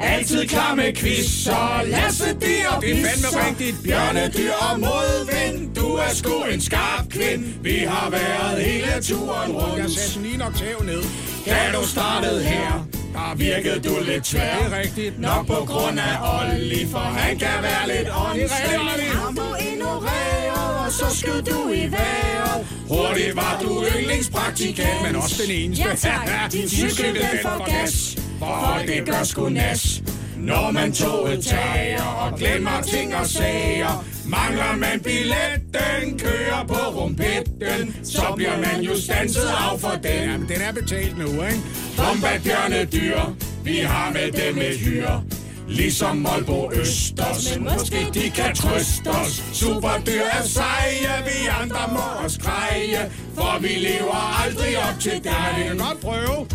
Altid 0.01 0.49
klar 0.49 0.75
med 0.75 0.93
quiz, 0.97 1.27
så 1.27 1.57
Lasse 1.85 2.25
de 2.25 2.55
og 2.77 2.83
Det 2.83 2.91
er 2.91 2.95
fandme 2.95 3.47
rigtigt. 3.49 3.77
Bjørnedyr 3.85 4.53
og 4.53 4.81
modvind, 4.81 5.75
du 5.75 5.87
er 5.95 6.15
sgu 6.15 6.43
en 6.53 6.61
skarp 6.61 7.09
kvind. 7.11 7.45
Vi 7.63 7.77
har 7.89 8.11
været 8.11 8.65
hele 8.65 9.03
turen 9.03 9.53
rundt. 9.53 9.79
Jeg 9.79 9.91
satte 9.91 10.23
lige 10.23 10.37
nok 10.37 10.55
tæv 10.55 10.83
ned. 10.85 11.03
Da 11.47 11.79
du 11.79 11.87
startede 11.87 12.43
her, 12.43 12.87
der 13.13 13.35
virkede 13.37 13.81
du 13.89 13.95
lidt 14.07 14.25
tvær. 14.25 14.57
Det 14.59 14.73
er 14.73 14.79
rigtigt. 14.81 15.21
Nok 15.21 15.47
på 15.47 15.61
grund 15.67 15.99
af 15.99 16.15
Olli, 16.35 16.87
for 16.91 16.99
han 16.99 17.39
kan 17.39 17.59
være 17.63 17.97
lidt 17.97 18.09
åndssvag. 18.27 19.11
Ham 19.13 19.37
du 19.37 19.49
ignorerer, 19.73 20.34
og 20.34 20.34
så 20.99 21.17
skød 21.17 21.43
du 21.43 21.71
i 21.73 21.91
vejret. 21.91 22.67
Hurtigt 22.89 23.37
var 23.37 23.61
du 23.63 23.85
yndlingspraktikant, 23.99 25.03
men 25.07 25.17
også 25.17 25.43
den 25.43 25.51
eneste. 25.51 25.85
Ja, 25.89 25.95
tak. 25.95 26.29
Din 26.53 26.69
cykel 26.69 27.15
den 27.15 27.39
får 27.43 27.71
gas, 27.71 28.17
for 28.39 28.79
det 28.87 29.07
gør 29.07 29.25
sgu 29.25 29.49
nas. 29.49 30.03
Når 30.37 30.71
man 30.71 30.93
toget 30.93 31.45
tager 31.45 32.03
og 32.03 32.39
glemmer 32.39 32.81
ting 32.81 33.17
og 33.17 33.27
sager, 33.27 34.05
mangler 34.27 34.77
man 34.77 35.01
billetten, 35.01 36.19
kører 36.19 36.65
på 36.69 37.01
rumpetten, 37.01 37.97
så 38.05 38.33
bliver 38.37 38.57
man 38.57 38.81
jo 38.85 39.01
stanset 39.01 39.43
af 39.43 39.81
for 39.81 39.99
den. 40.03 40.31
Jamen, 40.31 40.49
den 40.49 40.61
er 40.61 40.73
betalt 40.73 41.19
nu, 41.19 41.27
ikke? 41.27 41.61
Bombardbjørne 41.97 42.85
dyr, 42.85 43.21
vi 43.65 43.77
har 43.77 44.13
med 44.13 44.33
dem 44.33 44.59
et 44.59 44.79
hyr. 44.79 45.11
Ligesom 45.69 46.17
Molbo 46.17 46.71
Østers, 46.73 47.59
men 47.59 47.65
måske 47.65 48.07
de 48.15 48.31
kan 48.31 48.55
trøste 48.55 49.09
os. 49.09 49.43
Superdyr 49.53 50.23
er 50.33 50.43
seje, 50.43 51.25
vi 51.25 51.49
andre 51.63 51.89
må 51.93 52.25
os 52.25 52.39
greje, 52.39 53.11
for 53.35 53.59
vi 53.61 53.69
lever 53.69 54.45
aldrig 54.45 54.79
op 54.79 55.01
til 55.01 55.25
dig. 55.25 55.55
Vi 55.59 55.63
kan 55.69 55.79
godt 55.79 56.01
prøve. 56.01 56.47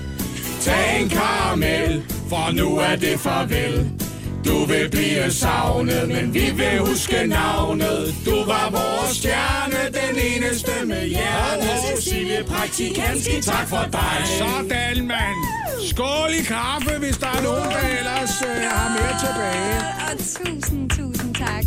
Tag 0.61 1.01
en 1.01 1.09
karamel, 1.09 2.03
for 2.29 2.51
nu 2.51 2.77
er 2.77 2.95
det 2.95 3.19
farvel. 3.19 3.91
Du 4.45 4.65
vil 4.65 4.89
blive 4.91 5.31
savnet, 5.31 6.07
men 6.07 6.33
vi 6.33 6.51
vil 6.55 6.79
huske 6.79 7.27
navnet. 7.27 8.15
Du 8.25 8.35
var 8.45 8.69
vores 8.71 9.17
stjerne, 9.17 9.81
den 9.99 10.19
eneste 10.33 10.71
med 10.85 11.07
hjerte. 11.07 11.67
Cecilie 11.95 12.43
Praktikanski, 12.43 13.41
tak 13.41 13.67
for 13.69 13.85
dig. 13.91 14.23
Sådan, 14.37 15.07
mand. 15.07 15.58
Skål 15.87 16.29
i 16.39 16.43
kaffe, 16.43 16.99
hvis 16.99 17.17
der 17.17 17.27
er 17.27 17.41
nogen, 17.43 17.63
der 17.63 17.97
ellers 17.99 18.41
øh, 18.41 18.69
har 18.71 18.89
mere 18.89 19.19
tilbage. 19.19 19.77
Og 20.11 20.17
tusind, 20.19 20.89
tusind 20.89 21.35
tak. 21.35 21.63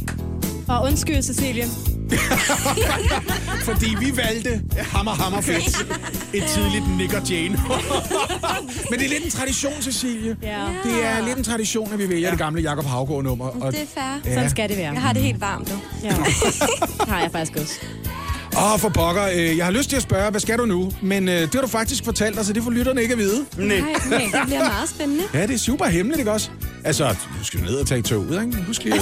Og 0.68 0.82
undskyld, 0.86 1.22
Cecilie. 1.22 1.64
Fordi 3.68 3.96
vi 4.00 4.16
valgte 4.16 4.62
hammer, 4.80 5.12
hammer 5.12 5.40
fedt. 5.40 5.86
Et 6.34 6.44
tidligt 6.44 6.96
Nick 6.98 7.14
og 7.14 7.28
Jane. 7.30 7.48
Men 8.90 8.98
det 8.98 9.04
er 9.04 9.08
lidt 9.08 9.24
en 9.24 9.30
tradition, 9.30 9.72
Cecilie. 9.82 10.36
Ja. 10.42 10.64
Det 10.84 11.04
er 11.04 11.20
lidt 11.26 11.38
en 11.38 11.44
tradition, 11.44 11.92
at 11.92 11.98
vi 11.98 12.08
vælger 12.08 12.26
ja. 12.26 12.30
det 12.30 12.38
gamle 12.38 12.60
Jakob 12.62 12.84
Havgård-nummer. 12.84 13.44
Og 13.46 13.72
Det 13.72 13.82
er 13.82 13.86
fair. 13.94 14.20
Ja. 14.24 14.34
Sådan 14.34 14.50
skal 14.50 14.68
det 14.68 14.76
være. 14.76 14.92
Jeg 14.92 15.02
har 15.02 15.12
det 15.12 15.22
helt 15.22 15.40
varmt 15.40 15.68
nu. 15.72 15.78
Ja. 16.02 16.08
Det 17.00 17.08
har 17.08 17.20
jeg 17.20 17.30
faktisk 17.32 17.58
også. 17.62 17.74
Åh, 18.56 18.78
for 18.78 18.88
pokker. 18.88 19.24
Øh, 19.34 19.56
jeg 19.56 19.64
har 19.64 19.72
lyst 19.72 19.88
til 19.88 19.96
at 19.96 20.02
spørge, 20.02 20.30
hvad 20.30 20.40
skal 20.40 20.58
du 20.58 20.66
nu? 20.66 20.92
Men 21.02 21.28
øh, 21.28 21.34
det 21.40 21.54
har 21.54 21.60
du 21.60 21.66
faktisk 21.68 22.04
fortalt 22.04 22.38
os, 22.38 22.46
så 22.46 22.52
det 22.52 22.62
får 22.62 22.70
lytterne 22.70 23.02
ikke 23.02 23.12
at 23.12 23.18
vide. 23.18 23.44
Nej. 23.56 23.66
Nej, 23.66 24.18
det 24.32 24.40
bliver 24.46 24.58
meget 24.68 24.88
spændende. 24.88 25.22
Ja, 25.34 25.42
det 25.46 25.54
er 25.54 25.58
super 25.58 25.84
hemmeligt, 25.86 26.18
ikke 26.18 26.32
også? 26.32 26.50
Altså, 26.84 27.08
du 27.08 27.44
skal 27.44 27.60
jo 27.60 27.66
ned 27.66 27.74
og 27.74 27.86
tage 27.86 28.02
toget, 28.02 28.44
ikke? 28.46 28.62
Husk 28.66 28.84
lige. 28.84 28.94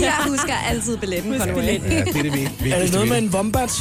Jeg 0.00 0.14
husker 0.28 0.54
altid 0.70 0.96
billetten 0.96 1.30
nu. 1.32 1.38
af. 1.38 1.46
Ja, 1.46 1.52
det 1.52 2.16
er 2.16 2.22
det 2.22 2.32
vigtigste. 2.32 2.70
Er 2.70 2.82
det 2.82 2.92
noget 2.92 3.08
med 3.08 3.18
en 3.18 3.32
vombat? 3.32 3.72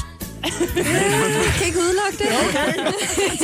Jeg 0.44 1.54
kan 1.58 1.68
ikke 1.68 1.80
udelukke 1.80 2.18
det. 2.20 2.28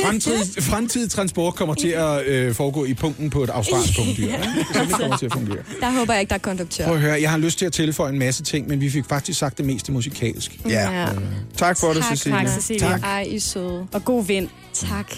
Fremtidig, 0.04 0.62
fremtidig 0.62 1.10
transport 1.10 1.54
kommer 1.54 1.74
til 1.74 1.88
at 1.88 2.26
øh, 2.26 2.54
foregå 2.54 2.84
i 2.84 2.94
punkten 2.94 3.30
på 3.30 3.42
et 3.42 3.50
australsk 3.50 3.96
punktdyr. 3.98 4.24
Ikke? 4.24 4.36
Det 4.36 4.76
er 4.76 4.84
det 4.84 4.92
kommer 4.94 5.16
til 5.16 5.26
at 5.26 5.32
fungere. 5.32 5.58
Der 5.80 5.90
håber 5.90 6.12
jeg 6.12 6.20
ikke, 6.20 6.28
der 6.30 6.34
er 6.34 6.38
konduktør. 6.38 6.84
Prøv 6.84 6.94
at 6.94 7.00
høre, 7.00 7.20
jeg 7.22 7.30
har 7.30 7.38
lyst 7.38 7.58
til 7.58 7.66
at 7.66 7.72
tilføje 7.72 8.12
en 8.12 8.18
masse 8.18 8.42
ting, 8.42 8.68
men 8.68 8.80
vi 8.80 8.90
fik 8.90 9.04
faktisk 9.08 9.38
sagt 9.38 9.58
det 9.58 9.66
meste 9.66 9.92
musikalsk. 9.92 10.58
Ja. 10.68 11.06
Tak 11.56 11.78
for 11.80 11.88
det, 11.92 12.02
Tak, 12.02 12.16
Cecilie. 12.16 12.38
Tak, 12.38 12.48
Cecilie. 12.48 12.80
Tak. 12.80 13.00
Ej, 13.02 13.22
I 13.22 13.36
er 13.36 13.40
søde. 13.40 13.86
Og 13.92 14.04
god 14.04 14.24
vind. 14.24 14.48
Tak. 14.74 15.12